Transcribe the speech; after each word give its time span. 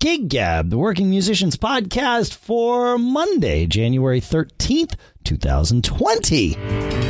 Gig 0.00 0.28
Gab, 0.28 0.70
the 0.70 0.78
Working 0.78 1.10
Musicians 1.10 1.56
podcast 1.56 2.32
for 2.32 2.98
Monday, 2.98 3.66
January 3.66 4.20
13th, 4.20 4.94
2020. 5.24 7.07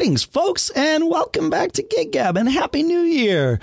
Greetings, 0.00 0.24
folks, 0.24 0.70
and 0.70 1.10
welcome 1.10 1.50
back 1.50 1.72
to 1.72 1.82
Gig 1.82 2.12
Gab 2.12 2.38
and 2.38 2.48
Happy 2.48 2.82
New 2.82 3.00
Year 3.00 3.60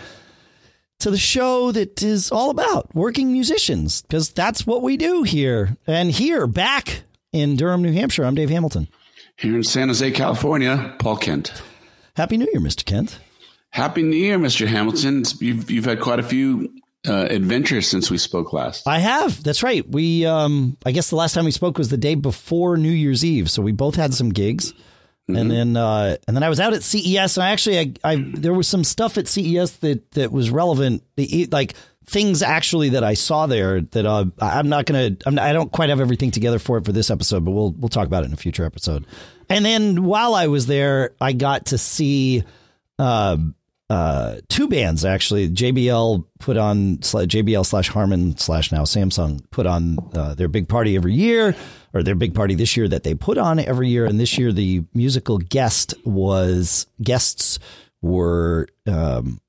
to 1.00 1.10
the 1.10 1.18
show 1.18 1.72
that 1.72 2.04
is 2.04 2.32
all 2.32 2.52
about 2.52 2.94
working 2.94 3.32
musicians, 3.32 4.04
because 4.04 4.30
that's 4.30 4.68
what 4.68 4.84
we 4.84 4.98
do 4.98 5.24
here. 5.24 5.76
And 5.88 6.12
here, 6.12 6.46
back 6.46 7.02
in 7.34 7.56
Durham, 7.56 7.82
New 7.82 7.92
Hampshire, 7.92 8.24
I'm 8.24 8.36
Dave 8.36 8.52
Hamilton. 8.52 8.88
Here 9.36 9.56
in 9.56 9.64
San 9.64 9.88
Jose, 9.88 10.12
California, 10.12 10.96
Paul 11.00 11.18
Kent. 11.18 11.60
Happy 12.16 12.38
New 12.38 12.48
Year, 12.54 12.62
Mr. 12.62 12.86
Kent. 12.86 13.18
Happy 13.72 14.04
New 14.04 14.16
Year, 14.16 14.38
Mr. 14.38 14.68
Hamilton. 14.68 15.24
You've, 15.40 15.72
you've 15.72 15.86
had 15.86 16.02
quite 16.02 16.20
a 16.20 16.24
few 16.24 16.72
uh, 17.08 17.30
adventures 17.32 17.88
since 17.88 18.12
we 18.12 18.20
spoke 18.20 18.54
last. 18.54 18.88
I 18.88 19.00
have. 19.00 19.42
That's 19.42 19.64
right. 19.64 19.90
We, 19.90 20.28
um, 20.28 20.78
I 20.86 20.92
guess 20.92 21.10
the 21.10 21.16
last 21.16 21.34
time 21.34 21.46
we 21.46 21.52
spoke 21.52 21.80
was 21.80 21.90
the 21.90 21.98
day 21.98 22.14
before 22.14 22.78
New 22.78 22.92
Year's 22.92 23.26
Eve. 23.26 23.50
So 23.50 23.64
we 23.64 23.72
both 23.72 23.96
had 23.96 24.14
some 24.14 24.30
gigs. 24.30 24.76
Mm-hmm. 25.30 25.36
And 25.36 25.52
then 25.52 25.78
uh, 25.78 26.16
and 26.26 26.38
then 26.38 26.44
I 26.44 26.50
was 26.50 26.60
out 26.60 26.74
at 26.74 26.84
CES 26.84 27.38
and 27.38 27.44
I 27.44 27.50
actually 27.52 27.80
I, 27.80 27.94
I 28.04 28.16
there 28.34 28.54
was 28.54 28.68
some 28.68 28.86
stuff 28.86 29.18
at 29.18 29.28
CES 29.28 29.78
that 29.78 30.12
that 30.12 30.32
was 30.32 30.50
relevant 30.50 31.04
like 31.52 31.74
things 32.06 32.42
actually 32.42 32.90
that 32.90 33.04
I 33.04 33.14
saw 33.14 33.46
there 33.46 33.82
that 33.82 34.06
uh, 34.06 34.26
I'm 34.40 34.70
not 34.70 34.86
gonna 34.86 35.18
I'm 35.26 35.38
I 35.38 35.52
don't 35.52 35.70
quite 35.72 35.90
have 35.90 36.00
everything 36.00 36.32
together 36.32 36.60
for 36.60 36.78
it 36.78 36.86
for 36.86 36.94
this 36.94 37.12
episode 37.12 37.44
but 37.44 37.52
we'll 37.52 37.72
we'll 37.72 37.90
talk 37.90 38.08
about 38.08 38.24
it 38.24 38.28
in 38.28 38.34
a 38.34 38.38
future 38.38 38.64
episode. 38.64 39.06
And 39.50 39.66
then 39.66 40.06
while 40.06 40.34
I 40.34 40.48
was 40.48 40.66
there 40.66 41.12
I 41.20 41.34
got 41.34 41.68
to 41.68 41.78
see 41.78 42.44
uh, 42.98 43.38
uh, 43.90 44.36
two 44.50 44.68
bands 44.68 45.06
actually. 45.06 45.50
JBL 45.50 46.26
put 46.40 46.58
on 46.58 46.98
JBL 46.98 47.66
slash 47.66 47.90
Harman 47.90 48.38
slash 48.38 48.72
now 48.72 48.84
Samsung 48.84 49.42
put 49.50 49.66
on 49.66 49.98
uh, 50.14 50.34
their 50.36 50.50
big 50.50 50.68
party 50.68 50.96
every 50.96 51.14
year 51.14 51.56
or 51.94 52.04
their 52.04 52.16
big 52.16 52.36
party 52.36 52.56
this 52.56 52.76
year 52.76 52.88
that 52.88 53.04
they 53.04 53.16
put 53.16 53.38
on 53.38 53.60
every 53.60 53.88
year. 53.90 54.06
And 54.06 54.20
this 54.20 54.38
year, 54.38 54.52
the 54.52 54.84
musical 54.94 55.38
guest 55.38 55.94
was 56.06 56.88
guests 57.02 57.60
were 58.02 58.68
um, 58.86 59.40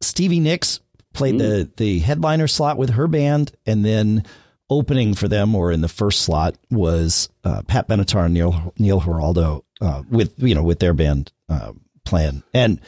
Stevie 0.00 0.40
Nicks 0.40 0.80
played 1.12 1.38
the 1.38 1.70
the 1.76 2.00
headliner 2.00 2.48
slot 2.48 2.76
with 2.76 2.90
her 2.90 3.06
band, 3.06 3.52
and 3.66 3.84
then 3.84 4.24
opening 4.68 5.14
for 5.14 5.28
them 5.28 5.54
or 5.54 5.72
in 5.72 5.80
the 5.80 5.88
first 5.88 6.22
slot 6.22 6.56
was 6.70 7.28
uh, 7.44 7.62
Pat 7.62 7.88
Benatar 7.88 8.24
and 8.24 8.34
Neil 8.34 8.72
Neil 8.78 9.00
Giraldo 9.00 9.64
uh, 9.80 10.02
with 10.10 10.34
you 10.38 10.54
know 10.54 10.62
with 10.62 10.80
their 10.80 10.94
band 10.94 11.32
uh, 11.48 11.72
playing 12.04 12.42
and 12.52 12.80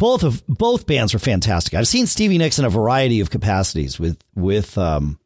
both 0.00 0.24
of 0.24 0.44
both 0.48 0.86
bands 0.86 1.12
were 1.12 1.20
fantastic. 1.20 1.74
I've 1.74 1.86
seen 1.86 2.06
Stevie 2.06 2.38
Nicks 2.38 2.58
in 2.58 2.64
a 2.64 2.70
variety 2.70 3.20
of 3.20 3.30
capacities 3.30 4.00
with 4.00 4.18
with 4.34 4.76
um, 4.78 5.20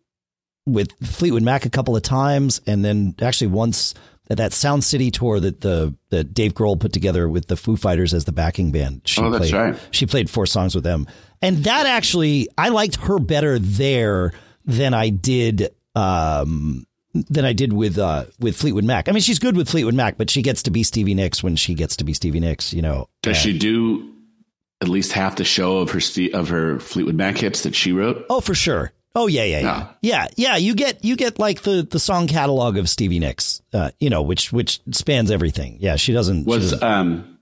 with 0.66 0.92
Fleetwood 1.00 1.44
Mac 1.44 1.64
a 1.64 1.70
couple 1.70 1.96
of 1.96 2.02
times, 2.02 2.60
and 2.66 2.84
then 2.84 3.14
actually 3.22 3.46
once 3.46 3.94
at 4.28 4.38
that 4.38 4.52
Sound 4.52 4.82
City 4.82 5.12
tour 5.12 5.38
that 5.38 5.60
the 5.60 5.94
that 6.10 6.34
Dave 6.34 6.54
Grohl 6.54 6.78
put 6.78 6.92
together 6.92 7.28
with 7.28 7.46
the 7.46 7.56
Foo 7.56 7.76
Fighters 7.76 8.12
as 8.12 8.24
the 8.24 8.32
backing 8.32 8.72
band. 8.72 9.02
She 9.04 9.20
oh, 9.22 9.30
that's 9.30 9.50
played, 9.50 9.54
right. 9.54 9.80
She 9.92 10.06
played 10.06 10.28
four 10.28 10.44
songs 10.44 10.74
with 10.74 10.82
them, 10.82 11.06
and 11.40 11.58
that 11.64 11.86
actually 11.86 12.48
I 12.58 12.70
liked 12.70 12.96
her 12.96 13.20
better 13.20 13.60
there 13.60 14.32
than 14.66 14.92
I 14.92 15.08
did. 15.08 15.70
Um, 15.94 16.86
than 17.30 17.44
I 17.44 17.52
did 17.52 17.72
with 17.72 17.96
uh, 17.96 18.24
with 18.40 18.56
Fleetwood 18.56 18.82
Mac. 18.82 19.08
I 19.08 19.12
mean, 19.12 19.20
she's 19.20 19.38
good 19.38 19.56
with 19.56 19.68
Fleetwood 19.68 19.94
Mac, 19.94 20.18
but 20.18 20.30
she 20.30 20.42
gets 20.42 20.64
to 20.64 20.72
be 20.72 20.82
Stevie 20.82 21.14
Nicks 21.14 21.44
when 21.44 21.54
she 21.54 21.74
gets 21.74 21.94
to 21.98 22.04
be 22.04 22.12
Stevie 22.12 22.40
Nicks. 22.40 22.72
You 22.72 22.82
know, 22.82 23.08
does 23.22 23.36
she 23.36 23.56
do 23.56 24.13
at 24.80 24.88
least 24.88 25.12
half 25.12 25.36
the 25.36 25.44
show 25.44 25.78
of 25.78 25.90
her 25.90 26.00
of 26.32 26.48
her 26.48 26.78
Fleetwood 26.80 27.14
Mac 27.14 27.38
hits 27.38 27.62
that 27.62 27.74
she 27.74 27.92
wrote? 27.92 28.26
Oh, 28.28 28.40
for 28.40 28.54
sure. 28.54 28.92
Oh 29.16 29.28
yeah, 29.28 29.44
yeah, 29.44 29.60
yeah, 29.60 29.88
yeah, 30.02 30.26
yeah. 30.36 30.56
You 30.56 30.74
get 30.74 31.04
you 31.04 31.14
get 31.14 31.38
like 31.38 31.62
the 31.62 31.86
the 31.88 32.00
song 32.00 32.26
catalog 32.26 32.76
of 32.76 32.88
Stevie 32.88 33.20
Nicks, 33.20 33.62
uh, 33.72 33.92
you 34.00 34.10
know, 34.10 34.22
which 34.22 34.52
which 34.52 34.80
spans 34.90 35.30
everything. 35.30 35.76
Yeah, 35.78 35.94
she 35.94 36.12
doesn't. 36.12 36.46
Was 36.46 36.64
she 36.64 36.70
doesn't. 36.70 36.82
um 36.82 37.38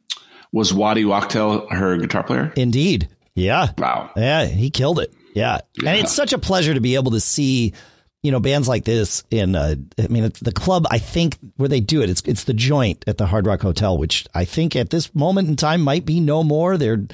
was 0.52 0.74
Waddy 0.74 1.06
Wachtel 1.06 1.66
her 1.70 1.96
guitar 1.96 2.24
player? 2.24 2.52
Indeed. 2.56 3.08
Yeah. 3.34 3.70
Wow. 3.78 4.10
Yeah, 4.16 4.44
he 4.44 4.68
killed 4.68 5.00
it. 5.00 5.14
Yeah. 5.34 5.60
yeah. 5.80 5.90
and 5.90 6.00
it's 6.00 6.12
such 6.12 6.34
a 6.34 6.38
pleasure 6.38 6.74
to 6.74 6.80
be 6.80 6.94
able 6.94 7.12
to 7.12 7.20
see. 7.20 7.72
You 8.22 8.30
know, 8.30 8.38
bands 8.38 8.68
like 8.68 8.84
this 8.84 9.24
in, 9.30 9.56
uh, 9.56 9.74
I 9.98 10.06
mean, 10.06 10.30
the 10.40 10.52
club, 10.52 10.86
I 10.90 10.98
think 10.98 11.38
where 11.56 11.68
they 11.68 11.80
do 11.80 12.02
it, 12.02 12.10
it's, 12.10 12.22
it's 12.22 12.44
the 12.44 12.54
joint 12.54 13.02
at 13.08 13.18
the 13.18 13.26
Hard 13.26 13.46
Rock 13.46 13.62
Hotel, 13.62 13.98
which 13.98 14.26
I 14.32 14.44
think 14.44 14.76
at 14.76 14.90
this 14.90 15.12
moment 15.12 15.48
in 15.48 15.56
time 15.56 15.82
might 15.82 16.06
be 16.06 16.20
no 16.20 16.44
more. 16.44 16.76
They're, 16.76 17.04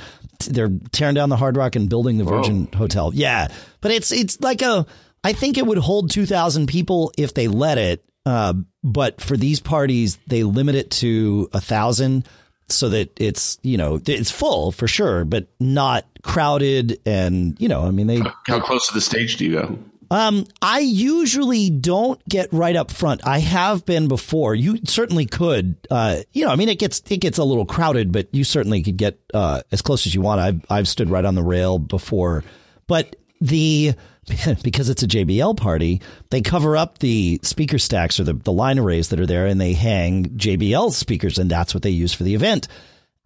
they're 0.47 0.71
tearing 0.93 1.15
down 1.15 1.31
the 1.31 1.37
Hard 1.37 1.57
Rock 1.57 1.77
and 1.77 1.89
building 1.89 2.19
the 2.19 2.25
Virgin 2.25 2.67
Whoa. 2.67 2.79
Hotel. 2.79 3.11
Yeah, 3.15 3.49
but 3.81 3.91
it's 3.91 4.13
it's 4.13 4.41
like 4.41 4.63
a. 4.63 4.87
I 5.25 5.33
think 5.33 5.59
it 5.59 5.67
would 5.67 5.79
hold 5.79 6.11
two 6.11 6.27
thousand 6.27 6.69
people 6.69 7.13
if 7.19 7.35
they 7.35 7.49
let 7.49 7.79
it. 7.79 8.05
Uh, 8.25 8.55
but 8.85 9.21
for 9.21 9.37
these 9.37 9.61
parties, 9.61 10.19
they 10.27 10.45
limit 10.45 10.75
it 10.75 10.91
to 10.93 11.49
a 11.53 11.61
thousand 11.61 12.29
so 12.69 12.91
that 12.91 13.11
it's 13.21 13.59
you 13.63 13.77
know 13.77 14.01
it's 14.07 14.31
full 14.31 14.71
for 14.71 14.87
sure, 14.87 15.25
but 15.25 15.49
not 15.59 16.07
crowded. 16.23 17.01
And 17.05 17.61
you 17.61 17.69
know, 17.69 17.83
I 17.85 17.91
mean, 17.91 18.07
they 18.07 18.23
how 18.47 18.61
close 18.61 18.87
to 18.89 18.95
the 18.95 19.01
stage 19.01 19.39
do 19.39 19.45
you 19.45 19.53
go? 19.53 19.79
Um, 20.11 20.47
I 20.63 20.79
usually 20.79 21.71
don't 21.71 22.23
get 22.29 22.53
right 22.53 22.75
up 22.75 22.91
front. 22.91 23.27
I 23.27 23.41
have 23.41 23.85
been 23.85 24.09
before. 24.09 24.55
You 24.55 24.79
certainly 24.85 25.27
could. 25.27 25.77
Uh, 25.91 26.21
you 26.33 26.47
know, 26.47 26.51
I 26.51 26.57
mean, 26.57 26.69
it 26.69 26.79
gets 26.79 27.03
it 27.11 27.19
gets 27.19 27.39
a 27.39 27.45
little 27.45 27.67
crowded, 27.67 28.11
but 28.13 28.29
you 28.33 28.45
certainly 28.45 28.83
could 28.83 28.97
get 28.97 29.19
uh, 29.35 29.63
as 29.71 29.83
close 29.83 30.07
as 30.07 30.15
you 30.15 30.23
want. 30.23 30.41
I've 30.41 30.65
I've 30.71 30.89
stood 30.89 31.11
right 31.11 31.25
on 31.25 31.35
the 31.35 31.43
rail 31.43 31.79
before, 31.79 32.43
but 32.87 33.17
the 33.41 33.95
because 34.63 34.89
it's 34.89 35.03
a 35.03 35.09
JBL 35.09 35.57
party, 35.57 36.01
they 36.31 36.41
cover 36.41 36.77
up 36.77 36.99
the 36.99 37.41
speaker 37.43 37.79
stacks 37.79 38.21
or 38.21 38.25
the, 38.25 38.35
the 38.35 38.53
line 38.53 38.79
arrays 38.79 39.09
that 39.09 39.21
are 39.21 39.27
there 39.27 39.47
and 39.47 39.61
they 39.61 39.73
hang 39.73 40.27
JBL 40.31 40.93
speakers 40.93 41.39
and 41.39 41.51
that's 41.51 41.75
what 41.75 41.83
they 41.83 41.91
use 41.91 42.13
for 42.13 42.25
the 42.25 42.35
event. 42.35 42.69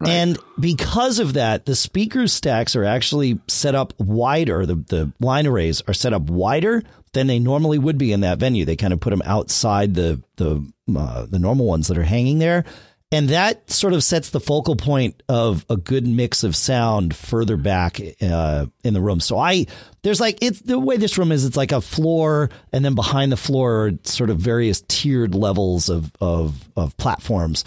And 0.07 0.37
because 0.59 1.19
of 1.19 1.33
that, 1.33 1.65
the 1.65 1.75
speaker 1.75 2.27
stacks 2.27 2.75
are 2.75 2.83
actually 2.83 3.39
set 3.47 3.75
up 3.75 3.93
wider. 3.99 4.65
The, 4.65 4.75
the 4.75 5.13
line 5.19 5.47
arrays 5.47 5.81
are 5.87 5.93
set 5.93 6.13
up 6.13 6.23
wider 6.23 6.83
than 7.13 7.27
they 7.27 7.39
normally 7.39 7.77
would 7.77 7.97
be 7.97 8.11
in 8.11 8.21
that 8.21 8.39
venue. 8.39 8.65
They 8.65 8.75
kind 8.75 8.93
of 8.93 8.99
put 8.99 9.11
them 9.11 9.21
outside 9.25 9.93
the 9.93 10.21
the 10.37 10.67
uh, 10.95 11.25
the 11.29 11.39
normal 11.39 11.65
ones 11.65 11.87
that 11.87 11.97
are 11.97 12.03
hanging 12.03 12.39
there, 12.39 12.65
and 13.11 13.29
that 13.29 13.69
sort 13.69 13.93
of 13.93 14.03
sets 14.03 14.31
the 14.31 14.39
focal 14.39 14.75
point 14.75 15.21
of 15.29 15.65
a 15.69 15.77
good 15.77 16.07
mix 16.07 16.43
of 16.43 16.55
sound 16.55 17.15
further 17.15 17.57
back 17.57 18.01
uh, 18.21 18.65
in 18.83 18.93
the 18.93 19.01
room. 19.01 19.19
So 19.19 19.37
I 19.37 19.67
there's 20.01 20.19
like 20.19 20.39
it's 20.41 20.61
the 20.61 20.79
way 20.79 20.97
this 20.97 21.17
room 21.17 21.31
is. 21.31 21.45
It's 21.45 21.57
like 21.57 21.71
a 21.71 21.81
floor, 21.81 22.49
and 22.71 22.83
then 22.83 22.95
behind 22.95 23.31
the 23.31 23.37
floor 23.37 23.87
are 23.87 23.91
sort 24.03 24.29
of 24.31 24.39
various 24.39 24.81
tiered 24.87 25.35
levels 25.35 25.89
of 25.89 26.11
of 26.19 26.67
of 26.75 26.97
platforms 26.97 27.63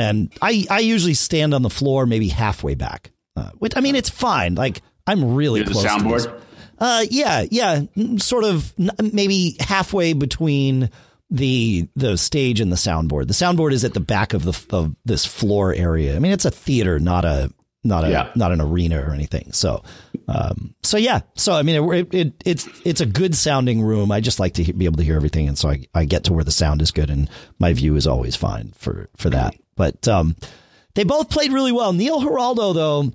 and 0.00 0.32
I 0.40 0.66
I 0.70 0.80
usually 0.80 1.14
stand 1.14 1.54
on 1.54 1.62
the 1.62 1.70
floor 1.70 2.06
maybe 2.06 2.28
halfway 2.28 2.74
back. 2.74 3.10
Uh, 3.36 3.50
which 3.58 3.76
I 3.76 3.80
mean 3.80 3.94
it's 3.94 4.10
fine. 4.10 4.54
Like 4.54 4.82
I'm 5.06 5.34
really 5.34 5.64
close. 5.64 5.82
To 5.82 5.82
the 5.82 5.88
soundboard. 5.88 6.40
Uh, 6.78 7.04
yeah, 7.10 7.44
yeah, 7.50 7.82
sort 8.16 8.44
of 8.44 8.72
maybe 9.12 9.56
halfway 9.60 10.14
between 10.14 10.90
the 11.30 11.88
the 11.94 12.16
stage 12.16 12.60
and 12.60 12.72
the 12.72 12.76
soundboard. 12.76 13.28
The 13.28 13.34
soundboard 13.34 13.72
is 13.72 13.84
at 13.84 13.94
the 13.94 14.00
back 14.00 14.32
of 14.32 14.44
the 14.44 14.76
of 14.76 14.96
this 15.04 15.26
floor 15.26 15.74
area. 15.74 16.16
I 16.16 16.18
mean, 16.18 16.32
it's 16.32 16.46
a 16.46 16.50
theater, 16.50 16.98
not 16.98 17.24
a 17.24 17.52
not 17.84 18.04
a 18.04 18.10
yeah. 18.10 18.30
not 18.34 18.52
an 18.52 18.60
arena 18.60 19.00
or 19.00 19.12
anything. 19.12 19.52
So, 19.52 19.82
um, 20.28 20.74
so 20.82 20.96
yeah. 20.96 21.20
So 21.34 21.52
I 21.52 21.62
mean, 21.62 21.90
it, 21.92 22.14
it, 22.14 22.34
it's 22.44 22.68
it's 22.84 23.00
a 23.00 23.06
good 23.06 23.34
sounding 23.34 23.82
room. 23.82 24.10
I 24.12 24.20
just 24.20 24.40
like 24.40 24.54
to 24.54 24.72
be 24.72 24.84
able 24.84 24.96
to 24.98 25.04
hear 25.04 25.16
everything, 25.16 25.48
and 25.48 25.58
so 25.58 25.68
I, 25.68 25.86
I 25.94 26.04
get 26.04 26.24
to 26.24 26.32
where 26.32 26.44
the 26.44 26.50
sound 26.50 26.82
is 26.82 26.90
good, 26.90 27.10
and 27.10 27.30
my 27.58 27.72
view 27.72 27.96
is 27.96 28.06
always 28.06 28.36
fine 28.36 28.72
for 28.76 29.08
for 29.16 29.30
that. 29.30 29.54
But 29.80 30.06
um, 30.08 30.36
they 30.94 31.04
both 31.04 31.30
played 31.30 31.54
really 31.54 31.72
well. 31.72 31.94
Neil 31.94 32.20
Giraldo, 32.20 32.74
though, 32.74 33.12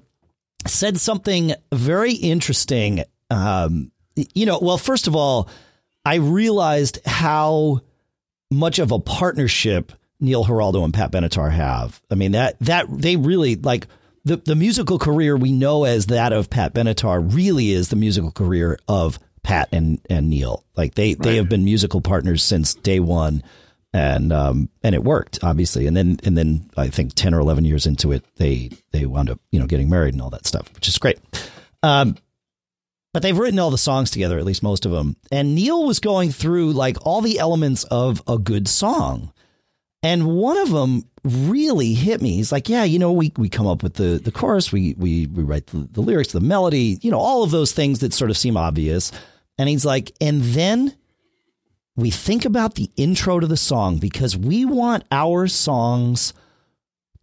said 0.65 0.99
something 0.99 1.53
very 1.71 2.13
interesting. 2.13 3.03
Um, 3.29 3.91
you 4.33 4.47
know, 4.47 4.57
well, 4.59 4.79
first 4.79 5.05
of 5.05 5.15
all, 5.15 5.47
I 6.03 6.15
realized 6.15 7.05
how 7.05 7.81
much 8.49 8.79
of 8.79 8.91
a 8.91 8.97
partnership 8.97 9.91
Neil 10.19 10.43
Giraldo 10.43 10.83
and 10.83 10.91
Pat 10.91 11.11
Benatar 11.11 11.51
have. 11.51 12.01
I 12.09 12.15
mean 12.15 12.31
that 12.31 12.57
that 12.61 12.87
they 12.89 13.15
really 13.15 13.55
like 13.57 13.85
the 14.23 14.37
the 14.37 14.55
musical 14.55 14.97
career 14.97 15.37
we 15.37 15.51
know 15.51 15.83
as 15.83 16.07
that 16.07 16.33
of 16.33 16.49
Pat 16.49 16.73
Benatar 16.73 17.31
really 17.31 17.73
is 17.73 17.89
the 17.89 17.95
musical 17.95 18.31
career 18.31 18.79
of 18.87 19.19
Pat 19.43 19.69
and 19.71 20.01
and 20.09 20.31
Neil. 20.31 20.63
Like 20.75 20.95
they 20.95 21.09
right. 21.09 21.21
they 21.21 21.35
have 21.35 21.47
been 21.47 21.63
musical 21.63 22.01
partners 22.01 22.41
since 22.41 22.73
day 22.73 22.99
one 22.99 23.43
and 23.95 24.33
um, 24.33 24.69
and 24.83 24.93
it 24.93 25.05
worked 25.05 25.39
obviously. 25.41 25.87
And 25.87 25.95
then 25.95 26.19
and 26.25 26.37
then 26.37 26.69
I 26.75 26.89
think 26.89 27.13
ten 27.15 27.33
or 27.33 27.39
eleven 27.39 27.63
years 27.63 27.85
into 27.85 28.11
it, 28.11 28.25
they 28.35 28.71
they 28.91 29.05
wound 29.05 29.29
up 29.29 29.39
you 29.51 29.59
know 29.59 29.67
getting 29.67 29.89
married 29.89 30.13
and 30.13 30.21
all 30.21 30.29
that 30.31 30.45
stuff, 30.45 30.71
which 30.75 30.89
is 30.89 30.97
great. 30.97 31.17
Um, 31.81 32.17
but 33.13 33.23
they've 33.23 33.37
written 33.37 33.59
all 33.59 33.71
the 33.71 33.77
songs 33.77 34.11
together, 34.11 34.37
at 34.37 34.43
least 34.43 34.61
most 34.61 34.85
of 34.85 34.91
them. 34.91 35.15
And 35.31 35.55
Neil 35.55 35.85
was 35.85 36.01
going 36.01 36.31
through 36.31 36.73
like 36.73 36.97
all 37.05 37.21
the 37.21 37.39
elements 37.39 37.85
of 37.85 38.21
a 38.27 38.37
good 38.37 38.67
song. 38.67 39.31
And 40.03 40.27
one 40.27 40.57
of 40.57 40.69
them 40.69 41.05
really 41.23 41.93
hit 41.93 42.21
me. 42.21 42.33
He's 42.33 42.51
like, 42.51 42.67
yeah, 42.67 42.83
you 42.83 42.99
know, 42.99 43.13
we, 43.13 43.31
we 43.37 43.47
come 43.47 43.65
up 43.65 43.81
with 43.81 43.93
the, 43.93 44.19
the 44.21 44.31
chorus, 44.31 44.71
we, 44.71 44.95
we, 44.97 45.27
we 45.27 45.43
write 45.43 45.67
the, 45.67 45.87
the 45.91 46.01
lyrics, 46.01 46.33
the 46.33 46.41
melody, 46.41 46.99
you 47.01 47.09
know, 47.09 47.17
all 47.17 47.43
of 47.43 47.51
those 47.51 47.71
things 47.71 47.99
that 47.99 48.13
sort 48.13 48.29
of 48.29 48.37
seem 48.37 48.57
obvious. 48.57 49.13
And 49.57 49.69
he's 49.69 49.85
like, 49.85 50.11
and 50.19 50.41
then 50.41 50.93
we 51.95 52.11
think 52.11 52.45
about 52.45 52.75
the 52.75 52.91
intro 52.97 53.39
to 53.39 53.47
the 53.47 53.57
song 53.57 53.97
because 53.97 54.35
we 54.35 54.65
want 54.65 55.03
our 55.11 55.47
songs 55.47 56.33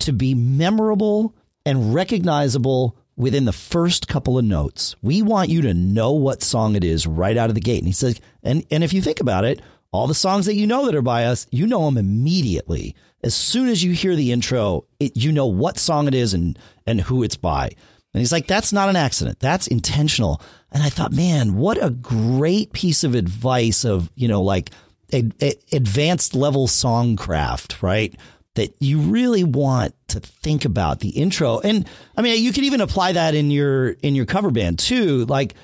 to 0.00 0.12
be 0.12 0.34
memorable 0.34 1.34
and 1.64 1.94
recognizable 1.94 2.96
within 3.16 3.44
the 3.44 3.52
first 3.52 4.08
couple 4.08 4.38
of 4.38 4.44
notes. 4.44 4.96
We 5.02 5.22
want 5.22 5.50
you 5.50 5.62
to 5.62 5.74
know 5.74 6.12
what 6.12 6.42
song 6.42 6.74
it 6.74 6.84
is 6.84 7.06
right 7.06 7.36
out 7.36 7.50
of 7.50 7.54
the 7.54 7.60
gate. 7.60 7.78
And 7.78 7.86
he 7.86 7.92
says, 7.92 8.20
and, 8.42 8.64
and 8.70 8.82
if 8.82 8.92
you 8.92 9.02
think 9.02 9.20
about 9.20 9.44
it, 9.44 9.60
all 9.92 10.06
the 10.06 10.14
songs 10.14 10.46
that 10.46 10.54
you 10.54 10.66
know 10.66 10.86
that 10.86 10.94
are 10.94 11.02
by 11.02 11.26
us, 11.26 11.46
you 11.50 11.66
know 11.66 11.84
them 11.84 11.98
immediately. 11.98 12.96
As 13.22 13.34
soon 13.34 13.68
as 13.68 13.84
you 13.84 13.92
hear 13.92 14.16
the 14.16 14.32
intro, 14.32 14.86
it, 14.98 15.16
you 15.16 15.30
know 15.30 15.46
what 15.46 15.78
song 15.78 16.08
it 16.08 16.14
is 16.14 16.32
and, 16.32 16.58
and 16.86 17.02
who 17.02 17.22
it's 17.22 17.36
by. 17.36 17.66
And 18.14 18.20
he's 18.20 18.32
like, 18.32 18.46
that's 18.46 18.72
not 18.72 18.88
an 18.88 18.96
accident. 18.96 19.38
That's 19.38 19.66
intentional. 19.66 20.40
And 20.72 20.82
I 20.82 20.88
thought, 20.88 21.12
man, 21.12 21.54
what 21.56 21.82
a 21.82 21.90
great 21.90 22.72
piece 22.72 23.04
of 23.04 23.14
advice 23.14 23.84
of, 23.84 24.10
you 24.14 24.28
know, 24.28 24.42
like 24.42 24.70
a, 25.12 25.30
a 25.40 25.54
advanced 25.72 26.34
level 26.34 26.66
songcraft, 26.66 27.82
right? 27.82 28.14
that 28.54 28.74
you 28.80 28.98
really 29.00 29.44
want 29.44 29.94
to 30.08 30.20
think 30.20 30.64
about 30.64 31.00
the 31.00 31.10
intro. 31.10 31.60
And 31.60 31.88
I 32.16 32.22
mean, 32.22 32.42
you 32.42 32.52
could 32.52 32.64
even 32.64 32.80
apply 32.80 33.12
that 33.12 33.34
in 33.34 33.50
your 33.50 33.90
in 33.90 34.14
your 34.14 34.26
cover 34.26 34.50
band 34.50 34.78
too, 34.78 35.24
like 35.24 35.54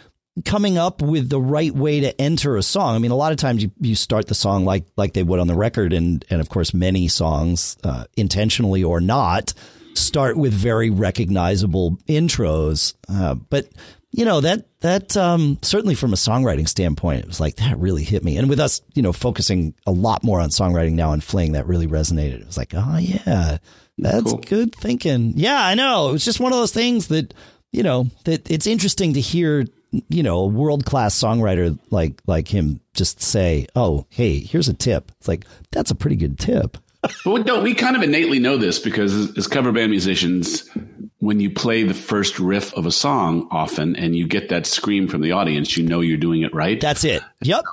coming 0.44 0.78
up 0.78 1.02
with 1.02 1.28
the 1.28 1.40
right 1.40 1.74
way 1.74 2.00
to 2.00 2.20
enter 2.20 2.56
a 2.56 2.62
song. 2.62 2.94
I 2.94 2.98
mean, 2.98 3.10
a 3.10 3.16
lot 3.16 3.32
of 3.32 3.38
times 3.38 3.62
you, 3.62 3.72
you 3.80 3.94
start 3.94 4.26
the 4.26 4.34
song 4.34 4.64
like 4.64 4.84
like 4.96 5.12
they 5.12 5.22
would 5.22 5.40
on 5.40 5.46
the 5.46 5.54
record, 5.54 5.92
and 5.92 6.24
and 6.30 6.40
of 6.40 6.48
course, 6.48 6.72
many 6.72 7.08
songs, 7.08 7.76
uh, 7.84 8.04
intentionally 8.16 8.82
or 8.82 9.00
not, 9.00 9.52
start 9.94 10.36
with 10.36 10.52
very 10.52 10.90
recognizable 10.90 11.98
intros. 12.08 12.94
Uh, 13.08 13.34
but 13.34 13.68
you 14.10 14.24
know 14.24 14.40
that 14.40 14.66
that 14.80 15.16
um, 15.16 15.58
certainly 15.62 15.94
from 15.94 16.12
a 16.12 16.16
songwriting 16.16 16.68
standpoint, 16.68 17.20
it 17.20 17.26
was 17.26 17.40
like 17.40 17.56
that 17.56 17.78
really 17.78 18.04
hit 18.04 18.24
me. 18.24 18.36
And 18.36 18.48
with 18.48 18.60
us, 18.60 18.80
you 18.94 19.02
know, 19.02 19.12
focusing 19.12 19.74
a 19.86 19.92
lot 19.92 20.24
more 20.24 20.40
on 20.40 20.50
songwriting 20.50 20.92
now 20.92 21.12
and 21.12 21.22
Fling, 21.22 21.52
that 21.52 21.66
really 21.66 21.86
resonated. 21.86 22.40
It 22.40 22.46
was 22.46 22.56
like, 22.56 22.72
oh 22.74 22.96
yeah, 22.98 23.58
that's 23.98 24.32
cool. 24.32 24.38
good 24.38 24.74
thinking. 24.74 25.34
Yeah, 25.36 25.58
I 25.64 25.74
know. 25.74 26.08
It 26.08 26.12
was 26.12 26.24
just 26.24 26.40
one 26.40 26.52
of 26.52 26.58
those 26.58 26.72
things 26.72 27.08
that 27.08 27.34
you 27.72 27.82
know 27.82 28.08
that 28.24 28.50
it's 28.50 28.66
interesting 28.66 29.14
to 29.14 29.20
hear. 29.20 29.66
You 30.10 30.22
know, 30.22 30.40
a 30.40 30.46
world 30.46 30.84
class 30.84 31.18
songwriter 31.18 31.78
like 31.90 32.20
like 32.26 32.46
him 32.46 32.80
just 32.92 33.22
say, 33.22 33.66
"Oh, 33.74 34.04
hey, 34.10 34.38
here's 34.38 34.68
a 34.68 34.74
tip." 34.74 35.10
It's 35.18 35.28
like 35.28 35.46
that's 35.70 35.90
a 35.90 35.94
pretty 35.94 36.16
good 36.16 36.38
tip. 36.38 36.76
but 37.24 37.46
no, 37.46 37.62
we 37.62 37.72
kind 37.74 37.96
of 37.96 38.02
innately 38.02 38.38
know 38.38 38.58
this 38.58 38.78
because 38.78 39.34
as 39.38 39.46
cover 39.46 39.72
band 39.72 39.90
musicians, 39.90 40.68
when 41.18 41.40
you 41.40 41.50
play 41.50 41.82
the 41.82 41.94
first 41.94 42.38
riff 42.38 42.72
of 42.74 42.86
a 42.86 42.92
song 42.92 43.48
often 43.50 43.96
and 43.96 44.14
you 44.14 44.26
get 44.26 44.50
that 44.50 44.66
scream 44.66 45.08
from 45.08 45.20
the 45.20 45.32
audience, 45.32 45.76
you 45.76 45.84
know 45.84 46.00
you're 46.00 46.16
doing 46.16 46.42
it 46.42 46.54
right. 46.54 46.80
That's 46.80 47.04
it. 47.04 47.22
Yep. 47.42 47.64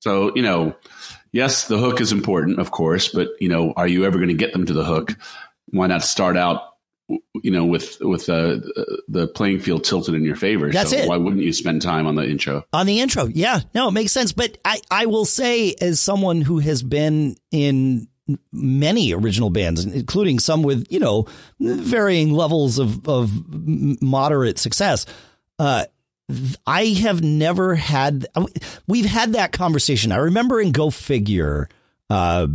So, 0.00 0.34
you 0.34 0.42
know, 0.42 0.74
yes, 1.30 1.68
the 1.68 1.78
hook 1.78 2.00
is 2.00 2.12
important, 2.12 2.58
of 2.58 2.70
course, 2.70 3.08
but 3.08 3.28
you 3.38 3.48
know, 3.48 3.72
are 3.76 3.88
you 3.88 4.04
ever 4.04 4.18
going 4.18 4.28
to 4.28 4.34
get 4.34 4.52
them 4.52 4.66
to 4.66 4.72
the 4.72 4.84
hook? 4.84 5.16
Why 5.66 5.86
not 5.86 6.02
start 6.02 6.36
out 6.36 6.70
you 7.42 7.50
know, 7.50 7.64
with 7.64 7.98
with 8.00 8.28
uh, 8.28 8.58
the 9.08 9.28
playing 9.34 9.60
field 9.60 9.84
tilted 9.84 10.14
in 10.14 10.24
your 10.24 10.36
favor. 10.36 10.70
That's 10.70 10.90
so 10.90 10.96
it. 10.96 11.08
Why 11.08 11.16
wouldn't 11.16 11.42
you 11.42 11.52
spend 11.52 11.82
time 11.82 12.06
on 12.06 12.14
the 12.14 12.28
intro? 12.28 12.64
On 12.72 12.86
the 12.86 13.00
intro, 13.00 13.26
yeah, 13.26 13.60
no, 13.74 13.88
it 13.88 13.92
makes 13.92 14.12
sense. 14.12 14.32
But 14.32 14.58
I 14.64 14.80
I 14.90 15.06
will 15.06 15.24
say, 15.24 15.74
as 15.80 16.00
someone 16.00 16.40
who 16.40 16.58
has 16.58 16.82
been 16.82 17.36
in 17.50 18.08
many 18.52 19.12
original 19.12 19.50
bands, 19.50 19.84
including 19.84 20.38
some 20.38 20.62
with 20.62 20.86
you 20.90 21.00
know 21.00 21.26
varying 21.58 22.32
levels 22.32 22.78
of 22.78 23.08
of 23.08 23.30
moderate 24.02 24.58
success. 24.58 25.06
Uh, 25.58 25.84
I 26.66 26.86
have 26.86 27.22
never 27.22 27.74
had. 27.74 28.26
We've 28.86 29.06
had 29.06 29.32
that 29.32 29.52
conversation. 29.52 30.12
I 30.12 30.16
remember 30.16 30.60
in 30.60 30.72
Go 30.72 30.90
Figure, 30.90 31.68
uh, 32.08 32.46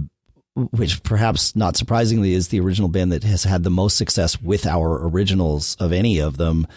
which 0.55 1.03
perhaps 1.03 1.55
not 1.55 1.75
surprisingly 1.75 2.33
is 2.33 2.47
the 2.47 2.59
original 2.59 2.89
band 2.89 3.11
that 3.11 3.23
has 3.23 3.43
had 3.43 3.63
the 3.63 3.69
most 3.69 3.97
success 3.97 4.41
with 4.41 4.65
our 4.65 5.07
originals 5.07 5.75
of 5.79 5.91
any 5.91 6.19
of 6.19 6.37
them. 6.37 6.67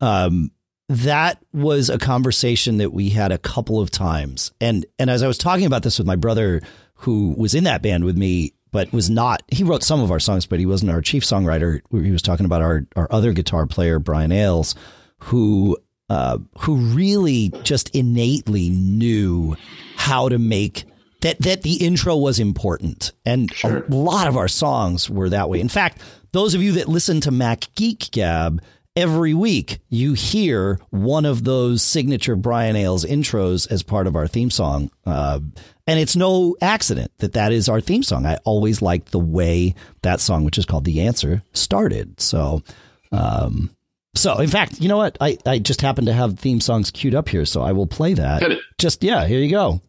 Um, 0.00 0.50
that 0.88 1.42
was 1.52 1.90
a 1.90 1.98
conversation 1.98 2.78
that 2.78 2.92
we 2.92 3.10
had 3.10 3.30
a 3.30 3.38
couple 3.38 3.80
of 3.80 3.90
times, 3.90 4.52
and 4.60 4.86
and 4.98 5.10
as 5.10 5.22
I 5.22 5.28
was 5.28 5.38
talking 5.38 5.66
about 5.66 5.82
this 5.82 5.98
with 5.98 6.06
my 6.06 6.16
brother 6.16 6.62
who 6.98 7.34
was 7.36 7.54
in 7.54 7.64
that 7.64 7.82
band 7.82 8.04
with 8.04 8.16
me, 8.16 8.52
but 8.70 8.92
was 8.92 9.08
not. 9.08 9.42
He 9.48 9.64
wrote 9.64 9.82
some 9.82 10.00
of 10.00 10.10
our 10.10 10.20
songs, 10.20 10.46
but 10.46 10.58
he 10.58 10.66
wasn't 10.66 10.90
our 10.90 11.00
chief 11.00 11.24
songwriter. 11.24 11.80
He 11.90 12.10
was 12.10 12.22
talking 12.22 12.46
about 12.46 12.62
our 12.62 12.86
our 12.96 13.08
other 13.10 13.32
guitar 13.32 13.66
player, 13.66 13.98
Brian 13.98 14.32
Ailes, 14.32 14.74
who 15.18 15.78
uh, 16.10 16.38
who 16.58 16.76
really 16.76 17.50
just 17.62 17.94
innately 17.94 18.70
knew 18.70 19.56
how 19.96 20.28
to 20.28 20.38
make 20.38 20.84
that 21.22 21.40
that 21.40 21.62
the 21.62 21.84
intro 21.84 22.16
was 22.16 22.38
important, 22.38 23.12
and 23.24 23.52
sure. 23.54 23.84
a 23.84 23.94
lot 23.94 24.26
of 24.26 24.36
our 24.36 24.48
songs 24.48 25.08
were 25.08 25.28
that 25.30 25.48
way. 25.48 25.60
In 25.60 25.68
fact, 25.68 26.02
those 26.32 26.54
of 26.54 26.62
you 26.62 26.72
that 26.72 26.88
listen 26.88 27.20
to 27.22 27.30
Mac 27.30 27.66
Geek 27.74 28.10
Gab 28.10 28.60
every 28.98 29.32
week 29.32 29.78
you 29.88 30.12
hear 30.12 30.80
one 30.90 31.24
of 31.24 31.44
those 31.44 31.82
signature 31.82 32.34
Brian 32.34 32.74
Ailes 32.74 33.04
intros 33.04 33.70
as 33.70 33.84
part 33.84 34.08
of 34.08 34.16
our 34.16 34.26
theme 34.26 34.50
song. 34.50 34.90
Uh, 35.06 35.38
and 35.88 35.98
it's 35.98 36.14
no 36.14 36.54
accident 36.60 37.10
that 37.18 37.32
that 37.32 37.50
is 37.50 37.66
our 37.66 37.80
theme 37.80 38.02
song. 38.02 38.26
I 38.26 38.36
always 38.44 38.82
liked 38.82 39.10
the 39.10 39.18
way 39.18 39.74
that 40.02 40.20
song, 40.20 40.44
which 40.44 40.58
is 40.58 40.66
called 40.66 40.84
The 40.84 41.00
Answer, 41.00 41.42
started. 41.54 42.20
So, 42.20 42.62
um, 43.10 43.74
so 44.14 44.36
in 44.38 44.50
fact, 44.50 44.82
you 44.82 44.88
know 44.88 44.98
what? 44.98 45.16
I, 45.18 45.38
I 45.46 45.58
just 45.58 45.80
happen 45.80 46.04
to 46.04 46.12
have 46.12 46.38
theme 46.38 46.60
songs 46.60 46.90
queued 46.90 47.14
up 47.14 47.30
here, 47.30 47.46
so 47.46 47.62
I 47.62 47.72
will 47.72 47.86
play 47.86 48.12
that. 48.14 48.42
Just, 48.76 49.02
yeah, 49.02 49.26
here 49.26 49.40
you 49.40 49.50
go. 49.50 49.80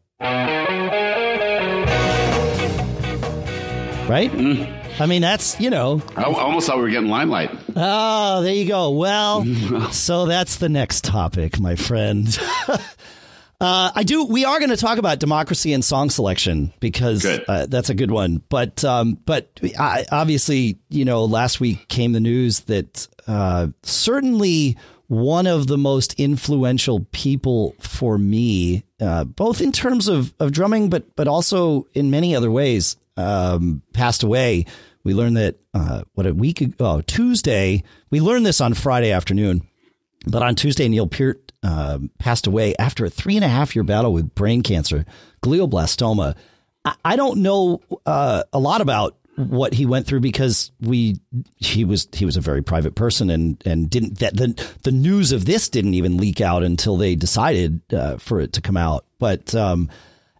Right? 4.08 4.32
Mm. 4.32 5.02
I 5.02 5.06
mean, 5.06 5.22
that's, 5.22 5.60
you 5.60 5.70
know. 5.70 6.02
I 6.16 6.24
almost 6.24 6.68
thought 6.68 6.78
we 6.78 6.84
were 6.84 6.90
getting 6.90 7.10
limelight. 7.10 7.52
Oh, 7.76 8.42
there 8.42 8.54
you 8.54 8.66
go. 8.66 8.92
Well, 8.92 9.44
so 9.92 10.28
that's 10.28 10.56
the 10.56 10.70
next 10.70 11.04
topic, 11.04 11.60
my 11.60 11.76
friend. 11.76 12.26
Uh, 13.62 13.92
I 13.94 14.04
do. 14.04 14.24
We 14.24 14.46
are 14.46 14.58
going 14.60 14.70
to 14.70 14.78
talk 14.78 15.00
about 15.00 15.20
democracy 15.20 15.74
and 15.74 15.84
song 15.84 16.10
selection 16.10 16.72
because 16.80 17.26
uh, 17.26 17.66
that's 17.68 17.90
a 17.90 17.94
good 17.94 18.12
one. 18.12 18.42
But 18.48 18.86
um, 18.86 19.18
but 19.26 19.60
I, 19.78 20.06
obviously, 20.12 20.80
you 20.90 21.04
know, 21.04 21.26
last 21.26 21.60
week 21.60 21.90
came 21.90 22.14
the 22.14 22.22
news 22.22 22.62
that 22.62 23.08
uh, 23.28 23.68
certainly 23.84 24.78
one 25.08 25.48
of 25.48 25.68
the 25.68 25.78
most 25.78 26.14
influential 26.20 27.06
people 27.12 27.76
for 27.80 28.18
me, 28.18 28.86
uh, 29.02 29.26
both 29.26 29.60
in 29.60 29.72
terms 29.72 30.08
of, 30.08 30.34
of 30.40 30.54
drumming, 30.54 30.90
but 30.90 31.16
but 31.18 31.28
also 31.28 31.86
in 31.94 32.10
many 32.10 32.36
other 32.36 32.50
ways, 32.52 32.96
um, 33.18 33.82
passed 33.92 34.24
away. 34.24 34.66
We 35.04 35.14
learned 35.14 35.36
that 35.36 35.56
uh, 35.74 36.04
what 36.14 36.28
a 36.28 36.34
week 36.34 36.62
ago, 36.62 36.76
oh, 36.80 37.02
Tuesday. 37.02 37.84
We 38.10 38.22
learned 38.22 38.46
this 38.46 38.62
on 38.62 38.74
Friday 38.74 39.12
afternoon, 39.12 39.68
but 40.28 40.44
on 40.44 40.56
Tuesday, 40.56 40.88
Neil 40.88 41.08
Peart 41.08 41.49
uh, 41.64 42.00
passed 42.18 42.48
away 42.48 42.76
after 42.78 43.06
a 43.06 43.10
three 43.10 43.36
and 43.36 43.46
a 43.46 43.50
half 43.50 43.76
year 43.76 43.84
battle 43.84 44.14
with 44.14 44.34
brain 44.36 44.64
cancer, 44.64 45.06
glioblastoma. 45.42 46.36
I, 46.86 46.96
I 47.04 47.16
don't 47.16 47.42
know 47.42 47.82
uh, 48.06 48.44
a 48.54 48.60
lot 48.60 48.82
about 48.82 49.16
what 49.36 49.74
he 49.74 49.86
went 49.86 50.06
through 50.06 50.20
because 50.20 50.72
we 50.82 51.18
he 51.56 51.86
was 51.86 52.10
he 52.12 52.26
was 52.26 52.36
a 52.36 52.42
very 52.42 52.62
private 52.62 52.96
person 52.96 53.30
and 53.30 53.62
and 53.66 53.90
didn't 53.90 54.20
that 54.20 54.36
the 54.36 54.70
the 54.84 54.92
news 54.92 55.32
of 55.32 55.46
this 55.46 55.70
didn't 55.70 55.94
even 55.94 56.18
leak 56.18 56.42
out 56.42 56.62
until 56.62 56.98
they 56.98 57.16
decided 57.16 57.82
uh, 57.94 58.18
for 58.18 58.42
it 58.42 58.54
to 58.54 58.62
come 58.62 58.76
out. 58.76 59.06
But 59.18 59.56
um, 59.56 59.90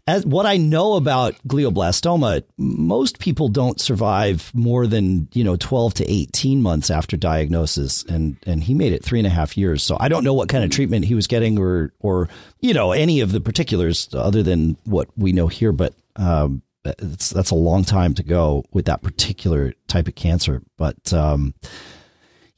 as 0.10 0.26
what 0.26 0.48
I 0.48 0.58
know 0.58 0.96
about 0.96 1.36
glioblastoma, 1.48 2.44
most 2.58 3.20
people 3.20 3.48
don't 3.48 3.80
survive 3.80 4.52
more 4.56 4.88
than 4.88 5.28
you 5.34 5.44
know 5.44 5.56
twelve 5.56 5.94
to 5.96 6.12
eighteen 6.12 6.64
months 6.64 6.90
after 6.90 7.16
diagnosis, 7.16 8.04
and 8.06 8.36
and 8.48 8.64
he 8.64 8.74
made 8.74 8.92
it 8.92 9.04
three 9.04 9.20
and 9.20 9.28
a 9.28 9.30
half 9.30 9.56
years. 9.56 9.84
So 9.84 9.98
I 10.00 10.10
don't 10.10 10.24
know 10.24 10.34
what 10.34 10.50
kind 10.50 10.64
of 10.64 10.72
treatment 10.72 11.06
he 11.06 11.14
was 11.14 11.28
getting, 11.28 11.60
or 11.60 11.94
or 12.00 12.28
you 12.60 12.74
know 12.74 12.92
any 12.92 13.20
of 13.20 13.32
the 13.32 13.40
particulars 13.40 14.10
other 14.14 14.42
than 14.42 14.78
what 14.86 15.08
we 15.16 15.32
know 15.32 15.48
here. 15.48 15.72
But 15.72 15.94
um, 16.16 16.64
that's 16.84 17.52
a 17.52 17.56
long 17.56 17.84
time 17.84 18.16
to 18.16 18.24
go 18.24 18.66
with 18.72 18.86
that 18.86 19.04
particular 19.04 19.74
type 19.88 20.08
of 20.08 20.16
cancer. 20.16 20.64
But 20.76 21.14
um, 21.14 21.54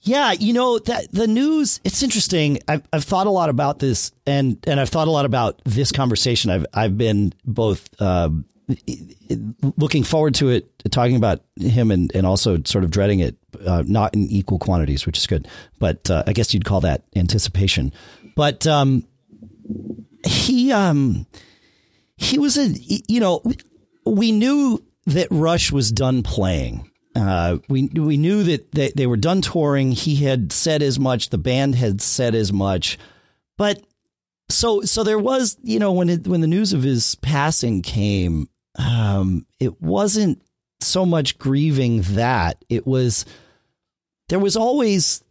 yeah, 0.03 0.31
you 0.31 0.53
know 0.53 0.79
that 0.79 1.11
the 1.11 1.27
news. 1.27 1.79
It's 1.83 2.01
interesting. 2.01 2.59
I've 2.67 2.83
I've 2.91 3.03
thought 3.03 3.27
a 3.27 3.31
lot 3.31 3.49
about 3.49 3.79
this, 3.79 4.11
and 4.25 4.57
and 4.67 4.79
I've 4.79 4.89
thought 4.89 5.07
a 5.07 5.11
lot 5.11 5.25
about 5.25 5.61
this 5.65 5.91
conversation. 5.91 6.49
I've 6.49 6.65
I've 6.73 6.97
been 6.97 7.33
both 7.45 7.87
uh, 7.99 8.29
looking 9.77 10.03
forward 10.03 10.35
to 10.35 10.49
it, 10.49 10.71
talking 10.91 11.15
about 11.15 11.41
him, 11.55 11.91
and 11.91 12.11
and 12.15 12.25
also 12.25 12.59
sort 12.65 12.83
of 12.83 12.89
dreading 12.89 13.19
it, 13.19 13.35
uh, 13.65 13.83
not 13.85 14.15
in 14.15 14.27
equal 14.29 14.57
quantities, 14.57 15.05
which 15.05 15.19
is 15.19 15.27
good. 15.27 15.47
But 15.79 16.09
uh, 16.09 16.23
I 16.25 16.33
guess 16.33 16.53
you'd 16.53 16.65
call 16.65 16.81
that 16.81 17.03
anticipation. 17.15 17.93
But 18.35 18.65
um, 18.65 19.05
he 20.25 20.71
um, 20.71 21.27
he 22.15 22.39
was 22.39 22.57
a 22.57 22.67
you 22.67 23.19
know 23.19 23.43
we 24.05 24.31
knew 24.31 24.83
that 25.05 25.27
Rush 25.29 25.71
was 25.71 25.91
done 25.91 26.23
playing. 26.23 26.90
Uh, 27.15 27.57
we 27.67 27.87
we 27.87 28.17
knew 28.17 28.43
that 28.43 28.71
they, 28.71 28.91
they 28.95 29.07
were 29.07 29.17
done 29.17 29.41
touring. 29.41 29.91
He 29.91 30.15
had 30.17 30.51
said 30.51 30.81
as 30.81 30.99
much. 30.99 31.29
The 31.29 31.37
band 31.37 31.75
had 31.75 32.01
said 32.01 32.35
as 32.35 32.53
much, 32.53 32.97
but 33.57 33.83
so 34.49 34.81
so 34.81 35.03
there 35.03 35.19
was 35.19 35.57
you 35.61 35.79
know 35.79 35.91
when 35.91 36.09
it, 36.09 36.27
when 36.27 36.41
the 36.41 36.47
news 36.47 36.71
of 36.71 36.83
his 36.83 37.15
passing 37.15 37.81
came, 37.81 38.47
um, 38.75 39.45
it 39.59 39.81
wasn't 39.81 40.41
so 40.79 41.05
much 41.05 41.37
grieving 41.37 42.01
that 42.01 42.63
it 42.69 42.87
was 42.87 43.25
there 44.29 44.39
was 44.39 44.55
always 44.55 45.23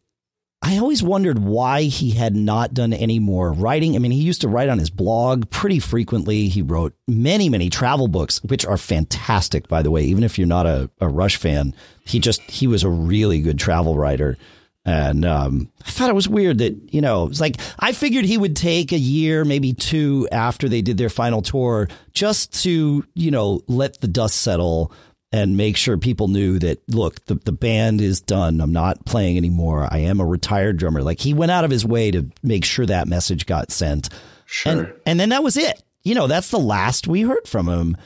I 0.62 0.76
always 0.76 1.02
wondered 1.02 1.38
why 1.38 1.84
he 1.84 2.10
had 2.10 2.36
not 2.36 2.74
done 2.74 2.92
any 2.92 3.18
more 3.18 3.50
writing. 3.52 3.96
I 3.96 3.98
mean, 3.98 4.10
he 4.10 4.20
used 4.20 4.42
to 4.42 4.48
write 4.48 4.68
on 4.68 4.78
his 4.78 4.90
blog 4.90 5.48
pretty 5.48 5.78
frequently. 5.78 6.48
He 6.48 6.60
wrote 6.60 6.94
many, 7.08 7.48
many 7.48 7.70
travel 7.70 8.08
books, 8.08 8.42
which 8.44 8.66
are 8.66 8.76
fantastic, 8.76 9.68
by 9.68 9.82
the 9.82 9.90
way. 9.90 10.04
Even 10.04 10.22
if 10.22 10.38
you're 10.38 10.46
not 10.46 10.66
a, 10.66 10.90
a 11.00 11.08
Rush 11.08 11.36
fan, 11.36 11.74
he 12.04 12.18
just 12.18 12.42
he 12.42 12.66
was 12.66 12.84
a 12.84 12.90
really 12.90 13.40
good 13.40 13.58
travel 13.58 13.96
writer. 13.96 14.36
And 14.84 15.24
um, 15.24 15.70
I 15.86 15.90
thought 15.90 16.10
it 16.10 16.14
was 16.14 16.28
weird 16.28 16.58
that 16.58 16.92
you 16.92 17.00
know, 17.00 17.28
it's 17.28 17.40
like 17.40 17.56
I 17.78 17.92
figured 17.92 18.26
he 18.26 18.36
would 18.36 18.56
take 18.56 18.92
a 18.92 18.98
year, 18.98 19.46
maybe 19.46 19.72
two, 19.72 20.28
after 20.30 20.68
they 20.68 20.82
did 20.82 20.98
their 20.98 21.10
final 21.10 21.40
tour, 21.40 21.88
just 22.12 22.62
to 22.64 23.04
you 23.14 23.30
know 23.30 23.62
let 23.66 24.00
the 24.00 24.08
dust 24.08 24.36
settle 24.36 24.92
and 25.32 25.56
make 25.56 25.76
sure 25.76 25.96
people 25.96 26.28
knew 26.28 26.58
that 26.58 26.82
look 26.88 27.24
the, 27.26 27.36
the 27.36 27.52
band 27.52 28.00
is 28.00 28.20
done. 28.20 28.60
I'm 28.60 28.72
not 28.72 29.04
playing 29.04 29.36
anymore. 29.36 29.86
I 29.90 29.98
am 29.98 30.20
a 30.20 30.26
retired 30.26 30.76
drummer. 30.76 31.02
Like 31.02 31.20
he 31.20 31.34
went 31.34 31.52
out 31.52 31.64
of 31.64 31.70
his 31.70 31.86
way 31.86 32.10
to 32.10 32.26
make 32.42 32.64
sure 32.64 32.86
that 32.86 33.08
message 33.08 33.46
got 33.46 33.70
sent. 33.70 34.08
Sure. 34.44 34.72
And, 34.72 34.92
and 35.06 35.20
then 35.20 35.28
that 35.28 35.44
was 35.44 35.56
it. 35.56 35.82
You 36.02 36.14
know 36.14 36.26
that's 36.26 36.50
the 36.50 36.58
last 36.58 37.06
we 37.06 37.22
heard 37.22 37.46
from 37.46 37.68
him. 37.68 37.96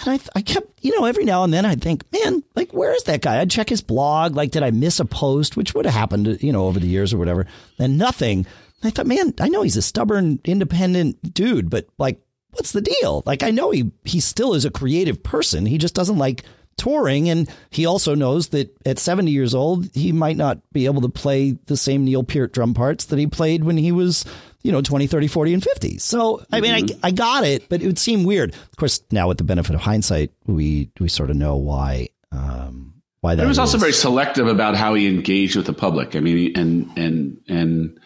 And 0.00 0.20
I, 0.20 0.38
I 0.38 0.42
kept 0.42 0.84
you 0.84 0.98
know 0.98 1.06
every 1.06 1.24
now 1.24 1.44
and 1.44 1.54
then 1.54 1.64
i'd 1.64 1.80
think 1.80 2.04
man 2.12 2.42
like 2.56 2.74
where 2.74 2.92
is 2.92 3.04
that 3.04 3.22
guy? 3.22 3.40
I'd 3.40 3.50
check 3.50 3.68
his 3.68 3.80
blog. 3.80 4.34
Like 4.34 4.50
did 4.50 4.62
i 4.62 4.70
miss 4.70 5.00
a 5.00 5.04
post? 5.04 5.56
Which 5.56 5.74
would 5.74 5.86
have 5.86 5.94
happened 5.94 6.42
you 6.42 6.52
know 6.52 6.66
over 6.66 6.80
the 6.80 6.88
years 6.88 7.14
or 7.14 7.18
whatever. 7.18 7.46
And 7.78 7.96
nothing. 7.96 8.46
I 8.82 8.90
thought 8.90 9.06
man 9.06 9.32
i 9.40 9.48
know 9.48 9.62
he's 9.62 9.78
a 9.78 9.82
stubborn 9.82 10.40
independent 10.44 11.32
dude 11.32 11.70
but 11.70 11.86
like 11.96 12.20
what's 12.50 12.72
the 12.72 12.82
deal? 12.82 13.22
Like 13.24 13.42
i 13.42 13.50
know 13.50 13.70
he 13.70 13.90
he 14.04 14.20
still 14.20 14.52
is 14.52 14.66
a 14.66 14.70
creative 14.70 15.22
person. 15.22 15.64
He 15.64 15.78
just 15.78 15.94
doesn't 15.94 16.18
like 16.18 16.44
touring. 16.76 17.28
And 17.28 17.48
he 17.70 17.86
also 17.86 18.14
knows 18.14 18.48
that 18.48 18.74
at 18.86 18.98
70 18.98 19.30
years 19.30 19.54
old, 19.54 19.88
he 19.94 20.12
might 20.12 20.36
not 20.36 20.58
be 20.72 20.86
able 20.86 21.02
to 21.02 21.08
play 21.08 21.52
the 21.66 21.76
same 21.76 22.04
Neil 22.04 22.22
Peart 22.22 22.52
drum 22.52 22.74
parts 22.74 23.06
that 23.06 23.18
he 23.18 23.26
played 23.26 23.64
when 23.64 23.76
he 23.76 23.92
was, 23.92 24.24
you 24.62 24.72
know, 24.72 24.82
20, 24.82 25.06
30, 25.06 25.26
40, 25.26 25.54
and 25.54 25.62
50. 25.64 25.98
So, 25.98 26.44
I 26.52 26.60
mean, 26.60 26.74
mm-hmm. 26.74 27.04
I, 27.04 27.08
I 27.08 27.10
got 27.10 27.44
it, 27.44 27.68
but 27.68 27.82
it 27.82 27.86
would 27.86 27.98
seem 27.98 28.24
weird. 28.24 28.54
Of 28.54 28.76
course, 28.76 29.00
now 29.10 29.28
with 29.28 29.38
the 29.38 29.44
benefit 29.44 29.74
of 29.74 29.80
hindsight, 29.80 30.32
we, 30.46 30.90
we 31.00 31.08
sort 31.08 31.30
of 31.30 31.36
know 31.36 31.56
why. 31.56 32.08
Um, 32.32 32.94
why 33.24 33.34
that 33.34 33.42
he 33.42 33.48
was 33.48 33.56
is. 33.56 33.60
also 33.60 33.78
very 33.78 33.94
selective 33.94 34.46
about 34.48 34.76
how 34.76 34.92
he 34.92 35.08
engaged 35.08 35.56
with 35.56 35.64
the 35.64 35.72
public. 35.72 36.14
I 36.14 36.20
mean, 36.20 36.52
and 36.58 36.90
and 36.98 37.40
and 37.48 37.98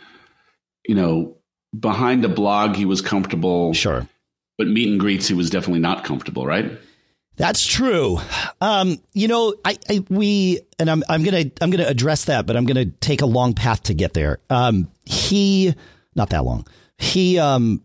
you 0.86 0.94
know, 0.94 1.38
behind 1.78 2.22
the 2.22 2.28
blog, 2.28 2.76
he 2.76 2.84
was 2.84 3.02
comfortable. 3.02 3.74
Sure, 3.74 4.06
but 4.56 4.68
meet 4.68 4.88
and 4.88 5.00
greets, 5.00 5.26
he 5.26 5.34
was 5.34 5.50
definitely 5.50 5.80
not 5.80 6.04
comfortable. 6.04 6.46
Right? 6.46 6.70
That's 7.38 7.64
true. 7.64 8.18
Um, 8.60 8.98
you 9.14 9.28
know, 9.28 9.54
I, 9.64 9.78
I, 9.88 10.04
we 10.10 10.60
and 10.78 10.90
I'm 10.90 11.04
I'm 11.08 11.22
gonna 11.22 11.44
I'm 11.60 11.70
gonna 11.70 11.86
address 11.86 12.26
that, 12.26 12.46
but 12.46 12.56
I'm 12.56 12.66
gonna 12.66 12.86
take 12.86 13.22
a 13.22 13.26
long 13.26 13.54
path 13.54 13.84
to 13.84 13.94
get 13.94 14.12
there. 14.12 14.40
Um, 14.50 14.90
he 15.04 15.74
not 16.16 16.30
that 16.30 16.44
long. 16.44 16.66
He 16.98 17.38
um 17.38 17.82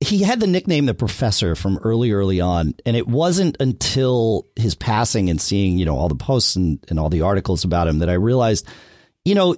he 0.00 0.22
had 0.22 0.40
the 0.40 0.46
nickname 0.46 0.86
the 0.86 0.94
professor 0.94 1.54
from 1.54 1.78
early 1.78 2.10
early 2.10 2.40
on 2.40 2.74
and 2.84 2.96
it 2.96 3.08
wasn't 3.08 3.56
until 3.60 4.46
his 4.56 4.74
passing 4.74 5.30
and 5.30 5.40
seeing 5.40 5.78
you 5.78 5.86
know 5.86 5.96
all 5.96 6.08
the 6.08 6.14
posts 6.14 6.56
and, 6.56 6.84
and 6.88 7.00
all 7.00 7.08
the 7.08 7.22
articles 7.22 7.64
about 7.64 7.88
him 7.88 8.00
that 8.00 8.10
i 8.10 8.14
realized 8.14 8.68
you 9.24 9.34
know 9.34 9.56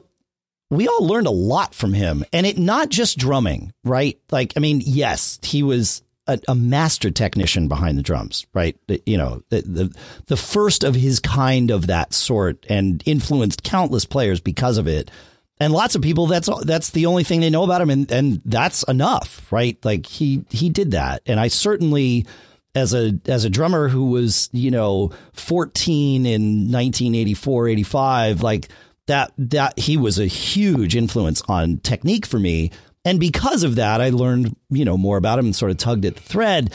we 0.70 0.86
all 0.86 1.04
learned 1.04 1.26
a 1.26 1.32
lot 1.32 1.74
from 1.74 1.92
him 1.92 2.24
and 2.32 2.46
it 2.46 2.56
not 2.56 2.88
just 2.88 3.18
drumming 3.18 3.72
right 3.82 4.20
like 4.30 4.52
i 4.56 4.60
mean 4.60 4.80
yes 4.84 5.40
he 5.42 5.62
was 5.62 6.02
a, 6.28 6.38
a, 6.48 6.54
master 6.54 7.10
technician 7.10 7.66
behind 7.66 7.98
the 7.98 8.02
drums, 8.02 8.46
right? 8.52 8.76
You 9.06 9.16
know, 9.16 9.42
the, 9.48 9.62
the, 9.62 9.96
the 10.26 10.36
first 10.36 10.84
of 10.84 10.94
his 10.94 11.18
kind 11.18 11.70
of 11.70 11.86
that 11.88 12.12
sort, 12.12 12.64
and 12.68 13.02
influenced 13.06 13.64
countless 13.64 14.04
players 14.04 14.40
because 14.40 14.78
of 14.78 14.86
it. 14.86 15.10
And 15.58 15.72
lots 15.72 15.96
of 15.96 16.02
people, 16.02 16.26
that's 16.26 16.48
that's 16.64 16.90
the 16.90 17.06
only 17.06 17.24
thing 17.24 17.40
they 17.40 17.50
know 17.50 17.64
about 17.64 17.80
him, 17.80 17.90
and 17.90 18.12
and 18.12 18.40
that's 18.44 18.84
enough, 18.84 19.50
right? 19.50 19.76
Like 19.84 20.06
he 20.06 20.44
he 20.50 20.70
did 20.70 20.92
that, 20.92 21.22
and 21.26 21.40
I 21.40 21.48
certainly. 21.48 22.26
As 22.74 22.94
a 22.94 23.18
as 23.26 23.44
a 23.44 23.50
drummer 23.50 23.88
who 23.88 24.10
was 24.10 24.50
you 24.52 24.70
know 24.70 25.10
14 25.32 26.26
in 26.26 26.70
1984 26.70 27.68
85 27.68 28.42
like 28.42 28.68
that 29.06 29.32
that 29.38 29.76
he 29.76 29.96
was 29.96 30.20
a 30.20 30.26
huge 30.26 30.94
influence 30.94 31.42
on 31.48 31.78
technique 31.78 32.24
for 32.24 32.38
me 32.38 32.70
and 33.08 33.18
because 33.18 33.62
of 33.62 33.76
that, 33.76 34.02
I 34.02 34.10
learned, 34.10 34.54
you 34.68 34.84
know, 34.84 34.98
more 34.98 35.16
about 35.16 35.38
him 35.38 35.46
and 35.46 35.56
sort 35.56 35.70
of 35.70 35.78
tugged 35.78 36.04
at 36.04 36.14
the 36.14 36.20
thread. 36.20 36.74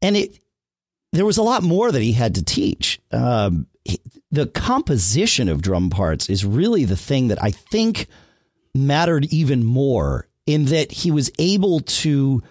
And 0.00 0.16
it, 0.16 0.38
there 1.12 1.26
was 1.26 1.38
a 1.38 1.42
lot 1.42 1.64
more 1.64 1.90
that 1.90 2.00
he 2.00 2.12
had 2.12 2.36
to 2.36 2.44
teach. 2.44 3.00
Um, 3.10 3.66
he, 3.84 3.98
the 4.30 4.46
composition 4.46 5.48
of 5.48 5.60
drum 5.60 5.90
parts 5.90 6.30
is 6.30 6.44
really 6.44 6.84
the 6.84 6.96
thing 6.96 7.28
that 7.28 7.42
I 7.42 7.50
think 7.50 8.06
mattered 8.76 9.24
even 9.32 9.64
more 9.64 10.28
in 10.46 10.66
that 10.66 10.92
he 10.92 11.10
was 11.10 11.32
able 11.40 11.80
to 11.80 12.44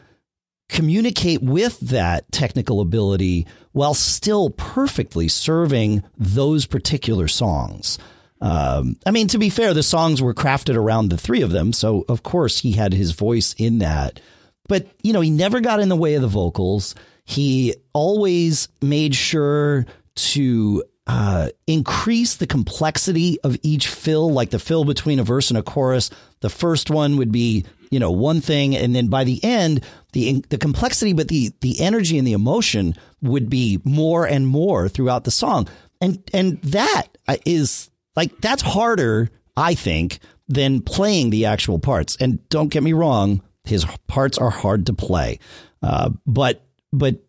communicate 0.67 1.41
with 1.41 1.79
that 1.79 2.29
technical 2.33 2.81
ability 2.81 3.47
while 3.71 3.93
still 3.93 4.49
perfectly 4.49 5.29
serving 5.29 6.03
those 6.17 6.65
particular 6.65 7.29
songs. 7.29 7.97
Um, 8.41 8.97
I 9.05 9.11
mean, 9.11 9.27
to 9.29 9.37
be 9.37 9.49
fair, 9.49 9.73
the 9.73 9.83
songs 9.83 10.21
were 10.21 10.33
crafted 10.33 10.75
around 10.75 11.09
the 11.09 11.17
three 11.17 11.41
of 11.41 11.51
them, 11.51 11.73
so 11.73 12.05
of 12.09 12.23
course 12.23 12.59
he 12.59 12.71
had 12.71 12.93
his 12.93 13.11
voice 13.11 13.53
in 13.57 13.79
that. 13.79 14.19
But 14.67 14.87
you 15.03 15.13
know, 15.13 15.21
he 15.21 15.29
never 15.29 15.59
got 15.59 15.79
in 15.79 15.89
the 15.89 15.95
way 15.95 16.15
of 16.15 16.21
the 16.21 16.27
vocals. 16.27 16.95
He 17.23 17.75
always 17.93 18.67
made 18.81 19.13
sure 19.13 19.85
to 20.15 20.83
uh, 21.07 21.49
increase 21.67 22.35
the 22.35 22.47
complexity 22.47 23.39
of 23.41 23.57
each 23.61 23.87
fill, 23.87 24.31
like 24.31 24.49
the 24.49 24.59
fill 24.59 24.85
between 24.85 25.19
a 25.19 25.23
verse 25.23 25.49
and 25.51 25.57
a 25.57 25.63
chorus. 25.63 26.09
The 26.39 26.49
first 26.49 26.89
one 26.89 27.17
would 27.17 27.31
be, 27.31 27.65
you 27.91 27.99
know, 27.99 28.11
one 28.11 28.41
thing, 28.41 28.75
and 28.75 28.95
then 28.95 29.07
by 29.07 29.23
the 29.23 29.43
end, 29.43 29.85
the 30.13 30.43
the 30.49 30.57
complexity, 30.57 31.13
but 31.13 31.27
the 31.27 31.53
the 31.61 31.79
energy 31.79 32.17
and 32.17 32.25
the 32.25 32.33
emotion 32.33 32.95
would 33.21 33.51
be 33.51 33.79
more 33.83 34.25
and 34.25 34.47
more 34.47 34.89
throughout 34.89 35.25
the 35.25 35.31
song. 35.31 35.67
And 35.99 36.27
and 36.33 36.59
that 36.63 37.17
is 37.45 37.90
like 38.15 38.39
that's 38.41 38.61
harder, 38.61 39.29
I 39.55 39.75
think, 39.75 40.19
than 40.47 40.81
playing 40.81 41.29
the 41.29 41.45
actual 41.45 41.79
parts. 41.79 42.17
And 42.19 42.47
don't 42.49 42.69
get 42.69 42.83
me 42.83 42.93
wrong, 42.93 43.41
his 43.63 43.85
parts 44.07 44.37
are 44.37 44.49
hard 44.49 44.87
to 44.87 44.93
play, 44.93 45.39
uh, 45.81 46.11
but 46.25 46.65
but 46.91 47.23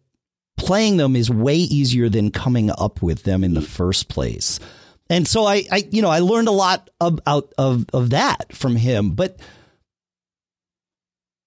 playing 0.56 0.96
them 0.96 1.16
is 1.16 1.30
way 1.30 1.56
easier 1.56 2.08
than 2.08 2.30
coming 2.30 2.70
up 2.70 3.02
with 3.02 3.22
them 3.24 3.44
in 3.44 3.54
the 3.54 3.62
first 3.62 4.08
place. 4.08 4.60
And 5.10 5.26
so 5.26 5.44
I, 5.44 5.64
I 5.70 5.88
you 5.90 6.02
know, 6.02 6.08
I 6.08 6.20
learned 6.20 6.48
a 6.48 6.52
lot 6.52 6.88
of, 7.00 7.20
out 7.26 7.52
of 7.58 7.86
of 7.92 8.10
that 8.10 8.54
from 8.54 8.76
him. 8.76 9.10
But 9.10 9.38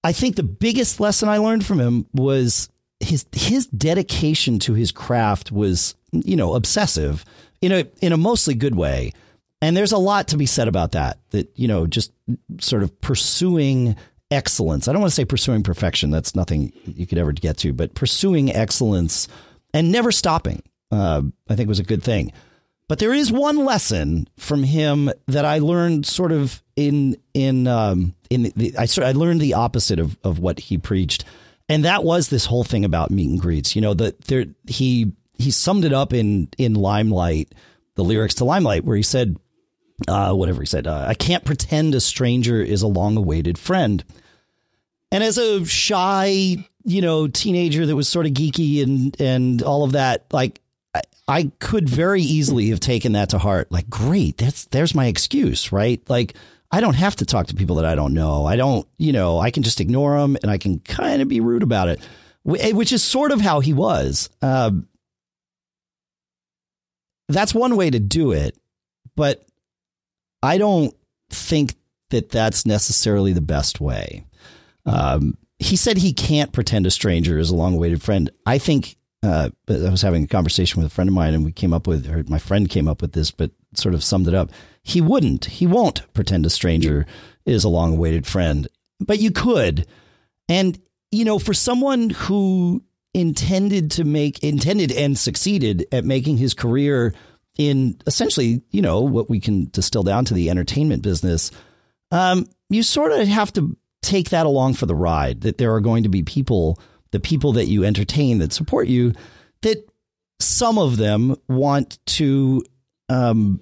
I 0.04 0.12
think 0.12 0.36
the 0.36 0.44
biggest 0.44 1.00
lesson 1.00 1.30
I 1.30 1.38
learned 1.40 1.66
from 1.66 1.80
him 1.80 2.06
was 2.14 2.70
his 3.00 3.26
his 3.32 3.66
dedication 3.68 4.60
to 4.60 4.74
his 4.74 4.92
craft 4.92 5.52
was, 5.52 5.96
you 6.12 6.36
know, 6.36 6.54
obsessive 6.54 7.26
in 7.62 7.72
a 7.72 7.88
in 8.02 8.14
a 8.14 8.18
mostly 8.18 8.54
good 8.54 8.76
way. 8.76 9.12
And 9.66 9.76
there's 9.76 9.94
a 9.94 9.98
lot 9.98 10.28
to 10.28 10.38
be 10.38 10.46
said 10.46 10.68
about 10.68 10.92
that, 10.92 11.18
that, 11.32 11.50
you 11.56 11.68
know, 11.68 11.88
just 11.88 12.12
sort 12.60 12.84
of 12.84 13.02
pursuing 13.02 13.96
excellence. 14.30 14.88
I 14.88 14.92
don't 14.92 15.02
want 15.02 15.10
to 15.10 15.16
say 15.16 15.26
pursuing 15.26 15.64
perfection. 15.64 16.12
That's 16.12 16.36
nothing 16.36 16.72
you 16.86 17.08
could 17.08 17.18
ever 17.18 17.32
get 17.32 17.58
to, 17.58 17.74
but 17.74 17.96
pursuing 17.96 18.54
excellence 18.54 19.28
and 19.74 19.92
never 19.92 20.12
stopping, 20.12 20.62
uh, 20.92 21.24
I 21.50 21.56
think 21.56 21.68
was 21.68 21.80
a 21.80 21.84
good 21.84 22.04
thing. 22.04 22.32
But 22.88 23.00
there 23.00 23.12
is 23.12 23.32
one 23.32 23.66
lesson 23.66 24.30
from 24.38 24.62
him 24.62 25.10
that 25.26 25.46
I 25.46 25.58
learned 25.58 26.06
sort 26.06 26.32
of 26.32 26.62
in, 26.76 27.18
in, 27.34 27.66
um, 27.66 28.14
in 28.30 28.54
the, 28.56 28.76
I, 28.78 28.86
I 29.02 29.14
learned 29.14 29.42
the 29.42 29.56
opposite 29.56 29.98
of, 29.98 30.16
of 30.24 30.38
what 30.38 30.60
he 30.60 30.78
preached. 30.78 31.26
And 31.70 31.86
that 31.86 32.04
was 32.04 32.30
this 32.30 32.46
whole 32.46 32.64
thing 32.64 32.86
about 32.86 33.10
meet 33.10 33.32
and 33.32 33.42
greets, 33.42 33.76
you 33.76 33.82
know, 33.82 33.96
that 33.96 34.26
there, 34.26 34.46
he, 34.68 35.14
he 35.40 35.50
summed 35.50 35.86
it 35.86 35.94
up 35.94 36.14
in, 36.14 36.50
in 36.60 36.76
Limelight, 36.76 37.56
the 37.96 38.04
lyrics 38.04 38.36
to 38.36 38.46
Limelight, 38.46 38.86
where 38.86 38.96
he 38.96 39.02
said, 39.02 39.38
uh, 40.08 40.34
whatever 40.34 40.62
he 40.62 40.66
said. 40.66 40.88
Uh, 40.88 41.06
I 41.08 41.14
can't 41.14 41.46
pretend 41.46 41.96
a 41.96 42.02
stranger 42.02 42.62
is 42.62 42.82
a 42.82 42.88
long 42.88 43.18
awaited 43.18 43.58
friend. 43.58 44.04
And 45.12 45.24
as 45.24 45.38
a 45.38 45.66
shy, 45.66 46.58
you 46.84 47.02
know, 47.02 47.28
teenager 47.28 47.86
that 47.86 47.96
was 47.96 48.08
sort 48.08 48.26
of 48.26 48.34
geeky 48.34 48.84
and 48.84 49.20
and 49.20 49.62
all 49.62 49.84
of 49.84 49.94
that, 49.94 50.26
like 50.32 50.62
I, 50.94 51.02
I 51.28 51.52
could 51.60 51.88
very 51.88 52.22
easily 52.22 52.70
have 52.70 52.80
taken 52.80 53.14
that 53.14 53.30
to 53.30 53.38
heart. 53.38 53.72
Like, 53.72 53.90
great, 53.90 54.38
that's 54.38 54.66
there's 54.66 54.96
my 54.96 55.08
excuse, 55.08 55.72
right? 55.72 56.02
Like, 56.10 56.36
I 56.72 56.82
don't 56.82 56.96
have 56.96 57.16
to 57.18 57.26
talk 57.26 57.48
to 57.48 57.56
people 57.56 57.78
that 57.78 57.86
I 57.86 57.96
don't 57.96 58.14
know. 58.14 58.46
I 58.46 58.56
don't, 58.56 58.88
you 58.98 59.14
know, 59.14 59.40
I 59.40 59.52
can 59.52 59.64
just 59.64 59.80
ignore 59.80 60.20
them 60.20 60.38
and 60.42 60.52
I 60.52 60.58
can 60.58 60.80
kind 60.80 61.22
of 61.22 61.28
be 61.28 61.40
rude 61.40 61.64
about 61.64 61.88
it, 61.88 62.02
eh, 62.60 62.74
which 62.74 62.92
is 62.92 63.04
sort 63.04 63.32
of 63.32 63.40
how 63.40 63.62
he 63.62 63.72
was. 63.72 64.30
Um, 64.42 64.88
that's 67.30 67.54
one 67.54 67.76
way 67.76 67.90
to 67.90 68.00
do 68.00 68.34
it, 68.34 68.58
but 69.16 69.46
I 70.46 70.58
don't 70.58 70.96
think 71.30 71.76
that 72.12 72.30
that's 72.30 72.66
necessarily 72.66 73.34
the 73.34 73.42
best 73.42 73.82
way. 73.82 74.26
Um, 74.86 75.38
he 75.60 75.76
said 75.76 75.98
he 75.98 76.14
can't 76.14 76.52
pretend 76.52 76.86
a 76.86 76.92
stranger 76.92 77.40
is 77.40 77.50
a 77.50 77.56
long 77.56 77.76
awaited 77.76 78.02
friend. 78.02 78.30
I 78.46 78.58
think 78.58 78.98
uh, 79.24 79.50
I 79.68 79.90
was 79.90 80.02
having 80.02 80.24
a 80.24 80.28
conversation 80.28 80.82
with 80.82 80.92
a 80.92 80.94
friend 80.94 81.10
of 81.10 81.14
mine, 81.14 81.34
and 81.34 81.44
we 81.44 81.52
came 81.52 81.74
up 81.74 81.88
with, 81.88 82.08
or 82.08 82.24
my 82.28 82.38
friend 82.38 82.70
came 82.70 82.88
up 82.88 83.02
with 83.02 83.14
this, 83.14 83.32
but 83.32 83.52
sort 83.74 83.96
of 83.96 84.04
summed 84.04 84.28
it 84.28 84.34
up. 84.34 84.52
He 84.84 85.02
wouldn't, 85.02 85.46
he 85.46 85.66
won't 85.66 86.14
pretend 86.14 86.46
a 86.46 86.50
stranger 86.50 87.06
is 87.46 87.64
a 87.64 87.70
long 87.70 87.94
awaited 87.94 88.28
friend, 88.28 88.68
but 89.00 89.20
you 89.20 89.32
could. 89.32 89.88
And, 90.48 90.80
you 91.12 91.26
know, 91.26 91.40
for 91.40 91.54
someone 91.54 92.12
who 92.12 92.84
intended 93.14 93.90
to 93.92 94.04
make, 94.04 94.44
intended 94.44 94.92
and 94.92 95.18
succeeded 95.18 95.88
at 95.92 96.06
making 96.06 96.38
his 96.38 96.54
career 96.54 97.14
in 97.58 98.00
essentially, 98.06 98.62
you 98.72 98.82
know, 98.82 99.02
what 99.02 99.30
we 99.30 99.40
can 99.40 99.70
distill 99.72 100.04
down 100.04 100.26
to 100.26 100.34
the 100.34 100.50
entertainment 100.50 101.02
business, 101.02 101.52
um, 102.12 102.48
you 102.70 102.84
sort 102.84 103.12
of 103.12 103.28
have 103.28 103.54
to 103.54 103.76
take 104.02 104.30
that 104.30 104.46
along 104.46 104.74
for 104.74 104.86
the 104.86 104.96
ride. 104.96 105.42
That 105.42 105.58
there 105.58 105.74
are 105.74 105.82
going 105.82 106.04
to 106.04 106.10
be 106.10 106.24
people, 106.24 106.80
the 107.12 107.20
people 107.20 107.54
that 107.54 107.66
you 107.66 107.84
entertain 107.84 108.40
that 108.40 108.54
support 108.54 108.88
you, 108.88 109.14
that 109.62 109.88
some 110.40 110.78
of 110.78 110.98
them 110.98 111.36
want 111.48 112.00
to 112.06 112.64
um, 113.10 113.62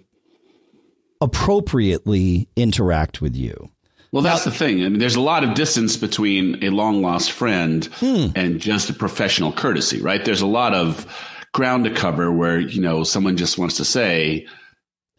appropriately 1.21 2.49
interact 2.55 3.21
with 3.21 3.35
you. 3.35 3.69
Well, 4.11 4.21
that's 4.21 4.45
now, 4.45 4.51
the 4.51 4.57
thing. 4.57 4.85
I 4.85 4.89
mean, 4.89 4.99
there's 4.99 5.15
a 5.15 5.21
lot 5.21 5.43
of 5.43 5.55
distance 5.55 5.97
between 5.97 6.63
a 6.63 6.69
long 6.69 7.01
lost 7.01 7.31
friend 7.31 7.85
hmm. 7.95 8.27
and 8.35 8.59
just 8.59 8.89
a 8.91 8.93
professional 8.93 9.51
courtesy, 9.51 10.01
right? 10.01 10.23
There's 10.23 10.41
a 10.41 10.47
lot 10.47 10.75
of 10.75 11.07
ground 11.53 11.85
to 11.85 11.91
cover 11.91 12.31
where, 12.31 12.59
you 12.59 12.81
know, 12.81 13.03
someone 13.03 13.37
just 13.37 13.57
wants 13.57 13.77
to 13.77 13.85
say, 13.85 14.47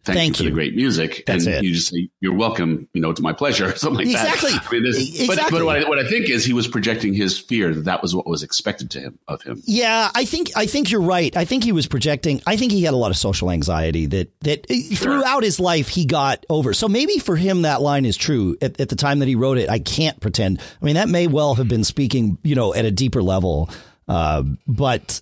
thank, 0.03 0.17
thank 0.17 0.39
you 0.39 0.45
for 0.45 0.49
the 0.49 0.53
great 0.53 0.75
music. 0.75 1.23
That's 1.25 1.45
and 1.45 1.55
it. 1.55 1.63
you 1.63 1.73
just 1.73 1.87
say, 1.87 2.09
you're 2.19 2.35
welcome, 2.35 2.89
you 2.93 3.01
know, 3.01 3.09
it's 3.09 3.21
my 3.21 3.31
pleasure 3.31 3.67
or 3.69 3.75
something 3.77 4.05
like 4.05 4.07
exactly. 4.07 4.51
that. 4.51 4.67
I 4.67 4.71
mean, 4.71 4.83
this, 4.83 4.97
exactly. 4.97 5.35
But, 5.37 5.51
but 5.51 5.65
what, 5.65 5.77
I, 5.77 5.89
what 5.89 5.97
I 5.97 6.07
think 6.07 6.29
is 6.29 6.43
he 6.43 6.51
was 6.51 6.67
projecting 6.67 7.13
his 7.13 7.39
fear 7.39 7.73
that 7.73 7.85
that 7.85 8.01
was 8.01 8.13
what 8.13 8.27
was 8.27 8.43
expected 8.43 8.91
to 8.91 8.99
him 8.99 9.17
of 9.29 9.41
him. 9.43 9.61
Yeah, 9.65 10.11
I 10.13 10.25
think, 10.25 10.51
I 10.57 10.65
think 10.65 10.91
you're 10.91 11.01
right. 11.01 11.35
I 11.37 11.45
think 11.45 11.63
he 11.63 11.71
was 11.71 11.87
projecting, 11.87 12.41
I 12.45 12.57
think 12.57 12.73
he 12.73 12.83
had 12.83 12.93
a 12.93 12.97
lot 12.97 13.11
of 13.11 13.17
social 13.17 13.49
anxiety 13.49 14.05
that, 14.07 14.39
that 14.41 14.65
sure. 14.69 14.97
throughout 14.97 15.43
his 15.43 15.57
life 15.57 15.87
he 15.87 16.05
got 16.05 16.45
over. 16.49 16.73
So 16.73 16.89
maybe 16.89 17.17
for 17.17 17.37
him 17.37 17.61
that 17.61 17.81
line 17.81 18.03
is 18.03 18.17
true 18.17 18.57
at, 18.61 18.79
at 18.81 18.89
the 18.89 18.97
time 18.97 19.19
that 19.19 19.29
he 19.29 19.35
wrote 19.35 19.57
it. 19.57 19.69
I 19.69 19.79
can't 19.79 20.19
pretend. 20.19 20.59
I 20.81 20.85
mean, 20.85 20.95
that 20.95 21.07
may 21.07 21.27
well 21.27 21.55
have 21.55 21.69
been 21.69 21.85
speaking, 21.85 22.37
you 22.43 22.55
know, 22.55 22.73
at 22.73 22.83
a 22.83 22.91
deeper 22.91 23.23
level. 23.23 23.69
Uh, 24.07 24.43
but 24.67 25.21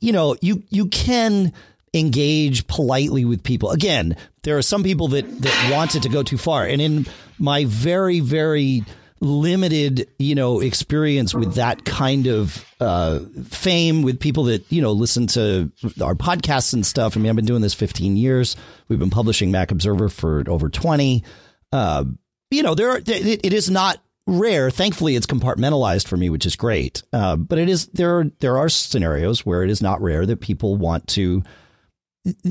you 0.00 0.12
know, 0.12 0.36
you, 0.40 0.62
you 0.70 0.86
can, 0.86 1.52
engage 1.94 2.66
politely 2.66 3.24
with 3.24 3.42
people. 3.42 3.70
Again, 3.70 4.16
there 4.42 4.58
are 4.58 4.62
some 4.62 4.82
people 4.82 5.08
that 5.08 5.42
that 5.42 5.70
want 5.72 5.94
it 5.94 6.02
to 6.02 6.08
go 6.08 6.22
too 6.22 6.36
far, 6.36 6.64
and 6.64 6.82
in 6.82 7.06
my 7.38 7.64
very 7.64 8.20
very 8.20 8.84
limited 9.20 10.06
you 10.18 10.34
know 10.34 10.60
experience 10.60 11.34
with 11.34 11.54
that 11.54 11.84
kind 11.84 12.26
of 12.26 12.64
uh, 12.80 13.20
fame 13.48 14.02
with 14.02 14.20
people 14.20 14.44
that 14.44 14.70
you 14.70 14.82
know 14.82 14.92
listen 14.92 15.26
to 15.28 15.70
our 16.02 16.14
podcasts 16.14 16.74
and 16.74 16.84
stuff. 16.84 17.16
I 17.16 17.20
mean, 17.20 17.30
I've 17.30 17.36
been 17.36 17.46
doing 17.46 17.62
this 17.62 17.74
15 17.74 18.16
years. 18.16 18.56
We've 18.88 18.98
been 18.98 19.10
publishing 19.10 19.50
Mac 19.50 19.70
Observer 19.70 20.08
for 20.08 20.44
over 20.48 20.68
20. 20.68 21.24
Uh, 21.72 22.04
you 22.50 22.62
know, 22.62 22.74
there 22.74 22.90
are, 22.90 22.98
it, 22.98 23.08
it 23.08 23.52
is 23.52 23.70
not 23.70 23.98
rare. 24.26 24.70
Thankfully, 24.70 25.16
it's 25.16 25.26
compartmentalized 25.26 26.06
for 26.06 26.16
me, 26.16 26.30
which 26.30 26.46
is 26.46 26.56
great. 26.56 27.02
Uh, 27.12 27.36
but 27.36 27.58
it 27.58 27.68
is 27.68 27.86
there 27.88 28.18
are 28.18 28.24
there 28.40 28.58
are 28.58 28.68
scenarios 28.68 29.44
where 29.44 29.62
it 29.62 29.70
is 29.70 29.82
not 29.82 30.00
rare 30.00 30.26
that 30.26 30.40
people 30.40 30.76
want 30.76 31.06
to 31.08 31.42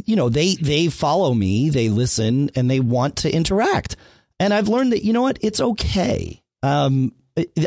you 0.06 0.16
know, 0.16 0.30
they 0.30 0.56
they 0.56 0.88
follow 0.88 1.34
me, 1.34 1.70
they 1.70 1.90
listen, 1.90 2.50
and 2.56 2.70
they 2.70 2.80
want 2.80 3.18
to 3.18 3.34
interact. 3.34 3.96
And 4.40 4.54
I've 4.54 4.68
learned 4.68 4.92
that 4.92 5.04
you 5.04 5.14
know 5.14 5.24
what, 5.24 5.40
it's 5.42 5.60
okay. 5.60 6.42
Um, 6.62 7.14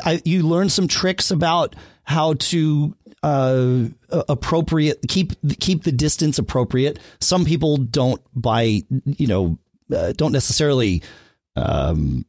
I, 0.05 0.23
you 0.25 0.47
learn 0.47 0.69
some 0.69 0.87
tricks 0.87 1.31
about 1.31 1.75
how 2.05 2.35
to 2.35 2.97
uh, 3.23 3.85
appropriate 4.29 5.01
keep 5.09 5.33
keep 5.59 5.83
the 5.83 5.93
distance 5.93 6.39
appropriate. 6.39 6.99
Some 7.21 7.45
people 7.45 7.77
don't 7.77 8.23
by 8.35 8.83
you 9.05 9.27
know 9.27 9.59
uh, 9.95 10.13
don't 10.13 10.33
necessarily 10.33 11.03
um, 11.57 12.25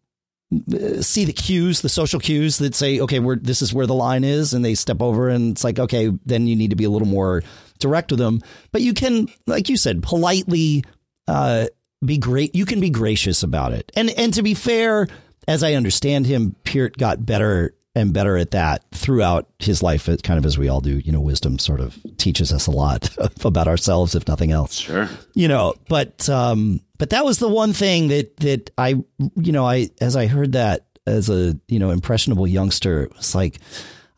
see 1.02 1.26
the 1.26 1.34
cues, 1.34 1.82
the 1.82 1.90
social 1.90 2.20
cues 2.20 2.58
that 2.60 2.74
say, 2.74 3.00
okay, 3.02 3.20
we're, 3.20 3.36
this 3.36 3.62
is 3.62 3.74
where 3.74 3.86
the 3.86 3.94
line 3.94 4.24
is, 4.24 4.54
and 4.54 4.64
they 4.64 4.76
step 4.76 5.02
over, 5.02 5.30
and 5.30 5.52
it's 5.52 5.64
like, 5.64 5.78
okay, 5.78 6.12
then 6.26 6.48
you 6.48 6.56
need 6.56 6.70
to 6.70 6.76
be 6.76 6.86
a 6.86 6.90
little 6.90 7.08
more 7.08 7.44
direct 7.80 8.12
with 8.12 8.20
them. 8.20 8.42
But 8.72 8.82
you 8.82 8.94
can, 8.94 9.28
like 9.46 9.70
you 9.70 9.78
said, 9.78 10.02
politely 10.02 10.84
uh, 11.28 11.68
be 12.04 12.18
great. 12.18 12.56
You 12.56 12.66
can 12.66 12.80
be 12.80 12.90
gracious 12.90 13.44
about 13.44 13.74
it. 13.74 13.92
And 13.96 14.10
and 14.12 14.34
to 14.36 14.44
be 14.44 14.54
fair, 14.54 15.08
as 15.48 15.64
I 15.64 15.74
understand 15.74 16.26
him, 16.26 16.56
Peart 16.64 16.98
got 16.98 17.26
better 17.26 17.76
and 17.98 18.14
better 18.14 18.38
at 18.38 18.52
that 18.52 18.84
throughout 18.92 19.50
his 19.60 19.82
life, 19.82 20.08
kind 20.24 20.38
of 20.38 20.46
as 20.46 20.58
we 20.58 20.70
all 20.70 20.82
do. 20.82 21.00
You 21.00 21.12
know, 21.12 21.20
wisdom 21.20 21.58
sort 21.58 21.80
of 21.80 21.98
teaches 22.18 22.54
us 22.54 22.68
a 22.68 22.72
lot 22.72 23.10
about 23.46 23.68
ourselves, 23.68 24.16
if 24.16 24.28
nothing 24.28 24.52
else. 24.52 24.76
Sure. 24.76 25.10
You 25.34 25.48
know, 25.48 25.74
but 25.90 26.30
um, 26.30 26.82
but 26.98 27.10
that 27.10 27.26
was 27.26 27.40
the 27.40 27.50
one 27.50 27.74
thing 27.74 28.10
that 28.10 28.38
that 28.38 28.70
I, 28.78 28.90
you 29.36 29.52
know, 29.52 29.66
I 29.66 29.90
as 30.00 30.16
I 30.16 30.28
heard 30.28 30.54
that 30.54 30.86
as 31.06 31.30
a 31.30 31.60
you 31.68 31.80
know 31.80 31.90
impressionable 31.90 32.48
youngster, 32.48 33.10
it's 33.16 33.34
like 33.34 33.58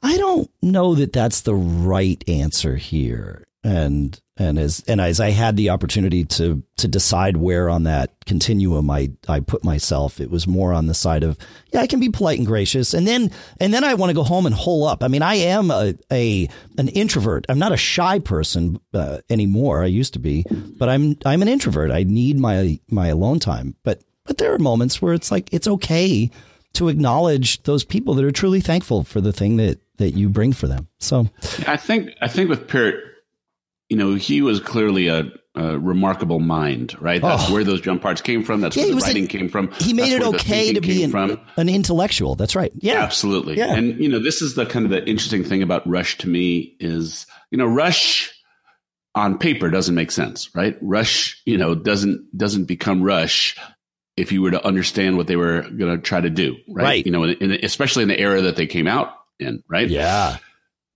I 0.04 0.18
don't 0.18 0.50
know 0.62 0.96
that 0.96 1.14
that's 1.14 1.42
the 1.42 1.56
right 1.56 2.22
answer 2.28 2.76
here 2.76 3.46
and 3.64 4.20
and 4.38 4.58
as 4.58 4.84
and 4.88 5.02
as 5.02 5.20
I 5.20 5.32
had 5.32 5.58
the 5.58 5.70
opportunity 5.70 6.24
to 6.24 6.64
to 6.78 6.88
decide 6.88 7.38
where 7.38 7.70
on 7.70 7.84
that 7.84 8.14
continuum 8.26 8.90
I 8.90 9.12
I 9.28 9.42
put 9.42 9.64
myself, 9.64 10.22
it 10.22 10.32
was 10.32 10.48
more 10.48 10.74
on 10.74 10.88
the 10.88 10.94
side 10.94 11.24
of 11.24 11.38
yeah 11.74 11.82
I 11.82 11.88
can 11.88 12.00
be 12.00 12.10
polite 12.10 12.38
and 12.38 12.48
gracious, 12.48 12.94
and 12.94 13.06
then 13.06 13.32
and 13.60 13.74
then 13.74 13.84
I 13.84 13.96
want 13.96 14.12
to 14.12 14.16
go 14.16 14.24
home 14.24 14.46
and 14.46 14.56
hole 14.56 14.86
up. 14.86 15.04
I 15.04 15.10
mean 15.10 15.22
I 15.22 15.36
am 15.36 15.72
a, 15.72 15.94
a 16.12 16.48
an 16.78 16.88
introvert. 16.90 17.46
I'm 17.50 17.60
not 17.60 17.74
a 17.74 17.78
shy 17.78 18.20
person 18.20 18.80
uh, 18.94 19.20
anymore. 19.30 19.84
I 19.84 19.88
used 19.88 20.14
to 20.14 20.20
be, 20.20 20.46
but 20.50 20.88
I'm 20.88 21.18
I'm 21.26 21.42
an 21.42 21.50
introvert. 21.50 21.92
I 21.92 22.04
need 22.04 22.40
my 22.40 22.80
my 22.90 23.08
alone 23.08 23.40
time. 23.40 23.76
But 23.84 24.02
but 24.26 24.38
there 24.38 24.54
are 24.54 24.60
moments 24.60 25.02
where 25.02 25.14
it's 25.14 25.32
like 25.32 25.54
it's 25.54 25.68
okay 25.68 26.32
to 26.74 26.88
acknowledge 26.88 27.64
those 27.64 27.84
people 27.84 28.14
that 28.14 28.24
are 28.24 28.32
truly 28.32 28.62
thankful 28.62 29.04
for 29.04 29.20
the 29.20 29.34
thing 29.34 29.58
that 29.58 29.80
that 29.98 30.12
you 30.12 30.30
bring 30.30 30.54
for 30.54 30.68
them. 30.68 30.88
So 31.00 31.28
I 31.68 31.76
think 31.76 32.12
I 32.22 32.30
think 32.30 32.50
with 32.50 32.70
Peart 32.70 33.04
you 33.90 33.98
know, 33.98 34.14
he 34.14 34.42
was 34.42 34.60
clearly 34.60 35.08
a, 35.08 35.32
a 35.56 35.80
remarkable 35.80 36.40
mind, 36.40 36.96
right? 37.02 37.22
That's 37.22 37.50
oh. 37.50 37.54
where 37.54 37.64
those 37.64 37.82
jump 37.82 38.02
parts 38.02 38.22
came 38.22 38.44
from. 38.44 38.62
That's 38.62 38.78
yeah, 38.78 38.86
where 38.86 38.96
the 38.96 39.02
writing 39.02 39.26
a, 39.26 39.28
came 39.28 39.50
from. 39.50 39.72
He 39.80 39.94
made 39.94 40.12
That's 40.12 40.26
it 40.26 40.36
okay 40.36 40.74
to 40.74 40.82
be 40.82 41.04
an, 41.04 41.40
an, 41.58 41.70
intellectual. 41.70 42.36
That's 42.36 42.56
right. 42.56 42.72
Yeah, 42.76 43.02
absolutely. 43.02 43.58
Yeah. 43.58 43.74
And 43.74 44.00
you 44.00 44.08
know, 44.08 44.20
this 44.20 44.42
is 44.42 44.56
the 44.56 44.66
kind 44.66 44.86
of 44.86 44.92
the 44.92 45.04
interesting 45.08 45.44
thing 45.44 45.64
about 45.64 45.88
Rush 45.88 46.20
to 46.20 46.30
me 46.30 46.76
is, 46.80 47.26
you 47.52 47.58
know, 47.58 47.66
Rush 47.66 48.32
on 49.16 49.40
paper 49.40 49.70
doesn't 49.70 49.96
make 49.96 50.12
sense, 50.12 50.54
right? 50.56 50.78
Rush, 50.82 51.42
you 51.46 51.58
know, 51.58 51.74
doesn't 51.74 52.38
doesn't 52.38 52.66
become 52.66 53.02
Rush 53.02 53.58
if 54.20 54.32
you 54.32 54.42
were 54.42 54.52
to 54.52 54.66
understand 54.66 55.18
what 55.18 55.28
they 55.28 55.38
were 55.38 55.62
going 55.62 55.96
to 55.96 55.98
try 55.98 56.20
to 56.20 56.30
do, 56.30 56.58
right? 56.68 56.84
right. 56.84 57.06
You 57.06 57.12
know, 57.12 57.24
in, 57.24 57.38
in, 57.40 57.52
especially 57.64 58.04
in 58.04 58.10
the 58.10 58.20
era 58.20 58.42
that 58.42 58.58
they 58.58 58.68
came 58.68 58.86
out 58.86 59.14
in, 59.40 59.64
right? 59.70 59.90
Yeah. 59.90 60.38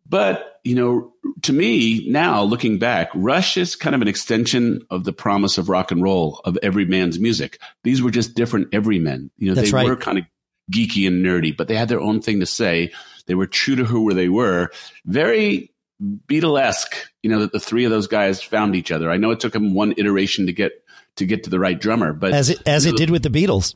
But, 0.08 0.53
you 0.64 0.76
know, 0.76 1.14
to 1.42 1.54
me 1.54 2.10
now 2.10 2.44
looking 2.44 2.80
back, 2.80 3.10
Rush 3.14 3.58
is 3.58 3.76
kind 3.76 3.96
of 3.96 4.02
an 4.02 4.08
extension 4.08 4.86
of 4.90 5.04
the 5.04 5.14
promise 5.14 5.58
of 5.58 5.70
rock 5.70 5.92
and 5.92 6.02
roll 6.02 6.42
of 6.46 6.58
every 6.64 6.86
man's 6.86 7.20
music. 7.20 7.60
These 7.84 8.02
were 8.02 8.12
just 8.12 8.34
different 8.34 8.70
everymen. 8.74 9.30
You 9.38 9.50
know, 9.50 9.56
That's 9.56 9.72
they 9.72 9.76
right. 9.78 9.88
were 9.88 9.98
kind 9.98 10.18
of 10.18 10.26
geeky 10.72 11.06
and 11.08 11.24
nerdy, 11.24 11.56
but 11.56 11.68
they 11.68 11.76
had 11.76 11.90
their 11.90 12.00
own 12.00 12.22
thing 12.22 12.40
to 12.40 12.46
say. 12.46 12.92
They 13.28 13.36
were 13.36 13.48
true 13.48 13.76
to 13.76 13.84
who 13.84 14.14
they 14.14 14.30
were. 14.30 14.70
Very 15.06 15.74
Beatlesque, 16.02 16.96
you 17.22 17.30
know, 17.30 17.40
that 17.40 17.52
the 17.52 17.60
three 17.60 17.86
of 17.86 17.92
those 17.92 18.08
guys 18.08 18.42
found 18.42 18.76
each 18.76 18.92
other. 18.92 19.12
I 19.12 19.18
know 19.18 19.32
it 19.32 19.40
took 19.40 19.54
them 19.54 19.74
one 19.74 19.94
iteration 19.98 20.48
to 20.48 20.54
get 20.54 20.72
to 21.18 21.26
get 21.26 21.44
to 21.44 21.50
the 21.50 21.60
right 21.60 21.80
drummer, 21.80 22.14
but 22.14 22.34
as 22.34 22.50
it 22.50 22.66
as 22.66 22.86
it 22.86 22.96
did 22.96 23.10
with 23.10 23.24
the 23.24 23.30
Beatles. 23.30 23.76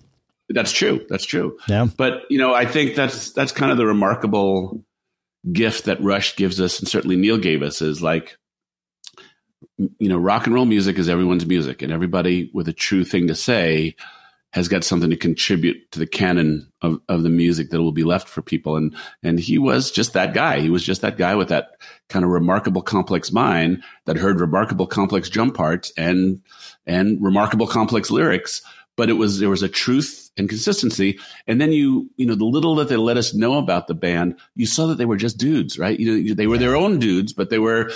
That's 0.50 0.72
true. 0.72 1.06
That's 1.10 1.26
true. 1.26 1.58
Yeah. 1.68 1.88
But 1.98 2.24
you 2.30 2.38
know, 2.38 2.54
I 2.54 2.66
think 2.66 2.96
that's 2.96 3.32
that's 3.32 3.52
kind 3.52 3.72
of 3.72 3.78
the 3.78 3.86
remarkable 3.86 4.84
gift 5.52 5.86
that 5.86 6.02
Rush 6.02 6.36
gives 6.36 6.60
us, 6.60 6.80
and 6.80 6.88
certainly 6.88 7.16
Neil 7.16 7.38
gave 7.38 7.62
us, 7.62 7.82
is 7.82 8.02
like, 8.02 8.38
you 9.78 10.10
know, 10.10 10.18
rock 10.18 10.46
and 10.46 10.56
roll 10.56 10.66
music 10.66 10.98
is 10.98 11.10
everyone's 11.10 11.46
music, 11.46 11.82
and 11.82 11.92
everybody 11.92 12.50
with 12.54 12.68
a 12.68 12.74
true 12.74 13.04
thing 13.04 13.28
to 13.28 13.36
say 13.36 13.96
has 14.54 14.70
got 14.70 14.84
something 14.84 15.10
to 15.10 15.18
contribute 15.18 15.92
to 15.92 16.00
the 16.00 16.08
canon 16.08 16.72
of, 16.82 17.00
of 17.10 17.22
the 17.22 17.30
music 17.30 17.70
that 17.70 17.82
will 17.82 17.92
be 17.92 18.06
left 18.06 18.30
for 18.30 18.42
people. 18.42 18.78
And, 18.78 18.96
and 19.22 19.40
he 19.40 19.58
was 19.58 19.92
just 19.92 20.14
that 20.14 20.34
guy. 20.34 20.62
He 20.62 20.70
was 20.70 20.84
just 20.84 21.02
that 21.02 21.18
guy 21.18 21.36
with 21.36 21.50
that 21.50 21.72
kind 22.08 22.24
of 22.24 22.32
remarkable 22.32 22.82
complex 22.82 23.32
mind 23.32 23.84
that 24.06 24.16
heard 24.16 24.40
remarkable 24.40 24.88
complex 24.88 25.30
drum 25.30 25.52
parts 25.52 25.92
and, 25.98 26.42
and 26.86 27.22
remarkable 27.22 27.68
complex 27.68 28.10
lyrics. 28.10 28.62
But 28.96 29.10
it 29.10 29.14
was, 29.14 29.40
there 29.40 29.50
was 29.50 29.64
a 29.64 29.70
truth 29.70 30.27
and 30.38 30.50
consistency. 30.50 31.20
And 31.48 31.60
then 31.60 31.72
you, 31.72 32.10
you 32.18 32.26
know, 32.26 32.36
the 32.36 32.46
little 32.46 32.76
that 32.76 32.90
they 32.90 32.98
let 32.98 33.18
us 33.18 33.34
know 33.34 33.58
about 33.58 33.88
the 33.88 33.94
band, 33.94 34.36
you 34.56 34.66
saw 34.66 34.88
that 34.88 34.98
they 34.98 35.06
were 35.06 35.18
just 35.18 35.38
dudes, 35.38 35.78
right? 35.80 36.00
You 36.00 36.24
know, 36.24 36.34
they 36.34 36.48
were 36.48 36.58
their 36.58 36.76
own 36.76 37.00
dudes, 37.00 37.34
but 37.34 37.50
they 37.50 37.60
were, 37.60 37.92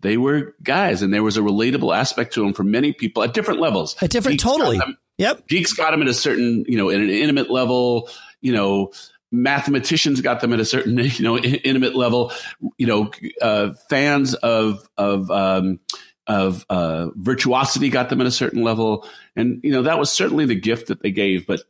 they 0.00 0.16
were 0.16 0.54
guys 0.62 1.02
and 1.02 1.12
there 1.12 1.22
was 1.22 1.36
a 1.36 1.40
relatable 1.40 1.96
aspect 1.96 2.34
to 2.34 2.40
them 2.40 2.52
for 2.52 2.64
many 2.64 2.92
people 2.92 3.22
at 3.22 3.34
different 3.34 3.60
levels. 3.60 3.96
At 4.02 4.10
different, 4.10 4.40
Geeks 4.40 4.42
totally. 4.42 4.78
Them, 4.78 4.98
yep. 5.18 5.46
Geeks 5.48 5.72
got 5.72 5.92
them 5.92 6.02
at 6.02 6.08
a 6.08 6.14
certain, 6.14 6.64
you 6.66 6.76
know, 6.76 6.90
at 6.90 6.96
an 6.96 7.10
intimate 7.10 7.50
level, 7.50 8.08
you 8.40 8.52
know, 8.52 8.92
mathematicians 9.30 10.20
got 10.20 10.40
them 10.40 10.52
at 10.52 10.60
a 10.60 10.64
certain, 10.64 10.98
you 10.98 11.24
know, 11.24 11.38
intimate 11.38 11.94
level, 11.94 12.32
you 12.78 12.86
know, 12.86 13.10
uh, 13.40 13.72
fans 13.88 14.34
of, 14.34 14.88
of, 14.96 15.30
um, 15.30 15.80
of 16.26 16.64
uh, 16.70 17.08
virtuosity 17.16 17.88
got 17.88 18.08
them 18.08 18.20
at 18.20 18.26
a 18.26 18.32
certain 18.32 18.62
level. 18.62 19.06
And, 19.34 19.60
you 19.62 19.72
know, 19.72 19.82
that 19.82 19.98
was 19.98 20.10
certainly 20.10 20.46
the 20.46 20.54
gift 20.54 20.88
that 20.88 21.02
they 21.02 21.10
gave. 21.10 21.46
But, 21.46 21.62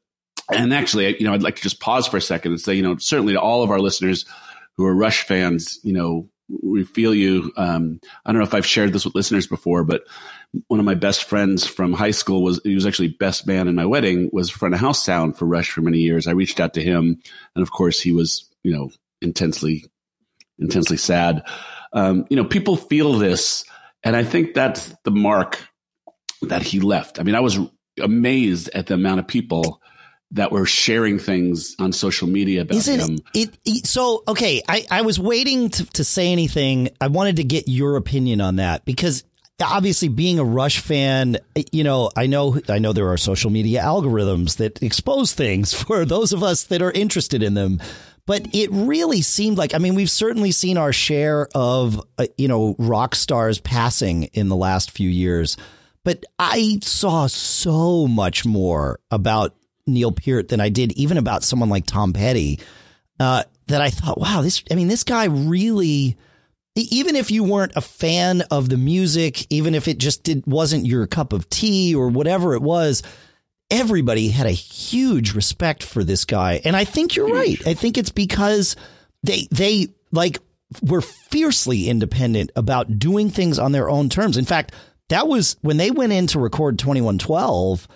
and 0.52 0.72
actually, 0.72 1.16
you 1.18 1.26
know, 1.26 1.32
I'd 1.32 1.42
like 1.42 1.56
to 1.56 1.62
just 1.62 1.80
pause 1.80 2.06
for 2.06 2.16
a 2.16 2.22
second 2.22 2.52
and 2.52 2.60
say, 2.60 2.74
you 2.74 2.82
know, 2.82 2.96
certainly 2.96 3.34
to 3.34 3.40
all 3.40 3.62
of 3.62 3.70
our 3.70 3.80
listeners 3.80 4.26
who 4.76 4.86
are 4.86 4.94
Rush 4.94 5.24
fans, 5.24 5.78
you 5.82 5.92
know, 5.92 6.28
we 6.62 6.84
feel 6.84 7.14
you. 7.14 7.52
Um, 7.56 8.00
I 8.24 8.32
don't 8.32 8.38
know 8.38 8.46
if 8.46 8.54
I've 8.54 8.66
shared 8.66 8.92
this 8.92 9.04
with 9.04 9.14
listeners 9.14 9.46
before, 9.46 9.84
but 9.84 10.02
one 10.68 10.80
of 10.80 10.86
my 10.86 10.94
best 10.94 11.24
friends 11.24 11.66
from 11.66 11.92
high 11.92 12.10
school 12.10 12.42
was 12.42 12.60
he 12.62 12.74
was 12.74 12.86
actually 12.86 13.08
best 13.08 13.46
man 13.46 13.68
in 13.68 13.74
my 13.74 13.86
wedding 13.86 14.28
was 14.32 14.50
front 14.50 14.74
of 14.74 14.80
house 14.80 15.02
sound 15.02 15.36
for 15.36 15.46
Rush 15.46 15.70
for 15.70 15.80
many 15.80 15.98
years. 15.98 16.26
I 16.26 16.32
reached 16.32 16.60
out 16.60 16.74
to 16.74 16.82
him, 16.82 17.20
and 17.54 17.62
of 17.62 17.70
course 17.70 18.00
he 18.00 18.12
was 18.12 18.50
you 18.62 18.72
know 18.72 18.90
intensely 19.20 19.86
intensely 20.58 20.96
sad. 20.96 21.42
Um, 21.92 22.26
you 22.28 22.36
know, 22.36 22.44
people 22.44 22.76
feel 22.76 23.14
this, 23.14 23.64
and 24.02 24.14
I 24.16 24.24
think 24.24 24.54
that's 24.54 24.94
the 25.04 25.10
mark 25.10 25.66
that 26.42 26.62
he 26.62 26.80
left. 26.80 27.18
I 27.18 27.22
mean, 27.22 27.34
I 27.34 27.40
was 27.40 27.58
amazed 28.00 28.70
at 28.74 28.86
the 28.86 28.94
amount 28.94 29.20
of 29.20 29.26
people 29.26 29.80
that 30.32 30.50
were 30.50 30.66
sharing 30.66 31.18
things 31.18 31.76
on 31.78 31.92
social 31.92 32.26
media 32.26 32.62
about 32.62 32.76
Isn't 32.76 33.00
him. 33.00 33.18
It, 33.34 33.56
it, 33.64 33.86
so 33.86 34.22
okay, 34.26 34.62
I, 34.68 34.86
I 34.90 35.02
was 35.02 35.20
waiting 35.20 35.68
to, 35.70 35.84
to 35.92 36.04
say 36.04 36.32
anything. 36.32 36.88
I 37.00 37.08
wanted 37.08 37.36
to 37.36 37.44
get 37.44 37.68
your 37.68 37.96
opinion 37.96 38.40
on 38.40 38.56
that 38.56 38.84
because 38.84 39.24
obviously 39.62 40.08
being 40.08 40.38
a 40.38 40.44
Rush 40.44 40.80
fan, 40.80 41.36
you 41.70 41.84
know, 41.84 42.10
I 42.16 42.26
know 42.26 42.58
I 42.68 42.78
know 42.78 42.92
there 42.92 43.12
are 43.12 43.18
social 43.18 43.50
media 43.50 43.82
algorithms 43.82 44.56
that 44.56 44.82
expose 44.82 45.32
things 45.32 45.74
for 45.82 46.04
those 46.04 46.32
of 46.32 46.42
us 46.42 46.64
that 46.64 46.82
are 46.82 46.92
interested 46.92 47.42
in 47.42 47.54
them. 47.54 47.80
But 48.24 48.54
it 48.54 48.70
really 48.70 49.20
seemed 49.20 49.58
like 49.58 49.74
I 49.74 49.78
mean 49.78 49.94
we've 49.94 50.10
certainly 50.10 50.52
seen 50.52 50.78
our 50.78 50.92
share 50.92 51.48
of 51.54 52.00
uh, 52.16 52.26
you 52.38 52.48
know 52.48 52.74
rock 52.78 53.14
stars 53.14 53.58
passing 53.58 54.24
in 54.24 54.48
the 54.48 54.56
last 54.56 54.92
few 54.92 55.10
years. 55.10 55.56
But 56.04 56.24
I 56.38 56.78
saw 56.82 57.26
so 57.28 58.08
much 58.08 58.44
more 58.44 58.98
about 59.10 59.54
Neil 59.86 60.12
Peart 60.12 60.48
than 60.48 60.60
I 60.60 60.68
did 60.68 60.92
even 60.92 61.18
about 61.18 61.42
someone 61.42 61.68
like 61.68 61.86
Tom 61.86 62.12
Petty. 62.12 62.60
Uh, 63.20 63.44
that 63.68 63.80
I 63.80 63.90
thought, 63.90 64.18
wow, 64.18 64.42
this. 64.42 64.62
I 64.70 64.74
mean, 64.74 64.88
this 64.88 65.04
guy 65.04 65.26
really. 65.26 66.16
Even 66.74 67.16
if 67.16 67.30
you 67.30 67.44
weren't 67.44 67.72
a 67.76 67.82
fan 67.82 68.40
of 68.50 68.70
the 68.70 68.78
music, 68.78 69.46
even 69.52 69.74
if 69.74 69.88
it 69.88 69.98
just 69.98 70.24
did 70.24 70.46
wasn't 70.46 70.86
your 70.86 71.06
cup 71.06 71.34
of 71.34 71.50
tea 71.50 71.94
or 71.94 72.08
whatever 72.08 72.54
it 72.54 72.62
was, 72.62 73.02
everybody 73.70 74.28
had 74.28 74.46
a 74.46 74.52
huge 74.52 75.34
respect 75.34 75.82
for 75.82 76.02
this 76.02 76.24
guy. 76.24 76.62
And 76.64 76.74
I 76.74 76.84
think 76.84 77.14
you're 77.14 77.28
right. 77.28 77.60
I 77.66 77.74
think 77.74 77.98
it's 77.98 78.10
because 78.10 78.74
they 79.22 79.48
they 79.50 79.88
like 80.12 80.38
were 80.80 81.02
fiercely 81.02 81.88
independent 81.88 82.52
about 82.56 82.98
doing 82.98 83.28
things 83.28 83.58
on 83.58 83.72
their 83.72 83.90
own 83.90 84.08
terms. 84.08 84.38
In 84.38 84.44
fact, 84.46 84.72
that 85.08 85.28
was 85.28 85.56
when 85.60 85.76
they 85.76 85.90
went 85.90 86.12
in 86.12 86.26
to 86.28 86.38
record 86.38 86.78
2112 86.78 87.86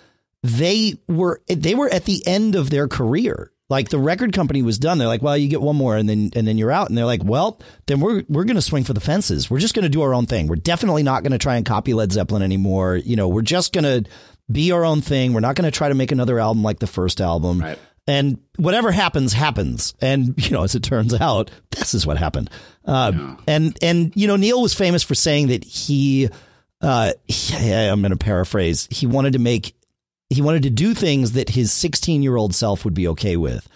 they 0.47 0.99
were 1.07 1.41
they 1.47 1.75
were 1.75 1.89
at 1.93 2.05
the 2.05 2.25
end 2.25 2.55
of 2.55 2.69
their 2.69 2.87
career. 2.87 3.51
Like 3.69 3.89
the 3.89 3.99
record 3.99 4.31
company 4.31 4.61
was 4.61 4.79
done. 4.79 4.97
They're 4.97 5.09
like, 5.09 5.21
well, 5.21 5.35
you 5.35 5.49
get 5.49 5.61
one 5.61 5.75
more 5.75 5.97
and 5.97 6.07
then 6.07 6.31
and 6.35 6.47
then 6.47 6.57
you're 6.57 6.71
out. 6.71 6.87
And 6.87 6.97
they're 6.97 7.05
like, 7.05 7.23
well, 7.23 7.59
then 7.85 7.99
we're 7.99 8.23
we're 8.29 8.45
going 8.45 8.55
to 8.55 8.61
swing 8.61 8.85
for 8.85 8.93
the 8.93 9.01
fences. 9.01 9.49
We're 9.49 9.59
just 9.59 9.73
going 9.73 9.83
to 9.83 9.89
do 9.89 10.03
our 10.03 10.13
own 10.13 10.25
thing. 10.25 10.47
We're 10.47 10.55
definitely 10.55 11.03
not 11.03 11.23
going 11.23 11.33
to 11.33 11.37
try 11.37 11.57
and 11.57 11.65
copy 11.65 11.93
Led 11.93 12.13
Zeppelin 12.13 12.43
anymore. 12.43 12.95
You 12.95 13.17
know, 13.17 13.27
we're 13.27 13.41
just 13.41 13.73
going 13.73 13.83
to 13.83 14.09
be 14.49 14.71
our 14.71 14.85
own 14.85 15.01
thing. 15.01 15.33
We're 15.33 15.41
not 15.41 15.55
going 15.55 15.69
to 15.69 15.77
try 15.77 15.89
to 15.89 15.95
make 15.95 16.13
another 16.13 16.39
album 16.39 16.63
like 16.63 16.79
the 16.79 16.87
first 16.87 17.19
album. 17.19 17.59
Right. 17.59 17.79
And 18.09 18.39
whatever 18.55 18.89
happens, 18.89 19.33
happens. 19.33 19.93
And 19.99 20.33
you 20.45 20.51
know, 20.51 20.63
as 20.63 20.73
it 20.75 20.83
turns 20.83 21.13
out, 21.13 21.51
this 21.71 21.93
is 21.93 22.07
what 22.07 22.17
happened. 22.17 22.49
Uh, 22.85 23.11
yeah. 23.13 23.35
And 23.47 23.77
and 23.81 24.13
you 24.15 24.27
know, 24.27 24.37
Neil 24.37 24.61
was 24.61 24.73
famous 24.73 25.03
for 25.03 25.15
saying 25.15 25.47
that 25.47 25.65
he. 25.65 26.29
Uh, 26.79 27.11
I'm 27.53 28.01
going 28.01 28.11
to 28.11 28.17
paraphrase. 28.17 28.87
He 28.91 29.07
wanted 29.07 29.33
to 29.33 29.39
make 29.39 29.73
he 30.29 30.41
wanted 30.41 30.63
to 30.63 30.69
do 30.69 30.93
things 30.93 31.33
that 31.33 31.49
his 31.49 31.71
16 31.71 32.21
year 32.21 32.35
old 32.35 32.53
self 32.53 32.83
would 32.85 32.93
be 32.93 33.07
okay 33.09 33.37
with. 33.37 33.67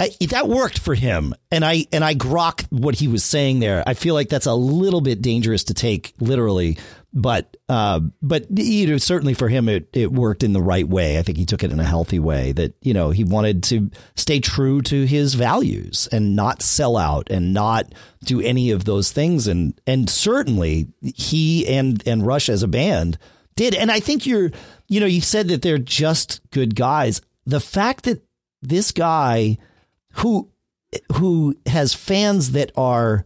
I, 0.00 0.10
that 0.30 0.48
worked 0.48 0.78
for 0.78 0.94
him, 0.94 1.34
and 1.50 1.62
I 1.62 1.84
and 1.92 2.02
I 2.02 2.14
grok 2.14 2.64
what 2.70 2.94
he 2.94 3.06
was 3.06 3.22
saying 3.22 3.60
there. 3.60 3.84
I 3.86 3.92
feel 3.92 4.14
like 4.14 4.30
that's 4.30 4.46
a 4.46 4.54
little 4.54 5.02
bit 5.02 5.20
dangerous 5.20 5.64
to 5.64 5.74
take 5.74 6.14
literally, 6.18 6.78
but 7.12 7.54
uh, 7.68 8.00
but 8.22 8.46
you 8.50 8.86
know 8.86 8.96
certainly 8.96 9.34
for 9.34 9.50
him 9.50 9.68
it 9.68 9.90
it 9.92 10.10
worked 10.10 10.42
in 10.42 10.54
the 10.54 10.62
right 10.62 10.88
way. 10.88 11.18
I 11.18 11.22
think 11.22 11.36
he 11.36 11.44
took 11.44 11.62
it 11.62 11.70
in 11.70 11.78
a 11.78 11.84
healthy 11.84 12.18
way. 12.18 12.52
That 12.52 12.74
you 12.80 12.94
know 12.94 13.10
he 13.10 13.24
wanted 13.24 13.62
to 13.64 13.90
stay 14.16 14.40
true 14.40 14.80
to 14.82 15.04
his 15.04 15.34
values 15.34 16.08
and 16.10 16.34
not 16.34 16.62
sell 16.62 16.96
out 16.96 17.30
and 17.30 17.52
not 17.52 17.92
do 18.24 18.40
any 18.40 18.70
of 18.70 18.86
those 18.86 19.12
things. 19.12 19.46
And 19.48 19.78
and 19.86 20.08
certainly 20.08 20.88
he 21.02 21.66
and 21.68 22.02
and 22.06 22.26
Rush 22.26 22.48
as 22.48 22.62
a 22.62 22.68
band 22.68 23.18
did. 23.60 23.74
And 23.74 23.90
I 23.90 24.00
think 24.00 24.26
you're 24.26 24.50
you 24.88 24.98
know, 24.98 25.06
you 25.06 25.20
said 25.20 25.48
that 25.48 25.62
they're 25.62 25.78
just 25.78 26.40
good 26.50 26.74
guys. 26.74 27.22
The 27.46 27.60
fact 27.60 28.04
that 28.04 28.22
this 28.60 28.90
guy 28.90 29.58
who 30.14 30.50
who 31.12 31.56
has 31.66 31.94
fans 31.94 32.52
that 32.52 32.72
are 32.76 33.24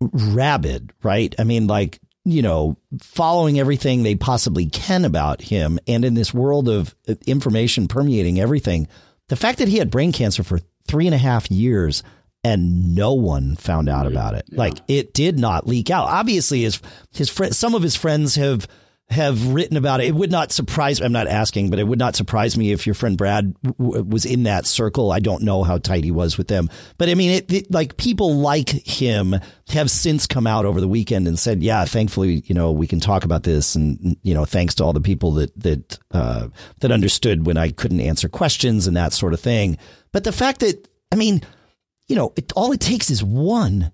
rabid, 0.00 0.92
right? 1.02 1.34
I 1.38 1.44
mean, 1.44 1.68
like, 1.68 2.00
you 2.24 2.42
know, 2.42 2.76
following 3.00 3.60
everything 3.60 4.02
they 4.02 4.16
possibly 4.16 4.66
can 4.66 5.04
about 5.04 5.40
him 5.40 5.78
and 5.86 6.04
in 6.04 6.14
this 6.14 6.34
world 6.34 6.68
of 6.68 6.94
uh, 7.08 7.14
information 7.26 7.86
permeating 7.86 8.40
everything, 8.40 8.88
the 9.28 9.36
fact 9.36 9.58
that 9.58 9.68
he 9.68 9.78
had 9.78 9.90
brain 9.90 10.10
cancer 10.10 10.42
for 10.42 10.58
three 10.88 11.06
and 11.06 11.14
a 11.14 11.18
half 11.18 11.50
years 11.50 12.02
and 12.42 12.94
no 12.94 13.14
one 13.14 13.54
found 13.56 13.88
out 13.88 14.06
about 14.06 14.34
it. 14.34 14.46
Yeah. 14.48 14.58
Like 14.58 14.78
it 14.88 15.14
did 15.14 15.38
not 15.38 15.68
leak 15.68 15.90
out. 15.90 16.08
Obviously 16.08 16.62
his 16.62 16.80
his 17.12 17.30
friend, 17.30 17.54
some 17.54 17.74
of 17.74 17.82
his 17.82 17.94
friends 17.94 18.34
have 18.34 18.66
have 19.08 19.54
written 19.54 19.76
about 19.76 20.00
it. 20.00 20.08
It 20.08 20.14
would 20.14 20.32
not 20.32 20.50
surprise. 20.50 21.00
I'm 21.00 21.12
not 21.12 21.28
asking, 21.28 21.70
but 21.70 21.78
it 21.78 21.84
would 21.84 21.98
not 21.98 22.16
surprise 22.16 22.58
me 22.58 22.72
if 22.72 22.86
your 22.86 22.94
friend 22.94 23.16
Brad 23.16 23.54
w- 23.62 24.02
was 24.02 24.24
in 24.24 24.42
that 24.44 24.66
circle. 24.66 25.12
I 25.12 25.20
don't 25.20 25.44
know 25.44 25.62
how 25.62 25.78
tight 25.78 26.02
he 26.02 26.10
was 26.10 26.36
with 26.36 26.48
them, 26.48 26.68
but 26.98 27.08
I 27.08 27.14
mean, 27.14 27.30
it, 27.30 27.52
it, 27.52 27.70
like 27.70 27.96
people 27.98 28.36
like 28.36 28.70
him 28.70 29.36
have 29.68 29.90
since 29.90 30.26
come 30.26 30.46
out 30.46 30.64
over 30.64 30.80
the 30.80 30.88
weekend 30.88 31.28
and 31.28 31.38
said, 31.38 31.62
"Yeah, 31.62 31.84
thankfully, 31.84 32.42
you 32.46 32.54
know, 32.54 32.72
we 32.72 32.88
can 32.88 32.98
talk 32.98 33.24
about 33.24 33.44
this." 33.44 33.76
And 33.76 34.16
you 34.22 34.34
know, 34.34 34.44
thanks 34.44 34.74
to 34.76 34.84
all 34.84 34.92
the 34.92 35.00
people 35.00 35.32
that 35.34 35.56
that 35.60 35.98
uh, 36.10 36.48
that 36.80 36.90
understood 36.90 37.46
when 37.46 37.56
I 37.56 37.70
couldn't 37.70 38.00
answer 38.00 38.28
questions 38.28 38.88
and 38.88 38.96
that 38.96 39.12
sort 39.12 39.34
of 39.34 39.40
thing. 39.40 39.78
But 40.10 40.24
the 40.24 40.32
fact 40.32 40.60
that, 40.60 40.88
I 41.12 41.16
mean, 41.16 41.42
you 42.08 42.16
know, 42.16 42.32
it, 42.36 42.52
all 42.56 42.72
it 42.72 42.80
takes 42.80 43.10
is 43.10 43.22
one 43.22 43.92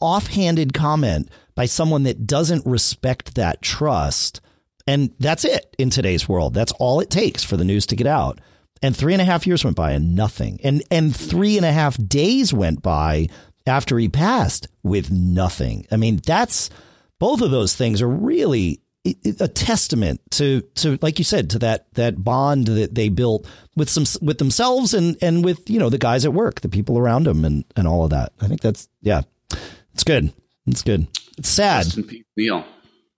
offhanded 0.00 0.72
comment 0.72 1.28
by 1.54 1.66
someone 1.66 2.04
that 2.04 2.26
doesn't 2.26 2.66
respect 2.66 3.34
that 3.34 3.62
trust. 3.62 4.40
And 4.86 5.14
that's 5.18 5.44
it 5.44 5.74
in 5.78 5.90
today's 5.90 6.28
world. 6.28 6.54
That's 6.54 6.72
all 6.72 7.00
it 7.00 7.10
takes 7.10 7.44
for 7.44 7.56
the 7.56 7.64
news 7.64 7.86
to 7.86 7.96
get 7.96 8.06
out. 8.06 8.40
And 8.82 8.96
three 8.96 9.12
and 9.12 9.22
a 9.22 9.26
half 9.26 9.46
years 9.46 9.64
went 9.64 9.76
by 9.76 9.92
and 9.92 10.16
nothing. 10.16 10.58
And 10.64 10.82
and 10.90 11.14
three 11.14 11.56
and 11.56 11.64
a 11.64 11.72
half 11.72 11.96
days 12.08 12.52
went 12.52 12.82
by 12.82 13.28
after 13.66 13.96
he 13.98 14.08
passed 14.08 14.66
with 14.82 15.10
nothing. 15.10 15.86
I 15.92 15.96
mean, 15.96 16.20
that's 16.24 16.68
both 17.20 17.42
of 17.42 17.52
those 17.52 17.76
things 17.76 18.02
are 18.02 18.08
really 18.08 18.80
a 19.40 19.48
testament 19.48 20.20
to 20.30 20.60
to 20.76 20.96
like 21.02 21.18
you 21.18 21.24
said 21.24 21.50
to 21.50 21.58
that 21.58 21.92
that 21.94 22.22
bond 22.22 22.68
that 22.68 22.94
they 22.94 23.08
built 23.08 23.46
with 23.74 23.90
some 23.90 24.04
with 24.24 24.38
themselves 24.38 24.94
and 24.94 25.16
and 25.20 25.44
with 25.44 25.68
you 25.68 25.78
know 25.78 25.88
the 25.88 25.98
guys 25.98 26.24
at 26.24 26.32
work, 26.32 26.60
the 26.60 26.68
people 26.68 26.98
around 26.98 27.26
them, 27.26 27.44
and 27.44 27.64
and 27.76 27.88
all 27.88 28.04
of 28.04 28.10
that. 28.10 28.32
I 28.40 28.46
think 28.46 28.60
that's 28.60 28.88
yeah, 29.00 29.22
it's 29.92 30.04
good. 30.04 30.32
It's 30.66 30.82
good. 30.82 31.08
It's 31.38 31.48
sad. 31.48 31.86
Neil. 32.36 32.64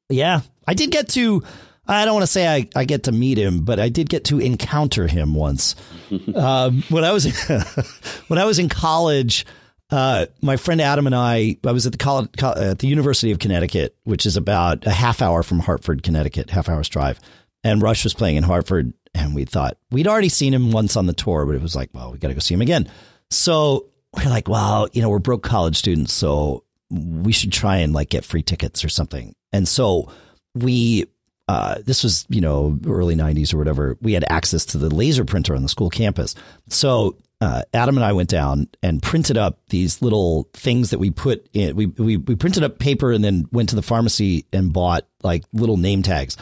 Yeah, 0.09 0.41
I 0.67 0.75
did 0.75 0.91
get 0.91 1.09
to. 1.11 1.43
I 1.87 2.05
don't 2.05 2.15
want 2.15 2.23
to 2.23 2.33
say 2.33 2.49
I, 2.49 2.69
I 2.75 2.85
get 2.85 3.05
to 3.05 3.13
meet 3.13 3.37
him, 3.37 3.65
but 3.65 3.79
I 3.79 3.91
did 3.91 4.09
get 4.09 4.25
to 4.27 4.41
encounter 4.41 5.07
him 5.07 5.35
once. 5.35 5.77
um, 6.35 6.83
when 6.89 7.05
I 7.05 7.13
was 7.13 7.27
when 8.29 8.39
I 8.39 8.45
was 8.45 8.59
in 8.59 8.69
college, 8.69 9.45
uh, 9.91 10.27
my 10.41 10.57
friend 10.57 10.81
Adam 10.81 11.07
and 11.07 11.15
I, 11.15 11.59
I 11.65 11.73
was 11.73 11.87
at 11.87 11.93
the 11.93 11.99
college, 11.99 12.31
at 12.43 12.79
the 12.79 12.89
University 12.89 13.33
of 13.33 13.39
Connecticut, 13.39 13.97
which 14.05 14.27
is 14.27 14.37
about 14.37 14.87
a 14.87 14.91
half 14.91 15.21
hour 15.21 15.43
from 15.43 15.61
Hartford, 15.61 16.03
Connecticut, 16.03 16.51
half 16.51 16.69
hour's 16.69 16.89
drive. 16.89 17.21
And 17.63 17.81
Rush 17.81 18.05
was 18.05 18.13
playing 18.13 18.37
in 18.37 18.43
Hartford, 18.43 18.93
and 19.15 19.35
we 19.35 19.45
thought 19.45 19.79
we'd 19.91 20.09
already 20.09 20.29
seen 20.29 20.53
him 20.53 20.73
once 20.73 20.97
on 20.97 21.07
the 21.07 21.13
tour, 21.13 21.47
but 21.47 21.55
it 21.55 21.63
was 21.63 21.77
like, 21.77 21.91
well, 21.95 22.13
we 22.13 22.19
got 22.19 22.29
to 22.29 22.35
go 22.35 22.41
see 22.41 22.55
him 22.55 22.61
again. 22.61 22.91
So 23.31 23.87
we're 24.13 24.29
like, 24.29 24.49
well, 24.49 24.89
you 24.93 25.01
know, 25.01 25.09
we're 25.11 25.19
broke 25.19 25.43
college 25.43 25.77
students, 25.77 26.13
so 26.13 26.64
we 26.91 27.33
should 27.33 27.53
try 27.53 27.79
and 27.79 27.93
like 27.93 28.11
get 28.11 28.25
free 28.25 28.43
tickets 28.43 28.85
or 28.85 28.89
something. 28.89 29.35
And 29.53 29.67
so 29.67 30.11
we, 30.55 31.07
uh, 31.49 31.77
this 31.85 32.03
was, 32.03 32.27
you 32.29 32.41
know, 32.41 32.79
early 32.87 33.15
90s 33.15 33.53
or 33.53 33.59
whatever. 33.59 33.99
We 34.01 34.13
had 34.13 34.25
access 34.29 34.65
to 34.67 34.79
the 34.79 34.95
laser 34.95 35.25
printer 35.25 35.55
on 35.55 35.63
the 35.63 35.69
school 35.69 35.91
campus. 35.91 36.35
So 36.69 37.17
uh, 37.41 37.63
Adam 37.75 37.97
and 37.97 38.05
I 38.05 38.13
went 38.13 38.31
down 38.31 38.69
and 38.83 39.03
printed 39.03 39.37
up 39.37 39.59
these 39.69 40.01
little 40.01 40.49
things 40.55 40.91
that 40.91 40.99
we 40.99 41.11
put 41.11 41.49
in. 41.53 41.77
We, 41.77 41.87
we, 41.87 42.17
we 42.17 42.37
printed 42.37 42.63
up 42.63 42.79
paper 42.79 43.13
and 43.13 43.23
then 43.23 43.47
went 43.53 43.71
to 43.71 43.77
the 43.77 43.83
pharmacy 43.83 44.47
and 44.53 44.73
bought 44.73 45.07
like 45.23 45.45
little 45.53 45.77
name 45.77 46.03
tags. 46.03 46.37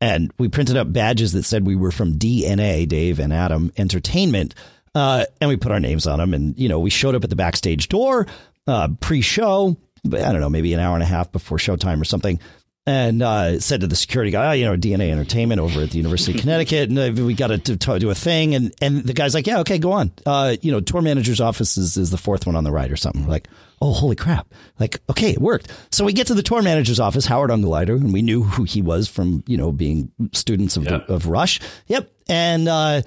And 0.00 0.32
we 0.38 0.48
printed 0.48 0.76
up 0.76 0.92
badges 0.92 1.32
that 1.32 1.44
said 1.44 1.66
we 1.66 1.76
were 1.76 1.90
from 1.90 2.18
DNA, 2.18 2.88
Dave 2.88 3.18
and 3.18 3.32
Adam 3.32 3.72
Entertainment. 3.76 4.54
Uh, 4.94 5.26
and 5.40 5.48
we 5.48 5.56
put 5.56 5.72
our 5.72 5.80
names 5.80 6.06
on 6.06 6.18
them. 6.18 6.34
And, 6.34 6.58
you 6.58 6.68
know, 6.68 6.80
we 6.80 6.90
showed 6.90 7.14
up 7.14 7.24
at 7.24 7.30
the 7.30 7.36
backstage 7.36 7.88
door 7.88 8.26
uh, 8.68 8.88
pre 9.00 9.20
show, 9.20 9.76
I 10.14 10.32
don't 10.32 10.40
know, 10.40 10.50
maybe 10.50 10.72
an 10.74 10.80
hour 10.80 10.94
and 10.94 11.02
a 11.02 11.06
half 11.06 11.32
before 11.32 11.58
showtime 11.58 12.00
or 12.00 12.04
something 12.04 12.40
and 12.88 13.22
uh, 13.22 13.60
said 13.60 13.82
to 13.82 13.86
the 13.86 13.94
security 13.94 14.30
guy, 14.30 14.48
oh, 14.48 14.52
you 14.52 14.64
know, 14.64 14.74
DNA 14.74 15.10
Entertainment 15.10 15.60
over 15.60 15.82
at 15.82 15.90
the 15.90 15.98
University 15.98 16.32
of 16.32 16.40
Connecticut, 16.40 16.88
and 16.88 16.98
uh, 16.98 17.22
we 17.22 17.34
got 17.34 17.48
to 17.48 17.58
do 17.58 18.10
a 18.10 18.14
thing. 18.14 18.54
And 18.54 18.74
and 18.80 19.04
the 19.04 19.12
guy's 19.12 19.34
like, 19.34 19.46
yeah, 19.46 19.60
okay, 19.60 19.76
go 19.76 19.92
on. 19.92 20.10
Uh, 20.24 20.56
you 20.62 20.72
know, 20.72 20.80
tour 20.80 21.02
manager's 21.02 21.38
office 21.38 21.76
is, 21.76 21.98
is 21.98 22.10
the 22.10 22.16
fourth 22.16 22.46
one 22.46 22.56
on 22.56 22.64
the 22.64 22.72
right 22.72 22.90
or 22.90 22.96
something. 22.96 23.24
We're 23.24 23.30
like, 23.30 23.48
oh, 23.82 23.92
holy 23.92 24.16
crap! 24.16 24.46
Like, 24.80 25.00
okay, 25.10 25.32
it 25.32 25.38
worked. 25.38 25.70
So 25.92 26.06
we 26.06 26.14
get 26.14 26.28
to 26.28 26.34
the 26.34 26.42
tour 26.42 26.62
manager's 26.62 26.98
office, 26.98 27.26
Howard 27.26 27.50
Ungerleider, 27.50 27.94
and 27.94 28.10
we 28.10 28.22
knew 28.22 28.42
who 28.42 28.64
he 28.64 28.80
was 28.80 29.06
from 29.06 29.44
you 29.46 29.58
know 29.58 29.70
being 29.70 30.10
students 30.32 30.78
of 30.78 30.84
yeah. 30.84 31.02
the, 31.06 31.12
of 31.12 31.26
Rush. 31.26 31.60
Yep, 31.88 32.10
and 32.30 32.68
uh, 32.68 33.02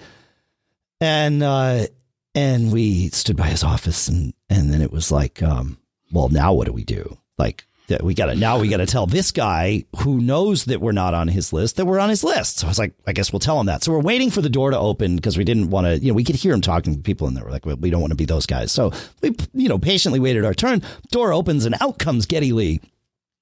and 1.00 1.42
uh, 1.42 1.88
and 2.36 2.72
we 2.72 3.10
stood 3.10 3.36
by 3.36 3.48
his 3.48 3.64
office, 3.64 4.08
and 4.08 4.36
and 4.48 4.72
then 4.72 4.84
it 4.84 4.92
was 4.92 5.12
like, 5.12 5.42
um, 5.42 5.80
well, 6.12 6.30
now 6.30 6.54
what 6.54 6.68
do 6.68 6.74
we 6.74 6.84
do? 6.84 7.18
Like 7.38 7.66
we 8.02 8.14
got 8.14 8.28
to 8.28 8.36
now 8.36 8.60
we 8.60 8.70
got 8.70 8.78
to 8.78 8.86
tell 8.86 9.06
this 9.06 9.32
guy 9.32 9.86
who 9.98 10.22
knows 10.22 10.66
that 10.66 10.80
we're 10.80 10.92
not 10.92 11.14
on 11.14 11.28
his 11.28 11.52
list 11.52 11.76
that 11.76 11.86
we're 11.86 12.00
on 12.00 12.10
his 12.10 12.24
list. 12.24 12.60
So 12.60 12.68
I 12.68 12.70
was 12.70 12.80
like, 12.80 12.94
I 13.06 13.14
guess 13.14 13.34
we'll 13.34 13.40
tell 13.40 13.60
him 13.60 13.66
that. 13.66 13.84
So 13.84 13.92
we're 13.92 14.00
waiting 14.00 14.30
for 14.30 14.42
the 14.42 14.50
door 14.50 14.72
to 14.72 14.80
open 14.80 15.16
because 15.16 15.38
we 15.38 15.44
didn't 15.44 15.70
want 15.70 15.88
to, 15.88 15.98
you 15.98 16.10
know, 16.12 16.14
we 16.16 16.24
could 16.24 16.36
hear 16.36 16.54
him 16.54 16.62
talking 16.62 16.96
to 16.96 17.02
people 17.02 17.28
in 17.28 17.34
there. 17.34 17.44
We're 17.44 17.52
like, 17.52 17.66
well, 17.66 17.76
we 17.76 17.90
don't 17.90 18.02
want 18.02 18.12
to 18.12 18.18
be 18.18 18.26
those 18.26 18.46
guys. 18.46 18.72
So 18.72 18.92
we, 19.22 19.36
you 19.54 19.70
know, 19.70 19.80
patiently 19.80 20.20
waited 20.20 20.46
our 20.46 20.54
turn. 20.54 20.82
Door 21.10 21.34
opens 21.34 21.66
and 21.66 21.76
out 21.82 22.00
comes 22.00 22.26
Geddy 22.26 22.54
Lee. 22.54 22.80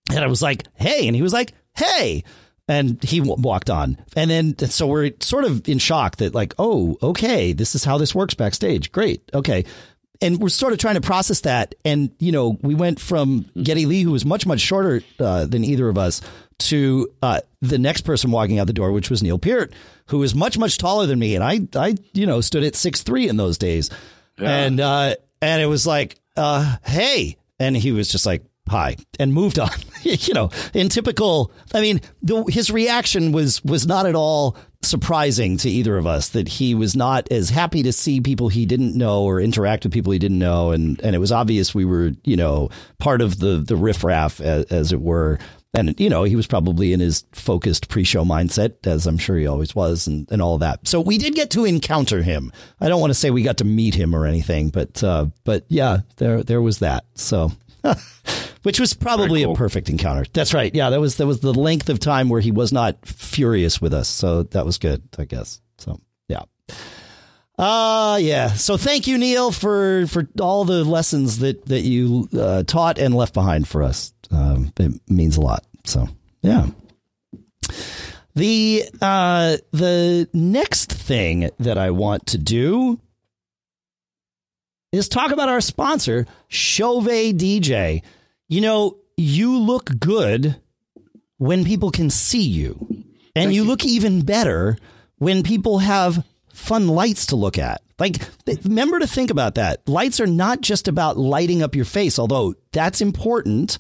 And 0.10 0.20
I 0.20 0.28
was 0.28 0.42
like, 0.42 0.64
hey. 0.74 1.08
And 1.08 1.16
he 1.16 1.22
was 1.22 1.34
like, 1.34 1.54
hey. 1.76 2.24
And 2.68 3.04
he 3.04 3.20
walked 3.22 3.70
on. 3.70 3.98
And 4.16 4.30
then, 4.30 4.58
so 4.70 4.86
we're 4.86 5.12
sort 5.22 5.44
of 5.44 5.68
in 5.68 5.80
shock 5.80 6.18
that, 6.18 6.36
like, 6.36 6.54
oh, 6.60 6.98
okay, 7.02 7.52
this 7.52 7.74
is 7.74 7.84
how 7.84 7.98
this 7.98 8.14
works 8.14 8.36
backstage. 8.36 8.92
Great. 8.92 9.24
Okay 9.34 9.66
and 10.22 10.40
we're 10.40 10.50
sort 10.50 10.74
of 10.74 10.80
trying 10.80 10.96
to 10.96 11.02
process 11.02 11.42
that. 11.42 11.76
And 11.86 12.12
you 12.20 12.32
know, 12.32 12.58
we 12.62 12.76
went 12.76 13.00
from 13.00 13.50
Geddy 13.62 13.86
Lee, 13.86 14.04
who 14.04 14.12
was 14.12 14.26
much 14.26 14.46
much 14.46 14.60
shorter 14.60 15.02
uh, 15.20 15.46
than 15.46 15.64
either 15.64 15.90
of 15.90 15.98
us, 15.98 16.22
to 16.60 17.12
uh, 17.22 17.42
the 17.62 17.78
next 17.78 18.02
person 18.02 18.32
walking 18.32 18.60
out 18.60 18.68
the 18.68 18.74
door, 18.74 18.92
which 18.92 19.10
was 19.10 19.24
Neil 19.24 19.40
Peart, 19.40 19.74
who 20.08 20.20
was 20.20 20.36
much 20.36 20.58
much 20.58 20.78
taller 20.78 21.06
than 21.06 21.20
me, 21.20 21.36
and 21.36 21.44
I 21.44 21.62
I 21.76 21.96
you 22.14 22.26
know 22.26 22.42
stood 22.42 22.64
at 22.64 22.76
six 22.76 23.04
three 23.04 23.28
in 23.28 23.38
those 23.38 23.58
days, 23.58 23.90
yeah. 24.38 24.56
and 24.56 24.80
uh, 24.80 25.16
and 25.42 25.62
it 25.62 25.68
was 25.68 25.88
like, 25.88 26.20
uh, 26.36 26.78
hey, 26.86 27.38
and 27.60 27.76
he 27.76 27.92
was 27.92 28.10
just 28.10 28.26
like, 28.26 28.44
hi 28.70 28.96
and 29.20 29.34
moved 29.34 29.60
on. 29.60 29.72
you 30.04 30.34
know, 30.34 30.50
in 30.74 30.90
typical, 30.90 31.52
I 31.74 31.82
mean, 31.82 32.02
the, 32.22 32.44
his 32.44 32.70
reaction 32.72 33.32
was 33.32 33.64
was 33.64 33.88
not 33.88 34.06
at 34.06 34.16
all 34.16 34.56
surprising 34.82 35.58
to 35.58 35.70
either 35.70 35.98
of 35.98 36.08
us 36.08 36.30
that 36.30 36.48
he 36.48 36.74
was 36.74 36.96
not 36.96 37.30
as 37.32 37.50
happy 37.50 37.84
to 37.84 37.92
see 37.92 38.22
people 38.22 38.48
he 38.50 38.66
didn't 38.66 38.96
know 38.96 39.24
or 39.24 39.42
interact 39.42 39.84
with 39.84 39.94
people 39.94 40.14
he 40.14 40.20
didn't 40.20 40.40
know, 40.40 40.72
and 40.72 41.00
and 41.02 41.16
it 41.16 41.20
was 41.20 41.32
obvious 41.32 41.76
we 41.76 41.86
were 41.86 42.12
you 42.24 42.38
know 42.38 42.70
part 42.98 43.22
of 43.22 43.40
the 43.40 43.58
the 43.58 43.76
riffraff 43.76 44.40
as, 44.42 44.66
as 44.66 44.92
it 44.92 45.02
were. 45.02 45.40
And 45.76 46.00
you 46.00 46.10
know 46.10 46.24
he 46.24 46.36
was 46.36 46.48
probably 46.48 46.94
in 46.94 47.00
his 47.00 47.26
focused 47.32 47.90
pre-show 47.90 48.24
mindset, 48.24 48.88
as 48.88 49.06
I'm 49.06 49.20
sure 49.20 49.38
he 49.38 49.46
always 49.46 49.76
was, 49.76 50.08
and, 50.08 50.28
and 50.32 50.42
all 50.42 50.58
that. 50.58 50.88
So 50.88 51.00
we 51.00 51.20
did 51.20 51.36
get 51.36 51.52
to 51.52 51.66
encounter 51.66 52.24
him. 52.24 52.52
I 52.82 52.90
don't 52.90 53.00
want 53.00 53.12
to 53.12 53.20
say 53.20 53.30
we 53.30 53.44
got 53.44 53.58
to 53.58 53.66
meet 53.66 53.94
him 53.94 54.16
or 54.16 54.26
anything, 54.26 54.70
but 54.70 55.04
uh, 55.04 55.28
but 55.44 55.66
yeah, 55.68 56.00
there 56.18 56.42
there 56.42 56.62
was 56.62 56.80
that. 56.80 57.06
So 57.14 57.52
which 58.64 58.80
was 58.80 58.94
probably 58.94 59.44
cool. 59.44 59.54
a 59.54 59.56
perfect 59.56 59.90
encounter. 59.90 60.26
That's 60.34 60.54
right. 60.54 60.74
Yeah, 60.74 60.90
that 60.90 61.00
was 61.00 61.18
that 61.18 61.28
was 61.28 61.40
the 61.40 61.54
length 61.54 61.90
of 61.90 62.00
time 62.00 62.30
where 62.30 62.42
he 62.42 62.52
was 62.52 62.72
not 62.72 63.06
furious 63.06 63.82
with 63.82 63.94
us. 63.94 64.10
So 64.10 64.44
that 64.44 64.66
was 64.66 64.78
good, 64.78 65.04
I 65.18 65.26
guess. 65.26 65.62
So 65.78 66.00
yeah. 66.28 66.44
Uh 67.58 68.18
yeah. 68.22 68.54
So 68.54 68.78
thank 68.78 69.08
you, 69.08 69.18
Neil, 69.18 69.52
for 69.52 70.08
for 70.08 70.28
all 70.40 70.66
the 70.66 70.84
lessons 70.84 71.40
that 71.40 71.66
that 71.66 71.82
you 71.82 72.30
uh, 72.38 72.64
taught 72.64 73.00
and 73.00 73.16
left 73.16 73.34
behind 73.34 73.68
for 73.68 73.84
us. 73.84 74.14
Um, 74.32 74.72
it 74.80 74.94
means 75.10 75.38
a 75.38 75.42
lot. 75.42 75.66
So 75.86 76.08
yeah. 76.42 76.68
The 78.36 78.86
uh, 79.02 79.58
the 79.72 80.30
next 80.34 80.94
thing 80.94 81.50
that 81.60 81.78
I 81.78 81.92
want 81.92 82.28
to 82.28 82.38
do 82.38 83.00
is 84.92 85.10
talk 85.10 85.32
about 85.32 85.50
our 85.50 85.62
sponsor, 85.62 86.26
Chauvet 86.48 87.38
DJ. 87.38 88.02
You 88.50 88.62
know, 88.62 88.98
you 89.16 89.58
look 89.60 89.98
good 90.00 90.56
when 91.38 91.64
people 91.64 91.92
can 91.92 92.10
see 92.10 92.42
you, 92.42 93.06
and 93.36 93.54
you, 93.54 93.62
you 93.62 93.68
look 93.68 93.86
even 93.86 94.22
better 94.26 94.76
when 95.20 95.44
people 95.44 95.80
have 95.80 96.26
fun 96.52 96.88
lights 96.88 97.28
to 97.28 97.36
look 97.36 97.58
at. 97.58 97.82
Like, 98.00 98.16
remember 98.64 99.00
to 99.00 99.08
think 99.08 99.30
about 99.30 99.56
that. 99.56 99.88
Lights 99.88 100.20
are 100.20 100.28
not 100.28 100.62
just 100.62 100.88
about 100.88 101.18
lighting 101.18 101.62
up 101.62 101.76
your 101.76 101.86
face, 101.86 102.18
although 102.18 102.56
that's 102.72 103.02
important. 103.02 103.78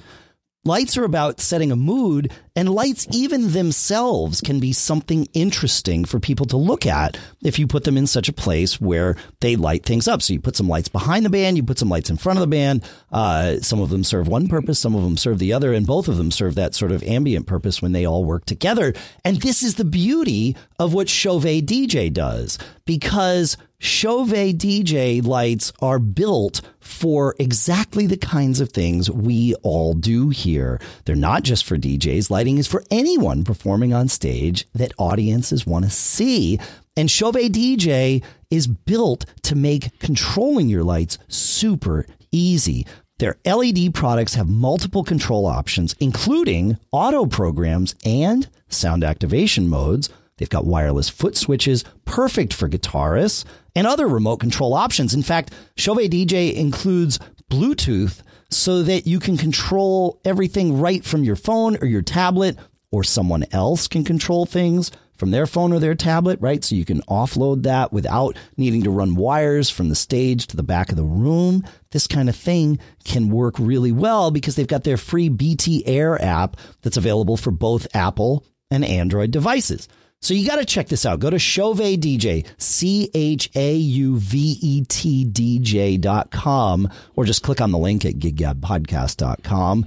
Lights 0.65 0.97
are 0.97 1.05
about 1.05 1.39
setting 1.39 1.71
a 1.71 1.77
mood, 1.77 2.33
and 2.53 2.67
lights, 2.67 3.07
even 3.11 3.53
themselves, 3.53 4.41
can 4.41 4.59
be 4.59 4.73
something 4.73 5.25
interesting 5.33 6.03
for 6.03 6.19
people 6.19 6.45
to 6.47 6.57
look 6.57 6.85
at 6.85 7.17
if 7.41 7.57
you 7.57 7.65
put 7.65 7.85
them 7.85 7.95
in 7.95 8.05
such 8.05 8.27
a 8.27 8.33
place 8.33 8.81
where 8.81 9.15
they 9.39 9.55
light 9.55 9.85
things 9.85 10.05
up. 10.05 10.21
So 10.21 10.33
you 10.33 10.41
put 10.41 10.57
some 10.57 10.67
lights 10.67 10.89
behind 10.89 11.23
the 11.23 11.29
band, 11.29 11.55
you 11.55 11.63
put 11.63 11.79
some 11.79 11.87
lights 11.87 12.09
in 12.09 12.17
front 12.17 12.39
of 12.39 12.41
the 12.41 12.47
band. 12.47 12.83
Uh, 13.09 13.61
some 13.61 13.79
of 13.79 13.89
them 13.89 14.03
serve 14.03 14.27
one 14.27 14.49
purpose, 14.49 14.79
some 14.79 14.95
of 14.95 15.03
them 15.03 15.15
serve 15.15 15.39
the 15.39 15.53
other, 15.53 15.71
and 15.71 15.87
both 15.87 16.09
of 16.09 16.17
them 16.17 16.29
serve 16.29 16.55
that 16.55 16.75
sort 16.75 16.91
of 16.91 17.03
ambient 17.03 17.47
purpose 17.47 17.81
when 17.81 17.93
they 17.93 18.05
all 18.05 18.25
work 18.25 18.43
together. 18.43 18.93
And 19.23 19.41
this 19.41 19.63
is 19.63 19.75
the 19.75 19.85
beauty 19.85 20.57
of 20.77 20.93
what 20.93 21.07
Chauvet 21.07 21.67
DJ 21.67 22.11
does 22.11 22.59
because 22.83 23.55
Chauvet 23.81 24.57
DJ 24.57 25.25
lights 25.25 25.71
are 25.81 25.99
built 25.99 26.59
for 26.81 27.33
exactly 27.39 28.05
the 28.05 28.17
kinds 28.17 28.59
of 28.59 28.73
things 28.73 29.09
we 29.09 29.55
all 29.63 29.93
do 29.93 30.27
here. 30.27 30.81
They're 31.05 31.15
not 31.15 31.43
just 31.43 31.63
for 31.63 31.77
DJs. 31.77 32.29
Lighting 32.29 32.57
is 32.57 32.67
for 32.67 32.83
anyone 32.91 33.45
performing 33.45 33.93
on 33.93 34.09
stage 34.09 34.67
that 34.75 34.91
audiences 34.97 35.65
want 35.65 35.85
to 35.85 35.91
see. 35.91 36.59
And 36.97 37.09
Chauvet 37.09 37.53
DJ 37.53 38.21
is 38.51 38.67
built 38.67 39.23
to 39.43 39.55
make 39.55 39.97
controlling 39.99 40.67
your 40.67 40.83
lights 40.83 41.17
super 41.29 42.05
easy. 42.33 42.85
Their 43.19 43.37
LED 43.45 43.93
products 43.93 44.33
have 44.33 44.49
multiple 44.49 45.05
control 45.05 45.45
options, 45.45 45.95
including 46.01 46.77
auto 46.91 47.25
programs 47.25 47.95
and 48.03 48.49
sound 48.67 49.05
activation 49.05 49.69
modes. 49.69 50.09
They've 50.37 50.49
got 50.49 50.65
wireless 50.65 51.09
foot 51.09 51.35
switches, 51.35 51.83
perfect 52.05 52.53
for 52.53 52.69
guitarists 52.69 53.45
and 53.79 53.87
other 53.87 54.09
remote 54.09 54.41
control 54.41 54.73
options. 54.73 55.13
In 55.13 55.23
fact, 55.23 55.53
Chauvet 55.77 56.11
DJ 56.11 56.53
includes 56.53 57.17
Bluetooth 57.49 58.21
so 58.51 58.83
that 58.83 59.07
you 59.07 59.21
can 59.21 59.37
control 59.37 60.19
everything 60.25 60.81
right 60.81 61.01
from 61.05 61.23
your 61.23 61.37
phone 61.37 61.77
or 61.81 61.85
your 61.85 62.01
tablet, 62.01 62.57
or 62.91 63.05
someone 63.05 63.45
else 63.53 63.87
can 63.87 64.03
control 64.03 64.45
things 64.45 64.91
from 65.17 65.31
their 65.31 65.47
phone 65.47 65.71
or 65.71 65.79
their 65.79 65.95
tablet, 65.95 66.39
right? 66.41 66.61
So 66.61 66.75
you 66.75 66.83
can 66.83 67.01
offload 67.03 67.63
that 67.63 67.93
without 67.93 68.35
needing 68.57 68.83
to 68.83 68.89
run 68.89 69.15
wires 69.15 69.69
from 69.69 69.87
the 69.87 69.95
stage 69.95 70.47
to 70.47 70.57
the 70.57 70.63
back 70.63 70.89
of 70.89 70.97
the 70.97 71.03
room. 71.05 71.63
This 71.91 72.05
kind 72.05 72.27
of 72.27 72.35
thing 72.35 72.79
can 73.05 73.29
work 73.29 73.55
really 73.59 73.93
well 73.93 74.29
because 74.29 74.57
they've 74.57 74.67
got 74.67 74.83
their 74.83 74.97
free 74.97 75.29
BT 75.29 75.87
Air 75.87 76.21
app 76.21 76.57
that's 76.81 76.97
available 76.97 77.37
for 77.37 77.51
both 77.51 77.87
Apple 77.95 78.45
and 78.69 78.83
Android 78.83 79.31
devices. 79.31 79.87
So 80.21 80.33
you 80.33 80.45
got 80.47 80.57
to 80.57 80.65
check 80.65 80.87
this 80.87 81.05
out. 81.05 81.19
Go 81.19 81.29
to 81.29 81.39
Chauvet 81.39 82.01
DJ, 82.01 82.45
C 82.57 83.09
H 83.13 83.49
A 83.55 83.73
U 83.75 84.17
V 84.17 84.57
E 84.61 84.83
T 84.83 85.25
DJ 85.25 85.99
dot 85.99 86.31
com, 86.31 86.89
or 87.15 87.25
just 87.25 87.41
click 87.41 87.61
on 87.61 87.71
the 87.71 87.77
link 87.77 88.03
at 88.05 88.15
giggabpodcast.com 88.15 89.85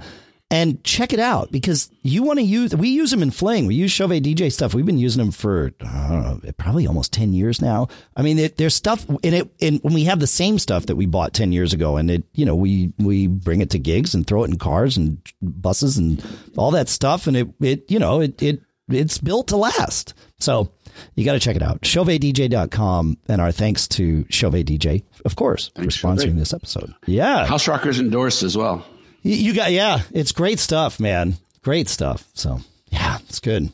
and 0.53 0.83
check 0.83 1.13
it 1.13 1.19
out 1.19 1.51
because 1.51 1.89
you 2.03 2.21
want 2.21 2.37
to 2.37 2.45
use, 2.45 2.75
we 2.75 2.89
use 2.89 3.09
them 3.09 3.23
in 3.23 3.31
Fling. 3.31 3.65
We 3.65 3.73
use 3.73 3.91
Chauvet 3.91 4.23
DJ 4.23 4.51
stuff. 4.51 4.75
We've 4.75 4.85
been 4.85 4.99
using 4.99 5.23
them 5.23 5.31
for, 5.31 5.71
know, 5.81 6.39
probably 6.57 6.85
almost 6.85 7.11
10 7.11 7.33
years 7.33 7.59
now. 7.59 7.87
I 8.15 8.21
mean, 8.21 8.51
there's 8.57 8.75
stuff 8.75 9.03
in 9.23 9.33
it. 9.33 9.51
And 9.61 9.79
when 9.81 9.95
we 9.95 10.03
have 10.03 10.19
the 10.19 10.27
same 10.27 10.59
stuff 10.59 10.85
that 10.85 10.95
we 10.95 11.07
bought 11.07 11.33
10 11.33 11.51
years 11.53 11.73
ago 11.73 11.97
and 11.97 12.11
it, 12.11 12.23
you 12.33 12.45
know, 12.45 12.53
we, 12.53 12.93
we 12.99 13.25
bring 13.25 13.61
it 13.61 13.71
to 13.71 13.79
gigs 13.79 14.13
and 14.13 14.27
throw 14.27 14.43
it 14.43 14.51
in 14.51 14.59
cars 14.59 14.95
and 14.95 15.17
buses 15.41 15.97
and 15.97 16.23
all 16.55 16.69
that 16.69 16.87
stuff. 16.87 17.25
And 17.25 17.35
it, 17.35 17.47
it, 17.59 17.89
you 17.89 17.97
know, 17.97 18.21
it, 18.21 18.39
it, 18.43 18.61
it's 18.89 19.17
built 19.17 19.47
to 19.49 19.57
last. 19.57 20.13
So 20.39 20.71
you 21.15 21.25
got 21.25 21.33
to 21.33 21.39
check 21.39 21.55
it 21.55 21.63
out. 21.63 21.81
ChauvetDJ.com. 21.81 23.17
And 23.27 23.41
our 23.41 23.51
thanks 23.51 23.87
to 23.89 24.25
Chauvet 24.29 24.67
DJ, 24.67 25.03
of 25.25 25.35
course, 25.35 25.71
Thanks, 25.75 25.95
for 25.95 26.07
sponsoring 26.07 26.17
Chauvet. 26.21 26.35
this 26.37 26.53
episode. 26.53 26.93
Yeah. 27.05 27.45
House 27.45 27.67
Rockers 27.67 27.99
endorsed 27.99 28.43
as 28.43 28.57
well. 28.57 28.85
You- 29.21 29.35
You 29.35 29.53
got, 29.53 29.71
yeah, 29.71 30.01
it's 30.11 30.31
great 30.31 30.59
stuff, 30.59 30.99
man. 30.99 31.35
Great 31.63 31.87
stuff. 31.87 32.25
So, 32.33 32.59
yeah, 32.89 33.19
it's 33.29 33.39
good. 33.39 33.71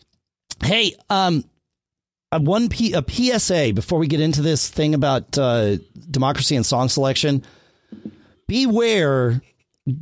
Hey, 0.63 0.93
um, 1.09 1.43
uh, 2.31 2.39
one 2.39 2.69
P, 2.69 2.93
a 2.93 3.03
PSA 3.07 3.71
before 3.73 3.97
we 3.97 4.05
get 4.07 4.19
into 4.19 4.41
this 4.43 4.69
thing 4.69 4.93
about 4.93 5.35
uh, 5.37 5.77
democracy 6.11 6.55
and 6.55 6.63
song 6.65 6.87
selection. 6.89 7.43
Beware 8.47 9.41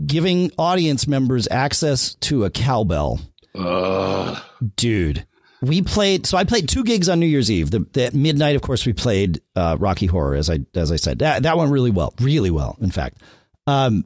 giving 0.06 0.52
audience 0.58 1.08
members 1.08 1.48
access 1.50 2.15
to 2.15 2.43
a 2.43 2.50
cowbell, 2.50 3.20
Ugh. 3.56 4.38
Dude. 4.76 5.26
We 5.62 5.82
played, 5.82 6.28
so 6.28 6.38
I 6.38 6.43
played 6.43 6.70
two 6.70 6.84
gigs 6.84 7.10
on 7.10 7.20
New 7.20 7.26
Year's 7.26 7.50
Eve. 7.50 7.72
The, 7.72 7.80
the 7.93 8.12
midnight, 8.13 8.56
of 8.56 8.62
course, 8.62 8.86
we 8.86 8.93
played 8.93 9.41
uh, 9.56 9.76
Rocky 9.80 10.06
Horror, 10.06 10.36
as 10.36 10.50
I 10.52 10.60
as 10.76 10.91
I 10.91 10.98
said. 10.98 11.20
That 11.20 11.43
that 11.43 11.58
went 11.58 11.72
really 11.72 11.89
well, 11.89 12.13
really 12.22 12.52
well. 12.52 12.78
In 12.80 12.91
fact, 12.91 13.24
um, 13.65 14.06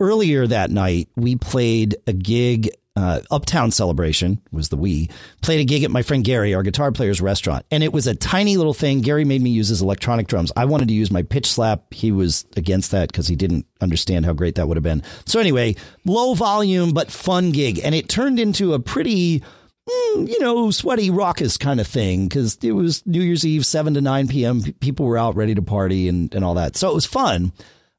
earlier 0.00 0.46
that 0.46 0.70
night, 0.70 1.08
we 1.16 1.36
played 1.36 1.96
a 2.06 2.14
gig. 2.14 2.70
Uh, 2.98 3.20
Uptown 3.30 3.70
Celebration 3.70 4.40
was 4.50 4.70
the 4.70 4.76
we 4.76 5.08
played 5.40 5.60
a 5.60 5.64
gig 5.64 5.84
at 5.84 5.90
my 5.92 6.02
friend 6.02 6.24
Gary, 6.24 6.52
our 6.52 6.64
guitar 6.64 6.90
player's 6.90 7.20
restaurant, 7.20 7.64
and 7.70 7.84
it 7.84 7.92
was 7.92 8.08
a 8.08 8.14
tiny 8.16 8.56
little 8.56 8.74
thing. 8.74 9.02
Gary 9.02 9.24
made 9.24 9.40
me 9.40 9.50
use 9.50 9.68
his 9.68 9.80
electronic 9.80 10.26
drums. 10.26 10.50
I 10.56 10.64
wanted 10.64 10.88
to 10.88 10.94
use 10.94 11.08
my 11.08 11.22
pitch 11.22 11.46
slap. 11.46 11.94
He 11.94 12.10
was 12.10 12.44
against 12.56 12.90
that 12.90 13.12
because 13.12 13.28
he 13.28 13.36
didn't 13.36 13.66
understand 13.80 14.26
how 14.26 14.32
great 14.32 14.56
that 14.56 14.66
would 14.66 14.76
have 14.76 14.82
been. 14.82 15.04
So 15.26 15.38
anyway, 15.38 15.76
low 16.06 16.34
volume 16.34 16.92
but 16.92 17.12
fun 17.12 17.52
gig, 17.52 17.78
and 17.84 17.94
it 17.94 18.08
turned 18.08 18.40
into 18.40 18.74
a 18.74 18.80
pretty 18.80 19.44
mm, 19.88 20.28
you 20.28 20.40
know, 20.40 20.72
sweaty, 20.72 21.08
raucous 21.08 21.56
kind 21.56 21.78
of 21.78 21.86
thing 21.86 22.26
because 22.26 22.58
it 22.62 22.72
was 22.72 23.06
New 23.06 23.22
Year's 23.22 23.46
Eve, 23.46 23.64
7 23.64 23.94
to 23.94 24.00
9 24.00 24.26
p.m. 24.26 24.60
People 24.80 25.06
were 25.06 25.18
out 25.18 25.36
ready 25.36 25.54
to 25.54 25.62
party 25.62 26.08
and, 26.08 26.34
and 26.34 26.44
all 26.44 26.54
that. 26.54 26.74
So 26.74 26.90
it 26.90 26.94
was 26.94 27.06
fun. 27.06 27.52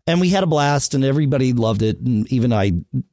And 0.09 0.19
we 0.19 0.29
had 0.29 0.43
a 0.43 0.47
blast 0.47 0.95
and 0.95 1.03
everybody 1.03 1.53
loved 1.53 1.83
it. 1.83 1.99
And 1.99 2.31
even 2.33 2.51
I 2.51 2.71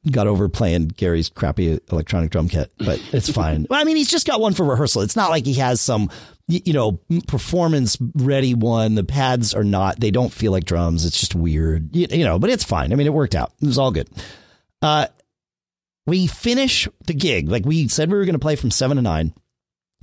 got 0.09 0.25
over 0.25 0.49
playing 0.49 0.87
Gary's 0.87 1.29
crappy 1.29 1.79
electronic 1.91 2.31
drum 2.31 2.49
kit, 2.49 2.73
but 2.79 2.99
it's 3.13 3.29
fine. 3.29 3.67
well, 3.69 3.79
I 3.79 3.83
mean, 3.83 3.97
he's 3.97 4.09
just 4.09 4.25
got 4.25 4.41
one 4.41 4.55
for 4.55 4.65
rehearsal. 4.65 5.03
It's 5.03 5.15
not 5.15 5.29
like 5.29 5.45
he 5.45 5.53
has 5.55 5.79
some, 5.79 6.09
you 6.47 6.73
know, 6.73 6.99
performance 7.27 7.99
ready 8.15 8.55
one. 8.55 8.95
The 8.95 9.03
pads 9.03 9.53
are 9.53 9.63
not, 9.63 9.99
they 9.99 10.09
don't 10.09 10.33
feel 10.33 10.51
like 10.51 10.65
drums. 10.65 11.05
It's 11.05 11.19
just 11.19 11.35
weird, 11.35 11.95
you, 11.95 12.07
you 12.09 12.25
know, 12.25 12.39
but 12.39 12.49
it's 12.49 12.63
fine. 12.63 12.91
I 12.91 12.95
mean, 12.95 13.05
it 13.05 13.13
worked 13.13 13.35
out. 13.35 13.53
It 13.61 13.67
was 13.67 13.77
all 13.77 13.91
good. 13.91 14.09
Uh, 14.81 15.05
we 16.07 16.25
finish 16.25 16.87
the 17.05 17.13
gig 17.13 17.47
like 17.47 17.65
we 17.65 17.87
said 17.89 18.09
we 18.09 18.17
were 18.17 18.25
going 18.25 18.33
to 18.33 18.39
play 18.39 18.55
from 18.55 18.71
7 18.71 18.97
to 18.97 19.03
9 19.03 19.33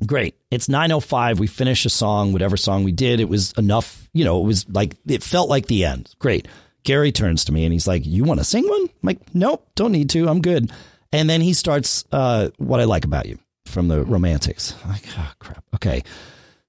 great 0.06 0.36
it's 0.50 0.68
905 0.68 1.40
we 1.40 1.46
finish 1.46 1.84
a 1.86 1.90
song 1.90 2.32
whatever 2.32 2.56
song 2.56 2.84
we 2.84 2.92
did 2.92 3.20
it 3.20 3.28
was 3.28 3.52
enough 3.52 4.08
you 4.12 4.24
know 4.24 4.40
it 4.40 4.44
was 4.44 4.68
like 4.68 4.96
it 5.06 5.22
felt 5.22 5.48
like 5.48 5.66
the 5.66 5.84
end 5.84 6.12
great 6.18 6.46
gary 6.84 7.12
turns 7.12 7.44
to 7.44 7.52
me 7.52 7.64
and 7.64 7.72
he's 7.72 7.86
like 7.86 8.06
you 8.06 8.24
want 8.24 8.38
to 8.40 8.44
sing 8.44 8.66
one 8.68 8.82
I'm 8.82 8.90
like 9.02 9.34
nope 9.34 9.66
don't 9.74 9.92
need 9.92 10.10
to 10.10 10.28
i'm 10.28 10.40
good 10.40 10.70
and 11.12 11.28
then 11.28 11.40
he 11.40 11.52
starts 11.52 12.04
uh, 12.12 12.50
what 12.58 12.80
i 12.80 12.84
like 12.84 13.04
about 13.04 13.26
you 13.26 13.38
from 13.66 13.88
the 13.88 14.04
romantics 14.04 14.74
I'm 14.84 14.90
like 14.90 15.04
oh 15.18 15.32
crap 15.38 15.64
okay 15.74 16.02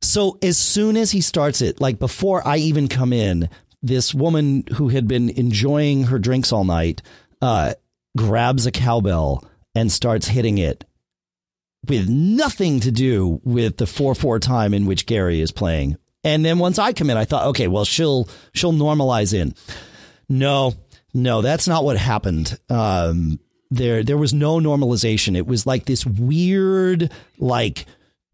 so 0.06 0.38
as 0.42 0.58
soon 0.58 0.98
as 0.98 1.12
he 1.12 1.22
starts 1.22 1.62
it, 1.62 1.82
like 1.82 2.00
before 2.00 2.48
I 2.48 2.58
even 2.58 2.88
come 2.88 3.12
in, 3.12 3.50
this 3.82 4.14
woman 4.14 4.64
who 4.76 4.90
had 4.90 5.08
been 5.08 5.30
enjoying 5.30 6.06
her 6.06 6.20
drinks 6.20 6.52
all 6.52 6.64
night 6.64 7.02
uh, 7.42 7.74
grabs 8.16 8.66
a 8.66 8.72
cowbell 8.72 9.44
and 9.74 9.92
starts 9.92 10.28
hitting 10.28 10.58
it 10.58 10.86
with 11.88 12.08
nothing 12.08 12.80
to 12.80 12.92
do 12.92 13.42
with 13.44 13.78
the 13.78 13.86
four 13.86 14.16
four 14.16 14.40
time 14.40 14.74
in 14.74 14.86
which 14.86 15.06
Gary 15.06 15.42
is 15.42 15.52
playing. 15.52 15.98
And 16.24 16.44
then 16.44 16.58
once 16.58 16.80
I 16.80 16.94
come 16.94 17.10
in, 17.10 17.18
I 17.18 17.26
thought, 17.26 17.48
okay, 17.48 17.68
well 17.68 17.86
she'll 17.86 18.28
she'll 18.54 18.74
normalize 18.74 19.34
in. 19.34 19.54
No, 20.28 20.74
no, 21.14 21.42
that's 21.42 21.68
not 21.68 21.84
what 21.84 21.98
happened. 21.98 22.60
Um, 22.70 23.40
there 23.72 24.04
there 24.04 24.18
was 24.18 24.34
no 24.34 24.60
normalization. 24.60 25.36
It 25.36 25.48
was 25.48 25.66
like 25.66 25.86
this 25.86 26.06
weird 26.06 27.12
like 27.38 27.86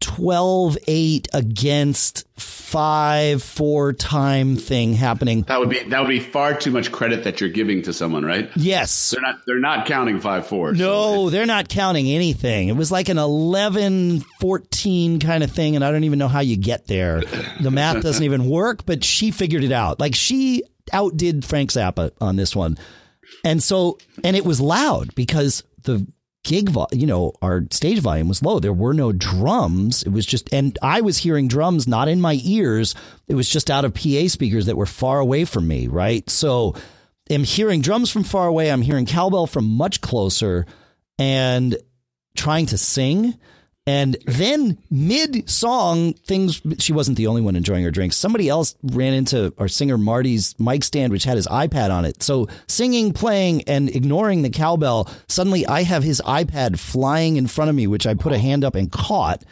12 0.02 0.76
8 0.86 1.28
against 1.32 2.26
5 2.36 3.42
4 3.42 3.92
time 3.94 4.56
thing 4.56 4.94
happening. 4.94 5.42
That 5.42 5.60
would 5.60 5.70
be 5.70 5.82
that 5.84 6.00
would 6.00 6.08
be 6.08 6.20
far 6.20 6.54
too 6.54 6.70
much 6.70 6.92
credit 6.92 7.24
that 7.24 7.40
you're 7.40 7.50
giving 7.50 7.82
to 7.82 7.92
someone, 7.92 8.24
right? 8.24 8.50
Yes. 8.56 9.10
They're 9.10 9.22
not 9.22 9.36
they're 9.46 9.60
not 9.60 9.86
counting 9.86 10.20
five 10.20 10.46
four. 10.46 10.72
No, 10.72 11.30
they're 11.30 11.46
not 11.46 11.68
counting 11.68 12.08
anything. 12.08 12.68
It 12.68 12.76
was 12.76 12.90
like 12.90 13.08
an 13.08 13.18
11 13.18 14.20
14 14.40 15.20
kind 15.20 15.44
of 15.44 15.50
thing 15.50 15.76
and 15.76 15.84
I 15.84 15.90
don't 15.90 16.04
even 16.04 16.18
know 16.18 16.28
how 16.28 16.40
you 16.40 16.56
get 16.56 16.86
there. 16.86 17.22
The 17.60 17.70
math 17.70 18.02
doesn't 18.02 18.24
even 18.24 18.48
work, 18.48 18.84
but 18.84 19.04
she 19.04 19.30
figured 19.30 19.64
it 19.64 19.72
out. 19.72 20.00
Like 20.00 20.14
she 20.14 20.64
outdid 20.92 21.44
Frank 21.44 21.70
Zappa 21.70 22.10
on 22.20 22.36
this 22.36 22.56
one. 22.56 22.76
And 23.44 23.62
so 23.62 23.98
and 24.24 24.36
it 24.36 24.44
was 24.44 24.60
loud 24.60 25.14
because 25.14 25.62
the 25.82 26.06
gig 26.44 26.68
vo- 26.70 26.86
you 26.92 27.06
know 27.06 27.32
our 27.40 27.64
stage 27.70 28.00
volume 28.00 28.28
was 28.28 28.42
low. 28.42 28.58
There 28.58 28.72
were 28.72 28.94
no 28.94 29.12
drums. 29.12 30.02
It 30.02 30.10
was 30.10 30.26
just 30.26 30.52
and 30.52 30.78
i 30.82 31.00
was 31.00 31.18
hearing 31.18 31.48
drums 31.48 31.86
not 31.86 32.08
in 32.08 32.20
my 32.20 32.40
ears. 32.44 32.94
It 33.28 33.34
was 33.34 33.48
just 33.48 33.70
out 33.70 33.84
of 33.84 33.94
pa 33.94 34.26
speakers 34.28 34.66
that 34.66 34.76
were 34.76 34.86
far 34.86 35.20
away 35.20 35.44
from 35.44 35.66
me 35.68 35.86
right? 35.88 36.28
So 36.28 36.74
i'm 37.30 37.44
hearing 37.44 37.80
drums 37.80 38.10
from 38.10 38.24
far 38.24 38.46
away. 38.46 38.70
I'm 38.70 38.82
hearing 38.82 39.06
cowbell 39.06 39.46
from 39.46 39.64
much 39.68 40.00
closer 40.00 40.66
and 41.18 41.76
trying 42.36 42.66
to 42.66 42.78
sing 42.78 43.34
and 43.86 44.16
then 44.26 44.78
mid 44.90 45.48
song 45.50 46.12
things 46.12 46.62
she 46.78 46.92
wasn't 46.92 47.16
the 47.16 47.26
only 47.26 47.42
one 47.42 47.56
enjoying 47.56 47.82
her 47.82 47.90
drinks 47.90 48.16
somebody 48.16 48.48
else 48.48 48.76
ran 48.84 49.12
into 49.12 49.52
our 49.58 49.66
singer 49.66 49.98
marty's 49.98 50.54
mic 50.60 50.84
stand 50.84 51.12
which 51.12 51.24
had 51.24 51.36
his 51.36 51.48
ipad 51.48 51.90
on 51.90 52.04
it 52.04 52.22
so 52.22 52.46
singing 52.68 53.12
playing 53.12 53.62
and 53.62 53.88
ignoring 53.94 54.42
the 54.42 54.50
cowbell 54.50 55.08
suddenly 55.26 55.66
i 55.66 55.82
have 55.82 56.04
his 56.04 56.22
ipad 56.24 56.78
flying 56.78 57.36
in 57.36 57.46
front 57.48 57.68
of 57.70 57.74
me 57.74 57.86
which 57.88 58.06
i 58.06 58.14
put 58.14 58.32
a 58.32 58.38
hand 58.38 58.62
up 58.64 58.74
and 58.76 58.92
caught 58.92 59.42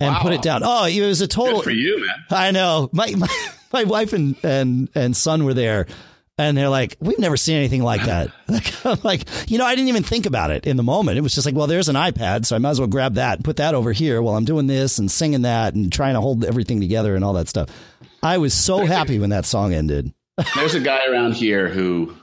and 0.00 0.14
Wow. 0.14 0.22
put 0.22 0.32
it 0.34 0.42
down 0.42 0.62
oh 0.64 0.84
it 0.84 1.00
was 1.00 1.20
a 1.20 1.26
total 1.26 1.56
Good 1.56 1.64
for 1.64 1.70
you, 1.72 2.00
man. 2.06 2.16
I 2.30 2.52
know. 2.52 2.88
My 2.92 3.12
my, 3.16 3.28
my 3.72 3.84
wife 3.84 4.12
and, 4.12 4.36
and 4.44 4.88
and 4.94 5.16
son 5.16 5.44
were 5.44 5.52
there 5.52 5.86
and 6.48 6.56
they're 6.56 6.68
like, 6.68 6.96
We've 7.00 7.18
never 7.18 7.36
seen 7.36 7.56
anything 7.56 7.82
like 7.82 8.04
that. 8.04 8.30
Like 9.04 9.04
like, 9.04 9.50
you 9.50 9.58
know, 9.58 9.66
I 9.66 9.74
didn't 9.74 9.88
even 9.88 10.02
think 10.02 10.26
about 10.26 10.50
it 10.50 10.66
in 10.66 10.76
the 10.76 10.82
moment. 10.82 11.18
It 11.18 11.20
was 11.20 11.34
just 11.34 11.46
like, 11.46 11.54
well, 11.54 11.66
there's 11.66 11.88
an 11.88 11.96
iPad, 11.96 12.46
so 12.46 12.56
I 12.56 12.58
might 12.58 12.70
as 12.70 12.80
well 12.80 12.88
grab 12.88 13.14
that 13.14 13.38
and 13.38 13.44
put 13.44 13.56
that 13.56 13.74
over 13.74 13.92
here 13.92 14.22
while 14.22 14.36
I'm 14.36 14.44
doing 14.44 14.66
this 14.66 14.98
and 14.98 15.10
singing 15.10 15.42
that 15.42 15.74
and 15.74 15.92
trying 15.92 16.14
to 16.14 16.20
hold 16.20 16.44
everything 16.44 16.80
together 16.80 17.14
and 17.14 17.24
all 17.24 17.34
that 17.34 17.48
stuff. 17.48 17.68
I 18.22 18.38
was 18.38 18.54
so 18.54 18.84
happy 18.84 19.18
when 19.18 19.30
that 19.30 19.44
song 19.44 19.72
ended. 19.72 20.12
There's 20.54 20.74
a 20.74 20.80
guy 20.80 21.06
around 21.06 21.34
here 21.34 21.68
who, 21.68 22.14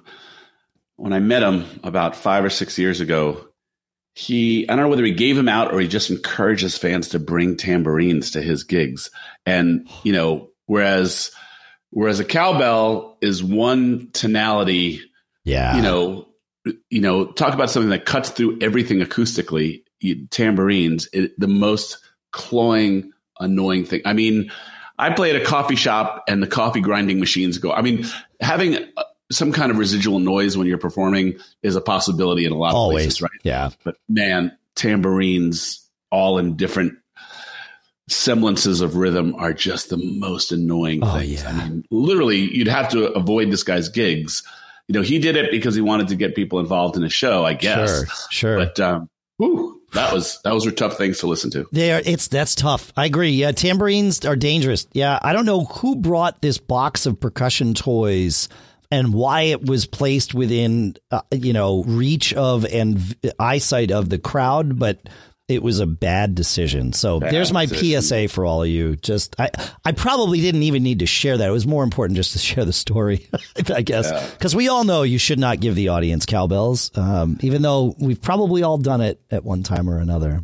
when 0.95 1.13
I 1.13 1.19
met 1.19 1.43
him 1.43 1.65
about 1.83 2.15
five 2.15 2.43
or 2.43 2.49
six 2.49 2.77
years 2.77 3.01
ago, 3.01 3.47
he 4.13 4.67
I 4.67 4.75
don't 4.75 4.85
know 4.85 4.89
whether 4.89 5.03
he 5.03 5.11
gave 5.11 5.37
him 5.37 5.49
out 5.49 5.71
or 5.71 5.79
he 5.79 5.87
just 5.87 6.09
encourages 6.09 6.77
fans 6.77 7.09
to 7.09 7.19
bring 7.19 7.55
tambourines 7.55 8.31
to 8.31 8.41
his 8.41 8.63
gigs. 8.63 9.11
And 9.45 9.87
you 10.03 10.13
know, 10.13 10.49
whereas 10.65 11.31
whereas 11.91 12.19
a 12.19 12.25
cowbell 12.25 13.17
is 13.21 13.43
one 13.43 14.09
tonality, 14.13 15.01
Yeah. 15.45 15.75
you 15.77 15.81
know, 15.81 16.27
you 16.89 17.01
know, 17.01 17.25
talk 17.25 17.53
about 17.53 17.69
something 17.69 17.89
that 17.91 18.05
cuts 18.05 18.29
through 18.29 18.59
everything 18.61 18.99
acoustically. 18.99 19.83
You, 19.99 20.27
tambourines, 20.27 21.07
it, 21.13 21.39
the 21.39 21.47
most 21.47 21.97
cloying, 22.31 23.11
annoying 23.39 23.85
thing. 23.85 24.01
I 24.05 24.13
mean, 24.13 24.51
I 24.99 25.11
play 25.11 25.29
at 25.29 25.41
a 25.41 25.45
coffee 25.45 25.75
shop 25.75 26.23
and 26.27 26.43
the 26.43 26.47
coffee 26.47 26.81
grinding 26.81 27.19
machines 27.19 27.57
go. 27.57 27.71
I 27.71 27.81
mean, 27.81 28.05
having 28.41 28.75
uh, 28.75 29.03
some 29.31 29.51
kind 29.53 29.71
of 29.71 29.77
residual 29.77 30.19
noise 30.19 30.57
when 30.57 30.67
you're 30.67 30.77
performing 30.77 31.39
is 31.63 31.75
a 31.75 31.81
possibility 31.81 32.45
in 32.45 32.51
a 32.51 32.55
lot 32.57 32.69
of 32.69 32.75
always. 32.75 33.05
places, 33.05 33.21
right? 33.21 33.31
Yeah. 33.43 33.69
But 33.83 33.95
man, 34.09 34.55
tambourines 34.75 35.87
all 36.11 36.37
in 36.37 36.55
different 36.57 36.97
semblances 38.09 38.81
of 38.81 38.95
rhythm 38.95 39.35
are 39.35 39.53
just 39.53 39.89
the 39.89 39.97
most 39.97 40.51
annoying 40.51 40.99
Oh, 41.03 41.17
things. 41.19 41.41
yeah. 41.43 41.49
I 41.49 41.69
mean, 41.69 41.85
literally, 41.91 42.37
you'd 42.37 42.67
have 42.67 42.89
to 42.89 43.11
avoid 43.13 43.51
this 43.51 43.63
guy's 43.63 43.89
gigs. 43.89 44.43
You 44.87 44.93
know, 44.93 45.01
he 45.01 45.19
did 45.19 45.35
it 45.35 45.51
because 45.51 45.75
he 45.75 45.81
wanted 45.81 46.07
to 46.09 46.15
get 46.15 46.33
people 46.35 46.59
involved 46.59 46.95
in 46.95 47.03
a 47.03 47.09
show, 47.09 47.43
I 47.45 47.53
guess. 47.53 47.89
Sure. 47.89 48.57
Sure. 48.57 48.57
But 48.65 48.79
um, 48.79 49.09
whew, 49.37 49.81
that 49.93 50.13
was 50.13 50.39
those 50.43 50.65
were 50.65 50.71
tough 50.71 50.97
things 50.97 51.19
to 51.19 51.27
listen 51.27 51.51
to. 51.51 51.67
They 51.73 51.91
are, 51.91 52.01
it's 52.05 52.29
that's 52.29 52.55
tough. 52.55 52.93
I 52.95 53.05
agree. 53.05 53.31
Yeah, 53.31 53.51
tambourines 53.51 54.23
are 54.25 54.37
dangerous. 54.37 54.87
Yeah, 54.93 55.19
I 55.21 55.33
don't 55.33 55.45
know 55.45 55.65
who 55.65 55.97
brought 55.97 56.41
this 56.41 56.57
box 56.57 57.05
of 57.05 57.19
percussion 57.19 57.73
toys 57.73 58.47
and 58.89 59.13
why 59.13 59.41
it 59.41 59.65
was 59.65 59.85
placed 59.85 60.33
within 60.33 60.95
uh, 61.11 61.19
you 61.33 61.51
know 61.51 61.83
reach 61.83 62.33
of 62.33 62.63
and 62.65 62.97
v- 62.99 63.31
eyesight 63.39 63.91
of 63.91 64.07
the 64.07 64.17
crowd, 64.19 64.79
but 64.79 65.01
it 65.47 65.63
was 65.63 65.79
a 65.79 65.85
bad 65.85 66.35
decision. 66.35 66.91
So 66.91 67.19
Bad 67.19 67.31
there's 67.31 67.53
my 67.53 67.65
decision. 67.65 68.01
PSA 68.01 68.27
for 68.27 68.45
all 68.45 68.63
of 68.63 68.69
you. 68.69 68.97
Just 68.97 69.39
I 69.39 69.49
I 69.85 69.93
probably 69.93 70.41
didn't 70.41 70.63
even 70.63 70.83
need 70.83 70.99
to 70.99 71.05
share 71.05 71.37
that. 71.37 71.47
It 71.47 71.51
was 71.51 71.65
more 71.65 71.83
important 71.83 72.17
just 72.17 72.33
to 72.33 72.39
share 72.47 72.65
the 72.65 72.73
story, 72.73 73.29
I 73.73 73.81
guess, 73.81 74.31
because 74.31 74.55
we 74.55 74.67
all 74.67 74.83
know 74.83 75.03
you 75.03 75.17
should 75.17 75.39
not 75.39 75.59
give 75.59 75.75
the 75.75 75.89
audience 75.89 76.25
cowbells, 76.25 76.95
um, 76.97 77.37
even 77.41 77.61
though 77.61 77.95
we've 77.99 78.21
probably 78.21 78.63
all 78.63 78.77
done 78.77 79.01
it 79.01 79.21
at 79.31 79.43
one 79.43 79.63
time 79.63 79.89
or 79.89 79.99
another. 79.99 80.43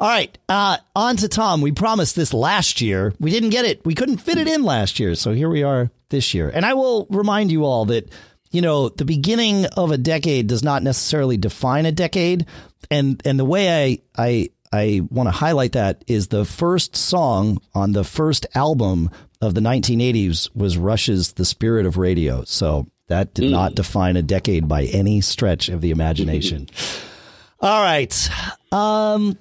All 0.00 0.08
right, 0.08 0.36
uh, 0.48 0.78
on 0.94 1.16
to 1.16 1.28
Tom. 1.28 1.60
We 1.60 1.72
promised 1.72 2.16
this 2.16 2.34
last 2.34 2.80
year. 2.80 3.14
We 3.20 3.30
didn't 3.30 3.50
get 3.50 3.64
it. 3.64 3.84
We 3.86 3.94
couldn't 3.94 4.18
fit 4.18 4.36
it 4.36 4.48
in 4.48 4.64
last 4.64 4.98
year, 5.00 5.14
so 5.14 5.32
here 5.32 5.48
we 5.48 5.62
are 5.62 5.90
this 6.08 6.34
year. 6.34 6.50
And 6.52 6.66
I 6.66 6.74
will 6.74 7.06
remind 7.08 7.50
you 7.52 7.64
all 7.64 7.86
that 7.86 8.10
you 8.52 8.60
know, 8.60 8.90
the 8.90 9.06
beginning 9.06 9.64
of 9.64 9.90
a 9.90 9.96
decade 9.96 10.46
does 10.46 10.62
not 10.62 10.82
necessarily 10.82 11.38
define 11.38 11.86
a 11.86 11.92
decade. 11.92 12.46
And 12.90 13.20
and 13.24 13.38
the 13.38 13.44
way 13.44 14.00
I 14.16 14.22
I 14.22 14.50
I 14.72 15.02
want 15.10 15.26
to 15.26 15.30
highlight 15.32 15.72
that 15.72 16.04
is 16.06 16.28
the 16.28 16.44
first 16.44 16.96
song 16.96 17.60
on 17.74 17.92
the 17.92 18.04
first 18.04 18.46
album 18.54 19.10
of 19.40 19.54
the 19.54 19.60
1980s 19.60 20.54
was 20.54 20.78
Rush's 20.78 21.32
The 21.34 21.44
Spirit 21.44 21.84
of 21.84 21.96
Radio. 21.98 22.44
So 22.44 22.86
that 23.08 23.34
did 23.34 23.50
not 23.50 23.74
define 23.74 24.16
a 24.16 24.22
decade 24.22 24.68
by 24.68 24.84
any 24.84 25.20
stretch 25.20 25.68
of 25.68 25.80
the 25.80 25.90
imagination. 25.90 26.68
All 27.60 27.82
right. 27.82 28.30
Um 28.70 29.36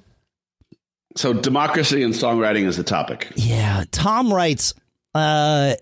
So 1.15 1.33
democracy 1.33 2.03
and 2.03 2.13
songwriting 2.13 2.65
is 2.65 2.77
the 2.77 2.83
topic. 2.83 3.31
yeah, 3.35 3.83
Tom 3.91 4.33
writes 4.33 4.73
uh 5.15 5.75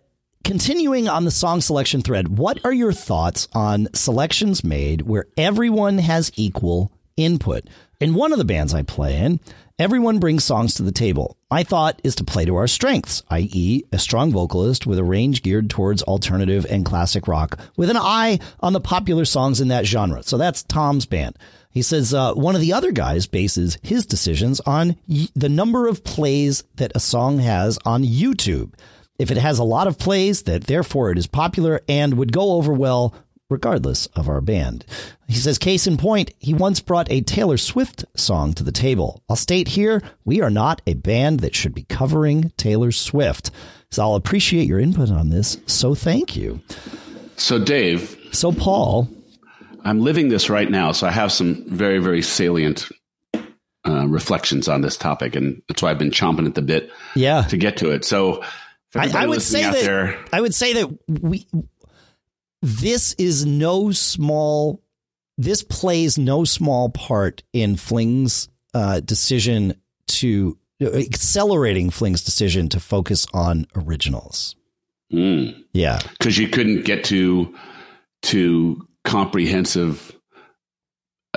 continuing 0.44 1.08
on 1.08 1.26
the 1.26 1.32
song 1.32 1.62
selection 1.62 2.02
thread, 2.02 2.38
what 2.38 2.60
are 2.64 2.74
your 2.74 2.94
thoughts 2.94 3.48
on 3.54 3.88
selections 3.94 4.64
made 4.64 5.02
where 5.02 5.26
everyone 5.38 5.98
has 5.98 6.32
equal 6.36 6.92
input? 7.24 7.66
In 8.00 8.14
one 8.14 8.32
of 8.32 8.38
the 8.38 8.46
bands 8.46 8.74
I 8.74 8.82
play 8.84 9.18
in, 9.18 9.40
everyone 9.78 10.20
brings 10.20 10.44
songs 10.44 10.74
to 10.76 10.84
the 10.84 10.92
table. 10.92 11.38
My 11.52 11.64
thought 11.64 12.00
is 12.04 12.16
to 12.16 12.24
play 12.24 12.46
to 12.46 12.56
our 12.56 12.68
strengths, 12.68 13.24
i.e., 13.30 13.84
a 13.92 14.00
strong 14.00 14.32
vocalist 14.32 14.88
with 14.88 14.98
a 15.00 15.04
range 15.04 15.44
geared 15.44 15.70
towards 15.70 16.02
alternative 16.04 16.66
and 16.70 16.86
classic 16.86 17.28
rock, 17.28 17.60
with 17.76 17.90
an 17.90 17.98
eye 17.98 18.40
on 18.62 18.74
the 18.74 18.80
popular 18.80 19.26
songs 19.26 19.60
in 19.60 19.68
that 19.68 19.86
genre. 19.86 20.24
So 20.24 20.38
that's 20.38 20.64
Tom's 20.64 21.06
band. 21.06 21.38
He 21.72 21.82
says 21.82 22.14
uh, 22.14 22.34
one 22.34 22.56
of 22.56 22.62
the 22.62 22.74
other 22.74 22.92
guys 22.92 23.28
bases 23.28 23.78
his 23.84 24.06
decisions 24.06 24.60
on 24.62 24.96
y- 25.08 25.28
the 25.36 25.50
number 25.50 25.88
of 25.88 26.04
plays 26.04 26.64
that 26.76 26.92
a 26.96 27.00
song 27.00 27.40
has 27.40 27.78
on 27.86 28.04
YouTube. 28.04 28.74
If 29.20 29.30
it 29.30 29.38
has 29.38 29.60
a 29.60 29.64
lot 29.64 29.88
of 29.88 30.00
plays, 30.00 30.44
that 30.44 30.64
therefore 30.64 31.12
it 31.12 31.18
is 31.18 31.28
popular 31.28 31.82
and 31.90 32.16
would 32.16 32.32
go 32.32 32.54
over 32.54 32.74
well 32.74 33.14
regardless 33.50 34.06
of 34.08 34.30
our 34.30 34.42
band. 34.42 34.86
He 35.28 35.36
says, 35.36 35.58
case 35.58 35.88
in 35.88 35.98
point, 35.98 36.32
he 36.40 36.54
once 36.54 36.80
brought 36.80 37.12
a 37.12 37.22
Taylor 37.22 37.58
Swift 37.58 38.06
song 38.16 38.54
to 38.54 38.64
the 38.64 38.72
table. 38.72 39.24
I'll 39.30 39.36
state 39.36 39.70
here, 39.70 40.02
we 40.26 40.42
are 40.42 40.50
not 40.50 40.82
a 40.86 40.94
band 40.94 41.40
that 41.42 41.56
should 41.56 41.74
be 41.74 41.84
covering 41.84 42.52
Taylor 42.58 42.92
Swift. 42.92 43.52
So 43.92 44.04
I'll 44.04 44.16
appreciate 44.16 44.68
your 44.68 44.80
input 44.80 45.10
on 45.10 45.30
this. 45.30 45.58
So 45.66 45.96
thank 45.96 46.36
you. 46.36 46.62
So 47.38 47.58
Dave, 47.58 48.18
So 48.32 48.52
Paul, 48.52 49.10
I'm 49.84 50.02
living 50.02 50.30
this 50.30 50.50
right 50.50 50.70
now, 50.70 50.92
so 50.92 51.08
I 51.08 51.12
have 51.12 51.32
some 51.32 51.66
very 51.68 52.00
very 52.00 52.22
salient 52.22 52.88
uh, 53.34 54.08
reflections 54.08 54.68
on 54.68 54.82
this 54.82 54.98
topic, 54.98 55.36
and 55.36 55.62
that's 55.68 55.82
why 55.82 55.90
I've 55.90 55.98
been 55.98 56.12
chomping 56.12 56.46
at 56.46 56.56
the 56.56 56.62
bit 56.62 56.92
yeah, 57.16 57.44
to 57.44 57.58
get 57.58 57.78
to 57.78 57.92
it. 57.92 58.06
So 58.06 58.44
I, 58.96 59.10
I 59.14 59.26
would 59.26 59.42
say 59.42 59.64
that 59.64 59.74
there, 59.74 60.20
I 60.32 60.42
would 60.42 60.54
say 60.54 60.74
that 60.74 61.00
we 61.08 61.48
this 62.62 63.14
is 63.14 63.46
no 63.46 63.92
small 63.92 64.82
this 65.38 65.64
plays 65.64 66.18
no 66.18 66.44
small 66.44 66.90
part 66.90 67.44
in 67.54 67.78
Fling's 67.78 68.50
uh, 68.74 69.00
decision 69.00 69.74
to 70.08 70.58
accelerating 70.82 71.90
Fling's 71.90 72.24
decision 72.24 72.68
to 72.70 72.80
focus 72.80 73.26
on 73.34 73.66
originals. 73.76 74.56
because 75.10 75.62
Yeah, 75.74 76.00
because 76.20 76.38
you 76.38 76.50
couldn't 76.50 76.84
get 76.84 77.06
to 77.06 77.56
to 78.24 78.86
comprehensive 79.06 80.14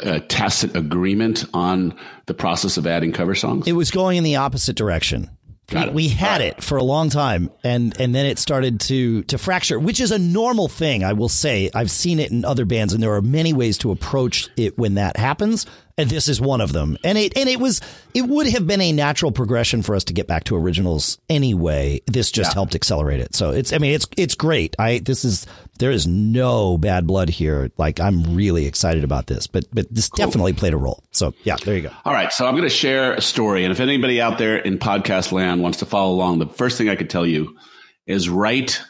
uh, 0.02 0.18
tacit 0.28 0.76
agreement 0.76 1.44
on 1.54 1.96
the 2.26 2.34
process 2.34 2.76
of 2.76 2.86
adding 2.86 3.12
cover 3.12 3.34
songs. 3.34 3.66
it 3.68 3.72
was 3.72 3.90
going 3.90 4.16
in 4.16 4.24
the 4.24 4.36
opposite 4.36 4.76
direction. 4.76 5.30
Got 5.72 5.86
we, 5.86 5.88
it. 5.88 5.94
we 5.94 6.08
had 6.08 6.40
right. 6.40 6.56
it 6.56 6.62
for 6.62 6.76
a 6.78 6.84
long 6.84 7.10
time, 7.10 7.50
and 7.64 7.98
and 8.00 8.14
then 8.14 8.26
it 8.26 8.38
started 8.38 8.80
to 8.80 9.22
to 9.24 9.38
fracture, 9.38 9.78
which 9.78 10.00
is 10.00 10.10
a 10.12 10.18
normal 10.18 10.68
thing. 10.68 11.02
I 11.04 11.12
will 11.14 11.28
say 11.28 11.70
I've 11.74 11.90
seen 11.90 12.20
it 12.20 12.30
in 12.30 12.44
other 12.44 12.64
bands, 12.64 12.92
and 12.92 13.02
there 13.02 13.14
are 13.14 13.22
many 13.22 13.52
ways 13.52 13.78
to 13.78 13.90
approach 13.90 14.48
it 14.56 14.78
when 14.78 14.94
that 14.94 15.16
happens, 15.16 15.66
and 15.98 16.08
this 16.10 16.28
is 16.28 16.40
one 16.40 16.60
of 16.60 16.72
them. 16.72 16.96
And 17.04 17.18
it 17.18 17.36
and 17.36 17.48
it 17.48 17.58
was 17.60 17.80
it 18.14 18.22
would 18.22 18.46
have 18.48 18.66
been 18.66 18.80
a 18.80 18.92
natural 18.92 19.32
progression 19.32 19.82
for 19.82 19.94
us 19.94 20.04
to 20.04 20.12
get 20.12 20.26
back 20.26 20.44
to 20.44 20.56
originals 20.56 21.18
anyway. 21.28 22.00
This 22.06 22.30
just 22.30 22.50
Yeah. 22.50 22.54
helped 22.54 22.74
accelerate 22.74 23.20
it. 23.20 23.34
So 23.34 23.50
it's 23.50 23.72
I 23.72 23.78
mean 23.78 23.94
it's 23.94 24.06
it's 24.16 24.34
great. 24.34 24.76
I 24.78 24.98
this 24.98 25.24
is 25.24 25.46
there 25.82 25.90
is 25.90 26.06
no 26.06 26.78
bad 26.78 27.08
blood 27.08 27.28
here. 27.28 27.68
Like 27.76 27.98
I'm 27.98 28.36
really 28.36 28.66
excited 28.66 29.02
about 29.02 29.26
this, 29.26 29.48
but 29.48 29.64
but 29.72 29.92
this 29.92 30.08
definitely 30.10 30.52
played 30.52 30.74
a 30.74 30.76
role. 30.76 31.02
So 31.10 31.34
yeah, 31.42 31.56
there 31.56 31.74
you 31.74 31.82
go. 31.82 31.90
All 32.04 32.12
right, 32.12 32.32
so 32.32 32.46
I'm 32.46 32.54
going 32.54 32.62
to 32.62 32.70
share 32.70 33.14
a 33.14 33.20
story, 33.20 33.64
and 33.64 33.72
if 33.72 33.80
anybody 33.80 34.20
out 34.20 34.38
there 34.38 34.56
in 34.56 34.78
podcast 34.78 35.32
land 35.32 35.60
wants 35.60 35.80
to 35.80 35.86
follow 35.86 36.14
along, 36.14 36.38
the 36.38 36.46
first 36.46 36.78
thing 36.78 36.88
I 36.88 36.94
could 36.94 37.10
tell 37.10 37.26
you 37.26 37.56
is 38.06 38.28
write 38.28 38.80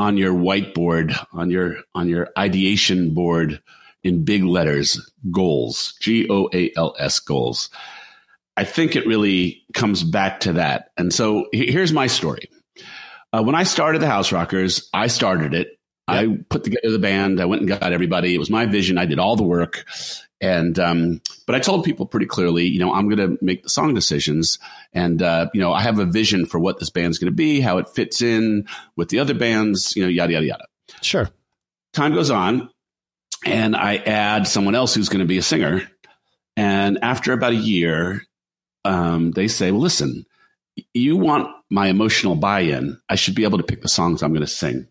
on 0.00 0.16
your 0.16 0.34
whiteboard, 0.34 1.16
on 1.32 1.50
your 1.50 1.76
on 1.94 2.08
your 2.08 2.30
ideation 2.36 3.14
board, 3.14 3.62
in 4.02 4.24
big 4.24 4.42
letters, 4.42 5.08
goals, 5.30 5.94
G 6.00 6.26
O 6.28 6.50
A 6.52 6.72
L 6.76 6.96
S, 6.98 7.20
goals. 7.20 7.70
I 8.56 8.64
think 8.64 8.96
it 8.96 9.06
really 9.06 9.62
comes 9.72 10.02
back 10.02 10.40
to 10.40 10.54
that, 10.54 10.90
and 10.96 11.14
so 11.14 11.46
here's 11.52 11.92
my 11.92 12.08
story. 12.08 12.48
Uh, 13.32 13.44
when 13.44 13.54
I 13.54 13.62
started 13.62 14.02
the 14.02 14.08
House 14.08 14.32
Rockers, 14.32 14.88
I 14.92 15.06
started 15.06 15.54
it. 15.54 15.78
I 16.06 16.38
put 16.48 16.64
together 16.64 16.90
the 16.90 16.98
band. 16.98 17.40
I 17.40 17.46
went 17.46 17.62
and 17.62 17.68
got 17.68 17.92
everybody. 17.92 18.34
It 18.34 18.38
was 18.38 18.50
my 18.50 18.66
vision. 18.66 18.98
I 18.98 19.06
did 19.06 19.18
all 19.18 19.36
the 19.36 19.42
work. 19.42 19.86
And, 20.40 20.78
um, 20.78 21.22
but 21.46 21.54
I 21.54 21.60
told 21.60 21.84
people 21.84 22.04
pretty 22.04 22.26
clearly, 22.26 22.66
you 22.66 22.78
know, 22.78 22.92
I'm 22.92 23.08
going 23.08 23.38
to 23.38 23.42
make 23.42 23.62
the 23.62 23.70
song 23.70 23.94
decisions. 23.94 24.58
And, 24.92 25.22
uh, 25.22 25.48
you 25.54 25.60
know, 25.60 25.72
I 25.72 25.80
have 25.80 25.98
a 25.98 26.04
vision 26.04 26.44
for 26.44 26.58
what 26.58 26.78
this 26.78 26.90
band's 26.90 27.18
going 27.18 27.32
to 27.32 27.36
be, 27.36 27.60
how 27.60 27.78
it 27.78 27.88
fits 27.88 28.20
in 28.20 28.68
with 28.96 29.08
the 29.08 29.20
other 29.20 29.32
bands, 29.32 29.96
you 29.96 30.02
know, 30.02 30.08
yada, 30.08 30.34
yada, 30.34 30.46
yada. 30.46 30.66
Sure. 31.00 31.30
Time 31.94 32.12
goes 32.12 32.30
on 32.30 32.68
and 33.46 33.74
I 33.74 33.96
add 33.96 34.46
someone 34.46 34.74
else 34.74 34.94
who's 34.94 35.08
going 35.08 35.20
to 35.20 35.26
be 35.26 35.38
a 35.38 35.42
singer. 35.42 35.88
And 36.56 36.98
after 37.02 37.32
about 37.32 37.52
a 37.52 37.56
year, 37.56 38.22
um, 38.84 39.30
they 39.30 39.48
say, 39.48 39.70
well, 39.70 39.80
listen, 39.80 40.26
you 40.92 41.16
want 41.16 41.48
my 41.70 41.86
emotional 41.86 42.34
buy 42.34 42.60
in. 42.60 43.00
I 43.08 43.14
should 43.14 43.34
be 43.34 43.44
able 43.44 43.58
to 43.58 43.64
pick 43.64 43.80
the 43.80 43.88
songs 43.88 44.22
I'm 44.22 44.32
going 44.32 44.42
to 44.42 44.46
sing. 44.46 44.88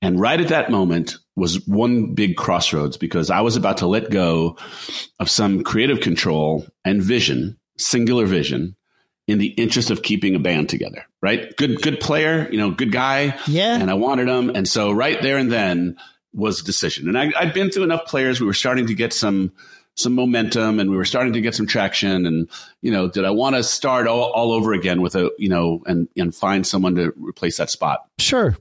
And 0.00 0.20
right 0.20 0.40
at 0.40 0.48
that 0.48 0.70
moment 0.70 1.16
was 1.34 1.66
one 1.66 2.14
big 2.14 2.36
crossroads 2.36 2.96
because 2.96 3.30
I 3.30 3.40
was 3.40 3.56
about 3.56 3.78
to 3.78 3.86
let 3.86 4.10
go 4.10 4.56
of 5.18 5.28
some 5.28 5.64
creative 5.64 6.00
control 6.00 6.66
and 6.84 7.02
vision, 7.02 7.58
singular 7.76 8.26
vision, 8.26 8.76
in 9.26 9.38
the 9.38 9.48
interest 9.48 9.90
of 9.90 10.02
keeping 10.02 10.34
a 10.34 10.38
band 10.38 10.68
together. 10.68 11.04
Right? 11.20 11.54
Good, 11.56 11.82
good 11.82 12.00
player, 12.00 12.48
you 12.50 12.58
know, 12.58 12.70
good 12.70 12.92
guy. 12.92 13.38
Yeah. 13.46 13.74
And 13.74 13.90
I 13.90 13.94
wanted 13.94 14.28
him. 14.28 14.50
And 14.50 14.66
so 14.66 14.90
right 14.90 15.20
there 15.20 15.36
and 15.36 15.52
then 15.52 15.96
was 16.32 16.60
a 16.60 16.64
decision. 16.64 17.08
And 17.08 17.18
I, 17.18 17.32
I'd 17.38 17.52
been 17.52 17.70
through 17.70 17.84
enough 17.84 18.06
players. 18.06 18.40
We 18.40 18.46
were 18.46 18.54
starting 18.54 18.86
to 18.86 18.94
get 18.94 19.12
some 19.12 19.52
some 19.96 20.14
momentum 20.14 20.78
and 20.78 20.90
we 20.90 20.96
were 20.96 21.04
starting 21.04 21.32
to 21.32 21.40
get 21.40 21.56
some 21.56 21.66
traction 21.66 22.24
and 22.24 22.48
you 22.82 22.92
know 22.92 23.08
did 23.08 23.24
i 23.24 23.30
want 23.30 23.56
to 23.56 23.64
start 23.64 24.06
all, 24.06 24.30
all 24.30 24.52
over 24.52 24.72
again 24.72 25.02
with 25.02 25.16
a 25.16 25.32
you 25.38 25.48
know 25.48 25.82
and 25.86 26.06
and 26.16 26.32
find 26.32 26.64
someone 26.64 26.94
to 26.94 27.12
replace 27.16 27.56
that 27.56 27.68
spot 27.68 28.06
Sure. 28.20 28.56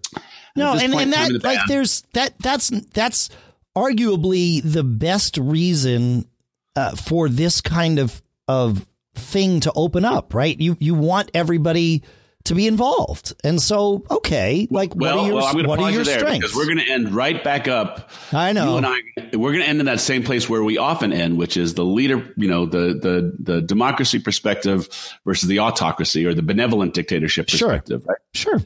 No, 0.58 0.74
and, 0.74 0.94
and 0.94 1.14
that 1.14 1.30
the 1.32 1.40
like 1.44 1.60
there's 1.68 2.02
that 2.14 2.34
that's 2.40 2.70
that's 2.94 3.30
arguably 3.76 4.62
the 4.64 4.84
best 4.84 5.38
reason 5.38 6.28
uh, 6.76 6.96
for 6.96 7.30
this 7.30 7.62
kind 7.62 8.00
of 8.00 8.22
of 8.48 8.86
thing 9.16 9.60
to 9.62 9.72
open 9.76 10.06
up, 10.06 10.34
right? 10.34 10.60
You 10.60 10.78
you 10.80 10.96
want 10.96 11.32
everybody 11.34 12.04
to 12.46 12.56
be 12.56 12.66
involved, 12.66 13.34
and 13.44 13.62
so 13.62 14.06
okay, 14.10 14.68
like 14.72 14.96
well, 14.96 15.18
what 15.18 15.24
are 15.24 15.28
your 15.28 15.36
well 15.36 15.46
i'm 15.48 15.64
what 15.68 15.80
are 15.80 15.92
your 15.92 16.00
you 16.00 16.06
there 16.06 16.20
strengths? 16.20 16.40
because 16.48 16.56
we're 16.56 16.66
going 16.66 16.78
to 16.78 16.90
end 16.90 17.14
right 17.14 17.44
back 17.44 17.68
up 17.68 18.10
I 18.32 18.54
know. 18.54 18.72
you 18.72 18.78
and 18.78 18.86
i 18.86 19.00
we're 19.34 19.52
going 19.52 19.64
to 19.64 19.68
end 19.68 19.82
in 19.82 19.88
that 19.88 20.00
same 20.00 20.24
place 20.24 20.48
where 20.48 20.64
we 20.64 20.78
often 20.78 21.12
end 21.12 21.38
which 21.38 21.58
is 21.58 21.74
the 21.74 21.84
leader 21.84 22.34
you 22.38 22.48
know 22.48 22.66
the 22.66 22.94
the 23.02 23.36
the 23.40 23.62
democracy 23.62 24.20
perspective 24.20 24.88
versus 25.26 25.50
the 25.50 25.60
autocracy 25.60 26.26
or 26.26 26.34
the 26.34 26.42
benevolent 26.42 26.94
dictatorship 26.94 27.50
Sure. 27.50 27.68
perspective 27.68 28.06
right 28.08 28.20
sure. 28.34 28.62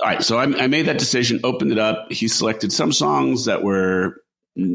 All 0.00 0.06
right, 0.06 0.22
so 0.22 0.38
I, 0.38 0.44
I 0.44 0.66
made 0.68 0.86
that 0.86 0.98
decision, 0.98 1.40
opened 1.42 1.72
it 1.72 1.78
up. 1.78 2.12
He 2.12 2.28
selected 2.28 2.72
some 2.72 2.92
songs 2.92 3.46
that 3.46 3.62
were, 3.62 4.22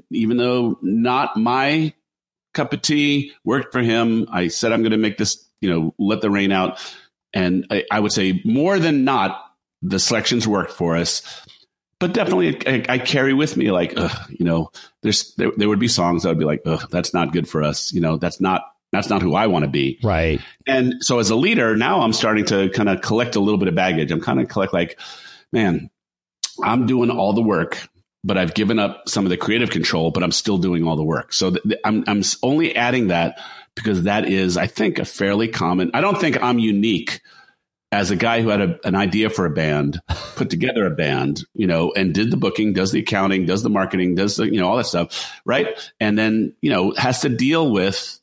even 0.09 0.37
though 0.37 0.77
not 0.81 1.37
my 1.37 1.93
cup 2.53 2.73
of 2.73 2.81
tea, 2.81 3.31
worked 3.45 3.71
for 3.71 3.81
him. 3.81 4.27
I 4.31 4.49
said 4.49 4.73
I'm 4.73 4.81
going 4.81 4.91
to 4.91 4.97
make 4.97 5.17
this, 5.17 5.47
you 5.61 5.69
know, 5.69 5.95
let 5.97 6.21
the 6.21 6.29
rain 6.29 6.51
out, 6.51 6.79
and 7.33 7.65
I, 7.71 7.85
I 7.89 7.99
would 8.01 8.11
say 8.11 8.41
more 8.43 8.79
than 8.79 9.05
not, 9.05 9.41
the 9.81 9.99
selections 9.99 10.47
worked 10.47 10.73
for 10.73 10.97
us. 10.97 11.21
But 11.99 12.13
definitely, 12.13 12.59
I, 12.67 12.85
I 12.89 12.97
carry 12.97 13.33
with 13.33 13.55
me 13.55 13.71
like, 13.71 13.97
you 14.29 14.45
know, 14.45 14.71
there's 15.03 15.33
there, 15.35 15.51
there 15.55 15.69
would 15.69 15.79
be 15.79 15.87
songs 15.87 16.23
that 16.23 16.29
would 16.29 16.39
be 16.39 16.43
like, 16.43 16.63
that's 16.89 17.13
not 17.13 17.31
good 17.31 17.47
for 17.47 17.63
us. 17.63 17.93
You 17.93 18.01
know, 18.01 18.17
that's 18.17 18.41
not 18.41 18.72
That's 18.93 19.09
not 19.09 19.21
who 19.21 19.35
I 19.35 19.47
want 19.47 19.65
to 19.65 19.69
be. 19.69 19.99
Right. 20.03 20.39
And 20.67 20.95
so 21.01 21.19
as 21.19 21.29
a 21.29 21.35
leader, 21.35 21.75
now 21.75 22.01
I'm 22.01 22.13
starting 22.13 22.45
to 22.45 22.69
kind 22.69 22.89
of 22.89 23.01
collect 23.01 23.35
a 23.35 23.39
little 23.39 23.57
bit 23.57 23.67
of 23.67 23.75
baggage. 23.75 24.11
I'm 24.11 24.21
kind 24.21 24.39
of 24.39 24.47
collect 24.47 24.73
like, 24.73 24.99
man, 25.51 25.89
I'm 26.61 26.85
doing 26.85 27.09
all 27.09 27.33
the 27.33 27.41
work, 27.41 27.87
but 28.23 28.37
I've 28.37 28.53
given 28.53 28.79
up 28.79 29.09
some 29.09 29.25
of 29.25 29.29
the 29.29 29.37
creative 29.37 29.69
control, 29.69 30.11
but 30.11 30.23
I'm 30.23 30.31
still 30.31 30.57
doing 30.57 30.87
all 30.87 30.95
the 30.95 31.03
work. 31.03 31.33
So 31.33 31.51
th- 31.51 31.79
I'm, 31.83 32.03
I'm 32.07 32.21
only 32.43 32.75
adding 32.75 33.07
that 33.07 33.39
because 33.75 34.03
that 34.03 34.29
is, 34.29 34.57
I 34.57 34.67
think, 34.67 34.99
a 34.99 35.05
fairly 35.05 35.47
common, 35.47 35.91
I 35.93 36.01
don't 36.01 36.19
think 36.19 36.41
I'm 36.41 36.59
unique 36.59 37.21
as 37.91 38.09
a 38.09 38.15
guy 38.15 38.41
who 38.41 38.49
had 38.49 38.61
a, 38.61 38.79
an 38.85 38.95
idea 38.95 39.29
for 39.29 39.45
a 39.45 39.51
band, 39.51 40.01
put 40.35 40.49
together 40.49 40.85
a 40.85 40.91
band, 40.91 41.43
you 41.53 41.67
know, 41.67 41.91
and 41.95 42.13
did 42.13 42.31
the 42.31 42.37
booking, 42.37 42.73
does 42.73 42.91
the 42.91 42.99
accounting, 42.99 43.45
does 43.45 43.61
the 43.61 43.69
marketing, 43.69 44.15
does 44.15 44.37
the, 44.37 44.45
you 44.45 44.59
know, 44.59 44.67
all 44.67 44.77
that 44.77 44.85
stuff, 44.85 45.31
right? 45.45 45.67
And 45.99 46.17
then, 46.17 46.55
you 46.61 46.71
know, 46.71 46.91
has 46.97 47.21
to 47.21 47.29
deal 47.29 47.71
with 47.71 48.19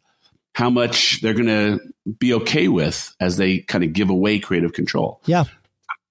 how 0.55 0.71
much 0.71 1.21
they're 1.21 1.35
going 1.35 1.47
to 1.47 1.81
be 2.19 2.35
okay 2.35 2.69
with 2.69 3.15
as 3.21 3.37
they 3.37 3.59
kind 3.59 3.85
of 3.85 3.93
give 3.93 4.11
away 4.11 4.39
creative 4.39 4.73
control. 4.73 5.21
Yeah. 5.27 5.45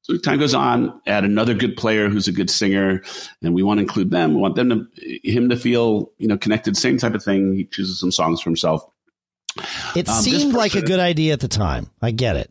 So 0.09 0.17
time 0.17 0.39
goes 0.39 0.55
on, 0.55 0.99
add 1.05 1.23
another 1.23 1.53
good 1.53 1.77
player 1.77 2.09
who's 2.09 2.27
a 2.27 2.31
good 2.31 2.49
singer, 2.49 3.03
and 3.43 3.53
we 3.53 3.61
want 3.61 3.77
to 3.77 3.83
include 3.83 4.09
them. 4.09 4.33
We 4.33 4.41
want 4.41 4.55
them 4.55 4.69
to 4.69 5.19
him 5.23 5.49
to 5.49 5.55
feel, 5.55 6.11
you 6.17 6.27
know, 6.27 6.37
connected. 6.37 6.75
Same 6.75 6.97
type 6.97 7.13
of 7.13 7.23
thing. 7.23 7.53
He 7.53 7.65
chooses 7.65 7.99
some 7.99 8.11
songs 8.11 8.41
for 8.41 8.49
himself. 8.49 8.83
It 9.95 10.09
um, 10.09 10.21
seemed 10.23 10.53
like 10.53 10.73
a 10.73 10.81
good 10.81 10.99
idea 10.99 11.33
at 11.33 11.41
the 11.41 11.47
time. 11.47 11.91
I 12.01 12.09
get 12.09 12.37
it. 12.37 12.49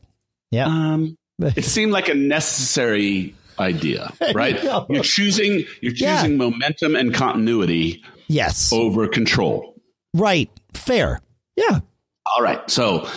Yeah. 0.52 0.66
Um, 0.66 1.16
it 1.40 1.64
seemed 1.64 1.90
like 1.90 2.08
a 2.08 2.14
necessary 2.14 3.34
idea, 3.58 4.12
right? 4.34 4.62
you 4.62 4.70
are 4.70 5.02
choosing 5.02 5.64
you're 5.80 5.92
choosing 5.92 6.32
yeah. 6.32 6.36
momentum 6.36 6.94
and 6.94 7.12
continuity. 7.12 8.04
Yes. 8.28 8.72
Over 8.72 9.08
control. 9.08 9.74
Right. 10.14 10.50
Fair. 10.74 11.20
Yeah. 11.58 11.80
All 12.24 12.42
right. 12.42 12.70
So 12.70 13.08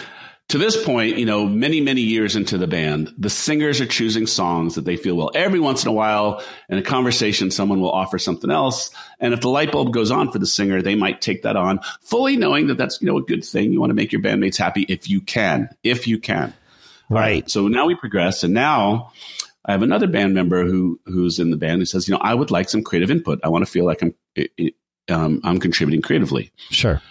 to 0.50 0.58
this 0.58 0.84
point, 0.84 1.18
you 1.18 1.26
know, 1.26 1.46
many, 1.46 1.80
many 1.80 2.02
years 2.02 2.36
into 2.36 2.58
the 2.58 2.68
band, 2.68 3.14
the 3.18 3.30
singers 3.30 3.80
are 3.80 3.86
choosing 3.86 4.26
songs 4.26 4.76
that 4.76 4.84
they 4.84 4.98
feel 4.98 5.16
well. 5.16 5.32
Every 5.36 5.60
once 5.60 5.84
in 5.84 5.90
a 5.90 5.94
while, 5.94 6.44
in 6.68 6.78
a 6.78 6.82
conversation, 6.82 7.52
someone 7.52 7.80
will 7.80 7.92
offer 7.92 8.18
something 8.18 8.50
else. 8.50 8.90
And 9.20 9.34
if 9.34 9.42
the 9.42 9.50
light 9.50 9.72
bulb 9.72 9.94
goes 9.94 10.12
on 10.12 10.32
for 10.32 10.40
the 10.40 10.48
singer, 10.48 10.82
they 10.82 10.96
might 10.96 11.22
take 11.22 11.44
that 11.44 11.56
on, 11.56 11.80
fully 12.02 12.36
knowing 12.36 12.68
that 12.68 12.78
that's, 12.78 13.02
you 13.02 13.08
know, 13.08 13.18
a 13.18 13.22
good 13.22 13.46
thing. 13.46 13.72
You 13.72 13.80
want 13.80 13.92
to 13.92 13.96
make 13.96 14.12
your 14.12 14.22
bandmates 14.22 14.58
happy 14.58 14.82
if 14.82 15.10
you 15.10 15.22
can, 15.22 15.70
if 15.84 16.08
you 16.08 16.18
can. 16.20 16.54
Right. 17.10 17.50
So 17.50 17.68
now 17.68 17.86
we 17.86 17.96
progress. 17.96 18.44
And 18.44 18.54
now 18.54 19.12
I 19.64 19.74
have 19.74 19.84
another 19.84 20.08
band 20.08 20.34
member 20.34 20.66
who, 20.66 21.00
who's 21.06 21.40
in 21.40 21.52
the 21.52 21.58
band 21.58 21.82
who 21.82 21.86
says, 21.86 22.08
you 22.08 22.14
know, 22.14 22.22
I 22.22 22.34
would 22.34 22.52
like 22.52 22.70
some 22.70 22.84
creative 22.84 23.12
input. 23.12 23.42
I 23.44 23.50
want 23.50 23.66
to 23.66 23.72
feel 23.72 23.86
like 23.86 24.02
I'm, 24.02 24.16
um, 25.10 25.42
I'm 25.44 25.60
contributing 25.60 26.02
creatively. 26.02 26.52
Sure. 26.70 27.02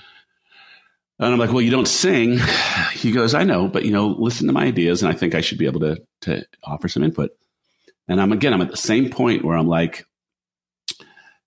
And 1.21 1.35
I'm 1.35 1.39
like, 1.39 1.53
well, 1.53 1.61
you 1.61 1.71
don't 1.71 1.89
sing. 1.89 2.39
He 2.93 3.13
goes, 3.13 3.33
I 3.33 3.45
know, 3.45 3.67
but 3.67 3.87
you 3.87 3.93
know, 3.93 4.09
listen 4.09 4.47
to 4.49 4.53
my 4.53 4.65
ideas, 4.65 5.03
and 5.03 5.11
I 5.11 5.17
think 5.17 5.35
I 5.35 5.41
should 5.41 5.57
be 5.57 5.65
able 5.65 5.81
to 5.81 6.03
to 6.23 6.45
offer 6.63 6.87
some 6.87 7.03
input. 7.03 7.31
And 8.09 8.21
I'm 8.21 8.31
again, 8.31 8.53
I'm 8.53 8.61
at 8.61 8.71
the 8.71 8.77
same 8.77 9.09
point 9.09 9.43
where 9.43 9.57
I'm 9.57 9.69
like, 9.69 10.05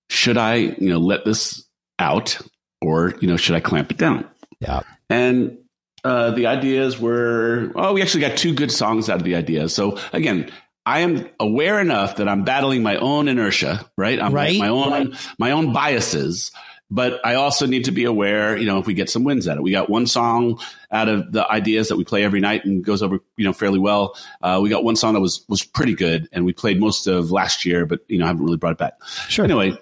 should 0.09 0.35
I, 0.35 0.55
you 0.55 0.89
know, 0.89 0.97
let 0.97 1.25
this 1.25 1.63
out, 1.99 2.39
or 2.81 3.13
you 3.21 3.27
know, 3.27 3.37
should 3.37 3.55
I 3.55 3.59
clamp 3.59 3.91
it 3.91 3.97
down? 3.97 4.27
Yeah. 4.59 4.81
And 5.11 5.59
uh, 6.03 6.31
the 6.31 6.47
ideas 6.47 6.99
were, 6.99 7.71
oh, 7.75 7.93
we 7.93 8.01
actually 8.01 8.21
got 8.21 8.37
two 8.37 8.55
good 8.55 8.71
songs 8.71 9.09
out 9.09 9.17
of 9.17 9.23
the 9.23 9.35
ideas. 9.35 9.75
So 9.75 9.99
again, 10.11 10.51
I 10.87 11.01
am 11.01 11.29
aware 11.39 11.79
enough 11.79 12.15
that 12.15 12.27
I'm 12.27 12.43
battling 12.43 12.81
my 12.81 12.95
own 12.95 13.27
inertia, 13.27 13.85
right? 13.95 14.19
I'm 14.19 14.33
right. 14.33 14.57
my 14.57 14.69
own 14.69 15.15
my 15.37 15.51
own 15.51 15.71
biases 15.71 16.51
but 16.93 17.25
I 17.25 17.35
also 17.35 17.65
need 17.65 17.85
to 17.85 17.91
be 17.91 18.03
aware, 18.03 18.55
you 18.55 18.67
know, 18.67 18.77
if 18.77 18.85
we 18.85 18.93
get 18.93 19.09
some 19.09 19.23
wins 19.23 19.47
at 19.47 19.57
it. 19.57 19.63
We 19.63 19.71
got 19.71 19.89
one 19.89 20.05
song 20.05 20.59
out 20.91 21.09
of 21.09 21.31
the 21.31 21.43
ideas 21.49 21.87
that 21.87 21.97
we 21.97 22.03
play 22.03 22.23
every 22.23 22.39
night 22.39 22.65
and 22.65 22.85
goes 22.85 23.01
over, 23.01 23.17
you 23.35 23.45
know, 23.45 23.51
fairly 23.51 23.79
well. 23.79 24.15
Uh, 24.43 24.59
we 24.61 24.69
got 24.69 24.83
one 24.83 24.95
song 24.95 25.15
that 25.15 25.19
was 25.19 25.43
was 25.49 25.63
pretty 25.63 25.95
good, 25.95 26.29
and 26.31 26.45
we 26.45 26.53
played 26.53 26.79
most 26.79 27.07
of 27.07 27.31
last 27.31 27.65
year, 27.65 27.87
but 27.87 28.01
you 28.07 28.19
know, 28.19 28.25
I 28.25 28.27
haven't 28.27 28.45
really 28.45 28.57
brought 28.57 28.73
it 28.73 28.77
back. 28.77 28.93
Sure. 29.27 29.43
Anyway, 29.43 29.75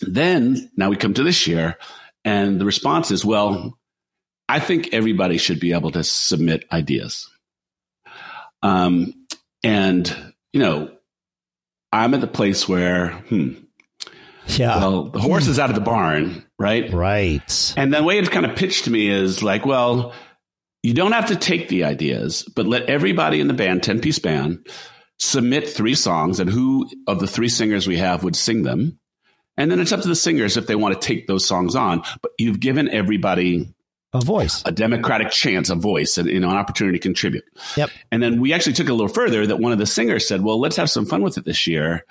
then 0.00 0.70
now 0.76 0.90
we 0.90 0.96
come 0.96 1.12
to 1.14 1.24
this 1.24 1.48
year, 1.48 1.76
and 2.24 2.60
the 2.60 2.64
response 2.64 3.10
is, 3.10 3.24
well, 3.24 3.76
I 4.48 4.60
think 4.60 4.90
everybody 4.92 5.38
should 5.38 5.58
be 5.58 5.72
able 5.72 5.90
to 5.90 6.04
submit 6.04 6.66
ideas. 6.70 7.28
Um, 8.62 9.26
and 9.64 10.34
you 10.52 10.60
know, 10.60 10.92
I'm 11.92 12.14
at 12.14 12.20
the 12.20 12.28
place 12.28 12.68
where, 12.68 13.08
hmm, 13.28 13.54
yeah. 14.48 14.78
Well, 14.78 15.04
the 15.10 15.20
horse 15.20 15.46
is 15.46 15.58
out 15.58 15.70
of 15.70 15.74
the 15.74 15.80
barn, 15.80 16.44
right? 16.58 16.92
Right. 16.92 17.74
And 17.76 17.92
the 17.92 18.02
way 18.02 18.18
it's 18.18 18.28
kind 18.28 18.46
of 18.46 18.56
pitched 18.56 18.84
to 18.84 18.90
me 18.90 19.08
is 19.08 19.42
like, 19.42 19.66
well, 19.66 20.12
you 20.82 20.94
don't 20.94 21.12
have 21.12 21.26
to 21.26 21.36
take 21.36 21.68
the 21.68 21.84
ideas, 21.84 22.44
but 22.54 22.66
let 22.66 22.88
everybody 22.88 23.40
in 23.40 23.48
the 23.48 23.54
band, 23.54 23.82
10 23.82 24.00
piece 24.00 24.18
band, 24.18 24.66
submit 25.18 25.68
three 25.68 25.94
songs 25.94 26.40
and 26.40 26.48
who 26.48 26.88
of 27.06 27.20
the 27.20 27.26
three 27.26 27.48
singers 27.48 27.86
we 27.86 27.98
have 27.98 28.24
would 28.24 28.36
sing 28.36 28.62
them. 28.62 28.98
And 29.56 29.70
then 29.70 29.80
it's 29.80 29.92
up 29.92 30.02
to 30.02 30.08
the 30.08 30.14
singers 30.14 30.56
if 30.56 30.68
they 30.68 30.76
want 30.76 31.00
to 31.00 31.06
take 31.06 31.26
those 31.26 31.44
songs 31.44 31.74
on. 31.74 32.02
But 32.22 32.30
you've 32.38 32.60
given 32.60 32.88
everybody 32.88 33.74
a 34.12 34.20
voice, 34.20 34.62
a 34.64 34.72
democratic 34.72 35.30
chance, 35.30 35.68
a 35.68 35.74
voice, 35.74 36.16
and 36.16 36.28
you 36.28 36.38
know, 36.38 36.50
an 36.50 36.56
opportunity 36.56 36.98
to 36.98 37.02
contribute. 37.02 37.44
Yep. 37.76 37.90
And 38.12 38.22
then 38.22 38.40
we 38.40 38.52
actually 38.52 38.74
took 38.74 38.86
it 38.86 38.92
a 38.92 38.94
little 38.94 39.12
further 39.12 39.46
that 39.48 39.58
one 39.58 39.72
of 39.72 39.78
the 39.78 39.86
singers 39.86 40.26
said, 40.28 40.42
well, 40.42 40.60
let's 40.60 40.76
have 40.76 40.88
some 40.88 41.06
fun 41.06 41.22
with 41.22 41.38
it 41.38 41.44
this 41.44 41.66
year. 41.66 42.04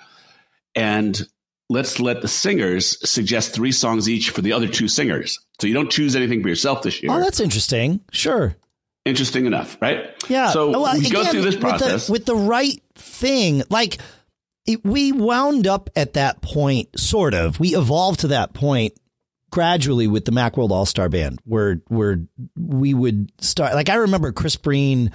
And 0.74 1.20
let's 1.68 2.00
let 2.00 2.22
the 2.22 2.28
singers 2.28 2.98
suggest 3.08 3.54
three 3.54 3.72
songs 3.72 4.08
each 4.08 4.30
for 4.30 4.42
the 4.42 4.52
other 4.52 4.68
two 4.68 4.88
singers. 4.88 5.38
So 5.60 5.66
you 5.66 5.74
don't 5.74 5.90
choose 5.90 6.16
anything 6.16 6.42
for 6.42 6.48
yourself 6.48 6.82
this 6.82 7.02
year. 7.02 7.12
Oh, 7.12 7.20
that's 7.20 7.40
interesting. 7.40 8.00
Sure. 8.12 8.56
Interesting 9.04 9.46
enough, 9.46 9.76
right? 9.80 10.14
Yeah. 10.28 10.50
So 10.50 10.70
well, 10.70 10.92
we 10.94 11.00
again, 11.00 11.12
go 11.12 11.24
through 11.24 11.42
this 11.42 11.56
process 11.56 12.08
with 12.08 12.26
the, 12.26 12.34
with 12.34 12.42
the 12.42 12.48
right 12.48 12.82
thing. 12.94 13.62
Like 13.70 13.98
it, 14.66 14.84
we 14.84 15.12
wound 15.12 15.66
up 15.66 15.90
at 15.96 16.14
that 16.14 16.42
point, 16.42 16.98
sort 16.98 17.34
of. 17.34 17.58
We 17.58 17.74
evolved 17.74 18.20
to 18.20 18.28
that 18.28 18.52
point 18.52 18.94
gradually 19.50 20.06
with 20.06 20.26
the 20.26 20.32
Macworld 20.32 20.70
All 20.70 20.84
Star 20.84 21.08
Band, 21.08 21.40
where 21.44 21.80
where 21.88 22.20
we 22.56 22.92
would 22.92 23.32
start. 23.42 23.74
Like 23.74 23.88
I 23.88 23.96
remember 23.96 24.32
Chris 24.32 24.56
Breen 24.56 25.10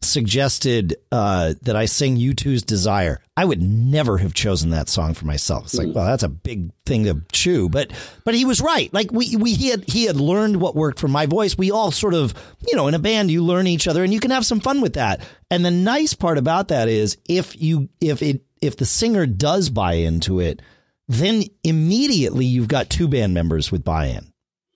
suggested 0.00 0.96
uh, 1.10 1.54
that 1.62 1.76
I 1.76 1.86
sing 1.86 2.16
U2's 2.16 2.62
Desire, 2.62 3.20
I 3.36 3.44
would 3.44 3.62
never 3.62 4.18
have 4.18 4.32
chosen 4.32 4.70
that 4.70 4.88
song 4.88 5.14
for 5.14 5.26
myself. 5.26 5.64
It's 5.64 5.74
like, 5.74 5.88
mm. 5.88 5.94
well, 5.94 6.06
that's 6.06 6.22
a 6.22 6.28
big 6.28 6.70
thing 6.86 7.04
to 7.04 7.22
chew, 7.32 7.68
but 7.68 7.92
but 8.24 8.34
he 8.34 8.44
was 8.44 8.60
right. 8.60 8.92
Like 8.92 9.12
we 9.12 9.36
we 9.36 9.54
he 9.54 9.68
had 9.68 9.84
he 9.88 10.04
had 10.04 10.16
learned 10.16 10.60
what 10.60 10.76
worked 10.76 11.00
for 11.00 11.08
my 11.08 11.26
voice. 11.26 11.58
We 11.58 11.70
all 11.70 11.90
sort 11.90 12.14
of, 12.14 12.34
you 12.66 12.76
know, 12.76 12.88
in 12.88 12.94
a 12.94 12.98
band 12.98 13.30
you 13.30 13.44
learn 13.44 13.66
each 13.66 13.88
other 13.88 14.04
and 14.04 14.12
you 14.12 14.20
can 14.20 14.30
have 14.30 14.46
some 14.46 14.60
fun 14.60 14.80
with 14.80 14.94
that. 14.94 15.20
And 15.50 15.64
the 15.64 15.70
nice 15.70 16.14
part 16.14 16.38
about 16.38 16.68
that 16.68 16.88
is 16.88 17.18
if 17.28 17.60
you 17.60 17.88
if 18.00 18.22
it 18.22 18.42
if 18.60 18.76
the 18.76 18.86
singer 18.86 19.26
does 19.26 19.70
buy 19.70 19.94
into 19.94 20.40
it, 20.40 20.62
then 21.08 21.44
immediately 21.64 22.44
you've 22.44 22.68
got 22.68 22.90
two 22.90 23.08
band 23.08 23.34
members 23.34 23.72
with 23.72 23.84
buy-in, 23.84 24.32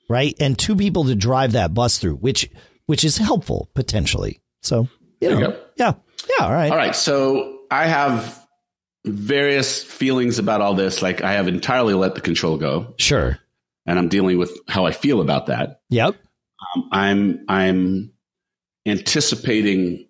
right? 0.09 0.35
And 0.41 0.59
two 0.59 0.77
people 0.77 1.05
to 1.05 1.15
drive 1.15 1.53
that 1.53 1.75
bus 1.75 1.99
through, 1.99 2.17
which 2.17 2.51
which 2.87 3.05
is 3.05 3.19
helpful 3.19 3.71
potentially. 3.75 4.41
So 4.63 4.89
you 5.23 5.31
know, 5.31 5.49
you 5.49 5.55
yeah, 5.77 5.93
yeah. 6.39 6.45
All 6.45 6.53
right, 6.53 6.71
all 6.71 6.77
right. 6.77 6.97
So 6.97 7.61
I 7.71 7.87
have 7.87 8.43
various 9.05 9.83
feelings 9.83 10.39
about 10.39 10.61
all 10.61 10.75
this. 10.75 11.03
Like 11.03 11.23
I 11.23 11.33
have 11.33 11.49
entirely 11.49 11.95
let 11.95 12.15
the 12.15 12.21
control 12.21 12.57
go. 12.57 12.95
Sure. 12.99 13.39
And 13.87 13.99
I'm 13.99 14.09
dealing 14.09 14.39
with 14.39 14.57
how 14.69 14.87
I 14.87 14.93
feel 14.93 15.21
about 15.21 15.47
that. 15.47 15.81
Yep. 15.91 16.15
Um, 16.75 16.89
I'm 16.93 17.45
I'm 17.49 18.13
anticipating, 18.87 20.07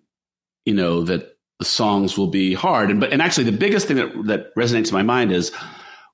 you 0.65 0.73
know, 0.73 1.03
that 1.03 1.37
the 1.59 1.65
songs 1.65 2.17
will 2.17 2.27
be 2.27 2.53
hard. 2.53 2.91
And 2.91 2.99
but 2.99 3.11
and 3.11 3.21
actually 3.21 3.45
the 3.45 3.57
biggest 3.57 3.87
thing 3.87 3.97
that 3.97 4.25
that 4.25 4.55
resonates 4.55 4.89
in 4.89 4.93
my 4.93 5.03
mind 5.03 5.31
is 5.31 5.51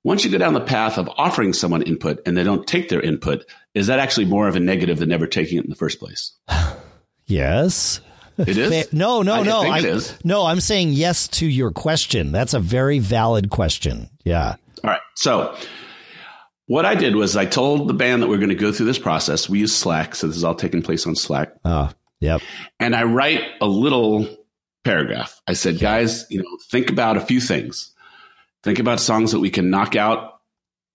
once 0.04 0.24
you 0.24 0.32
go 0.32 0.38
down 0.38 0.54
the 0.54 0.62
path 0.62 0.98
of 0.98 1.10
offering 1.18 1.52
someone 1.52 1.82
input 1.82 2.22
and 2.26 2.38
they 2.38 2.44
don't 2.44 2.66
take 2.66 2.88
their 2.88 3.02
input, 3.02 3.46
is 3.74 3.88
that 3.88 4.00
actually 4.00 4.26
more 4.26 4.48
of 4.48 4.56
a 4.56 4.60
negative 4.60 5.00
than 5.00 5.10
never 5.10 5.28
taking 5.28 5.58
it 5.58 5.66
in 5.66 5.70
the 5.70 5.76
first 5.76 6.00
place? 6.00 6.32
yes. 7.26 8.00
It 8.40 8.58
is? 8.58 8.94
no, 8.94 9.22
no, 9.22 9.34
I 9.36 9.44
no. 9.44 9.62
I, 9.62 9.80
it 9.80 9.86
is. 9.86 10.18
No, 10.24 10.46
I'm 10.46 10.60
saying 10.60 10.94
yes 10.94 11.28
to 11.30 11.46
your 11.46 11.72
question. 11.72 12.32
That's 12.32 12.54
a 12.54 12.60
very 12.60 13.00
valid 13.00 13.50
question. 13.50 14.10
Yeah. 14.24 14.56
All 14.84 14.90
right. 14.90 15.02
So 15.16 15.56
what 16.68 16.86
I 16.86 16.96
did 16.96 17.16
was 17.16 17.36
I 17.36 17.46
told 17.46 17.88
the 17.88 17.94
band 17.94 18.22
that 18.24 18.28
we 18.28 18.36
are 18.36 18.40
going 18.40 18.50
to 18.50 18.56
go 18.56 18.72
through 18.72 18.86
this 18.86 19.00
process. 19.00 19.50
We 19.50 19.60
use 19.60 19.76
Slack, 19.76 20.16
so 20.16 20.28
this 20.28 20.38
is 20.38 20.44
all 20.44 20.56
taking 20.56 20.82
place 20.82 21.06
on 21.06 21.16
Slack. 21.16 21.54
Oh, 21.66 21.92
yep. 22.20 22.42
And 22.80 22.96
I 22.96 23.04
write 23.04 23.44
a 23.60 23.68
little 23.68 24.28
paragraph. 24.84 25.42
I 25.48 25.54
said, 25.54 25.80
guys, 25.80 26.26
you 26.30 26.42
know, 26.42 26.58
think 26.70 26.90
about 26.90 27.18
a 27.18 27.22
few 27.22 27.42
things. 27.42 27.94
Think 28.64 28.80
about 28.80 29.00
songs 29.00 29.32
that 29.32 29.40
we 29.40 29.50
can 29.50 29.70
knock 29.70 29.96
out, 29.96 30.40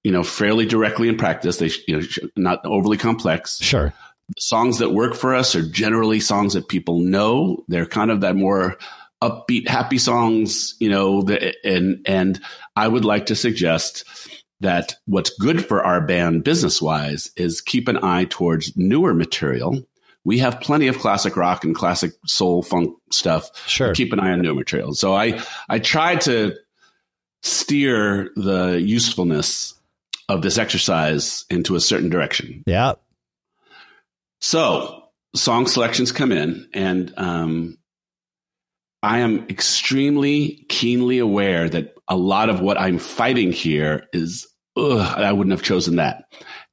you 0.02 0.12
know, 0.12 0.22
fairly 0.22 0.66
directly 0.66 1.08
in 1.08 1.16
practice. 1.16 1.58
They, 1.58 1.70
you 1.88 2.00
know, 2.00 2.06
not 2.36 2.64
overly 2.64 2.96
complex. 2.96 3.58
Sure 3.60 3.92
songs 4.38 4.78
that 4.78 4.92
work 4.92 5.14
for 5.14 5.34
us 5.34 5.54
are 5.54 5.62
generally 5.62 6.20
songs 6.20 6.54
that 6.54 6.68
people 6.68 7.00
know. 7.00 7.64
They're 7.68 7.86
kind 7.86 8.10
of 8.10 8.22
that 8.22 8.36
more 8.36 8.76
upbeat, 9.22 9.68
happy 9.68 9.98
songs, 9.98 10.74
you 10.80 10.88
know, 10.88 11.22
the, 11.22 11.54
and, 11.64 12.00
and 12.06 12.40
I 12.76 12.88
would 12.88 13.04
like 13.04 13.26
to 13.26 13.36
suggest 13.36 14.04
that 14.60 14.94
what's 15.06 15.36
good 15.38 15.64
for 15.64 15.82
our 15.84 16.00
band 16.00 16.44
business 16.44 16.80
wise 16.80 17.30
is 17.36 17.60
keep 17.60 17.88
an 17.88 18.02
eye 18.02 18.24
towards 18.24 18.76
newer 18.76 19.14
material 19.14 19.84
we 20.24 20.38
have 20.38 20.60
plenty 20.60 20.88
of 20.88 20.98
classic 20.98 21.36
rock 21.36 21.64
and 21.64 21.74
classic 21.74 22.12
soul 22.26 22.62
funk 22.62 22.96
stuff. 23.10 23.50
Sure. 23.68 23.94
Keep 23.94 24.12
an 24.12 24.20
eye 24.20 24.32
on 24.32 24.40
new 24.40 24.54
material. 24.54 24.94
So 24.94 25.14
I, 25.14 25.40
I 25.68 25.78
try 25.78 26.16
to 26.16 26.54
steer 27.42 28.30
the 28.34 28.80
usefulness 28.80 29.74
of 30.28 30.40
this 30.40 30.56
exercise 30.56 31.44
into 31.50 31.76
a 31.76 31.80
certain 31.80 32.08
direction. 32.08 32.62
Yeah. 32.66 32.94
So 34.44 35.04
song 35.34 35.66
selections 35.66 36.12
come 36.12 36.30
in, 36.30 36.68
and 36.74 37.14
um, 37.16 37.78
I 39.02 39.20
am 39.20 39.46
extremely 39.48 40.66
keenly 40.68 41.18
aware 41.18 41.66
that 41.66 41.94
a 42.08 42.14
lot 42.14 42.50
of 42.50 42.60
what 42.60 42.78
I'm 42.78 42.98
fighting 42.98 43.52
here 43.52 44.06
is, 44.12 44.46
ugh, 44.76 45.00
I 45.00 45.32
wouldn't 45.32 45.52
have 45.52 45.62
chosen 45.62 45.96
that. 45.96 46.24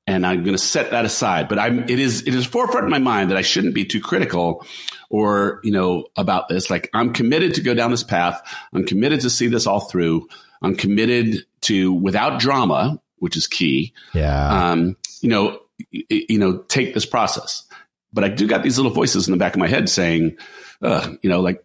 And 0.05 0.25
I'm 0.27 0.43
going 0.43 0.53
to 0.53 0.61
set 0.61 0.91
that 0.91 1.05
aside. 1.05 1.47
But 1.47 1.59
I'm, 1.59 1.83
it 1.83 1.97
is, 1.97 2.27
it 2.27 2.35
is 2.35 2.45
forefront 2.45 2.83
in 2.83 2.91
my 2.91 2.99
mind 2.99 3.31
that 3.31 3.37
I 3.37 3.41
shouldn't 3.41 3.73
be 3.73 3.85
too 3.85 4.01
critical 4.01 4.65
or, 5.09 5.61
you 5.63 5.71
know, 5.71 6.07
about 6.17 6.49
this. 6.49 6.69
Like 6.69 6.89
I'm 6.93 7.13
committed 7.13 7.53
to 7.53 7.61
go 7.61 7.73
down 7.73 7.89
this 7.89 8.03
path. 8.03 8.41
I'm 8.73 8.85
committed 8.85 9.21
to 9.21 9.29
see 9.29 9.47
this 9.47 9.65
all 9.65 9.79
through. 9.79 10.27
I'm 10.61 10.75
committed 10.75 11.45
to, 11.61 11.93
without 11.93 12.41
drama, 12.41 13.01
which 13.19 13.37
is 13.37 13.47
key. 13.47 13.93
Yeah. 14.13 14.71
Um, 14.71 14.97
you 15.21 15.29
know, 15.29 15.59
you 15.91 16.37
know, 16.37 16.57
take 16.57 16.93
this 16.93 17.05
process. 17.05 17.63
But 18.13 18.23
I 18.23 18.29
do 18.29 18.47
got 18.47 18.63
these 18.63 18.77
little 18.77 18.91
voices 18.91 19.27
in 19.27 19.31
the 19.31 19.37
back 19.37 19.53
of 19.53 19.59
my 19.59 19.67
head 19.67 19.89
saying, 19.89 20.37
uh, 20.81 21.13
you 21.21 21.29
know, 21.29 21.41
like, 21.41 21.63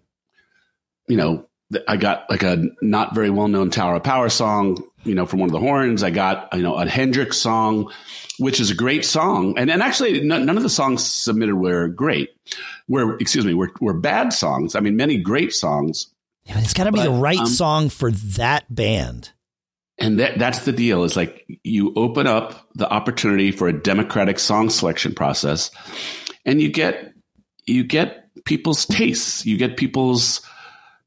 you 1.09 1.17
know, 1.17 1.47
I 1.89 1.97
got 1.97 2.31
like 2.31 2.45
a 2.45 2.65
not 2.81 3.15
very 3.15 3.31
well 3.31 3.49
known 3.49 3.71
Tower 3.71 3.97
of 3.97 4.05
Power 4.05 4.29
song, 4.29 4.85
you 5.03 5.15
know, 5.15 5.27
from 5.27 5.41
one 5.41 5.49
of 5.49 5.53
the 5.53 5.61
horns. 5.61 6.05
I 6.05 6.11
got, 6.11 6.55
you 6.55 6.63
know, 6.63 6.77
a 6.77 6.89
Hendrix 6.89 7.39
song, 7.39 7.91
which 8.39 8.61
is 8.61 8.71
a 8.71 8.75
great 8.75 9.05
song. 9.05 9.59
And, 9.59 9.71
and 9.71 9.83
actually 9.83 10.21
none, 10.21 10.47
none 10.47 10.57
of 10.57 10.63
the 10.63 10.71
songs 10.71 11.05
submitted 11.05 11.57
were 11.57 11.89
great, 11.89 12.31
were, 12.87 13.17
excuse 13.19 13.45
me, 13.45 13.55
were, 13.55 13.73
were 13.81 13.95
bad 13.95 14.33
songs. 14.33 14.77
I 14.77 14.81
mean, 14.81 14.97
many 14.97 15.19
great 15.19 15.53
songs. 15.53 16.09
Yeah, 16.45 16.61
it's 16.61 16.75
got 16.75 16.85
to 16.85 16.93
be 16.93 17.03
the 17.03 17.11
right 17.11 17.39
um, 17.39 17.47
song 17.47 17.89
for 17.89 18.13
that 18.13 18.73
band. 18.73 19.33
And 19.99 20.21
that, 20.21 20.39
that's 20.39 20.65
the 20.65 20.73
deal 20.73 21.05
is 21.05 21.17
like 21.17 21.47
you 21.63 21.93
open 21.97 22.27
up 22.27 22.69
the 22.75 22.89
opportunity 22.89 23.51
for 23.51 23.69
a 23.69 23.73
democratic 23.73 24.39
song 24.39 24.69
selection 24.69 25.15
process 25.15 25.71
and 26.45 26.61
you 26.61 26.71
get, 26.71 27.13
you 27.65 27.83
get 27.83 28.29
people's 28.45 28.85
tastes, 28.87 29.47
you 29.47 29.57
get 29.57 29.77
people's, 29.77 30.43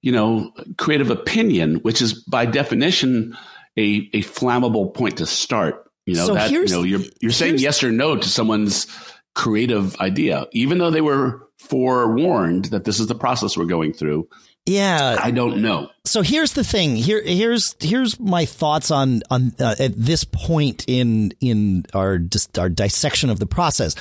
you 0.01 0.11
know, 0.11 0.51
creative 0.77 1.11
opinion, 1.11 1.75
which 1.77 2.01
is 2.01 2.13
by 2.13 2.45
definition 2.45 3.37
a, 3.77 4.09
a 4.13 4.21
flammable 4.21 4.93
point 4.93 5.17
to 5.17 5.25
start. 5.25 5.89
You 6.05 6.15
know, 6.15 6.25
So 6.27 6.33
that, 6.33 6.49
you 6.49 6.65
know 6.65 6.81
you're 6.81 7.01
you're 7.21 7.31
saying 7.31 7.59
yes 7.59 7.83
or 7.83 7.91
no 7.91 8.15
to 8.15 8.27
someone's 8.27 8.87
creative 9.35 9.95
idea, 9.99 10.47
even 10.51 10.79
though 10.79 10.89
they 10.89 11.01
were 11.01 11.47
forewarned 11.59 12.65
that 12.65 12.83
this 12.83 12.99
is 12.99 13.07
the 13.07 13.15
process 13.15 13.55
we're 13.55 13.65
going 13.65 13.93
through. 13.93 14.27
Yeah. 14.69 15.17
I 15.19 15.31
don't 15.31 15.61
know. 15.61 15.89
so 16.05 16.21
here's 16.21 16.53
the 16.53 16.63
thing. 16.63 16.95
Here, 16.95 17.21
here's 17.23 17.75
here's 17.79 18.19
my 18.19 18.45
thoughts 18.45 18.91
on 18.91 19.23
on 19.31 19.53
uh, 19.59 19.75
at 19.79 19.93
this 19.95 20.23
point 20.23 20.85
in 20.87 21.33
in 21.39 21.85
our 21.93 22.19
our 22.57 22.69
dissection 22.69 23.29
of 23.31 23.39
the 23.39 23.47
process. 23.47 23.95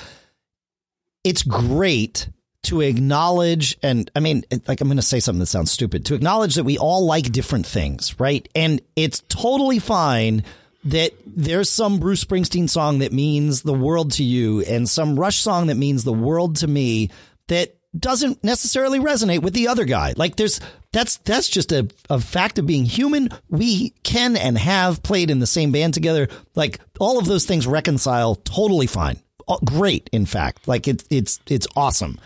It's 1.25 1.43
great 1.43 2.29
to 2.65 2.83
acknowledge, 2.83 3.79
and 3.83 4.11
I 4.15 4.21
mean, 4.21 4.45
like 4.67 4.81
I'm 4.81 4.89
going 4.89 4.97
to 4.97 5.03
say 5.03 5.21
something 5.21 5.41
that 5.41 5.47
sounds 5.47 5.71
stupid. 5.71 6.05
To 6.07 6.15
acknowledge 6.15 6.57
that 6.57 6.65
we 6.65 6.77
all 6.77 7.07
like 7.07 7.33
different 7.33 7.67
things, 7.67 8.19
right? 8.21 8.47
And 8.55 8.83
it's 8.95 9.23
totally 9.29 9.79
fine 9.79 10.45
that 10.85 11.13
there's 11.27 11.71
some 11.71 11.99
Bruce 11.99 12.23
Springsteen 12.25 12.69
song 12.69 12.99
that 12.99 13.13
means 13.13 13.63
the 13.63 13.75
world 13.75 14.13
to 14.13 14.23
you, 14.23 14.61
and 14.63 14.89
some 14.89 15.19
Rush 15.19 15.39
song 15.39 15.69
that 15.69 15.77
means 15.77 16.05
the 16.05 16.13
world 16.13 16.57
to 16.57 16.67
me. 16.67 17.11
That 17.47 17.78
doesn't 17.99 18.43
necessarily 18.45 18.99
resonate 18.99 19.43
with 19.43 19.55
the 19.55 19.69
other 19.69 19.85
guy. 19.85 20.15
Like 20.17 20.37
there's 20.37 20.61
that's 20.93 21.19
that's 21.19 21.49
just 21.49 21.73
a, 21.73 21.89
a 22.09 22.21
fact 22.21 22.59
of 22.59 22.67
being 22.67 22.85
human. 22.85 23.29
We 23.49 23.91
can 24.03 24.37
and 24.37 24.57
have 24.57 25.03
played 25.03 25.31
in 25.31 25.39
the 25.39 25.47
same 25.47 25.73
band 25.73 25.95
together. 25.95 26.29
Like 26.55 26.81
all 26.99 27.19
of 27.19 27.27
those 27.27 27.47
things 27.47 27.67
reconcile 27.67 28.37
totally 28.37 28.87
fine. 28.87 29.21
Uh, 29.47 29.59
Great, 29.65 30.09
in 30.13 30.27
fact. 30.27 30.69
Like 30.69 30.89
it's 30.89 31.05
it's 31.11 31.41
it's 31.47 31.67
awesome. 31.77 32.19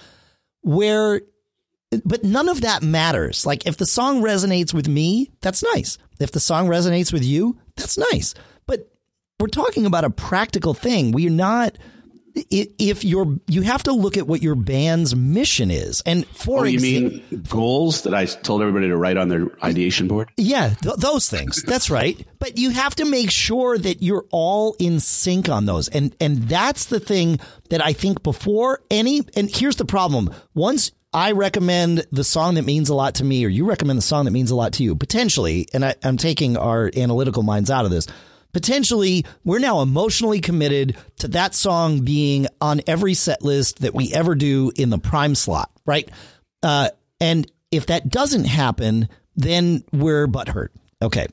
Where 0.63 1.23
but 2.05 2.25
none 2.25 2.49
of 2.49 2.63
that 2.63 2.83
matters. 2.83 3.45
Like 3.45 3.67
if 3.67 3.77
the 3.77 3.87
song 3.87 4.23
resonates 4.23 4.73
with 4.73 4.89
me, 4.89 5.31
that's 5.41 5.63
nice. 5.75 5.99
If 6.21 6.33
the 6.33 6.41
song 6.41 6.69
resonates 6.69 7.13
with 7.13 7.25
you, 7.25 7.59
that's 7.77 7.99
nice. 8.13 8.35
But 8.67 8.89
we're 9.41 9.49
talking 9.49 9.87
about 9.87 10.05
a 10.05 10.11
practical 10.11 10.73
thing. 10.75 11.13
We're 11.13 11.31
not 11.31 11.77
if 12.35 13.05
you're 13.05 13.37
you 13.47 13.63
have 13.63 13.83
to 13.85 13.93
look 13.93 14.17
at 14.17 14.27
what 14.27 14.43
your 14.43 14.55
band's 14.55 15.15
mission 15.15 15.71
is. 15.71 16.03
And 16.07 16.27
for 16.29 16.61
Oh, 16.61 16.65
you 16.65 16.75
example, 16.79 17.21
mean 17.31 17.43
goals 17.49 18.03
that 18.03 18.15
I 18.15 18.25
told 18.27 18.63
everybody 18.63 18.89
to 18.89 18.97
write 18.97 19.17
on 19.17 19.29
their 19.29 19.49
ideation 19.65 20.09
board? 20.09 20.31
yeah, 20.37 20.71
th- 20.83 20.97
those 20.97 21.29
things. 21.29 21.63
That's 21.63 21.91
right. 21.91 22.27
But 22.39 22.59
you 22.59 22.71
have 22.71 22.95
to 22.97 23.05
make 23.05 23.31
sure 23.31 23.77
that 23.79 24.03
you're 24.03 24.25
all 24.31 24.77
in 24.79 25.01
sync 25.01 25.49
on 25.49 25.67
those. 25.67 25.89
And 25.89 26.15
and 26.21 26.43
that's 26.49 26.87
the 26.87 27.01
thing 27.01 27.39
that 27.71 27.85
I 27.85 27.93
think 27.93 28.23
before 28.23 28.81
any 28.91 29.23
and 29.37 29.51
here's 29.55 29.77
the 29.77 29.85
problem. 29.85 30.31
Once 30.55 30.91
I 31.15 31.33
recommend 31.33 32.07
the 32.11 32.25
song 32.25 32.55
that 32.55 32.65
means 32.65 32.89
a 32.89 32.95
lot 32.95 33.17
to 33.17 33.25
me, 33.25 33.45
or 33.45 33.49
you 33.49 33.67
recommend 33.67 33.99
the 33.99 34.03
song 34.03 34.25
that 34.25 34.31
means 34.31 34.51
a 34.51 34.55
lot 34.57 34.73
to 34.75 34.83
you, 34.83 34.97
potentially, 34.97 35.69
and 35.75 35.85
I, 35.85 35.95
I'm 36.03 36.17
taking 36.17 36.57
our 36.57 36.91
analytical 36.97 37.43
minds 37.43 37.71
out 37.71 37.85
of 37.85 37.91
this, 37.91 38.07
potentially 38.53 39.25
we're 39.45 39.59
now 39.59 39.81
emotionally 39.81 40.41
committed 40.41 40.97
to 41.19 41.29
that 41.29 41.55
song 41.55 42.01
being 42.01 42.47
on 42.61 42.81
every 42.87 43.15
set 43.15 43.43
list 43.43 43.81
that 43.81 43.95
we 43.95 44.13
ever 44.13 44.35
do 44.35 44.73
in 44.77 44.91
the 44.91 44.99
prime 44.99 45.35
slot, 45.35 45.71
right? 45.87 46.09
Uh, 46.63 46.91
and 47.21 47.51
if 47.71 47.87
that 47.87 48.09
doesn't 48.09 48.45
happen, 48.45 49.09
then 49.35 49.85
we're 49.93 50.27
butthurt. 50.27 50.69
Okay. 51.01 51.27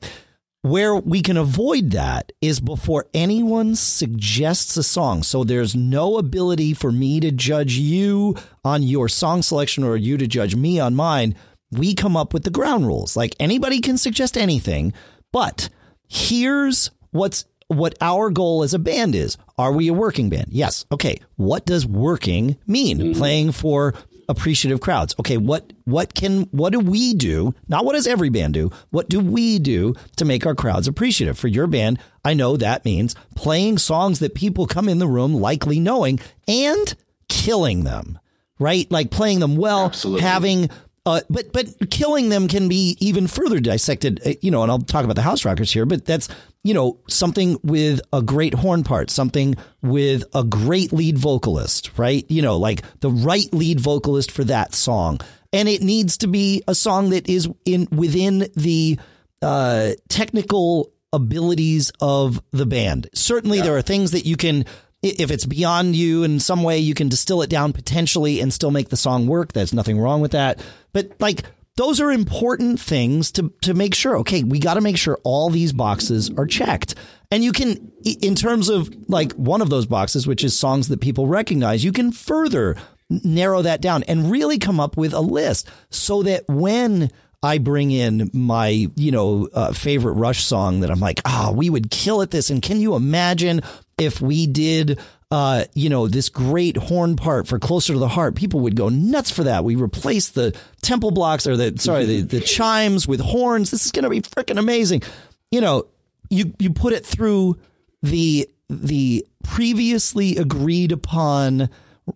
Where 0.62 0.94
we 0.94 1.22
can 1.22 1.38
avoid 1.38 1.92
that 1.92 2.32
is 2.42 2.60
before 2.60 3.06
anyone 3.14 3.74
suggests 3.76 4.76
a 4.76 4.82
song. 4.82 5.22
So 5.22 5.42
there's 5.42 5.74
no 5.74 6.18
ability 6.18 6.74
for 6.74 6.92
me 6.92 7.18
to 7.20 7.30
judge 7.30 7.74
you 7.76 8.36
on 8.62 8.82
your 8.82 9.08
song 9.08 9.40
selection 9.40 9.84
or 9.84 9.96
you 9.96 10.18
to 10.18 10.26
judge 10.26 10.54
me 10.54 10.78
on 10.78 10.94
mine. 10.94 11.34
We 11.70 11.94
come 11.94 12.14
up 12.16 12.34
with 12.34 12.44
the 12.44 12.50
ground 12.50 12.86
rules. 12.86 13.16
Like 13.16 13.36
anybody 13.40 13.80
can 13.80 13.96
suggest 13.96 14.36
anything, 14.36 14.92
but 15.32 15.70
here's 16.08 16.90
what's 17.10 17.44
what 17.68 17.94
our 18.00 18.30
goal 18.30 18.64
as 18.64 18.74
a 18.74 18.78
band 18.80 19.14
is. 19.14 19.36
Are 19.56 19.72
we 19.72 19.88
a 19.88 19.94
working 19.94 20.28
band? 20.28 20.48
Yes. 20.50 20.84
Okay. 20.90 21.20
What 21.36 21.66
does 21.66 21.86
working 21.86 22.56
mean? 22.66 23.14
Playing 23.14 23.52
for 23.52 23.94
appreciative 24.30 24.80
crowds. 24.80 25.14
Okay, 25.18 25.36
what 25.36 25.72
what 25.84 26.14
can 26.14 26.42
what 26.52 26.72
do 26.72 26.80
we 26.80 27.14
do? 27.14 27.54
Not 27.68 27.84
what 27.84 27.94
does 27.94 28.06
every 28.06 28.28
band 28.28 28.54
do? 28.54 28.70
What 28.90 29.08
do 29.08 29.20
we 29.20 29.58
do 29.58 29.94
to 30.16 30.24
make 30.24 30.46
our 30.46 30.54
crowds 30.54 30.88
appreciative? 30.88 31.38
For 31.38 31.48
your 31.48 31.66
band, 31.66 31.98
I 32.24 32.34
know 32.34 32.56
that 32.56 32.84
means 32.84 33.14
playing 33.34 33.78
songs 33.78 34.20
that 34.20 34.34
people 34.34 34.66
come 34.66 34.88
in 34.88 34.98
the 34.98 35.08
room 35.08 35.34
likely 35.34 35.80
knowing 35.80 36.20
and 36.48 36.94
killing 37.28 37.84
them. 37.84 38.18
Right? 38.58 38.90
Like 38.90 39.10
playing 39.10 39.40
them 39.40 39.56
well, 39.56 39.86
Absolutely. 39.86 40.22
having 40.22 40.70
uh, 41.06 41.22
but 41.30 41.52
but 41.52 41.90
killing 41.90 42.28
them 42.28 42.46
can 42.46 42.68
be 42.68 42.96
even 43.00 43.26
further 43.26 43.58
dissected, 43.58 44.20
uh, 44.26 44.34
you 44.42 44.50
know. 44.50 44.62
And 44.62 44.70
I'll 44.70 44.80
talk 44.80 45.04
about 45.04 45.16
the 45.16 45.22
House 45.22 45.44
Rockers 45.44 45.72
here, 45.72 45.86
but 45.86 46.04
that's 46.04 46.28
you 46.62 46.74
know 46.74 46.98
something 47.08 47.58
with 47.62 48.00
a 48.12 48.22
great 48.22 48.54
horn 48.54 48.84
part, 48.84 49.10
something 49.10 49.56
with 49.82 50.24
a 50.34 50.44
great 50.44 50.92
lead 50.92 51.18
vocalist, 51.18 51.96
right? 51.98 52.24
You 52.28 52.42
know, 52.42 52.56
like 52.56 52.82
the 53.00 53.10
right 53.10 53.52
lead 53.52 53.80
vocalist 53.80 54.30
for 54.30 54.44
that 54.44 54.74
song, 54.74 55.20
and 55.52 55.68
it 55.68 55.82
needs 55.82 56.18
to 56.18 56.26
be 56.26 56.62
a 56.68 56.74
song 56.74 57.10
that 57.10 57.28
is 57.28 57.48
in 57.64 57.88
within 57.90 58.48
the 58.56 58.98
uh, 59.42 59.92
technical 60.08 60.92
abilities 61.12 61.92
of 62.00 62.42
the 62.50 62.66
band. 62.66 63.08
Certainly, 63.14 63.62
there 63.62 63.76
are 63.76 63.82
things 63.82 64.10
that 64.12 64.26
you 64.26 64.36
can 64.36 64.64
if 65.02 65.30
it's 65.30 65.46
beyond 65.46 65.96
you 65.96 66.24
in 66.24 66.40
some 66.40 66.62
way, 66.62 66.78
you 66.78 66.94
can 66.94 67.08
distill 67.08 67.42
it 67.42 67.50
down 67.50 67.72
potentially 67.72 68.40
and 68.40 68.52
still 68.52 68.70
make 68.70 68.90
the 68.90 68.96
song 68.96 69.26
work. 69.26 69.52
There's 69.52 69.72
nothing 69.72 69.98
wrong 69.98 70.20
with 70.20 70.32
that. 70.32 70.62
But 70.92 71.12
like 71.20 71.44
those 71.80 71.98
are 71.98 72.12
important 72.12 72.78
things 72.78 73.32
to 73.32 73.50
to 73.62 73.72
make 73.72 73.94
sure. 73.94 74.18
Okay, 74.18 74.42
we 74.42 74.58
got 74.58 74.74
to 74.74 74.82
make 74.82 74.98
sure 74.98 75.18
all 75.24 75.48
these 75.48 75.72
boxes 75.72 76.30
are 76.36 76.44
checked. 76.44 76.94
And 77.30 77.42
you 77.42 77.52
can, 77.52 77.90
in 78.04 78.34
terms 78.34 78.68
of 78.68 78.90
like 79.08 79.32
one 79.32 79.62
of 79.62 79.70
those 79.70 79.86
boxes, 79.86 80.26
which 80.26 80.44
is 80.44 80.58
songs 80.58 80.88
that 80.88 81.00
people 81.00 81.26
recognize, 81.26 81.82
you 81.82 81.92
can 81.92 82.12
further 82.12 82.76
narrow 83.08 83.62
that 83.62 83.80
down 83.80 84.02
and 84.02 84.30
really 84.30 84.58
come 84.58 84.78
up 84.78 84.98
with 84.98 85.14
a 85.14 85.20
list 85.20 85.70
so 85.88 86.22
that 86.24 86.44
when 86.48 87.10
I 87.42 87.56
bring 87.56 87.90
in 87.90 88.30
my, 88.34 88.88
you 88.94 89.10
know, 89.10 89.48
uh, 89.54 89.72
favorite 89.72 90.14
Rush 90.14 90.44
song 90.44 90.80
that 90.80 90.90
I'm 90.90 91.00
like, 91.00 91.22
ah, 91.24 91.50
we 91.54 91.70
would 91.70 91.90
kill 91.90 92.20
at 92.20 92.30
this. 92.30 92.50
And 92.50 92.60
can 92.60 92.80
you 92.80 92.94
imagine 92.94 93.62
if 93.96 94.20
we 94.20 94.46
did, 94.46 94.98
uh, 95.30 95.64
you 95.74 95.88
know, 95.88 96.08
this 96.08 96.28
great 96.28 96.76
horn 96.76 97.16
part 97.16 97.46
for 97.46 97.58
Closer 97.58 97.92
to 97.92 97.98
the 97.98 98.08
Heart? 98.08 98.34
People 98.34 98.60
would 98.60 98.76
go 98.76 98.88
nuts 98.88 99.30
for 99.30 99.44
that. 99.44 99.64
We 99.64 99.76
replaced 99.76 100.34
the 100.34 100.56
temple 100.82 101.10
blocks 101.10 101.46
or 101.46 101.56
the, 101.56 101.74
sorry, 101.78 102.04
the, 102.04 102.22
the 102.22 102.40
chimes 102.40 103.06
with 103.06 103.20
horns. 103.20 103.70
This 103.70 103.84
is 103.84 103.92
going 103.92 104.04
to 104.04 104.10
be 104.10 104.20
freaking 104.20 104.58
amazing. 104.58 105.02
You 105.50 105.60
know, 105.60 105.86
you, 106.28 106.54
you 106.58 106.72
put 106.72 106.92
it 106.92 107.06
through 107.06 107.58
the, 108.02 108.48
the 108.68 109.26
previously 109.44 110.36
agreed 110.36 110.92
upon 110.92 111.70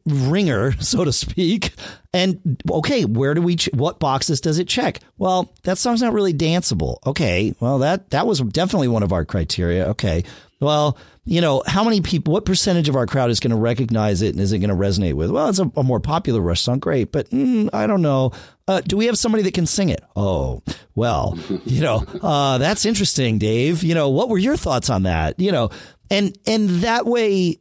wringer, 0.06 0.72
so 0.80 1.04
to 1.04 1.12
speak. 1.12 1.72
And 2.12 2.62
okay, 2.70 3.04
where 3.04 3.34
do 3.34 3.42
we? 3.42 3.56
Ch- 3.56 3.70
what 3.72 3.98
boxes 3.98 4.40
does 4.40 4.58
it 4.58 4.68
check? 4.68 5.00
Well, 5.18 5.52
that 5.64 5.78
song's 5.78 6.02
not 6.02 6.12
really 6.12 6.34
danceable. 6.34 6.98
Okay, 7.06 7.54
well 7.60 7.78
that 7.78 8.10
that 8.10 8.26
was 8.26 8.40
definitely 8.40 8.88
one 8.88 9.02
of 9.02 9.12
our 9.12 9.24
criteria. 9.24 9.88
Okay, 9.88 10.24
well 10.60 10.96
you 11.26 11.40
know, 11.40 11.62
how 11.66 11.84
many 11.84 12.02
people, 12.02 12.32
what 12.32 12.44
percentage 12.44 12.88
of 12.88 12.96
our 12.96 13.06
crowd 13.06 13.30
is 13.30 13.40
going 13.40 13.50
to 13.50 13.56
recognize 13.56 14.20
it 14.20 14.34
and 14.34 14.40
is 14.40 14.52
it 14.52 14.58
going 14.58 14.68
to 14.68 14.76
resonate 14.76 15.14
with? 15.14 15.30
Well, 15.30 15.48
it's 15.48 15.58
a, 15.58 15.70
a 15.76 15.82
more 15.82 16.00
popular 16.00 16.40
Rush 16.40 16.60
song. 16.60 16.78
Great. 16.78 17.12
But 17.12 17.30
mm, 17.30 17.70
I 17.72 17.86
don't 17.86 18.02
know. 18.02 18.32
Uh, 18.68 18.82
do 18.82 18.96
we 18.96 19.06
have 19.06 19.16
somebody 19.16 19.42
that 19.44 19.54
can 19.54 19.66
sing 19.66 19.88
it? 19.88 20.02
Oh, 20.14 20.62
well, 20.94 21.38
you 21.64 21.80
know, 21.80 22.04
uh, 22.22 22.58
that's 22.58 22.84
interesting, 22.84 23.38
Dave. 23.38 23.82
You 23.82 23.94
know, 23.94 24.10
what 24.10 24.28
were 24.28 24.38
your 24.38 24.56
thoughts 24.56 24.90
on 24.90 25.04
that? 25.04 25.40
You 25.40 25.52
know, 25.52 25.70
and, 26.10 26.36
and 26.46 26.68
that 26.80 27.06
way, 27.06 27.60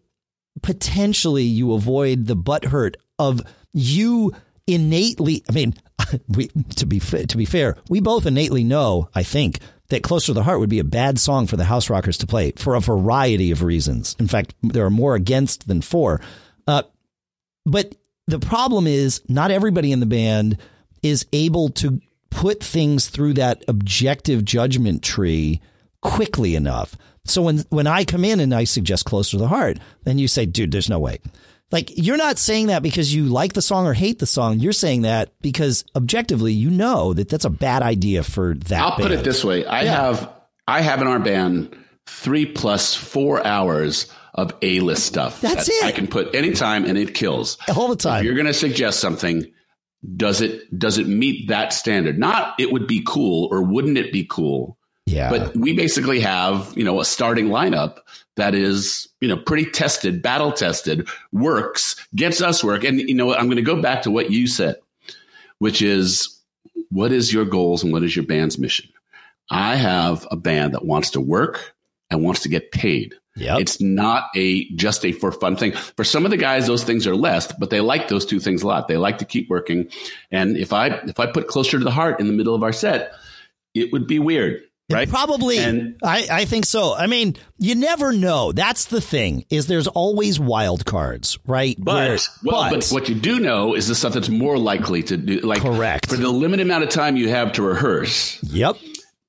potentially 0.61 1.43
you 1.43 1.73
avoid 1.73 2.25
the 2.27 2.35
butt 2.35 2.65
hurt 2.65 2.97
of 3.17 3.41
you 3.71 4.33
innately. 4.67 5.43
I 5.49 5.53
mean, 5.53 5.73
we, 6.27 6.47
to 6.75 6.85
be, 6.85 6.99
to 6.99 7.37
be 7.37 7.45
fair, 7.45 7.77
we 7.89 8.01
both 8.01 8.25
innately 8.25 8.65
know, 8.65 9.09
I 9.15 9.23
think, 9.23 9.59
that 9.93 10.03
Closer 10.03 10.27
to 10.27 10.33
the 10.33 10.43
Heart 10.43 10.59
would 10.59 10.69
be 10.69 10.79
a 10.79 10.83
bad 10.83 11.19
song 11.19 11.47
for 11.47 11.55
the 11.57 11.63
House 11.63 11.89
Rockers 11.89 12.17
to 12.19 12.27
play 12.27 12.51
for 12.51 12.75
a 12.75 12.81
variety 12.81 13.51
of 13.51 13.63
reasons. 13.63 14.15
In 14.19 14.27
fact, 14.27 14.53
there 14.61 14.85
are 14.85 14.89
more 14.89 15.15
against 15.15 15.67
than 15.67 15.81
for. 15.81 16.21
Uh, 16.67 16.83
but 17.65 17.95
the 18.27 18.39
problem 18.39 18.87
is, 18.87 19.21
not 19.27 19.51
everybody 19.51 19.91
in 19.91 19.99
the 19.99 20.05
band 20.05 20.57
is 21.01 21.25
able 21.33 21.69
to 21.69 22.01
put 22.29 22.63
things 22.63 23.09
through 23.09 23.33
that 23.33 23.63
objective 23.67 24.43
judgment 24.43 25.03
tree 25.03 25.61
quickly 26.01 26.55
enough. 26.55 26.97
So 27.25 27.41
when 27.43 27.59
when 27.69 27.87
I 27.87 28.03
come 28.03 28.25
in 28.25 28.39
and 28.39 28.53
I 28.53 28.65
suggest 28.65 29.05
Closer 29.05 29.31
to 29.31 29.37
the 29.37 29.47
Heart, 29.47 29.77
then 30.03 30.17
you 30.17 30.27
say, 30.27 30.45
dude, 30.45 30.71
there's 30.71 30.89
no 30.89 30.99
way. 30.99 31.19
Like 31.73 31.91
you're 31.97 32.17
not 32.17 32.37
saying 32.37 32.67
that 32.67 32.83
because 32.83 33.13
you 33.13 33.25
like 33.25 33.53
the 33.53 33.61
song 33.61 33.87
or 33.87 33.93
hate 33.93 34.19
the 34.19 34.27
song. 34.27 34.59
You're 34.59 34.73
saying 34.73 35.01
that 35.01 35.33
because 35.41 35.83
objectively 35.95 36.53
you 36.53 36.69
know 36.69 37.13
that 37.13 37.29
that's 37.29 37.45
a 37.45 37.49
bad 37.49 37.81
idea 37.81 38.21
for 38.21 38.53
that. 38.53 38.79
I'll 38.79 38.91
band. 38.91 39.01
put 39.01 39.11
it 39.11 39.23
this 39.23 39.43
way: 39.43 39.65
I 39.65 39.81
yeah. 39.81 39.91
have 39.91 40.31
I 40.67 40.81
have 40.81 41.01
in 41.01 41.07
our 41.07 41.17
band 41.17 41.75
three 42.05 42.45
plus 42.45 42.93
four 42.93 43.43
hours 43.45 44.05
of 44.35 44.53
A 44.61 44.81
list 44.81 45.07
stuff. 45.07 45.41
That's 45.41 45.65
that 45.65 45.73
it. 45.73 45.85
I 45.85 45.91
can 45.91 46.05
put 46.05 46.35
anytime 46.35 46.85
and 46.85 46.95
it 46.95 47.15
kills 47.15 47.57
all 47.75 47.87
the 47.87 47.95
time. 47.95 48.19
If 48.19 48.25
you're 48.25 48.35
going 48.35 48.45
to 48.45 48.53
suggest 48.53 48.99
something. 48.99 49.51
Does 50.17 50.41
it 50.41 50.77
does 50.77 50.97
it 50.97 51.07
meet 51.07 51.47
that 51.47 51.71
standard? 51.71 52.19
Not 52.19 52.59
it 52.59 52.73
would 52.73 52.87
be 52.87 53.05
cool 53.07 53.47
or 53.49 53.63
wouldn't 53.63 53.97
it 53.97 54.11
be 54.11 54.27
cool? 54.29 54.77
Yeah. 55.05 55.29
But 55.29 55.55
we 55.55 55.73
basically 55.73 56.19
have, 56.21 56.73
you 56.75 56.83
know, 56.83 56.99
a 56.99 57.05
starting 57.05 57.47
lineup 57.47 57.97
that 58.35 58.55
is, 58.55 59.09
you 59.21 59.27
know, 59.27 59.37
pretty 59.37 59.65
tested, 59.65 60.21
battle 60.21 60.51
tested, 60.51 61.07
works, 61.31 61.95
gets 62.15 62.41
us 62.41 62.63
work. 62.63 62.83
And, 62.83 62.99
you 62.99 63.13
know, 63.13 63.33
I'm 63.33 63.45
going 63.45 63.57
to 63.57 63.61
go 63.61 63.81
back 63.81 64.03
to 64.03 64.11
what 64.11 64.31
you 64.31 64.47
said, 64.47 64.75
which 65.59 65.81
is 65.81 66.39
what 66.89 67.11
is 67.11 67.33
your 67.33 67.45
goals 67.45 67.83
and 67.83 67.91
what 67.91 68.03
is 68.03 68.15
your 68.15 68.25
band's 68.25 68.57
mission? 68.57 68.89
I 69.49 69.75
have 69.75 70.27
a 70.31 70.35
band 70.35 70.73
that 70.73 70.85
wants 70.85 71.11
to 71.11 71.21
work 71.21 71.75
and 72.09 72.23
wants 72.23 72.41
to 72.41 72.49
get 72.49 72.71
paid. 72.71 73.15
Yep. 73.35 73.59
It's 73.61 73.81
not 73.81 74.29
a 74.35 74.69
just 74.75 75.03
a 75.03 75.11
for 75.11 75.31
fun 75.31 75.55
thing. 75.55 75.73
For 75.73 76.03
some 76.03 76.23
of 76.23 76.31
the 76.31 76.37
guys, 76.37 76.67
those 76.67 76.83
things 76.83 77.07
are 77.07 77.15
less, 77.15 77.51
but 77.51 77.71
they 77.71 77.81
like 77.81 78.07
those 78.07 78.25
two 78.25 78.39
things 78.39 78.61
a 78.61 78.67
lot. 78.67 78.87
They 78.87 78.97
like 78.97 79.17
to 79.17 79.25
keep 79.25 79.49
working. 79.49 79.89
And 80.31 80.55
if 80.55 80.71
I 80.71 80.87
if 81.07 81.19
I 81.19 81.25
put 81.25 81.47
closer 81.47 81.79
to 81.79 81.83
the 81.83 81.91
heart 81.91 82.19
in 82.19 82.27
the 82.27 82.33
middle 82.33 82.53
of 82.53 82.61
our 82.61 82.71
set, 82.71 83.11
it 83.73 83.91
would 83.91 84.05
be 84.05 84.19
weird 84.19 84.61
right? 84.91 85.09
Probably. 85.09 85.57
And, 85.57 85.97
I, 86.03 86.27
I 86.31 86.45
think 86.45 86.65
so. 86.65 86.95
I 86.95 87.07
mean, 87.07 87.35
you 87.57 87.75
never 87.75 88.11
know. 88.11 88.51
That's 88.51 88.85
the 88.85 89.01
thing 89.01 89.45
is 89.49 89.67
there's 89.67 89.87
always 89.87 90.39
wild 90.39 90.85
cards, 90.85 91.37
right? 91.45 91.75
But, 91.77 91.93
Where, 91.93 92.17
well, 92.43 92.69
but, 92.69 92.79
but, 92.79 92.89
what 92.89 93.09
you 93.09 93.15
do 93.15 93.39
know 93.39 93.75
is 93.75 93.87
the 93.87 93.95
stuff 93.95 94.13
that's 94.13 94.29
more 94.29 94.57
likely 94.57 95.03
to 95.03 95.17
do, 95.17 95.39
like 95.39 95.61
correct 95.61 96.09
for 96.09 96.17
the 96.17 96.29
limited 96.29 96.65
amount 96.65 96.83
of 96.83 96.89
time 96.89 97.17
you 97.17 97.29
have 97.29 97.53
to 97.53 97.63
rehearse. 97.63 98.41
Yep. 98.43 98.77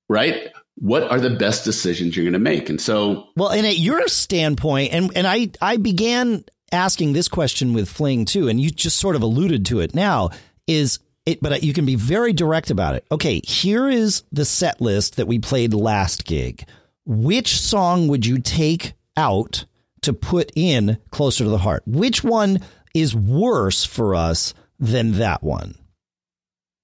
Right. 0.09 0.49
What 0.77 1.05
are 1.05 1.21
the 1.21 1.31
best 1.31 1.65
decisions 1.65 2.17
you're 2.17 2.25
going 2.25 2.33
to 2.33 2.39
make? 2.39 2.69
And 2.69 2.81
so, 2.81 3.29
well, 3.37 3.51
and 3.51 3.67
at 3.67 3.79
your 3.79 4.09
standpoint, 4.09 4.93
and 4.93 5.17
and 5.17 5.27
I 5.27 5.51
I 5.61 5.77
began 5.77 6.45
asking 6.73 7.13
this 7.13 7.29
question 7.29 7.75
with 7.75 7.89
Fling 7.89 8.25
too, 8.25 8.49
and 8.49 8.61
you 8.61 8.71
just 8.71 8.99
sort 8.99 9.15
of 9.15 9.23
alluded 9.23 9.67
to 9.67 9.81
it 9.81 9.95
now. 9.95 10.31
Is 10.67 10.99
it, 11.27 11.41
but 11.41 11.63
you 11.63 11.73
can 11.73 11.87
be 11.87 11.95
very 11.95 12.33
direct 12.33 12.71
about 12.71 12.95
it. 12.95 13.07
Okay, 13.11 13.41
here 13.41 13.89
is 13.89 14.25
the 14.31 14.45
set 14.45 14.81
list 14.81 15.17
that 15.17 15.27
we 15.27 15.39
played 15.39 15.73
last 15.73 16.25
gig. 16.25 16.67
Which 17.07 17.61
song 17.61 18.09
would 18.09 18.27
you 18.27 18.39
take 18.39 18.95
out 19.17 19.65
to 20.03 20.13
put 20.13 20.53
in 20.55 20.99
closer 21.11 21.45
to 21.45 21.51
the 21.51 21.59
heart? 21.59 21.83
Which 21.87 22.23
one 22.23 22.61
is 22.95 23.15
worse 23.15 23.85
for 23.85 24.15
us 24.15 24.55
than 24.79 25.13
that 25.13 25.43
one? 25.43 25.77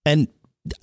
And 0.07 0.29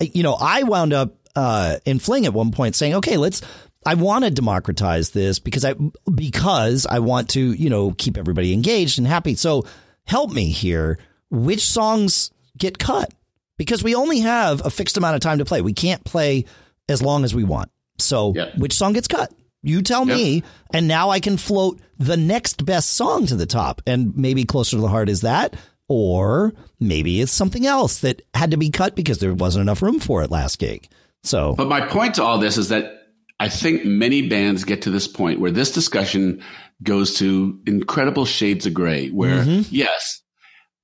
you 0.00 0.22
know, 0.22 0.36
I 0.40 0.62
wound 0.62 0.92
up 0.92 1.16
uh, 1.34 1.76
in 1.84 1.98
Fling 1.98 2.26
at 2.26 2.32
one 2.32 2.52
point 2.52 2.76
saying, 2.76 2.94
"Okay, 2.96 3.16
let's." 3.16 3.42
I 3.86 3.94
want 3.94 4.24
to 4.24 4.30
democratize 4.30 5.10
this 5.10 5.38
because 5.38 5.64
I 5.64 5.74
because 6.12 6.84
I 6.84 6.98
want 6.98 7.30
to 7.30 7.52
you 7.52 7.70
know 7.70 7.92
keep 7.92 8.18
everybody 8.18 8.52
engaged 8.52 8.98
and 8.98 9.06
happy. 9.06 9.34
So 9.34 9.66
help 10.04 10.32
me 10.32 10.50
here. 10.50 10.98
Which 11.30 11.64
songs 11.64 12.32
get 12.56 12.78
cut? 12.78 13.12
Because 13.58 13.84
we 13.84 13.94
only 13.94 14.20
have 14.20 14.64
a 14.64 14.70
fixed 14.70 14.96
amount 14.96 15.16
of 15.16 15.20
time 15.20 15.38
to 15.38 15.44
play. 15.44 15.60
We 15.60 15.74
can't 15.74 16.02
play 16.04 16.46
as 16.88 17.02
long 17.02 17.24
as 17.24 17.34
we 17.34 17.44
want. 17.44 17.70
So, 17.98 18.32
yep. 18.34 18.56
which 18.56 18.72
song 18.72 18.94
gets 18.94 19.08
cut? 19.08 19.32
You 19.62 19.82
tell 19.82 20.06
yep. 20.06 20.16
me, 20.16 20.42
and 20.72 20.88
now 20.88 21.10
I 21.10 21.20
can 21.20 21.36
float 21.36 21.80
the 21.98 22.16
next 22.16 22.64
best 22.64 22.92
song 22.92 23.26
to 23.26 23.34
the 23.34 23.44
top. 23.44 23.82
And 23.86 24.16
maybe 24.16 24.44
closer 24.44 24.76
to 24.76 24.80
the 24.80 24.88
heart 24.88 25.08
is 25.08 25.22
that, 25.22 25.56
or 25.88 26.54
maybe 26.78 27.20
it's 27.20 27.32
something 27.32 27.66
else 27.66 28.00
that 28.00 28.22
had 28.34 28.52
to 28.52 28.56
be 28.56 28.70
cut 28.70 28.94
because 28.94 29.18
there 29.18 29.34
wasn't 29.34 29.62
enough 29.62 29.82
room 29.82 29.98
for 29.98 30.22
it 30.22 30.30
last 30.30 30.58
gig. 30.58 30.88
So, 31.24 31.54
but 31.56 31.68
my 31.68 31.86
point 31.86 32.14
to 32.14 32.22
all 32.22 32.38
this 32.38 32.56
is 32.56 32.68
that 32.68 33.08
I 33.40 33.48
think 33.48 33.84
many 33.84 34.28
bands 34.28 34.64
get 34.64 34.82
to 34.82 34.90
this 34.90 35.08
point 35.08 35.40
where 35.40 35.50
this 35.50 35.72
discussion 35.72 36.42
goes 36.82 37.14
to 37.18 37.60
incredible 37.66 38.24
shades 38.24 38.66
of 38.66 38.74
gray. 38.74 39.08
Where 39.08 39.42
mm-hmm. 39.42 39.62
yes, 39.74 40.22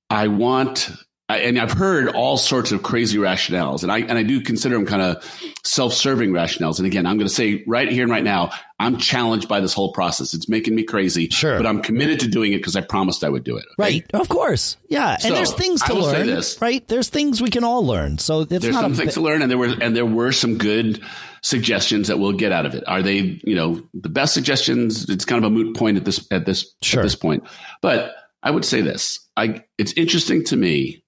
I 0.09 0.27
want 0.27 0.91
I, 1.27 1.39
and 1.39 1.59
I've 1.59 1.71
heard 1.71 2.09
all 2.09 2.37
sorts 2.37 2.71
of 2.71 2.83
crazy 2.83 3.17
rationales, 3.17 3.81
and 3.81 3.91
I 3.91 3.99
and 3.99 4.11
I 4.11 4.21
do 4.21 4.41
consider 4.41 4.75
them 4.75 4.85
kind 4.85 5.01
of 5.01 5.23
self-serving 5.63 6.29
rationales. 6.29 6.77
And 6.77 6.85
again, 6.85 7.07
I'm 7.07 7.17
going 7.17 7.27
to 7.27 7.33
say 7.33 7.63
right 7.65 7.91
here 7.91 8.03
and 8.03 8.11
right 8.11 8.23
now, 8.23 8.51
I'm 8.79 8.97
challenged 8.97 9.47
by 9.47 9.59
this 9.59 9.73
whole 9.73 9.91
process. 9.91 10.35
It's 10.35 10.47
making 10.47 10.75
me 10.75 10.83
crazy, 10.83 11.27
sure, 11.29 11.57
but 11.57 11.65
I'm 11.65 11.81
committed 11.81 12.19
to 12.19 12.27
doing 12.27 12.53
it 12.53 12.57
because 12.57 12.75
I 12.75 12.81
promised 12.81 13.23
I 13.23 13.29
would 13.29 13.43
do 13.43 13.57
it. 13.57 13.65
Okay? 13.79 14.03
Right, 14.03 14.05
of 14.13 14.29
course, 14.29 14.77
yeah. 14.87 15.17
So, 15.17 15.29
and 15.29 15.37
there's 15.37 15.51
things 15.53 15.81
to 15.83 15.95
learn, 15.95 16.43
right? 16.61 16.87
There's 16.87 17.09
things 17.09 17.41
we 17.41 17.49
can 17.49 17.63
all 17.63 17.83
learn. 17.83 18.19
So 18.19 18.43
there's 18.43 18.75
some 18.75 18.93
things 18.93 19.15
to 19.15 19.21
learn, 19.21 19.41
and 19.41 19.49
there 19.49 19.57
were 19.57 19.73
and 19.81 19.95
there 19.95 20.05
were 20.05 20.31
some 20.31 20.59
good 20.59 21.01
suggestions 21.41 22.07
that 22.07 22.19
we'll 22.19 22.33
get 22.33 22.51
out 22.51 22.67
of 22.67 22.75
it. 22.75 22.83
Are 22.87 23.01
they, 23.01 23.41
you 23.43 23.55
know, 23.55 23.81
the 23.95 24.09
best 24.09 24.35
suggestions? 24.35 25.09
It's 25.09 25.25
kind 25.25 25.43
of 25.43 25.51
a 25.51 25.53
moot 25.53 25.75
point 25.75 25.97
at 25.97 26.05
this 26.05 26.27
at 26.29 26.45
this 26.45 26.71
sure. 26.83 26.99
at 26.99 27.03
this 27.03 27.15
point, 27.15 27.45
but 27.81 28.13
I 28.43 28.51
would 28.51 28.63
say 28.63 28.81
this. 28.81 29.27
I 29.35 29.63
it's 29.79 29.93
interesting 29.93 30.43
to 30.45 30.55
me 30.55 31.01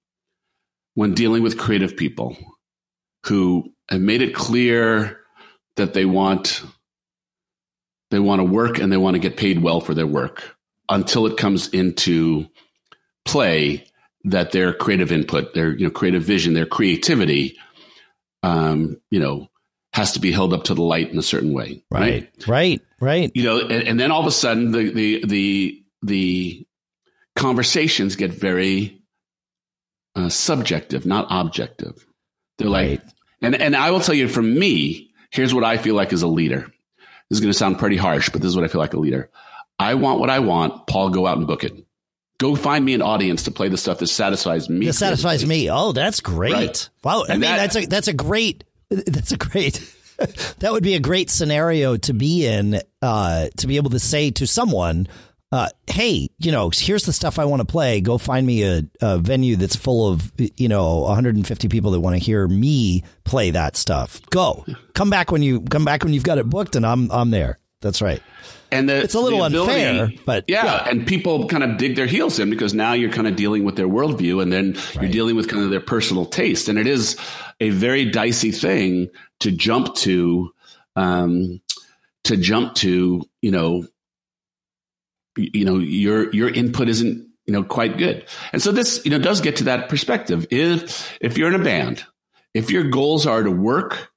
when 0.97 1.13
dealing 1.13 1.43
with 1.43 1.59
creative 1.59 1.95
people 1.95 2.35
who 3.27 3.71
have 3.87 4.01
made 4.01 4.23
it 4.23 4.33
clear 4.33 5.19
that 5.75 5.93
they 5.93 6.05
want 6.05 6.63
they 8.09 8.17
want 8.17 8.39
to 8.39 8.43
work 8.43 8.79
and 8.79 8.91
they 8.91 8.97
want 8.97 9.13
to 9.13 9.19
get 9.19 9.37
paid 9.37 9.61
well 9.61 9.79
for 9.79 9.93
their 9.93 10.07
work 10.07 10.55
until 10.89 11.27
it 11.27 11.37
comes 11.37 11.67
into 11.67 12.47
play 13.25 13.85
that 14.23 14.51
their 14.53 14.73
creative 14.73 15.11
input, 15.11 15.53
their 15.53 15.77
you 15.77 15.85
know 15.85 15.91
creative 15.91 16.23
vision, 16.23 16.55
their 16.55 16.65
creativity, 16.65 17.59
um, 18.41 18.99
you 19.11 19.19
know, 19.19 19.51
has 19.93 20.13
to 20.13 20.19
be 20.19 20.31
held 20.31 20.51
up 20.51 20.63
to 20.63 20.73
the 20.73 20.81
light 20.81 21.11
in 21.11 21.19
a 21.19 21.21
certain 21.21 21.53
way. 21.53 21.83
Right, 21.91 22.27
right, 22.47 22.47
right. 22.47 22.81
right. 22.99 23.31
You 23.35 23.43
know, 23.43 23.59
and, 23.59 23.87
and, 23.87 23.99
then 23.99 24.09
all 24.09 24.21
of 24.21 24.25
a 24.25 24.31
sudden 24.31 24.71
the 24.71 24.89
the 24.89 25.25
the 25.27 25.83
the 26.01 26.67
conversations 27.35 28.15
get 28.15 28.31
very 28.31 28.96
uh, 30.17 30.29
subjective, 30.29 31.05
not 31.05 31.27
objective. 31.29 32.05
They're 32.57 32.69
right. 32.69 32.99
like, 32.99 33.01
and 33.41 33.55
and 33.55 33.75
I 33.75 33.91
will 33.91 33.99
tell 33.99 34.15
you, 34.15 34.27
from 34.27 34.57
me, 34.57 35.11
here's 35.29 35.53
what 35.53 35.63
I 35.63 35.77
feel 35.77 35.95
like 35.95 36.11
as 36.11 36.23
a 36.23 36.27
leader. 36.27 36.71
This 37.29 37.37
is 37.37 37.39
going 37.39 37.51
to 37.51 37.57
sound 37.57 37.77
pretty 37.77 37.97
harsh, 37.97 38.29
but 38.29 38.41
this 38.41 38.49
is 38.49 38.55
what 38.55 38.65
I 38.65 38.67
feel 38.67 38.81
like 38.81 38.93
a 38.93 38.99
leader. 38.99 39.29
I 39.77 39.93
want 39.93 40.19
what 40.19 40.29
I 40.29 40.39
want. 40.39 40.87
Paul, 40.87 41.09
go 41.09 41.27
out 41.27 41.37
and 41.37 41.45
book 41.45 41.63
it. 41.63 41.85
Go 42.39 42.55
find 42.55 42.83
me 42.83 42.93
an 42.93 43.01
audience 43.01 43.43
to 43.43 43.51
play 43.51 43.69
the 43.69 43.77
stuff 43.77 43.99
that 43.99 44.07
satisfies 44.07 44.69
me. 44.69 44.87
That 44.87 44.93
satisfies 44.93 45.45
me. 45.45 45.69
Oh, 45.69 45.91
that's 45.91 46.19
great. 46.19 46.53
Right. 46.53 46.89
Wow. 47.03 47.25
I 47.27 47.33
mean, 47.33 47.41
that, 47.41 47.57
that's 47.57 47.75
a 47.75 47.85
that's 47.85 48.07
a 48.07 48.13
great 48.13 48.63
that's 48.89 49.31
a 49.31 49.37
great 49.37 49.93
that 50.59 50.71
would 50.71 50.83
be 50.83 50.95
a 50.95 50.99
great 50.99 51.29
scenario 51.29 51.97
to 51.97 52.13
be 52.13 52.47
in 52.47 52.81
uh, 53.01 53.47
to 53.57 53.67
be 53.67 53.77
able 53.77 53.91
to 53.91 53.99
say 53.99 54.31
to 54.31 54.47
someone 54.47 55.07
uh, 55.51 55.69
hey, 55.87 56.29
you 56.39 56.51
know, 56.51 56.69
here's 56.73 57.05
the 57.05 57.13
stuff 57.13 57.39
I 57.39 57.45
want 57.45 57.61
to 57.61 57.65
play. 57.65 58.01
Go 58.01 58.17
find 58.17 58.45
me 58.45 58.63
a, 58.63 58.83
a, 59.01 59.17
venue 59.17 59.55
that's 59.55 59.77
full 59.77 60.11
of, 60.11 60.31
you 60.37 60.67
know, 60.67 60.99
150 60.99 61.69
people 61.69 61.91
that 61.91 62.01
want 62.01 62.15
to 62.15 62.19
hear 62.23 62.47
me 62.47 63.03
play 63.23 63.51
that 63.51 63.77
stuff. 63.77 64.21
Go, 64.29 64.65
come 64.93 65.09
back 65.09 65.31
when 65.31 65.41
you 65.41 65.61
come 65.61 65.85
back 65.85 66.03
when 66.03 66.13
you've 66.13 66.23
got 66.23 66.37
it 66.37 66.49
booked, 66.49 66.75
and 66.75 66.85
I'm 66.85 67.09
I'm 67.11 67.31
there. 67.31 67.59
That's 67.81 68.01
right. 68.01 68.21
And 68.69 68.89
the, 68.89 68.97
it's 68.97 69.13
a 69.13 69.21
little 69.21 69.45
ability, 69.45 69.81
unfair, 69.81 70.19
but 70.25 70.43
yeah, 70.49 70.65
yeah, 70.65 70.89
and 70.89 71.07
people 71.07 71.47
kind 71.47 71.63
of 71.63 71.77
dig 71.77 71.95
their 71.95 72.05
heels 72.05 72.37
in 72.37 72.49
because 72.49 72.73
now 72.73 72.91
you're 72.91 73.11
kind 73.11 73.27
of 73.27 73.37
dealing 73.37 73.63
with 73.63 73.77
their 73.77 73.87
worldview, 73.87 74.41
and 74.41 74.51
then 74.51 74.73
right. 74.73 74.95
you're 74.95 75.11
dealing 75.11 75.37
with 75.37 75.47
kind 75.47 75.63
of 75.63 75.69
their 75.69 75.79
personal 75.79 76.25
taste, 76.25 76.67
and 76.67 76.77
it 76.77 76.87
is 76.87 77.15
a 77.61 77.69
very 77.69 78.03
dicey 78.03 78.51
thing 78.51 79.09
to 79.39 79.51
jump 79.51 79.95
to, 79.95 80.51
um, 80.97 81.61
to 82.25 82.35
jump 82.35 82.75
to, 82.75 83.23
you 83.41 83.51
know, 83.51 83.87
you 85.37 85.65
know, 85.65 85.77
your 85.77 86.33
your 86.33 86.49
input 86.49 86.89
isn't 86.89 87.27
you 87.45 87.53
know 87.53 87.63
quite 87.63 87.97
good, 87.97 88.25
and 88.51 88.61
so 88.61 88.71
this 88.71 89.03
you 89.05 89.11
know 89.11 89.19
does 89.19 89.41
get 89.41 89.57
to 89.57 89.65
that 89.65 89.89
perspective. 89.89 90.47
If 90.51 91.17
if 91.21 91.37
you're 91.37 91.53
in 91.53 91.59
a 91.59 91.63
band, 91.63 92.03
if 92.53 92.71
your 92.71 92.83
goals 92.83 93.25
are 93.25 93.43
to 93.43 93.51
work 93.51 94.09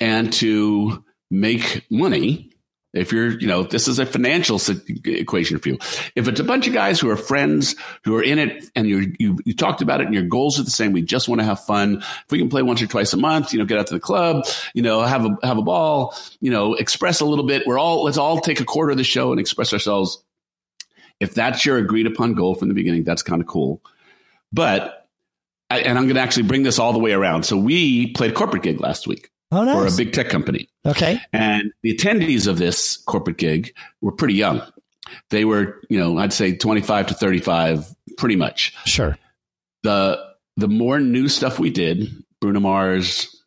and 0.00 0.32
to 0.34 1.04
make 1.30 1.86
money 1.90 2.52
if 2.92 3.10
you're, 3.10 3.30
you 3.38 3.46
know, 3.46 3.62
this 3.62 3.88
is 3.88 3.98
a 3.98 4.04
financial 4.04 4.60
equation 5.06 5.58
for 5.58 5.70
you. 5.70 5.78
If 6.14 6.28
it's 6.28 6.40
a 6.40 6.44
bunch 6.44 6.66
of 6.66 6.74
guys 6.74 7.00
who 7.00 7.08
are 7.08 7.16
friends 7.16 7.74
who 8.04 8.14
are 8.16 8.22
in 8.22 8.38
it 8.38 8.64
and 8.76 8.86
you 8.86 9.14
you 9.18 9.38
you 9.46 9.54
talked 9.54 9.80
about 9.80 10.00
it 10.00 10.06
and 10.06 10.14
your 10.14 10.24
goals 10.24 10.60
are 10.60 10.62
the 10.62 10.70
same, 10.70 10.92
we 10.92 11.00
just 11.00 11.28
want 11.28 11.40
to 11.40 11.44
have 11.44 11.64
fun. 11.64 11.98
If 11.98 12.26
we 12.30 12.38
can 12.38 12.50
play 12.50 12.62
once 12.62 12.82
or 12.82 12.86
twice 12.86 13.12
a 13.14 13.16
month, 13.16 13.52
you 13.52 13.58
know, 13.58 13.64
get 13.64 13.78
out 13.78 13.86
to 13.86 13.94
the 13.94 14.00
club, 14.00 14.44
you 14.74 14.82
know, 14.82 15.00
have 15.00 15.24
a 15.24 15.36
have 15.42 15.56
a 15.56 15.62
ball, 15.62 16.14
you 16.40 16.50
know, 16.50 16.74
express 16.74 17.20
a 17.20 17.24
little 17.24 17.46
bit. 17.46 17.66
We're 17.66 17.78
all 17.78 18.04
let's 18.04 18.18
all 18.18 18.40
take 18.40 18.60
a 18.60 18.64
quarter 18.64 18.90
of 18.90 18.98
the 18.98 19.04
show 19.04 19.30
and 19.30 19.40
express 19.40 19.72
ourselves. 19.72 20.22
If 21.20 21.34
that's 21.34 21.64
your 21.64 21.78
agreed 21.78 22.06
upon 22.06 22.34
goal 22.34 22.54
from 22.54 22.68
the 22.68 22.74
beginning, 22.74 23.04
that's 23.04 23.22
kind 23.22 23.40
of 23.40 23.46
cool. 23.46 23.82
But 24.52 25.08
and 25.70 25.98
I'm 25.98 26.04
going 26.04 26.16
to 26.16 26.20
actually 26.20 26.44
bring 26.44 26.62
this 26.62 26.78
all 26.78 26.92
the 26.92 26.98
way 26.98 27.12
around. 27.12 27.44
So 27.44 27.56
we 27.56 28.12
played 28.12 28.32
a 28.32 28.34
corporate 28.34 28.62
gig 28.62 28.80
last 28.80 29.06
week 29.06 29.30
oh, 29.50 29.64
nice. 29.64 29.74
for 29.74 29.94
a 29.94 29.96
big 29.96 30.12
tech 30.12 30.28
company. 30.28 30.68
Okay. 30.84 31.20
And 31.32 31.72
the 31.82 31.96
attendees 31.96 32.46
of 32.46 32.58
this 32.58 32.96
corporate 32.96 33.38
gig 33.38 33.74
were 34.00 34.12
pretty 34.12 34.34
young. 34.34 34.62
They 35.30 35.44
were, 35.44 35.80
you 35.88 35.98
know, 35.98 36.18
I'd 36.18 36.32
say 36.32 36.56
25 36.56 37.08
to 37.08 37.14
35, 37.14 37.94
pretty 38.16 38.36
much. 38.36 38.74
Sure. 38.86 39.16
The 39.82 40.22
the 40.56 40.68
more 40.68 41.00
new 41.00 41.28
stuff 41.28 41.58
we 41.58 41.70
did, 41.70 42.08
Bruno 42.40 42.60
Mars, 42.60 43.42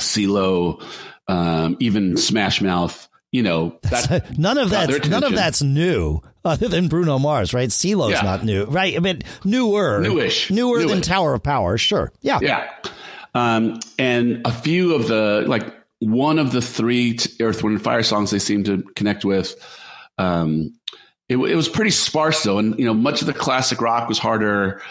CeeLo, 0.00 0.82
um, 1.28 1.76
even 1.80 2.16
Smash 2.16 2.62
Mouth, 2.62 3.08
you 3.32 3.42
know, 3.42 3.78
that, 3.82 4.38
none 4.38 4.58
of 4.58 4.70
that 4.70 5.08
none 5.08 5.24
of 5.24 5.34
that's 5.34 5.62
new 5.62 6.20
other 6.44 6.68
than 6.68 6.88
Bruno 6.88 7.18
Mars, 7.18 7.54
right? 7.54 7.68
CeeLo's 7.68 8.12
yeah. 8.12 8.22
not 8.22 8.44
new, 8.44 8.64
right? 8.64 8.96
I 8.96 8.98
mean, 8.98 9.22
newer, 9.44 10.00
newish, 10.00 10.50
newer 10.50 10.78
Newish. 10.78 10.90
than 10.90 11.02
Tower 11.02 11.34
of 11.34 11.42
Power, 11.42 11.78
sure, 11.78 12.12
yeah, 12.20 12.38
yeah. 12.42 12.70
Um, 13.34 13.78
and 13.98 14.42
a 14.44 14.52
few 14.52 14.94
of 14.94 15.06
the 15.06 15.44
like 15.46 15.74
one 16.00 16.38
of 16.38 16.52
the 16.52 16.62
three 16.62 17.18
Earth, 17.40 17.62
Wind, 17.62 17.76
and 17.76 17.84
Fire 17.84 18.02
songs 18.02 18.30
they 18.30 18.38
seem 18.38 18.64
to 18.64 18.82
connect 18.94 19.24
with. 19.24 19.54
Um, 20.18 20.74
it, 21.28 21.36
it, 21.36 21.54
was 21.54 21.68
pretty 21.68 21.92
sparse 21.92 22.42
though, 22.42 22.58
and 22.58 22.78
you 22.78 22.84
know, 22.84 22.94
much 22.94 23.20
of 23.20 23.26
the 23.26 23.32
classic 23.32 23.80
rock 23.80 24.08
was 24.08 24.18
harder. 24.18 24.82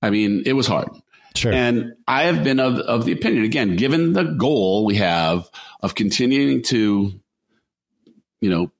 I 0.00 0.10
mean, 0.10 0.44
it 0.46 0.52
was 0.52 0.66
hard. 0.66 0.88
Sure. 1.34 1.52
And 1.52 1.94
I 2.06 2.24
have 2.24 2.44
been 2.44 2.60
of 2.60 2.78
of 2.78 3.04
the 3.04 3.12
opinion 3.12 3.44
again, 3.44 3.76
given 3.76 4.12
the 4.12 4.24
goal 4.24 4.84
we 4.84 4.96
have 4.96 5.48
of 5.82 5.94
continuing 5.94 6.62
to, 6.64 7.12
you 8.40 8.50
know, 8.50 8.70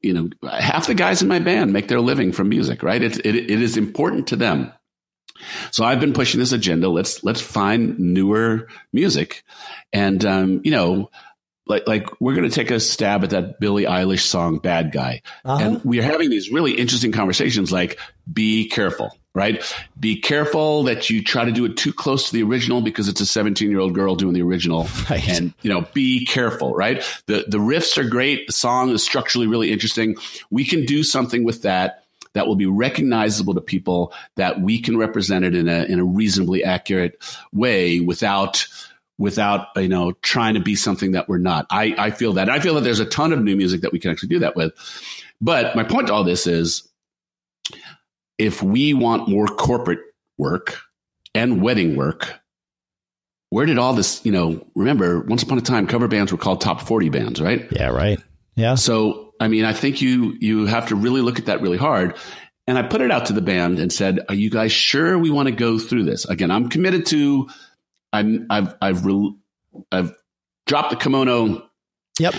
you 0.00 0.12
know, 0.12 0.50
half 0.50 0.86
the 0.86 0.94
guys 0.94 1.22
in 1.22 1.28
my 1.28 1.38
band 1.38 1.72
make 1.72 1.88
their 1.88 2.00
living 2.00 2.32
from 2.32 2.48
music, 2.48 2.82
right? 2.82 3.02
It's 3.02 3.18
it, 3.18 3.36
it 3.36 3.62
is 3.62 3.76
important 3.76 4.28
to 4.28 4.36
them. 4.36 4.72
So 5.70 5.84
I've 5.84 6.00
been 6.00 6.12
pushing 6.12 6.40
this 6.40 6.52
agenda. 6.52 6.88
Let's 6.88 7.24
let's 7.24 7.40
find 7.40 7.98
newer 7.98 8.68
music, 8.92 9.44
and 9.92 10.24
um, 10.24 10.60
you 10.64 10.70
know, 10.70 11.10
like 11.66 11.86
like 11.86 12.20
we're 12.20 12.34
going 12.34 12.48
to 12.48 12.54
take 12.54 12.70
a 12.70 12.80
stab 12.80 13.24
at 13.24 13.30
that 13.30 13.60
Billie 13.60 13.84
Eilish 13.84 14.20
song 14.20 14.58
"Bad 14.58 14.92
Guy," 14.92 15.22
uh-huh. 15.44 15.64
and 15.64 15.84
we 15.84 15.98
are 16.00 16.02
having 16.02 16.28
these 16.28 16.50
really 16.50 16.72
interesting 16.72 17.12
conversations. 17.12 17.72
Like, 17.72 17.98
be 18.30 18.68
careful, 18.68 19.16
right? 19.34 19.62
Be 19.98 20.20
careful 20.20 20.82
that 20.84 21.08
you 21.08 21.22
try 21.22 21.44
to 21.44 21.52
do 21.52 21.64
it 21.64 21.76
too 21.76 21.92
close 21.92 22.26
to 22.26 22.32
the 22.32 22.42
original 22.42 22.80
because 22.80 23.08
it's 23.08 23.20
a 23.20 23.26
17 23.26 23.70
year 23.70 23.80
old 23.80 23.94
girl 23.94 24.16
doing 24.16 24.34
the 24.34 24.42
original, 24.42 24.88
right. 25.10 25.28
and 25.28 25.54
you 25.62 25.70
know, 25.70 25.86
be 25.92 26.26
careful, 26.26 26.74
right? 26.74 27.02
The 27.26 27.44
the 27.46 27.58
riffs 27.58 27.96
are 27.98 28.08
great. 28.08 28.46
The 28.46 28.52
song 28.52 28.90
is 28.90 29.02
structurally 29.02 29.46
really 29.46 29.72
interesting. 29.72 30.16
We 30.50 30.64
can 30.64 30.84
do 30.84 31.02
something 31.02 31.44
with 31.44 31.62
that 31.62 32.04
that 32.32 32.46
will 32.46 32.56
be 32.56 32.66
recognizable 32.66 33.54
to 33.54 33.60
people 33.60 34.12
that 34.36 34.60
we 34.60 34.80
can 34.80 34.96
represent 34.96 35.44
it 35.44 35.54
in 35.54 35.68
a 35.68 35.84
in 35.84 35.98
a 35.98 36.04
reasonably 36.04 36.64
accurate 36.64 37.22
way 37.52 38.00
without 38.00 38.66
without 39.18 39.68
you 39.76 39.88
know 39.88 40.12
trying 40.22 40.54
to 40.54 40.60
be 40.60 40.74
something 40.74 41.12
that 41.12 41.28
we're 41.28 41.38
not. 41.38 41.66
I 41.70 41.94
I 41.98 42.10
feel 42.10 42.32
that. 42.34 42.48
I 42.48 42.58
feel 42.60 42.74
that 42.74 42.82
there's 42.82 43.00
a 43.00 43.06
ton 43.06 43.32
of 43.32 43.40
new 43.40 43.56
music 43.56 43.82
that 43.82 43.92
we 43.92 44.00
can 44.00 44.10
actually 44.10 44.30
do 44.30 44.40
that 44.40 44.56
with. 44.56 44.72
But 45.40 45.76
my 45.76 45.84
point 45.84 46.08
to 46.08 46.14
all 46.14 46.24
this 46.24 46.46
is 46.46 46.88
if 48.40 48.62
we 48.62 48.94
want 48.94 49.28
more 49.28 49.46
corporate 49.46 50.00
work 50.38 50.80
and 51.34 51.62
wedding 51.62 51.94
work, 51.94 52.40
where 53.50 53.66
did 53.66 53.78
all 53.78 53.92
this, 53.94 54.24
you 54.24 54.32
know, 54.32 54.66
remember 54.74 55.20
once 55.20 55.42
upon 55.42 55.58
a 55.58 55.60
time 55.60 55.86
cover 55.86 56.08
bands 56.08 56.32
were 56.32 56.38
called 56.38 56.60
top 56.60 56.80
40 56.80 57.10
bands, 57.10 57.40
right? 57.40 57.68
Yeah, 57.70 57.88
right. 57.88 58.18
Yeah. 58.56 58.76
So 58.76 59.34
I 59.40 59.48
mean, 59.48 59.64
I 59.64 59.72
think 59.72 60.02
you 60.02 60.36
you 60.40 60.66
have 60.66 60.88
to 60.88 60.96
really 60.96 61.22
look 61.22 61.38
at 61.38 61.46
that 61.46 61.62
really 61.62 61.78
hard. 61.78 62.16
And 62.66 62.78
I 62.78 62.82
put 62.82 63.00
it 63.00 63.10
out 63.10 63.26
to 63.26 63.32
the 63.32 63.40
band 63.40 63.80
and 63.80 63.92
said, 63.92 64.20
"Are 64.28 64.34
you 64.34 64.50
guys 64.50 64.70
sure 64.70 65.18
we 65.18 65.30
want 65.30 65.48
to 65.48 65.54
go 65.54 65.78
through 65.78 66.04
this?" 66.04 66.26
Again, 66.26 66.50
I'm 66.50 66.68
committed 66.68 67.06
to. 67.06 67.48
I'm 68.12 68.46
I've 68.50 68.74
I've 68.80 69.04
re, 69.06 69.34
I've 69.90 70.12
dropped 70.66 70.90
the 70.90 70.96
kimono. 70.96 71.68
Yep. 72.18 72.34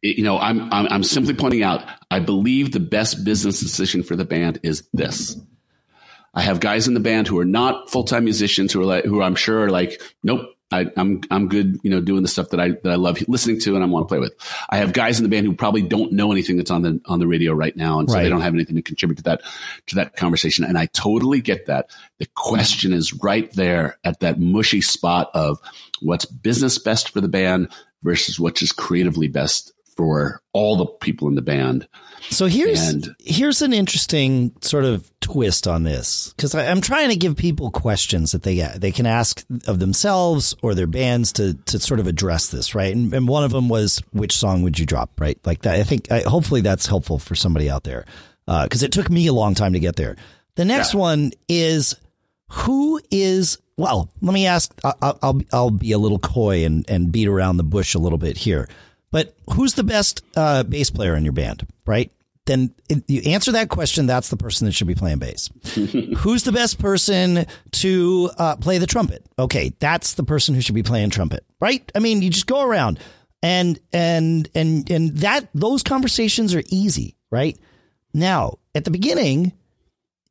You 0.00 0.22
know, 0.22 0.38
I'm, 0.38 0.72
I'm 0.72 0.86
I'm 0.88 1.04
simply 1.04 1.34
pointing 1.34 1.62
out. 1.62 1.84
I 2.10 2.20
believe 2.20 2.72
the 2.72 2.80
best 2.80 3.24
business 3.24 3.60
decision 3.60 4.02
for 4.02 4.16
the 4.16 4.24
band 4.24 4.60
is 4.62 4.88
this. 4.92 5.36
I 6.34 6.42
have 6.42 6.60
guys 6.60 6.88
in 6.88 6.94
the 6.94 7.00
band 7.00 7.28
who 7.28 7.38
are 7.38 7.44
not 7.44 7.90
full 7.90 8.04
time 8.04 8.24
musicians 8.24 8.72
who 8.72 8.80
are 8.80 8.86
like 8.86 9.04
who 9.04 9.22
I'm 9.22 9.34
sure 9.34 9.64
are 9.64 9.70
like, 9.70 10.00
nope, 10.22 10.48
I, 10.72 10.80
am 10.80 10.90
I'm, 10.96 11.20
I'm 11.30 11.48
good, 11.48 11.78
you 11.82 11.90
know, 11.90 12.00
doing 12.00 12.22
the 12.22 12.28
stuff 12.28 12.50
that 12.50 12.60
I 12.60 12.70
that 12.70 12.88
I 12.90 12.94
love 12.94 13.18
listening 13.28 13.60
to 13.60 13.74
and 13.74 13.84
I 13.84 13.86
want 13.86 14.08
to 14.08 14.08
play 14.08 14.18
with. 14.18 14.34
I 14.70 14.78
have 14.78 14.92
guys 14.92 15.18
in 15.18 15.24
the 15.24 15.28
band 15.28 15.46
who 15.46 15.54
probably 15.54 15.82
don't 15.82 16.12
know 16.12 16.32
anything 16.32 16.56
that's 16.56 16.70
on 16.70 16.82
the 16.82 17.00
on 17.06 17.18
the 17.18 17.26
radio 17.26 17.52
right 17.52 17.76
now, 17.76 17.98
and 17.98 18.08
so 18.08 18.16
right. 18.16 18.22
they 18.22 18.28
don't 18.28 18.40
have 18.40 18.54
anything 18.54 18.76
to 18.76 18.82
contribute 18.82 19.16
to 19.16 19.22
that 19.24 19.42
to 19.88 19.96
that 19.96 20.16
conversation. 20.16 20.64
And 20.64 20.78
I 20.78 20.86
totally 20.86 21.40
get 21.40 21.66
that. 21.66 21.90
The 22.18 22.26
question 22.34 22.92
is 22.92 23.12
right 23.14 23.52
there 23.52 23.98
at 24.04 24.20
that 24.20 24.40
mushy 24.40 24.80
spot 24.80 25.30
of 25.34 25.58
what's 26.00 26.24
business 26.24 26.78
best 26.78 27.10
for 27.10 27.20
the 27.20 27.28
band 27.28 27.68
versus 28.02 28.40
what's 28.40 28.60
just 28.60 28.76
creatively 28.76 29.28
best 29.28 29.71
for 29.96 30.40
all 30.52 30.76
the 30.76 30.86
people 30.86 31.28
in 31.28 31.34
the 31.34 31.42
band. 31.42 31.86
So 32.30 32.46
here's 32.46 32.88
and, 32.88 33.14
here's 33.18 33.62
an 33.62 33.72
interesting 33.72 34.52
sort 34.60 34.84
of 34.84 35.10
twist 35.20 35.66
on 35.66 35.82
this 35.82 36.32
because 36.36 36.54
I'm 36.54 36.80
trying 36.80 37.10
to 37.10 37.16
give 37.16 37.36
people 37.36 37.70
questions 37.70 38.32
that 38.32 38.42
they 38.42 38.60
they 38.76 38.92
can 38.92 39.06
ask 39.06 39.44
of 39.66 39.78
themselves 39.78 40.54
or 40.62 40.74
their 40.74 40.86
bands 40.86 41.32
to 41.32 41.54
to 41.54 41.78
sort 41.78 42.00
of 42.00 42.06
address 42.06 42.48
this, 42.48 42.74
right? 42.74 42.94
And, 42.94 43.12
and 43.12 43.28
one 43.28 43.44
of 43.44 43.50
them 43.50 43.68
was 43.68 44.02
which 44.12 44.36
song 44.36 44.62
would 44.62 44.78
you 44.78 44.86
drop, 44.86 45.20
right? 45.20 45.38
Like 45.44 45.62
that. 45.62 45.76
I 45.76 45.82
think 45.82 46.10
I, 46.10 46.20
hopefully 46.20 46.60
that's 46.60 46.86
helpful 46.86 47.18
for 47.18 47.34
somebody 47.34 47.68
out 47.68 47.84
there 47.84 48.04
because 48.46 48.82
uh, 48.82 48.86
it 48.86 48.92
took 48.92 49.10
me 49.10 49.26
a 49.26 49.32
long 49.32 49.54
time 49.54 49.72
to 49.72 49.80
get 49.80 49.96
there. 49.96 50.16
The 50.54 50.64
next 50.64 50.94
yeah. 50.94 51.00
one 51.00 51.32
is 51.48 51.96
who 52.48 53.00
is 53.10 53.58
well. 53.76 54.10
Let 54.20 54.34
me 54.34 54.46
ask. 54.46 54.72
I'll, 54.84 55.18
I'll 55.22 55.42
I'll 55.52 55.70
be 55.70 55.92
a 55.92 55.98
little 55.98 56.18
coy 56.18 56.64
and 56.64 56.88
and 56.88 57.10
beat 57.10 57.28
around 57.28 57.56
the 57.56 57.64
bush 57.64 57.94
a 57.94 57.98
little 57.98 58.18
bit 58.18 58.36
here. 58.36 58.68
But 59.12 59.36
who's 59.52 59.74
the 59.74 59.84
best 59.84 60.24
uh, 60.36 60.64
bass 60.64 60.90
player 60.90 61.14
in 61.14 61.22
your 61.22 61.32
band, 61.32 61.66
right? 61.86 62.10
Then 62.46 62.74
you 63.06 63.20
answer 63.26 63.52
that 63.52 63.68
question. 63.68 64.06
That's 64.06 64.28
the 64.28 64.36
person 64.36 64.64
that 64.64 64.72
should 64.72 64.88
be 64.88 64.96
playing 64.96 65.18
bass. 65.18 65.48
who's 66.18 66.42
the 66.42 66.50
best 66.50 66.80
person 66.80 67.46
to 67.70 68.30
uh, 68.36 68.56
play 68.56 68.78
the 68.78 68.86
trumpet? 68.86 69.24
Okay, 69.38 69.72
that's 69.78 70.14
the 70.14 70.24
person 70.24 70.56
who 70.56 70.60
should 70.60 70.74
be 70.74 70.82
playing 70.82 71.10
trumpet, 71.10 71.44
right? 71.60 71.88
I 71.94 72.00
mean, 72.00 72.20
you 72.20 72.30
just 72.30 72.48
go 72.48 72.62
around 72.62 72.98
and 73.44 73.78
and 73.92 74.48
and 74.56 74.90
and 74.90 75.16
that 75.18 75.48
those 75.54 75.84
conversations 75.84 76.52
are 76.54 76.64
easy, 76.68 77.16
right? 77.30 77.56
Now, 78.12 78.58
at 78.74 78.84
the 78.84 78.90
beginning, 78.90 79.52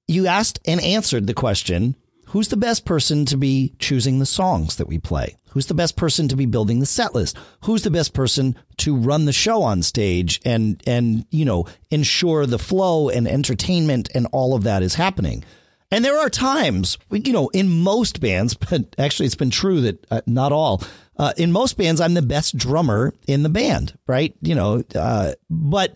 you 0.07 0.27
asked 0.27 0.59
and 0.65 0.82
answered 0.82 1.27
the 1.27 1.34
question, 1.34 1.95
who's 2.27 2.49
the 2.49 2.57
best 2.57 2.86
person 2.86 3.25
to 3.25 3.38
be 3.38 3.73
choosing 3.79 4.19
the 4.19 4.25
songs 4.25 4.75
that 4.75 4.88
we 4.88 4.97
play? 4.97 5.38
Who's 5.51 5.67
the 5.67 5.73
best 5.73 5.95
person 5.95 6.27
to 6.29 6.35
be 6.35 6.45
building 6.45 6.79
the 6.79 6.85
set 6.85 7.13
list? 7.13 7.37
Who's 7.65 7.83
the 7.83 7.91
best 7.91 8.13
person 8.13 8.57
to 8.77 8.95
run 8.95 9.25
the 9.25 9.33
show 9.33 9.63
on 9.63 9.83
stage 9.83 10.39
and, 10.45 10.81
and, 10.87 11.25
you 11.29 11.45
know, 11.45 11.67
ensure 11.89 12.45
the 12.45 12.59
flow 12.59 13.09
and 13.09 13.27
entertainment 13.27 14.09
and 14.15 14.27
all 14.31 14.55
of 14.55 14.63
that 14.63 14.81
is 14.81 14.95
happening? 14.95 15.43
And 15.91 16.05
there 16.05 16.17
are 16.17 16.29
times, 16.29 16.97
you 17.11 17.33
know, 17.33 17.49
in 17.49 17.69
most 17.69 18.21
bands, 18.21 18.53
but 18.69 18.95
actually 18.97 19.25
it's 19.25 19.35
been 19.35 19.49
true 19.49 19.81
that 19.81 20.05
uh, 20.09 20.21
not 20.25 20.53
all, 20.53 20.81
uh, 21.17 21.33
in 21.37 21.51
most 21.51 21.77
bands, 21.77 21.99
I'm 21.99 22.13
the 22.13 22.21
best 22.21 22.57
drummer 22.57 23.13
in 23.27 23.43
the 23.43 23.49
band, 23.49 23.97
right? 24.07 24.33
You 24.41 24.55
know, 24.55 24.83
uh, 24.95 25.33
but 25.49 25.95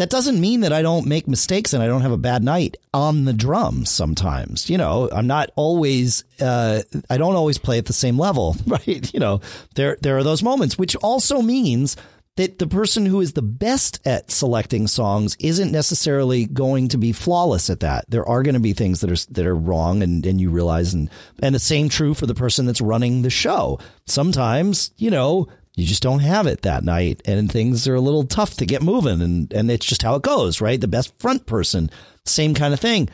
that 0.00 0.08
doesn't 0.08 0.40
mean 0.40 0.60
that 0.60 0.72
I 0.72 0.80
don't 0.80 1.04
make 1.04 1.28
mistakes 1.28 1.74
and 1.74 1.82
I 1.82 1.86
don't 1.86 2.00
have 2.00 2.10
a 2.10 2.16
bad 2.16 2.42
night 2.42 2.78
on 2.94 3.26
the 3.26 3.34
drums 3.34 3.90
sometimes. 3.90 4.70
You 4.70 4.78
know, 4.78 5.10
I'm 5.12 5.26
not 5.26 5.50
always, 5.56 6.24
uh, 6.40 6.80
I 7.10 7.18
don't 7.18 7.36
always 7.36 7.58
play 7.58 7.76
at 7.76 7.84
the 7.84 7.92
same 7.92 8.18
level, 8.18 8.56
right? 8.66 9.12
You 9.12 9.20
know, 9.20 9.42
there, 9.74 9.98
there 10.00 10.16
are 10.16 10.22
those 10.22 10.42
moments, 10.42 10.78
which 10.78 10.96
also 10.96 11.42
means 11.42 11.98
that 12.36 12.58
the 12.58 12.66
person 12.66 13.04
who 13.04 13.20
is 13.20 13.34
the 13.34 13.42
best 13.42 14.00
at 14.06 14.30
selecting 14.30 14.86
songs 14.86 15.36
isn't 15.38 15.70
necessarily 15.70 16.46
going 16.46 16.88
to 16.88 16.96
be 16.96 17.12
flawless 17.12 17.68
at 17.68 17.80
that. 17.80 18.06
There 18.08 18.26
are 18.26 18.42
going 18.42 18.54
to 18.54 18.60
be 18.60 18.72
things 18.72 19.02
that 19.02 19.10
are 19.10 19.32
that 19.34 19.46
are 19.46 19.54
wrong 19.54 20.02
and, 20.02 20.24
and 20.24 20.40
you 20.40 20.48
realize 20.48 20.94
and 20.94 21.10
and 21.42 21.54
the 21.54 21.58
same 21.58 21.90
true 21.90 22.14
for 22.14 22.24
the 22.24 22.34
person 22.34 22.64
that's 22.64 22.80
running 22.80 23.20
the 23.20 23.28
show. 23.28 23.78
Sometimes, 24.06 24.92
you 24.96 25.10
know, 25.10 25.48
you 25.80 25.86
just 25.86 26.02
don't 26.02 26.20
have 26.20 26.46
it 26.46 26.62
that 26.62 26.84
night 26.84 27.22
and 27.24 27.50
things 27.50 27.88
are 27.88 27.94
a 27.94 28.00
little 28.00 28.24
tough 28.24 28.54
to 28.56 28.66
get 28.66 28.82
moving 28.82 29.20
and 29.22 29.52
and 29.52 29.70
it's 29.70 29.86
just 29.86 30.02
how 30.02 30.14
it 30.14 30.22
goes, 30.22 30.60
right? 30.60 30.80
The 30.80 30.88
best 30.88 31.18
front 31.18 31.46
person, 31.46 31.90
same 32.24 32.54
kind 32.54 32.74
of 32.74 32.80
thing. 32.80 33.08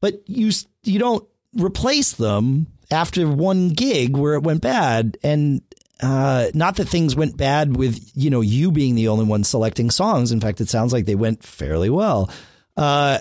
But 0.00 0.22
you 0.26 0.50
you 0.84 0.98
don't 0.98 1.26
replace 1.54 2.12
them 2.12 2.68
after 2.90 3.28
one 3.28 3.70
gig 3.70 4.16
where 4.16 4.34
it 4.34 4.42
went 4.42 4.62
bad 4.62 5.18
and 5.22 5.62
uh, 6.02 6.48
not 6.52 6.76
that 6.76 6.88
things 6.88 7.14
went 7.14 7.36
bad 7.36 7.76
with 7.76 8.10
you 8.14 8.28
know 8.28 8.40
you 8.40 8.72
being 8.72 8.94
the 8.96 9.08
only 9.08 9.24
one 9.24 9.44
selecting 9.44 9.90
songs. 9.90 10.32
In 10.32 10.40
fact, 10.40 10.60
it 10.60 10.68
sounds 10.68 10.92
like 10.92 11.06
they 11.06 11.14
went 11.14 11.44
fairly 11.44 11.90
well. 11.90 12.28
Uh, 12.76 13.18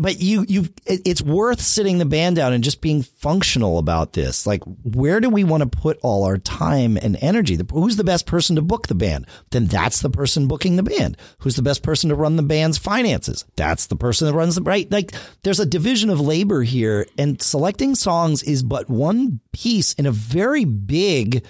but 0.00 0.18
you 0.18 0.46
you 0.48 0.66
it's 0.86 1.20
worth 1.20 1.60
sitting 1.60 1.98
the 1.98 2.06
band 2.06 2.36
down 2.36 2.54
and 2.54 2.64
just 2.64 2.80
being 2.80 3.02
functional 3.02 3.76
about 3.76 4.14
this. 4.14 4.46
Like 4.46 4.62
where 4.82 5.20
do 5.20 5.28
we 5.28 5.44
want 5.44 5.62
to 5.62 5.78
put 5.78 5.98
all 6.02 6.24
our 6.24 6.38
time 6.38 6.96
and 6.96 7.18
energy? 7.20 7.58
Who's 7.70 7.96
the 7.96 8.04
best 8.04 8.26
person 8.26 8.56
to 8.56 8.62
book 8.62 8.86
the 8.86 8.94
band? 8.94 9.26
Then 9.50 9.66
that's 9.66 10.00
the 10.00 10.08
person 10.08 10.48
booking 10.48 10.76
the 10.76 10.82
band. 10.82 11.18
Who's 11.40 11.56
the 11.56 11.62
best 11.62 11.82
person 11.82 12.08
to 12.08 12.16
run 12.16 12.36
the 12.36 12.42
band's 12.42 12.78
finances? 12.78 13.44
That's 13.56 13.88
the 13.88 13.96
person 13.96 14.26
that 14.26 14.34
runs 14.34 14.54
the 14.54 14.62
right? 14.62 14.90
Like 14.90 15.12
there's 15.42 15.60
a 15.60 15.66
division 15.66 16.08
of 16.08 16.18
labor 16.18 16.62
here 16.62 17.06
and 17.18 17.40
selecting 17.42 17.94
songs 17.94 18.42
is 18.42 18.62
but 18.62 18.88
one 18.88 19.40
piece 19.52 19.92
in 19.92 20.06
a 20.06 20.12
very 20.12 20.64
big 20.64 21.44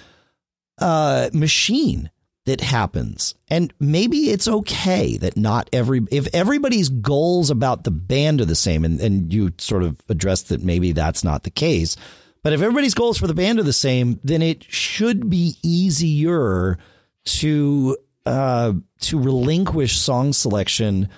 uh 0.77 1.29
machine 1.31 2.09
that 2.45 2.61
happens. 2.61 3.35
And 3.49 3.73
maybe 3.79 4.29
it's 4.29 4.47
okay 4.47 5.17
that 5.17 5.37
not 5.37 5.69
every, 5.71 6.01
if 6.09 6.27
everybody's 6.33 6.89
goals 6.89 7.49
about 7.51 7.83
the 7.83 7.91
band 7.91 8.41
are 8.41 8.45
the 8.45 8.55
same, 8.55 8.83
and, 8.83 8.99
and 8.99 9.31
you 9.31 9.53
sort 9.57 9.83
of 9.83 10.01
addressed 10.09 10.49
that 10.49 10.63
maybe 10.63 10.91
that's 10.91 11.23
not 11.23 11.43
the 11.43 11.51
case. 11.51 11.95
But 12.43 12.53
if 12.53 12.61
everybody's 12.61 12.95
goals 12.95 13.19
for 13.19 13.27
the 13.27 13.35
band 13.35 13.59
are 13.59 13.63
the 13.63 13.73
same, 13.73 14.19
then 14.23 14.41
it 14.41 14.63
should 14.63 15.29
be 15.29 15.55
easier 15.61 16.79
to, 17.25 17.97
uh, 18.25 18.73
to 19.01 19.19
relinquish 19.19 19.99
song 19.99 20.33
selection, 20.33 21.09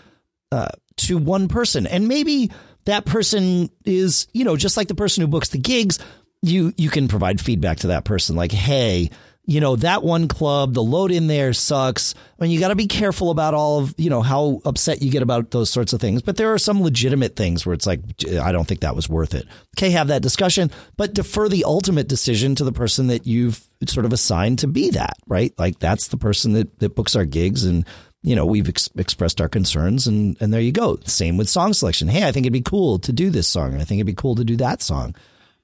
uh, 0.51 0.69
to 0.97 1.17
one 1.17 1.47
person. 1.47 1.87
And 1.87 2.09
maybe 2.09 2.51
that 2.83 3.05
person 3.05 3.69
is, 3.85 4.27
you 4.33 4.43
know, 4.43 4.57
just 4.57 4.75
like 4.75 4.89
the 4.89 4.95
person 4.95 5.21
who 5.21 5.27
books 5.27 5.49
the 5.49 5.57
gigs, 5.57 5.99
you, 6.41 6.73
you 6.75 6.89
can 6.89 7.07
provide 7.07 7.39
feedback 7.39 7.77
to 7.77 7.87
that 7.87 8.03
person 8.03 8.35
like, 8.35 8.51
Hey, 8.51 9.09
you 9.45 9.59
know, 9.59 9.75
that 9.75 10.03
one 10.03 10.29
club, 10.29 10.73
the 10.73 10.83
load 10.83 11.11
in 11.11 11.27
there 11.27 11.51
sucks. 11.51 12.15
I 12.39 12.43
mean, 12.43 12.51
you 12.51 12.61
got 12.61 12.69
to 12.69 12.75
be 12.75 12.87
careful 12.87 13.29
about 13.29 13.53
all 13.53 13.79
of, 13.79 13.93
you 13.97 14.09
know, 14.09 14.21
how 14.21 14.61
upset 14.63 15.01
you 15.01 15.11
get 15.11 15.21
about 15.21 15.51
those 15.51 15.69
sorts 15.69 15.91
of 15.91 15.99
things. 15.99 16.21
But 16.21 16.37
there 16.37 16.53
are 16.53 16.57
some 16.57 16.81
legitimate 16.81 17.35
things 17.35 17.65
where 17.65 17.73
it's 17.73 17.85
like, 17.85 17.99
I 18.41 18.53
don't 18.53 18.65
think 18.65 18.81
that 18.81 18.95
was 18.95 19.09
worth 19.09 19.33
it. 19.33 19.45
Okay, 19.77 19.89
have 19.91 20.07
that 20.07 20.21
discussion, 20.21 20.71
but 20.95 21.13
defer 21.13 21.49
the 21.49 21.65
ultimate 21.65 22.07
decision 22.07 22.55
to 22.55 22.63
the 22.63 22.71
person 22.71 23.07
that 23.07 23.27
you've 23.27 23.61
sort 23.85 24.05
of 24.05 24.13
assigned 24.13 24.59
to 24.59 24.67
be 24.67 24.91
that, 24.91 25.17
right? 25.27 25.53
Like 25.57 25.77
that's 25.77 26.07
the 26.07 26.17
person 26.17 26.53
that, 26.53 26.79
that 26.79 26.95
books 26.95 27.15
our 27.15 27.25
gigs 27.25 27.65
and, 27.65 27.85
you 28.21 28.37
know, 28.37 28.45
we've 28.45 28.69
ex- 28.69 28.89
expressed 28.95 29.41
our 29.41 29.49
concerns 29.49 30.07
and, 30.07 30.37
and 30.39 30.53
there 30.53 30.61
you 30.61 30.71
go. 30.71 30.99
Same 31.03 31.35
with 31.35 31.49
song 31.49 31.73
selection. 31.73 32.07
Hey, 32.07 32.25
I 32.25 32.31
think 32.31 32.45
it'd 32.45 32.53
be 32.53 32.61
cool 32.61 32.97
to 32.99 33.11
do 33.11 33.29
this 33.29 33.49
song. 33.49 33.73
And 33.73 33.81
I 33.81 33.83
think 33.85 33.99
it'd 33.99 34.07
be 34.07 34.13
cool 34.13 34.35
to 34.35 34.45
do 34.45 34.55
that 34.55 34.81
song. 34.81 35.13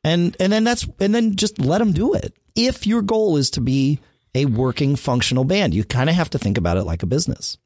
And, 0.03 0.35
and 0.39 0.51
then 0.51 0.63
that's, 0.63 0.87
and 0.99 1.13
then 1.13 1.35
just 1.35 1.59
let 1.59 1.79
them 1.79 1.91
do 1.91 2.13
it 2.13 2.33
if 2.55 2.87
your 2.87 3.01
goal 3.01 3.37
is 3.37 3.49
to 3.51 3.61
be 3.61 3.99
a 4.35 4.45
working 4.45 4.95
functional 4.95 5.43
band. 5.43 5.73
You 5.73 5.83
kind 5.83 6.09
of 6.09 6.15
have 6.15 6.29
to 6.31 6.39
think 6.39 6.57
about 6.57 6.77
it 6.77 6.83
like 6.83 7.03
a 7.03 7.07
business. 7.07 7.57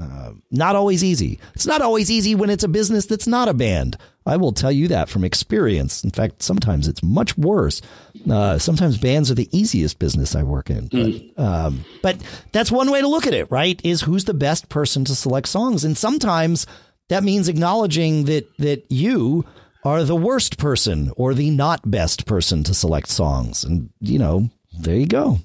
Uh, 0.00 0.32
not 0.52 0.76
always 0.76 1.02
easy. 1.02 1.40
It's 1.54 1.66
not 1.66 1.82
always 1.82 2.08
easy 2.08 2.36
when 2.36 2.50
it's 2.50 2.62
a 2.62 2.68
business 2.68 3.06
that's 3.06 3.26
not 3.26 3.48
a 3.48 3.54
band. 3.54 3.96
I 4.24 4.36
will 4.36 4.52
tell 4.52 4.70
you 4.70 4.86
that 4.88 5.08
from 5.08 5.24
experience. 5.24 6.04
In 6.04 6.10
fact, 6.10 6.40
sometimes 6.40 6.86
it's 6.86 7.02
much 7.02 7.36
worse. 7.36 7.82
Uh, 8.30 8.58
sometimes 8.58 8.96
bands 8.96 9.28
are 9.28 9.34
the 9.34 9.48
easiest 9.50 9.98
business 9.98 10.36
I 10.36 10.44
work 10.44 10.70
in. 10.70 10.88
Mm. 10.90 11.34
But, 11.34 11.42
um, 11.42 11.84
but 12.00 12.16
that's 12.52 12.70
one 12.70 12.92
way 12.92 13.00
to 13.00 13.08
look 13.08 13.26
at 13.26 13.34
it, 13.34 13.50
right? 13.50 13.80
Is 13.82 14.02
who's 14.02 14.24
the 14.24 14.34
best 14.34 14.68
person 14.68 15.04
to 15.06 15.16
select 15.16 15.48
songs? 15.48 15.84
And 15.84 15.98
sometimes 15.98 16.66
that 17.08 17.24
means 17.24 17.48
acknowledging 17.48 18.24
that 18.26 18.56
that 18.58 18.84
you 18.92 19.46
are 19.84 20.04
the 20.04 20.16
worst 20.16 20.58
person 20.58 21.12
or 21.16 21.34
the 21.34 21.50
not 21.50 21.88
best 21.88 22.26
person 22.26 22.64
to 22.64 22.74
select 22.74 23.08
songs. 23.08 23.64
And, 23.64 23.90
you 24.00 24.18
know, 24.18 24.50
there 24.78 24.96
you 24.96 25.06
go. 25.06 25.38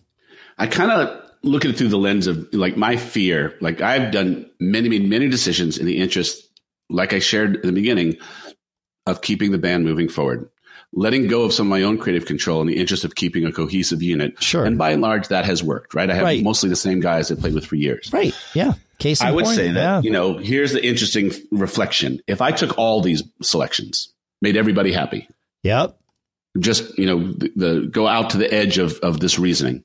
I 0.58 0.68
kind 0.68 0.92
of 0.92 1.22
look 1.44 1.66
at 1.66 1.72
it 1.72 1.78
through 1.78 1.90
the 1.90 1.98
lens 1.98 2.28
of 2.28 2.48
like 2.54 2.78
my 2.78 2.98
fear. 2.98 3.56
Like 3.62 3.82
I've 3.82 4.12
done 4.12 4.50
many, 4.60 4.90
many, 4.90 5.06
many 5.06 5.30
decisions 5.30 5.78
in 5.78 5.86
the 5.86 5.98
interest, 5.98 6.50
like 6.90 7.14
I 7.14 7.20
shared 7.20 7.58
in 7.58 7.68
the 7.68 7.74
beginning, 7.74 8.18
of 9.06 9.22
keeping 9.22 9.52
the 9.52 9.58
band 9.58 9.84
moving 9.84 10.08
forward, 10.08 10.50
letting 10.94 11.28
go 11.28 11.44
of 11.44 11.54
some 11.54 11.68
of 11.68 11.70
my 11.70 11.82
own 11.82 11.98
creative 11.98 12.26
control 12.26 12.62
in 12.62 12.68
the 12.68 12.78
interest 12.78 13.04
of 13.04 13.16
keeping 13.16 13.46
a 13.46 13.52
cohesive 13.52 14.02
unit. 14.02 14.42
Sure. 14.42 14.64
And 14.64 14.78
by 14.78 14.92
and 14.92 15.02
large, 15.02 15.28
that 15.28 15.46
has 15.46 15.62
worked, 15.62 15.94
right? 15.94 16.10
I 16.10 16.14
have 16.14 16.24
right. 16.24 16.44
mostly 16.44 16.70
the 16.70 16.76
same 16.76 17.02
guys 17.02 17.32
I 17.32 17.36
played 17.36 17.54
with 17.54 17.66
for 17.66 17.76
years. 17.76 18.12
Right. 18.14 18.34
Yeah. 18.54 18.74
Case 19.00 19.22
I 19.22 19.32
would 19.32 19.46
point. 19.46 19.58
say 19.58 19.72
that, 19.72 19.76
yeah. 19.76 20.02
you 20.02 20.12
know, 20.12 20.38
here's 20.38 20.72
the 20.72 20.86
interesting 20.86 21.32
reflection. 21.52 22.22
If 22.28 22.42
I 22.42 22.52
took 22.52 22.78
all 22.78 23.02
these 23.02 23.24
selections, 23.42 24.14
made 24.44 24.58
everybody 24.58 24.92
happy. 24.92 25.28
Yep. 25.64 25.98
Just, 26.60 27.00
you 27.00 27.08
know, 27.08 27.32
the, 27.32 27.52
the 27.56 27.88
go 27.90 28.08
out 28.08 28.32
to 28.32 28.38
the 28.38 28.54
edge 28.54 28.78
of, 28.78 29.00
of 29.00 29.20
this 29.20 29.40
reasoning. 29.40 29.84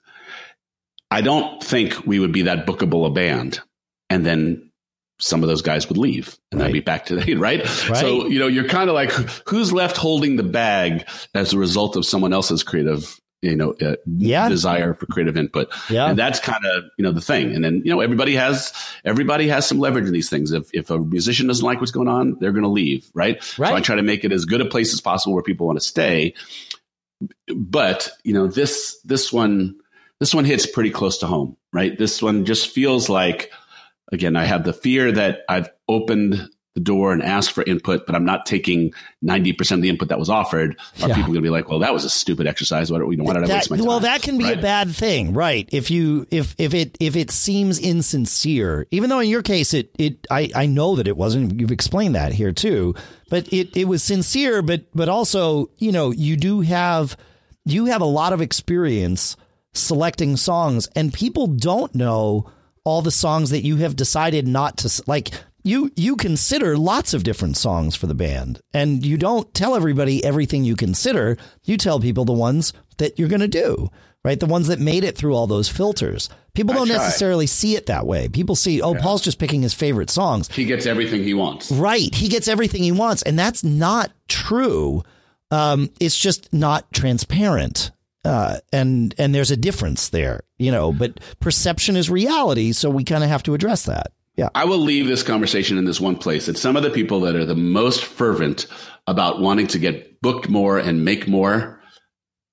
I 1.11 1.23
don't 1.23 1.63
think 1.63 2.05
we 2.05 2.19
would 2.19 2.33
be 2.33 2.43
that 2.43 2.67
bookable 2.67 3.07
a 3.07 3.11
band. 3.11 3.61
And 4.11 4.27
then 4.27 4.71
some 5.21 5.43
of 5.43 5.49
those 5.49 5.63
guys 5.63 5.89
would 5.89 5.97
leave 5.97 6.37
and 6.53 6.61
right. 6.61 6.67
then 6.67 6.73
be 6.73 6.81
back 6.81 7.07
to 7.07 7.17
the 7.17 7.35
right? 7.37 7.61
right. 7.89 8.01
So, 8.01 8.27
you 8.27 8.39
know, 8.39 8.49
you're 8.49 8.69
kind 8.69 8.91
of 8.91 8.95
like, 8.95 9.11
who's 9.49 9.73
left 9.73 9.97
holding 9.97 10.37
the 10.37 10.43
bag 10.43 11.09
as 11.35 11.53
a 11.53 11.59
result 11.59 11.97
of 11.97 12.05
someone 12.05 12.33
else's 12.33 12.63
creative 12.63 13.19
you 13.43 13.57
know 13.57 13.73
uh, 13.81 13.97
yeah. 14.07 14.49
desire 14.49 14.95
for 14.95 15.07
creative 15.07 15.37
input. 15.37 15.69
Yeah. 15.91 16.11
and 16.11 16.19
that's 16.19 16.41
kind 16.41 16.65
of 16.65 16.85
you 16.97 17.03
know 17.03 17.13
the 17.13 17.21
thing. 17.21 17.55
And 17.55 17.65
then 17.65 17.83
you 17.85 17.93
know 17.93 18.01
everybody 18.01 18.35
has 18.35 18.73
everybody 19.05 19.49
has 19.49 19.67
some 19.67 19.79
leverage 19.79 20.07
in 20.07 20.13
these 20.13 20.31
things. 20.31 20.53
If 20.53 20.71
if 20.73 20.91
a 20.91 20.99
musician 20.99 21.47
doesn't 21.47 21.65
like 21.65 21.81
what's 21.81 21.93
going 21.93 22.09
on 22.09 22.37
they're 22.41 22.53
going 22.53 22.63
to 22.63 22.69
leave 22.69 23.09
right? 23.15 23.37
right 23.59 23.69
so 23.69 23.75
i 23.75 23.81
try 23.81 23.97
to 23.97 24.03
make 24.03 24.25
it 24.25 24.33
as 24.33 24.45
good 24.45 24.61
a 24.61 24.65
place 24.65 24.93
as 24.93 25.01
possible 25.01 25.35
where 25.35 25.43
people 25.43 25.67
want 25.67 25.79
to 25.79 25.85
stay. 25.85 26.35
But 27.55 28.11
you 28.25 28.33
know 28.33 28.47
this 28.47 28.99
this 29.05 29.33
one 29.33 29.77
this 30.21 30.35
one 30.35 30.45
hits 30.45 30.67
pretty 30.67 30.91
close 30.91 31.19
to 31.19 31.27
home 31.27 31.57
right? 31.73 31.99
This 31.99 32.23
one 32.23 32.45
just 32.45 32.69
feels 32.69 33.09
like 33.09 33.53
again 34.13 34.37
i 34.37 34.45
have 34.45 34.65
the 34.65 34.73
fear 34.73 35.13
that 35.13 35.41
i've 35.49 35.69
opened 35.89 36.49
the 36.79 36.85
door 36.85 37.13
and 37.13 37.23
ask 37.23 37.51
for 37.51 37.65
input, 37.65 38.07
but 38.07 38.15
I'm 38.15 38.25
not 38.25 38.47
taking 38.47 38.93
90% 39.25 39.73
of 39.73 39.83
the 39.83 39.89
input 39.89 40.09
that 40.09 40.19
was 40.19 40.31
offered, 40.31 40.79
are 41.03 41.09
yeah. 41.09 41.15
people 41.17 41.33
going 41.33 41.35
to 41.35 41.41
be 41.43 41.51
like, 41.51 41.69
well, 41.69 41.81
that 41.81 41.93
was 41.93 42.05
a 42.05 42.11
stupid 42.11 42.47
exercise. 42.47 42.91
Why, 42.93 42.99
don't, 42.99 43.09
why 43.19 43.35
did 43.35 43.51
I 43.51 43.55
waste 43.55 43.71
my 43.71 43.77
time? 43.77 43.87
Well, 43.87 44.01
that 44.01 44.23
can 44.23 44.39
be 44.39 44.45
right? 44.45 44.59
a 44.59 44.63
bad 44.63 44.91
thing, 44.91 45.35
right? 45.35 45.69
If 45.73 45.91
you, 45.91 46.27
if, 46.31 46.55
if 46.57 46.73
it, 46.75 46.97
if 47.01 47.17
it 47.17 47.33
seems 47.33 47.81
insincere, 47.81 48.87
even 48.93 49.11
though 49.11 49.19
in 49.19 49.29
your 49.29 49.43
case, 49.43 49.75
it, 49.75 49.91
it, 49.99 50.27
I, 50.31 50.51
I 50.55 50.67
know 50.67 50.95
that 50.97 51.09
it 51.09 51.17
wasn't, 51.17 51.59
you've 51.59 51.73
explained 51.73 52.15
that 52.15 52.33
here 52.33 52.53
too, 52.53 52.95
but 53.29 53.53
it, 53.53 53.77
it 53.77 53.87
was 53.87 54.03
sincere, 54.03 54.63
but, 54.63 54.85
but 54.95 55.09
also, 55.09 55.71
you 55.79 55.91
know, 55.91 56.13
you 56.13 56.37
do 56.37 56.61
have, 56.61 57.17
you 57.65 57.87
have 57.87 58.01
a 58.01 58.07
lot 58.07 58.33
of 58.33 58.41
experience 58.41 59.37
selecting 59.75 60.37
songs 60.37 60.89
and 60.95 61.13
people 61.13 61.49
don't 61.49 61.95
know 61.95 62.51
all 62.85 63.03
the 63.03 63.11
songs 63.11 63.51
that 63.51 63.65
you 63.65 63.77
have 63.77 63.97
decided 63.97 64.47
not 64.47 64.79
to 64.79 65.03
like 65.07 65.31
you 65.69 65.91
you 65.97 66.17
consider 66.17 66.77
lots 66.77 67.15
of 67.15 67.23
different 67.23 67.57
songs 67.57 67.95
for 67.95 68.07
the 68.07 68.15
band 68.15 68.61
and 68.73 69.05
you 69.05 69.17
don't 69.17 69.53
tell 69.55 69.77
everybody 69.77 70.25
everything 70.25 70.65
you 70.65 70.77
consider. 70.77 71.37
You 71.65 71.77
tell 71.77 72.01
people 72.01 72.25
the 72.25 72.33
ones 72.33 72.73
that 72.97 73.19
you're 73.19 73.29
going 73.29 73.41
to 73.41 73.49
do 73.49 73.89
right? 74.25 74.41
The 74.41 74.47
ones 74.47 74.67
that 74.67 74.81
made 74.81 75.05
it 75.05 75.17
through 75.17 75.35
all 75.35 75.47
those 75.47 75.69
filters. 75.69 76.29
People 76.53 76.75
don't 76.75 76.89
necessarily 76.89 77.47
see 77.47 77.77
it 77.77 77.87
that 77.87 78.05
way. 78.05 78.29
People 78.29 78.57
see 78.57 78.83
oh 78.83 78.95
yeah. 78.95 79.01
paul's 79.01 79.23
just 79.23 79.39
picking 79.39 79.63
his 79.63 79.75
favorite 79.75 80.11
songs. 80.11 80.49
He 80.49 80.65
gets 80.65 80.87
everything 80.87 81.23
he 81.23 81.35
wants. 81.35 81.71
Right. 81.71 82.13
He 82.15 82.29
gets 82.29 82.49
everything 82.49 82.83
he 82.83 82.93
wants 82.93 83.23
and 83.23 83.39
that's 83.39 83.63
not 83.63 84.11
true. 84.29 85.03
Um, 85.51 85.91
it's 86.01 86.19
just 86.19 86.53
not 86.53 86.93
transparent 86.93 87.91
uh, 88.25 88.59
and 88.73 89.15
and 89.19 89.35
there's 89.35 89.51
a 89.51 89.57
difference 89.57 90.11
there 90.11 90.43
you 90.59 90.71
know 90.71 90.93
but 90.93 91.19
perception 91.41 91.97
is 91.97 92.11
reality 92.11 92.73
so 92.73 92.91
we 92.91 93.05
kind 93.05 93.25
of 93.25 93.31
have 93.31 93.43
to 93.45 93.55
address 93.55 93.85
that 93.85 94.13
yeah. 94.39 94.49
I 94.55 94.65
will 94.65 94.79
leave 94.79 95.09
this 95.09 95.25
conversation 95.25 95.79
in 95.79 95.85
this 95.85 96.01
one 96.01 96.17
place. 96.17 96.47
That 96.47 96.57
some 96.57 96.77
of 96.77 96.85
the 96.85 96.91
people 96.91 97.21
that 97.23 97.35
are 97.35 97.45
the 97.45 97.57
most 97.57 98.05
fervent 98.05 98.69
about 99.09 99.41
wanting 99.41 99.67
to 99.69 99.81
get 99.81 100.23
booked 100.23 100.49
more 100.49 100.79
and 100.79 101.05
make 101.05 101.27
more 101.27 101.83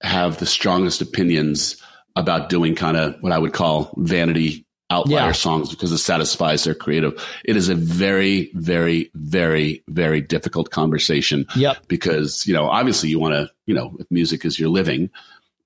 have 0.02 0.40
the 0.40 0.48
strongest 0.48 1.02
opinions 1.02 1.82
about 2.16 2.50
doing 2.50 2.74
kind 2.74 2.98
of 2.98 3.16
what 3.22 3.32
I 3.32 3.38
would 3.38 3.54
call 3.54 3.94
vanity 3.98 4.66
outlier 4.90 5.28
yeah. 5.28 5.32
songs 5.32 5.70
because 5.70 5.92
it 5.92 6.00
satisfies 6.00 6.64
their 6.64 6.74
creative. 6.74 7.24
It 7.44 7.56
is 7.56 7.70
a 7.70 7.76
very, 7.76 8.52
very, 8.56 9.12
very, 9.14 9.84
very 9.88 10.22
difficult 10.22 10.72
conversation. 10.72 11.46
Yep. 11.56 11.88
Because, 11.88 12.48
you 12.48 12.54
know, 12.54 12.68
obviously 12.68 13.10
you 13.10 13.20
want 13.20 13.36
to, 13.36 13.52
you 13.68 13.76
know, 13.76 13.96
if 14.00 14.10
music 14.10 14.44
is 14.44 14.60
your 14.60 14.70
living, 14.70 15.12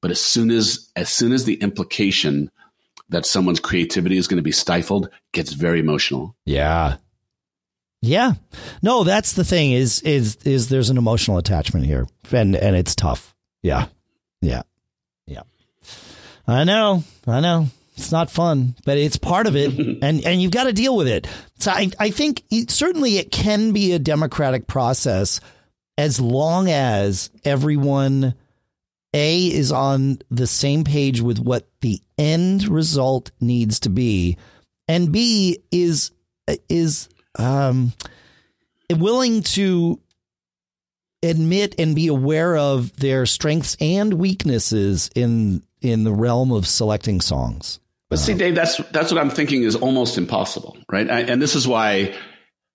but 0.01 0.11
as 0.11 0.19
soon 0.19 0.51
as, 0.51 0.89
as 0.97 1.09
soon 1.09 1.31
as 1.31 1.45
the 1.45 1.55
implication 1.55 2.51
that 3.09 3.25
someone's 3.25 3.59
creativity 3.59 4.17
is 4.17 4.27
going 4.27 4.37
to 4.37 4.43
be 4.43 4.51
stifled 4.51 5.09
gets 5.31 5.53
very 5.53 5.79
emotional. 5.79 6.35
Yeah. 6.45 6.97
Yeah. 8.01 8.33
No, 8.81 9.03
that's 9.03 9.33
the 9.33 9.43
thing 9.43 9.71
is 9.71 10.01
is 10.01 10.37
is 10.45 10.69
there's 10.69 10.89
an 10.89 10.97
emotional 10.97 11.37
attachment 11.37 11.85
here. 11.85 12.07
And 12.31 12.55
and 12.55 12.75
it's 12.75 12.95
tough. 12.95 13.35
Yeah. 13.61 13.87
Yeah. 14.41 14.61
Yeah. 15.27 15.43
I 16.47 16.63
know. 16.63 17.03
I 17.27 17.41
know. 17.41 17.67
It's 17.97 18.13
not 18.13 18.31
fun, 18.31 18.75
but 18.85 18.97
it's 18.97 19.17
part 19.17 19.45
of 19.45 19.57
it, 19.57 19.77
and 20.01 20.25
and 20.25 20.41
you've 20.41 20.53
got 20.53 20.63
to 20.63 20.73
deal 20.73 20.95
with 20.95 21.09
it. 21.09 21.27
So 21.59 21.71
I 21.71 21.89
I 21.99 22.11
think 22.11 22.43
it, 22.49 22.71
certainly 22.71 23.17
it 23.17 23.29
can 23.29 23.73
be 23.73 23.91
a 23.91 23.99
democratic 23.99 24.67
process 24.67 25.41
as 25.97 26.21
long 26.21 26.69
as 26.69 27.29
everyone 27.43 28.35
a 29.13 29.47
is 29.47 29.71
on 29.71 30.19
the 30.29 30.47
same 30.47 30.83
page 30.83 31.21
with 31.21 31.39
what 31.39 31.67
the 31.81 32.01
end 32.17 32.67
result 32.67 33.31
needs 33.39 33.79
to 33.81 33.89
be, 33.89 34.37
and 34.87 35.11
B 35.11 35.59
is 35.71 36.11
is 36.67 37.09
um, 37.37 37.93
willing 38.89 39.43
to 39.43 39.99
admit 41.21 41.75
and 41.77 41.95
be 41.95 42.07
aware 42.07 42.55
of 42.55 42.95
their 42.97 43.25
strengths 43.25 43.75
and 43.79 44.13
weaknesses 44.13 45.09
in 45.15 45.63
in 45.81 46.03
the 46.03 46.13
realm 46.13 46.51
of 46.51 46.67
selecting 46.67 47.21
songs. 47.21 47.79
But 48.09 48.19
see, 48.19 48.33
Dave, 48.33 48.55
that's 48.55 48.77
that's 48.91 49.11
what 49.11 49.21
I'm 49.21 49.29
thinking 49.29 49.63
is 49.63 49.75
almost 49.75 50.17
impossible, 50.17 50.77
right? 50.91 51.09
I, 51.09 51.21
and 51.21 51.41
this 51.41 51.55
is 51.55 51.67
why 51.67 52.15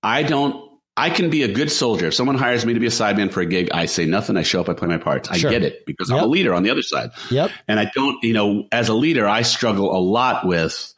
I 0.03 0.23
don't. 0.23 0.64
I 0.97 1.11
can 1.11 1.29
be 1.29 1.43
a 1.43 1.53
good 1.53 1.73
soldier. 1.73 2.07
If 2.07 2.15
someone 2.15 2.37
hires 2.37 2.65
me 2.65 2.75
to 2.75 2.81
be 2.81 2.87
a 2.87 2.91
sideman 2.91 3.33
for 3.33 3.41
a 3.41 3.47
gig, 3.47 3.71
I 3.73 3.87
say 3.87 4.07
nothing. 4.07 4.37
I 4.37 4.43
show 4.43 4.61
up. 4.61 4.69
I 4.69 4.75
play 4.75 4.87
my 4.87 4.99
parts. 4.99 5.29
I 5.29 5.37
sure. 5.37 5.51
get 5.51 5.63
it 5.63 5.85
because 5.87 6.09
yep. 6.09 6.19
I'm 6.19 6.25
a 6.25 6.29
leader 6.29 6.55
on 6.55 6.63
the 6.63 6.71
other 6.71 6.83
side. 6.83 7.11
Yep. 7.31 7.51
And 7.67 7.81
I 7.81 7.91
don't, 7.95 8.23
you 8.23 8.33
know, 8.33 8.69
as 8.71 8.89
a 8.89 8.95
leader, 8.95 9.27
I 9.27 9.43
struggle 9.43 9.97
a 9.97 9.99
lot 9.99 10.47
with, 10.47 10.95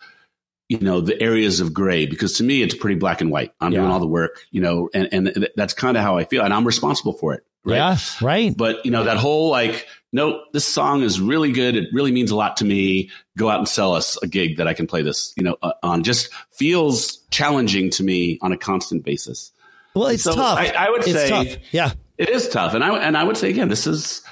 you 0.69 0.81
know, 0.81 1.01
the 1.01 1.21
areas 1.23 1.61
of 1.61 1.73
gray 1.73 2.05
because 2.05 2.35
to 2.39 2.45
me 2.45 2.63
it's 2.63 2.75
pretty 2.75 2.97
black 2.97 3.23
and 3.23 3.31
white. 3.31 3.53
I'm 3.61 3.73
yeah. 3.73 3.81
doing 3.81 3.91
all 3.91 4.01
the 4.01 4.07
work, 4.07 4.43
you 4.51 4.61
know, 4.61 4.91
and 4.93 5.09
and 5.13 5.49
that's 5.57 5.73
kind 5.73 5.97
of 5.97 6.03
how 6.03 6.19
I 6.19 6.25
feel, 6.25 6.43
and 6.43 6.53
I'm 6.53 6.67
responsible 6.67 7.15
for 7.15 7.33
it. 7.33 7.45
Right? 7.65 7.77
Yeah. 7.77 7.99
Right. 8.21 8.57
But 8.57 8.85
you 8.85 8.91
know 8.91 9.05
that 9.05 9.17
whole 9.17 9.51
like 9.51 9.87
no, 10.13 10.43
this 10.53 10.65
song 10.65 11.03
is 11.03 11.21
really 11.21 11.53
good. 11.53 11.77
It 11.77 11.89
really 11.93 12.13
means 12.13 12.31
a 12.31 12.37
lot 12.37 12.59
to 12.59 12.65
me. 12.65 13.11
Go 13.37 13.49
out 13.49 13.59
and 13.59 13.69
sell 13.69 13.95
us 13.95 14.17
a 14.23 14.27
gig 14.27 14.57
that 14.59 14.67
I 14.67 14.75
can 14.75 14.87
play 14.87 15.03
this, 15.03 15.33
you 15.37 15.43
know, 15.43 15.57
uh, 15.63 15.73
on. 15.83 16.05
Just 16.05 16.33
feels 16.51 17.19
challenging 17.31 17.91
to 17.91 18.03
me 18.03 18.39
on 18.41 18.53
a 18.53 18.57
constant 18.57 19.05
basis. 19.05 19.53
Well, 19.97 20.09
it's 20.09 20.23
so 20.23 20.35
tough. 20.35 20.59
I, 20.59 20.69
I 20.69 20.91
would 20.91 21.01
it's 21.01 21.13
say, 21.13 21.29
tough. 21.29 21.63
yeah, 21.73 21.93
it 22.19 22.29
is 22.29 22.49
tough. 22.49 22.75
And 22.75 22.85
I 22.85 22.97
and 22.99 23.17
I 23.17 23.25
would 23.25 23.37
say 23.37 23.51
again, 23.51 23.69
this 23.69 23.87
is 23.87 24.23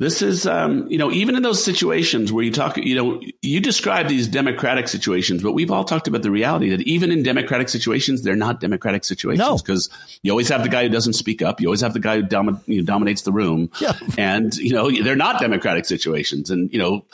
this 0.00 0.22
is, 0.22 0.46
um, 0.46 0.86
you 0.88 0.96
know, 0.96 1.10
even 1.10 1.34
in 1.34 1.42
those 1.42 1.62
situations 1.62 2.32
where 2.32 2.44
you 2.44 2.52
talk, 2.52 2.76
you 2.76 2.94
know, 2.94 3.20
you 3.42 3.60
describe 3.60 4.06
these 4.06 4.28
democratic 4.28 4.86
situations, 4.86 5.42
but 5.42 5.52
we've 5.52 5.72
all 5.72 5.82
talked 5.82 6.06
about 6.06 6.22
the 6.22 6.30
reality 6.30 6.70
that 6.70 6.82
even 6.82 7.10
in 7.10 7.24
democratic 7.24 7.68
situations, 7.68 8.22
they're 8.22 8.36
not 8.36 8.60
democratic 8.60 9.02
situations 9.02 9.60
because 9.60 9.90
no. 9.90 9.96
you 10.22 10.30
always 10.30 10.48
have 10.50 10.62
the 10.62 10.68
guy 10.68 10.84
who 10.84 10.88
doesn't 10.88 11.14
speak 11.14 11.42
up. 11.42 11.60
You 11.60 11.66
always 11.66 11.80
have 11.80 11.94
the 11.94 12.00
guy 12.00 12.16
who 12.16 12.22
domi- 12.22 12.60
you 12.66 12.76
know, 12.76 12.84
dominates 12.84 13.22
the 13.22 13.32
room. 13.32 13.70
Yeah. 13.80 13.94
And, 14.16 14.54
you 14.56 14.72
know, 14.72 14.88
they're 14.88 15.16
not 15.16 15.40
democratic 15.40 15.84
situations. 15.84 16.48
And, 16.48 16.72
you 16.72 16.78
know, 16.78 17.04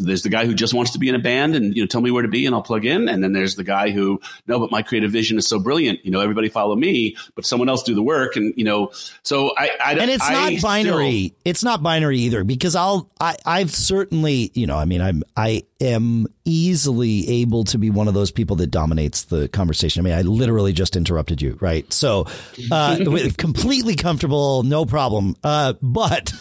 there's 0.00 0.22
the 0.22 0.28
guy 0.28 0.46
who 0.46 0.54
just 0.54 0.74
wants 0.74 0.92
to 0.92 0.98
be 0.98 1.08
in 1.08 1.14
a 1.14 1.18
band 1.18 1.54
and 1.54 1.74
you 1.76 1.82
know 1.82 1.86
tell 1.86 2.00
me 2.00 2.10
where 2.10 2.22
to 2.22 2.28
be 2.28 2.46
and 2.46 2.54
I'll 2.54 2.62
plug 2.62 2.84
in. 2.84 3.08
And 3.08 3.22
then 3.22 3.32
there's 3.32 3.56
the 3.56 3.64
guy 3.64 3.90
who 3.90 4.20
no 4.46 4.58
but 4.58 4.70
my 4.70 4.82
creative 4.82 5.10
vision 5.10 5.38
is 5.38 5.46
so 5.46 5.58
brilliant. 5.58 6.04
You 6.04 6.10
know 6.10 6.20
everybody 6.20 6.48
follow 6.48 6.74
me 6.74 7.16
but 7.34 7.44
someone 7.44 7.68
else 7.68 7.82
do 7.82 7.94
the 7.94 8.02
work. 8.02 8.36
And 8.36 8.54
you 8.56 8.64
know 8.64 8.92
so 9.22 9.52
I, 9.56 9.70
I 9.84 9.92
and 9.92 10.10
it's 10.10 10.24
I 10.24 10.32
not 10.32 10.62
binary. 10.62 11.28
Still, 11.28 11.38
it's 11.44 11.64
not 11.64 11.82
binary 11.82 12.18
either 12.20 12.44
because 12.44 12.74
I'll 12.74 13.10
I 13.20 13.36
I've 13.44 13.70
certainly 13.70 14.50
you 14.54 14.66
know 14.66 14.76
I 14.76 14.84
mean 14.84 15.00
I'm 15.00 15.22
I 15.36 15.64
am 15.80 16.26
easily 16.44 17.28
able 17.28 17.64
to 17.64 17.78
be 17.78 17.90
one 17.90 18.08
of 18.08 18.14
those 18.14 18.30
people 18.30 18.56
that 18.56 18.68
dominates 18.68 19.24
the 19.24 19.48
conversation. 19.48 20.00
I 20.00 20.04
mean 20.04 20.14
I 20.14 20.22
literally 20.22 20.72
just 20.72 20.96
interrupted 20.96 21.42
you 21.42 21.58
right? 21.60 21.90
So 21.92 22.26
uh 22.70 22.98
completely 23.36 23.96
comfortable 23.96 24.62
no 24.62 24.86
problem. 24.86 25.36
Uh 25.44 25.74
but 25.82 26.32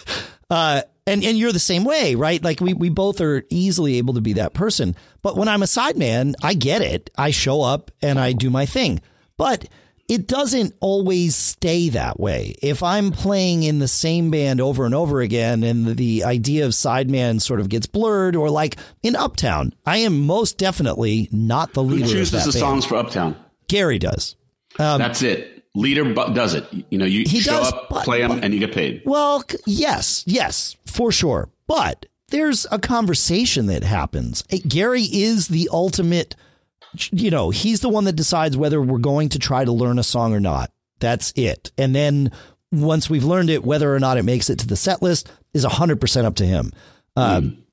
uh 0.49 0.81
and 1.09 1.23
and 1.23 1.37
you're 1.37 1.51
the 1.51 1.59
same 1.59 1.83
way, 1.83 2.15
right? 2.15 2.41
Like 2.43 2.61
we 2.61 2.73
we 2.73 2.89
both 2.89 3.19
are 3.21 3.43
easily 3.49 3.97
able 3.97 4.13
to 4.13 4.21
be 4.21 4.33
that 4.33 4.53
person. 4.53 4.95
But 5.21 5.35
when 5.35 5.47
I'm 5.47 5.63
a 5.63 5.65
sideman, 5.65 6.35
I 6.41 6.53
get 6.53 6.81
it. 6.81 7.09
I 7.17 7.31
show 7.31 7.61
up 7.61 7.91
and 8.01 8.19
I 8.19 8.33
do 8.33 8.49
my 8.49 8.65
thing. 8.65 9.01
But 9.37 9.65
it 10.07 10.27
doesn't 10.27 10.73
always 10.79 11.35
stay 11.35 11.89
that 11.89 12.19
way. 12.19 12.55
If 12.63 12.81
I'm 12.81 13.11
playing 13.11 13.63
in 13.63 13.77
the 13.79 13.87
same 13.87 14.31
band 14.31 14.59
over 14.59 14.85
and 14.85 14.95
over 14.95 15.21
again 15.21 15.63
and 15.63 15.85
the, 15.85 15.93
the 15.93 16.23
idea 16.23 16.65
of 16.65 16.71
sideman 16.71 17.39
sort 17.39 17.59
of 17.59 17.69
gets 17.69 17.85
blurred 17.85 18.35
or 18.35 18.49
like 18.49 18.77
in 19.03 19.15
Uptown, 19.15 19.73
I 19.85 19.97
am 19.97 20.19
most 20.25 20.57
definitely 20.57 21.29
not 21.31 21.73
the 21.73 21.83
leader 21.83 22.05
Who 22.05 22.11
chooses 22.13 22.45
the 22.45 22.51
band. 22.51 22.59
songs 22.59 22.85
for 22.85 22.95
Uptown? 22.95 23.35
Gary 23.67 23.99
does. 23.99 24.35
Um, 24.79 24.97
That's 24.99 25.21
it 25.21 25.58
leader 25.75 26.13
does 26.13 26.53
it. 26.53 26.65
You 26.89 26.97
know, 26.97 27.05
you 27.05 27.23
he 27.27 27.39
show 27.39 27.51
does, 27.51 27.71
up, 27.73 27.89
but, 27.89 28.03
play 28.03 28.21
them, 28.21 28.35
but, 28.35 28.43
and 28.43 28.53
you 28.53 28.59
get 28.59 28.73
paid. 28.73 29.01
Well, 29.05 29.43
yes, 29.65 30.23
yes, 30.27 30.75
for 30.85 31.11
sure. 31.11 31.49
But 31.67 32.05
there's 32.29 32.65
a 32.71 32.79
conversation 32.79 33.67
that 33.67 33.83
happens. 33.83 34.43
Gary 34.67 35.03
is 35.03 35.47
the 35.47 35.69
ultimate. 35.71 36.35
You 37.11 37.29
know, 37.29 37.51
he's 37.51 37.81
the 37.81 37.89
one 37.89 38.05
that 38.05 38.15
decides 38.15 38.57
whether 38.57 38.81
we're 38.81 38.97
going 38.97 39.29
to 39.29 39.39
try 39.39 39.63
to 39.63 39.71
learn 39.71 39.99
a 39.99 40.03
song 40.03 40.33
or 40.33 40.39
not. 40.39 40.71
That's 40.99 41.31
it. 41.35 41.71
And 41.77 41.93
then 41.93 42.31
once 42.71 43.09
we've 43.09 43.23
learned 43.23 43.49
it, 43.49 43.63
whether 43.63 43.93
or 43.93 43.99
not 43.99 44.17
it 44.17 44.23
makes 44.23 44.49
it 44.49 44.59
to 44.59 44.67
the 44.67 44.75
set 44.75 45.01
list 45.01 45.31
is 45.53 45.65
100% 45.65 46.25
up 46.25 46.35
to 46.35 46.45
him. 46.45 46.71
Um, 47.15 47.63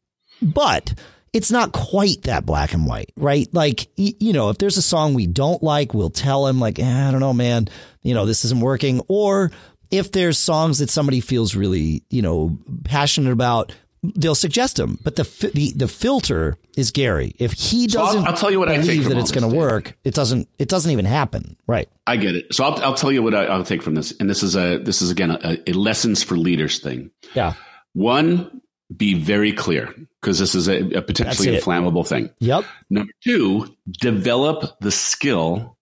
mm. 0.43 0.53
But 0.55 0.95
it's 1.37 1.51
not 1.51 1.73
quite 1.73 2.23
that 2.23 2.47
black 2.47 2.73
and 2.73 2.87
white, 2.87 3.13
right? 3.15 3.47
Like, 3.53 3.89
you 3.97 4.33
know, 4.33 4.49
if 4.49 4.57
there's 4.57 4.79
a 4.79 4.83
song 4.83 5.13
we 5.13 5.27
don't 5.27 5.63
like, 5.63 5.93
we'll 5.93 6.09
tell 6.09 6.47
him, 6.47 6.59
like, 6.59 6.79
eh, 6.79 7.09
I 7.09 7.11
don't 7.11 7.21
know, 7.21 7.35
man, 7.35 7.69
you 8.03 8.15
know, 8.15 8.25
this 8.25 8.47
isn't 8.47 8.61
working. 8.61 9.03
Or 9.07 9.53
if 9.91 10.13
there's 10.13 10.39
songs 10.39 10.79
that 10.79 10.89
somebody 10.89 11.21
feels 11.21 11.55
really, 11.55 12.03
you 12.09 12.23
know, 12.23 12.59
passionate 12.85 13.33
about, 13.33 13.75
they'll 14.03 14.35
suggest 14.35 14.77
them. 14.77 14.99
But 15.05 15.17
the 15.17 15.25
the, 15.53 15.73
the 15.77 15.89
filter 15.89 16.57
is 16.75 16.91
Gary. 16.91 17.35
If 17.39 17.53
he 17.53 17.87
doesn't, 17.87 18.15
so 18.15 18.27
I'll, 18.27 18.33
I'll, 18.33 18.37
tell 18.37 18.51
you 18.51 18.59
what 18.59 18.71
I 18.71 18.81
think 18.81 19.05
that 19.05 19.19
it's 19.19 19.31
going 19.31 19.51
to 19.51 19.55
work. 19.55 19.95
It 20.05 20.15
doesn't. 20.15 20.49
It 20.59 20.71
doesn't 20.71 20.91
even 20.91 21.05
happen. 21.05 21.59
Right. 21.67 21.91
I 22.07 22.17
get 22.17 22.35
it. 22.35 22.55
So 22.55 22.65
I'll, 22.65 22.83
I'll 22.83 22.95
tell 22.95 23.13
you 23.13 23.23
what 23.23 23.35
I, 23.35 23.55
will 23.55 23.65
take 23.65 23.83
from 23.83 23.95
this. 23.95 24.15
And 24.19 24.31
this 24.31 24.43
is 24.43 24.57
a 24.57 24.79
this 24.79 25.03
is 25.03 25.11
again 25.11 25.33
a, 25.33 25.59
a 25.67 25.73
lessons 25.75 26.23
for 26.23 26.39
leaders 26.39 26.79
thing. 26.79 27.11
Yeah. 27.35 27.53
One, 27.93 28.63
be 28.95 29.15
very 29.15 29.53
clear 29.53 29.95
because 30.27 30.41
this 30.41 30.57
is 30.57 30.67
a, 30.67 30.81
a 30.99 31.03
potentially 31.03 31.55
inflammable 31.55 32.03
thing. 32.03 32.31
Yep. 32.41 32.65
Number 32.91 33.13
two, 33.23 33.73
develop 33.89 34.77
the 34.81 34.91
skill 34.91 35.79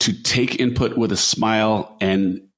to 0.00 0.20
take 0.24 0.58
input 0.58 0.98
with 0.98 1.12
a 1.12 1.16
smile 1.16 1.96
and 2.00 2.48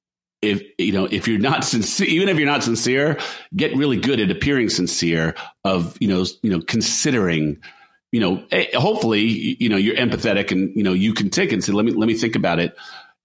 if 0.41 0.63
you 0.79 0.91
know 0.91 1.05
if 1.05 1.27
you're 1.27 1.37
not 1.37 1.63
sincere 1.63 2.07
even 2.07 2.27
if 2.27 2.37
you're 2.37 2.49
not 2.49 2.63
sincere 2.63 3.19
get 3.55 3.75
really 3.75 3.97
good 3.97 4.19
at 4.19 4.31
appearing 4.31 4.69
sincere 4.69 5.35
of 5.63 5.95
you 6.01 6.07
know 6.07 6.25
you 6.41 6.49
know 6.49 6.61
considering 6.61 7.61
you 8.11 8.19
know 8.19 8.43
eh, 8.51 8.65
hopefully 8.73 9.21
you 9.59 9.69
know 9.69 9.77
you're 9.77 9.95
empathetic 9.95 10.51
and 10.51 10.75
you 10.75 10.83
know 10.83 10.93
you 10.93 11.13
can 11.13 11.29
take 11.29 11.51
it 11.51 11.53
and 11.53 11.63
say 11.63 11.71
let 11.71 11.85
me 11.85 11.91
let 11.91 12.07
me 12.07 12.15
think 12.15 12.35
about 12.35 12.59
it 12.59 12.75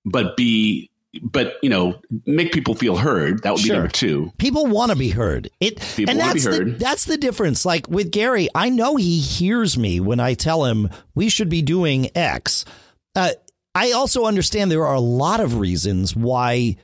but 0.04 0.36
be 0.36 0.90
but 1.22 1.56
you 1.62 1.70
know, 1.70 2.00
make 2.26 2.52
people 2.52 2.74
feel 2.74 2.96
heard. 2.96 3.42
That 3.42 3.52
would 3.52 3.60
sure. 3.60 3.74
be 3.74 3.78
number 3.78 3.92
two. 3.92 4.32
People 4.38 4.66
want 4.66 4.90
to 4.92 4.96
be 4.96 5.10
heard. 5.10 5.48
It 5.60 5.80
people 5.96 6.10
and 6.10 6.20
that's 6.20 6.44
the, 6.44 6.76
that's 6.78 7.04
the 7.06 7.16
difference. 7.16 7.64
Like 7.64 7.88
with 7.88 8.10
Gary, 8.10 8.48
I 8.54 8.68
know 8.68 8.96
he 8.96 9.18
hears 9.18 9.78
me 9.78 10.00
when 10.00 10.20
I 10.20 10.34
tell 10.34 10.64
him 10.64 10.90
we 11.14 11.28
should 11.28 11.48
be 11.48 11.62
doing 11.62 12.10
X. 12.16 12.64
Uh, 13.14 13.30
I 13.74 13.92
also 13.92 14.26
understand 14.26 14.70
there 14.70 14.86
are 14.86 14.94
a 14.94 15.00
lot 15.00 15.40
of 15.40 15.58
reasons 15.58 16.14
why 16.14 16.76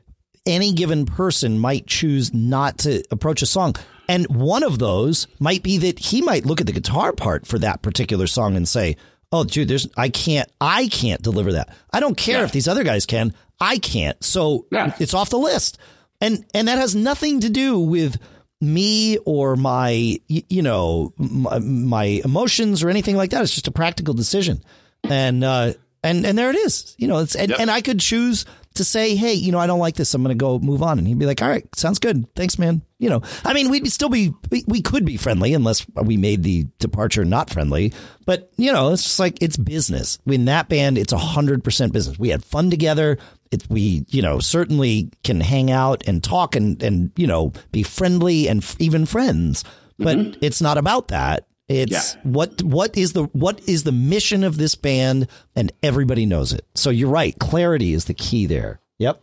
any 0.46 0.72
given 0.72 1.06
person 1.06 1.58
might 1.58 1.86
choose 1.86 2.32
not 2.32 2.78
to 2.78 3.02
approach 3.10 3.42
a 3.42 3.46
song. 3.46 3.74
And 4.08 4.26
one 4.26 4.62
of 4.62 4.78
those 4.78 5.26
might 5.38 5.62
be 5.62 5.78
that 5.78 5.98
he 5.98 6.20
might 6.20 6.44
look 6.44 6.60
at 6.60 6.66
the 6.66 6.72
guitar 6.72 7.12
part 7.12 7.46
for 7.46 7.58
that 7.58 7.82
particular 7.82 8.26
song 8.26 8.54
and 8.56 8.68
say, 8.68 8.96
"Oh, 9.32 9.44
dude, 9.44 9.68
there's 9.68 9.88
I 9.96 10.08
can't 10.08 10.50
I 10.60 10.88
can't 10.88 11.22
deliver 11.22 11.52
that. 11.52 11.74
I 11.90 12.00
don't 12.00 12.16
care 12.16 12.38
yeah. 12.38 12.44
if 12.44 12.52
these 12.52 12.68
other 12.68 12.84
guys 12.84 13.06
can. 13.06 13.34
I 13.60 13.78
can't. 13.78 14.22
So 14.22 14.66
yeah. 14.70 14.94
it's 14.98 15.14
off 15.14 15.30
the 15.30 15.38
list. 15.38 15.78
And 16.20 16.44
and 16.54 16.68
that 16.68 16.78
has 16.78 16.94
nothing 16.94 17.40
to 17.40 17.50
do 17.50 17.78
with 17.78 18.18
me 18.60 19.18
or 19.26 19.56
my 19.56 20.18
you 20.28 20.62
know 20.62 21.12
my, 21.18 21.58
my 21.58 22.04
emotions 22.24 22.82
or 22.82 22.88
anything 22.88 23.16
like 23.16 23.30
that. 23.30 23.42
It's 23.42 23.54
just 23.54 23.68
a 23.68 23.72
practical 23.72 24.14
decision. 24.14 24.62
And 25.02 25.44
uh 25.44 25.74
and 26.02 26.24
and 26.24 26.38
there 26.38 26.50
it 26.50 26.56
is. 26.56 26.94
You 26.98 27.08
know, 27.08 27.18
it's 27.18 27.34
and, 27.34 27.50
yep. 27.50 27.60
and 27.60 27.70
I 27.70 27.80
could 27.80 28.00
choose 28.00 28.44
to 28.74 28.84
say, 28.84 29.14
hey, 29.14 29.34
you 29.34 29.52
know, 29.52 29.58
I 29.58 29.66
don't 29.66 29.78
like 29.78 29.94
this. 29.94 30.12
I'm 30.14 30.22
going 30.22 30.36
to 30.36 30.42
go 30.42 30.58
move 30.58 30.82
on. 30.82 30.98
And 30.98 31.06
he'd 31.06 31.18
be 31.18 31.26
like, 31.26 31.40
all 31.40 31.48
right, 31.48 31.64
sounds 31.76 31.98
good. 31.98 32.26
Thanks, 32.34 32.58
man. 32.58 32.82
You 32.98 33.08
know, 33.08 33.22
I 33.44 33.54
mean, 33.54 33.70
we'd 33.70 33.90
still 33.92 34.08
be, 34.08 34.34
we, 34.50 34.64
we 34.66 34.82
could 34.82 35.04
be 35.04 35.16
friendly 35.16 35.54
unless 35.54 35.86
we 35.94 36.16
made 36.16 36.42
the 36.42 36.66
departure 36.78 37.24
not 37.24 37.50
friendly. 37.50 37.92
But, 38.26 38.50
you 38.56 38.72
know, 38.72 38.92
it's 38.92 39.04
just 39.04 39.20
like, 39.20 39.40
it's 39.40 39.56
business. 39.56 40.18
In 40.26 40.46
that 40.46 40.68
band, 40.68 40.98
it's 40.98 41.12
100% 41.12 41.92
business. 41.92 42.18
We 42.18 42.30
had 42.30 42.44
fun 42.44 42.70
together. 42.70 43.18
It, 43.52 43.64
we, 43.68 44.04
you 44.08 44.22
know, 44.22 44.40
certainly 44.40 45.10
can 45.22 45.40
hang 45.40 45.70
out 45.70 46.02
and 46.08 46.22
talk 46.22 46.56
and, 46.56 46.82
and, 46.82 47.12
you 47.16 47.28
know, 47.28 47.52
be 47.70 47.84
friendly 47.84 48.48
and 48.48 48.62
f- 48.62 48.76
even 48.80 49.06
friends. 49.06 49.62
But 49.98 50.18
mm-hmm. 50.18 50.44
it's 50.44 50.60
not 50.60 50.78
about 50.78 51.08
that. 51.08 51.46
It's 51.68 52.14
yeah. 52.14 52.20
what 52.24 52.62
what 52.62 52.96
is 52.96 53.14
the 53.14 53.24
what 53.24 53.66
is 53.66 53.84
the 53.84 53.92
mission 53.92 54.44
of 54.44 54.58
this 54.58 54.74
band, 54.74 55.28
and 55.56 55.72
everybody 55.82 56.26
knows 56.26 56.52
it. 56.52 56.66
So 56.74 56.90
you're 56.90 57.10
right. 57.10 57.38
Clarity 57.38 57.94
is 57.94 58.04
the 58.04 58.14
key 58.14 58.46
there. 58.46 58.80
Yep. 58.98 59.22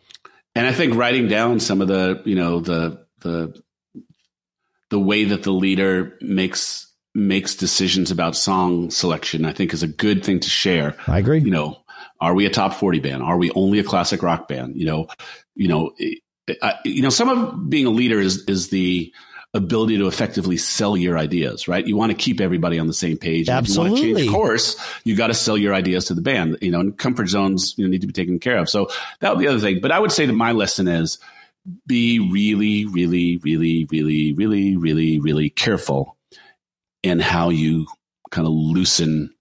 And 0.55 0.67
I 0.67 0.73
think 0.73 0.95
writing 0.95 1.27
down 1.27 1.59
some 1.59 1.81
of 1.81 1.87
the 1.87 2.21
you 2.25 2.35
know 2.35 2.59
the 2.59 3.05
the 3.19 3.61
the 4.89 4.99
way 4.99 5.25
that 5.25 5.43
the 5.43 5.51
leader 5.51 6.17
makes 6.21 6.91
makes 7.13 7.55
decisions 7.55 8.11
about 8.11 8.35
song 8.35 8.89
selection, 8.89 9.45
I 9.45 9.53
think 9.53 9.73
is 9.73 9.83
a 9.83 9.87
good 9.87 10.23
thing 10.23 10.39
to 10.39 10.49
share. 10.49 10.95
I 11.07 11.19
agree. 11.19 11.39
You 11.39 11.51
know, 11.51 11.81
are 12.19 12.33
we 12.33 12.45
a 12.45 12.49
top 12.49 12.73
40 12.73 12.99
band? 12.99 13.23
Are 13.23 13.37
we 13.37 13.51
only 13.51 13.79
a 13.79 13.83
classic 13.83 14.23
rock 14.23 14.47
band? 14.47 14.75
You 14.75 14.85
know, 14.85 15.07
you 15.55 15.67
know, 15.67 15.91
I, 16.61 16.75
you 16.85 17.01
know, 17.01 17.09
some 17.09 17.29
of 17.29 17.69
being 17.69 17.85
a 17.85 17.89
leader 17.89 18.19
is, 18.19 18.43
is 18.47 18.69
the, 18.69 19.13
ability 19.53 19.97
to 19.97 20.07
effectively 20.07 20.55
sell 20.55 20.95
your 20.95 21.17
ideas, 21.17 21.67
right? 21.67 21.85
You 21.85 21.97
want 21.97 22.11
to 22.11 22.17
keep 22.17 22.39
everybody 22.39 22.79
on 22.79 22.87
the 22.87 22.93
same 22.93 23.17
page. 23.17 23.49
Absolutely. 23.49 23.91
If 23.91 23.99
you 23.99 24.05
want 24.05 24.17
to 24.17 24.23
change 24.23 24.31
course, 24.31 24.75
you 25.03 25.15
got 25.15 25.27
to 25.27 25.33
sell 25.33 25.57
your 25.57 25.73
ideas 25.73 26.05
to 26.05 26.13
the 26.13 26.21
band, 26.21 26.57
you 26.61 26.71
know, 26.71 26.79
and 26.79 26.97
comfort 26.97 27.27
zones 27.27 27.75
you 27.77 27.85
know, 27.85 27.91
need 27.91 28.01
to 28.01 28.07
be 28.07 28.13
taken 28.13 28.39
care 28.39 28.57
of. 28.57 28.69
So 28.69 28.89
that 29.19 29.31
would 29.31 29.39
be 29.39 29.45
the 29.45 29.51
other 29.51 29.59
thing. 29.59 29.81
But 29.81 29.91
I 29.91 29.99
would 29.99 30.11
say 30.11 30.25
that 30.25 30.33
my 30.33 30.53
lesson 30.53 30.87
is 30.87 31.19
be 31.85 32.19
really, 32.19 32.85
really, 32.85 33.37
really, 33.43 33.87
really, 33.91 34.33
really, 34.33 34.77
really, 34.77 35.19
really 35.19 35.49
careful 35.49 36.17
in 37.03 37.19
how 37.19 37.49
you 37.49 37.87
kind 38.29 38.47
of 38.47 38.53
loosen 38.53 39.33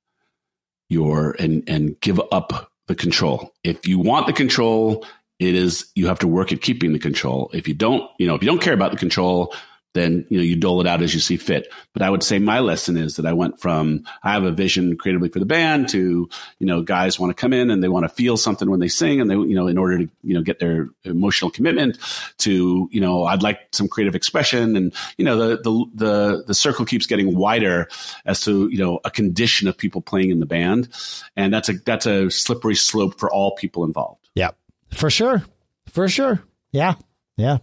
your 0.88 1.36
and 1.38 1.62
and 1.68 1.98
give 2.00 2.20
up 2.32 2.72
the 2.88 2.94
control. 2.96 3.52
If 3.62 3.86
you 3.86 3.98
want 4.00 4.26
the 4.26 4.32
control, 4.32 5.06
it 5.38 5.54
is 5.54 5.86
you 5.94 6.08
have 6.08 6.18
to 6.18 6.26
work 6.26 6.52
at 6.52 6.60
keeping 6.60 6.92
the 6.92 6.98
control. 6.98 7.50
If 7.54 7.68
you 7.68 7.74
don't, 7.74 8.10
you 8.18 8.26
know, 8.26 8.34
if 8.34 8.42
you 8.42 8.48
don't 8.48 8.60
care 8.60 8.74
about 8.74 8.90
the 8.90 8.98
control, 8.98 9.54
then 9.92 10.26
you 10.28 10.38
know 10.38 10.44
you 10.44 10.56
dole 10.56 10.80
it 10.80 10.86
out 10.86 11.02
as 11.02 11.12
you 11.14 11.20
see 11.20 11.36
fit. 11.36 11.72
But 11.92 12.02
I 12.02 12.10
would 12.10 12.22
say 12.22 12.38
my 12.38 12.60
lesson 12.60 12.96
is 12.96 13.16
that 13.16 13.26
I 13.26 13.32
went 13.32 13.60
from 13.60 14.04
I 14.22 14.32
have 14.32 14.44
a 14.44 14.52
vision 14.52 14.96
creatively 14.96 15.28
for 15.28 15.38
the 15.38 15.46
band 15.46 15.88
to 15.90 16.28
you 16.58 16.66
know 16.66 16.82
guys 16.82 17.18
want 17.18 17.30
to 17.30 17.40
come 17.40 17.52
in 17.52 17.70
and 17.70 17.82
they 17.82 17.88
want 17.88 18.04
to 18.04 18.08
feel 18.08 18.36
something 18.36 18.70
when 18.70 18.80
they 18.80 18.88
sing 18.88 19.20
and 19.20 19.30
they 19.30 19.34
you 19.34 19.54
know 19.54 19.66
in 19.66 19.78
order 19.78 19.98
to 19.98 20.08
you 20.22 20.34
know 20.34 20.42
get 20.42 20.58
their 20.58 20.88
emotional 21.04 21.50
commitment 21.50 21.98
to 22.38 22.88
you 22.92 23.00
know 23.00 23.24
I'd 23.24 23.42
like 23.42 23.60
some 23.72 23.88
creative 23.88 24.14
expression 24.14 24.76
and 24.76 24.94
you 25.16 25.24
know 25.24 25.36
the 25.36 25.56
the 25.56 25.84
the 25.94 26.44
the 26.48 26.54
circle 26.54 26.84
keeps 26.84 27.06
getting 27.06 27.34
wider 27.34 27.88
as 28.24 28.40
to 28.42 28.68
you 28.68 28.78
know 28.78 29.00
a 29.04 29.10
condition 29.10 29.66
of 29.68 29.76
people 29.76 30.00
playing 30.00 30.30
in 30.30 30.40
the 30.40 30.46
band 30.46 30.88
and 31.36 31.52
that's 31.52 31.68
a 31.68 31.72
that's 31.84 32.06
a 32.06 32.30
slippery 32.30 32.74
slope 32.74 33.18
for 33.18 33.30
all 33.30 33.54
people 33.56 33.84
involved. 33.84 34.28
Yeah, 34.34 34.50
for 34.90 35.10
sure, 35.10 35.42
for 35.88 36.08
sure. 36.08 36.42
Yeah, 36.72 36.94
yeah. 37.36 37.58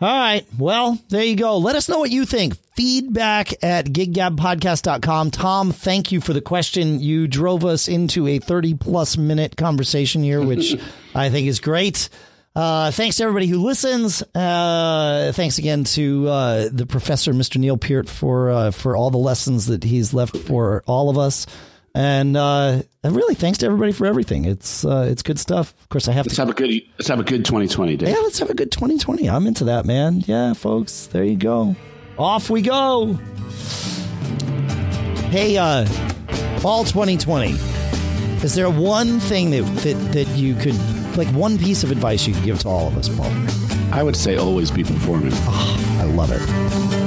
All 0.00 0.08
right. 0.08 0.44
Well, 0.58 0.98
there 1.08 1.24
you 1.24 1.36
go. 1.36 1.58
Let 1.58 1.76
us 1.76 1.88
know 1.88 1.98
what 1.98 2.10
you 2.10 2.24
think. 2.24 2.56
Feedback 2.74 3.62
at 3.62 3.86
giggabpodcast.com. 3.86 5.30
Tom, 5.30 5.70
thank 5.72 6.10
you 6.10 6.20
for 6.20 6.32
the 6.32 6.40
question. 6.40 7.00
You 7.00 7.28
drove 7.28 7.64
us 7.64 7.86
into 7.86 8.26
a 8.26 8.38
30 8.40 8.74
plus 8.74 9.16
minute 9.16 9.56
conversation 9.56 10.22
here, 10.22 10.42
which 10.44 10.76
I 11.14 11.30
think 11.30 11.46
is 11.46 11.60
great. 11.60 12.08
Uh, 12.56 12.90
thanks 12.92 13.16
to 13.16 13.24
everybody 13.24 13.46
who 13.46 13.58
listens. 13.58 14.22
Uh, 14.34 15.32
thanks 15.34 15.58
again 15.58 15.84
to 15.84 16.28
uh, 16.28 16.68
the 16.70 16.86
professor, 16.86 17.32
Mr. 17.32 17.56
Neil 17.58 17.76
Peart, 17.76 18.08
for 18.08 18.50
uh, 18.50 18.70
for 18.70 18.96
all 18.96 19.10
the 19.10 19.18
lessons 19.18 19.66
that 19.66 19.82
he's 19.82 20.14
left 20.14 20.36
for 20.36 20.84
all 20.86 21.10
of 21.10 21.18
us. 21.18 21.46
And 21.96 22.36
uh, 22.36 22.82
really, 23.04 23.36
thanks 23.36 23.58
to 23.58 23.66
everybody 23.66 23.92
for 23.92 24.06
everything. 24.06 24.46
It's 24.46 24.84
uh, 24.84 25.06
it's 25.08 25.22
good 25.22 25.38
stuff. 25.38 25.72
Of 25.82 25.88
course, 25.90 26.08
I 26.08 26.12
have 26.12 26.26
let's 26.26 26.34
to 26.36 26.42
have 26.42 26.48
a 26.48 26.54
good 26.54 26.82
let's 26.98 27.06
have 27.06 27.20
a 27.20 27.24
good 27.24 27.44
2020 27.44 27.96
day. 27.96 28.10
Yeah, 28.10 28.18
let's 28.18 28.40
have 28.40 28.50
a 28.50 28.54
good 28.54 28.72
2020. 28.72 29.30
I'm 29.30 29.46
into 29.46 29.64
that, 29.64 29.84
man. 29.86 30.22
Yeah, 30.26 30.54
folks, 30.54 31.06
there 31.06 31.22
you 31.22 31.36
go. 31.36 31.76
Off 32.18 32.50
we 32.50 32.62
go. 32.62 33.14
Hey, 35.30 35.56
uh, 35.56 35.86
all 36.64 36.84
2020. 36.84 37.50
Is 38.42 38.54
there 38.54 38.70
one 38.70 39.20
thing 39.20 39.50
that, 39.52 39.62
that 39.62 40.12
that 40.12 40.28
you 40.36 40.56
could 40.56 40.76
like 41.16 41.28
one 41.28 41.58
piece 41.58 41.84
of 41.84 41.92
advice 41.92 42.26
you 42.26 42.34
could 42.34 42.44
give 42.44 42.58
to 42.60 42.68
all 42.68 42.88
of 42.88 42.98
us, 42.98 43.08
Paul? 43.08 43.30
I 43.92 44.02
would 44.02 44.16
say 44.16 44.36
always 44.36 44.72
be 44.72 44.82
performing. 44.82 45.30
Oh, 45.32 45.98
I 46.00 46.04
love 46.04 46.32
it. 46.32 47.03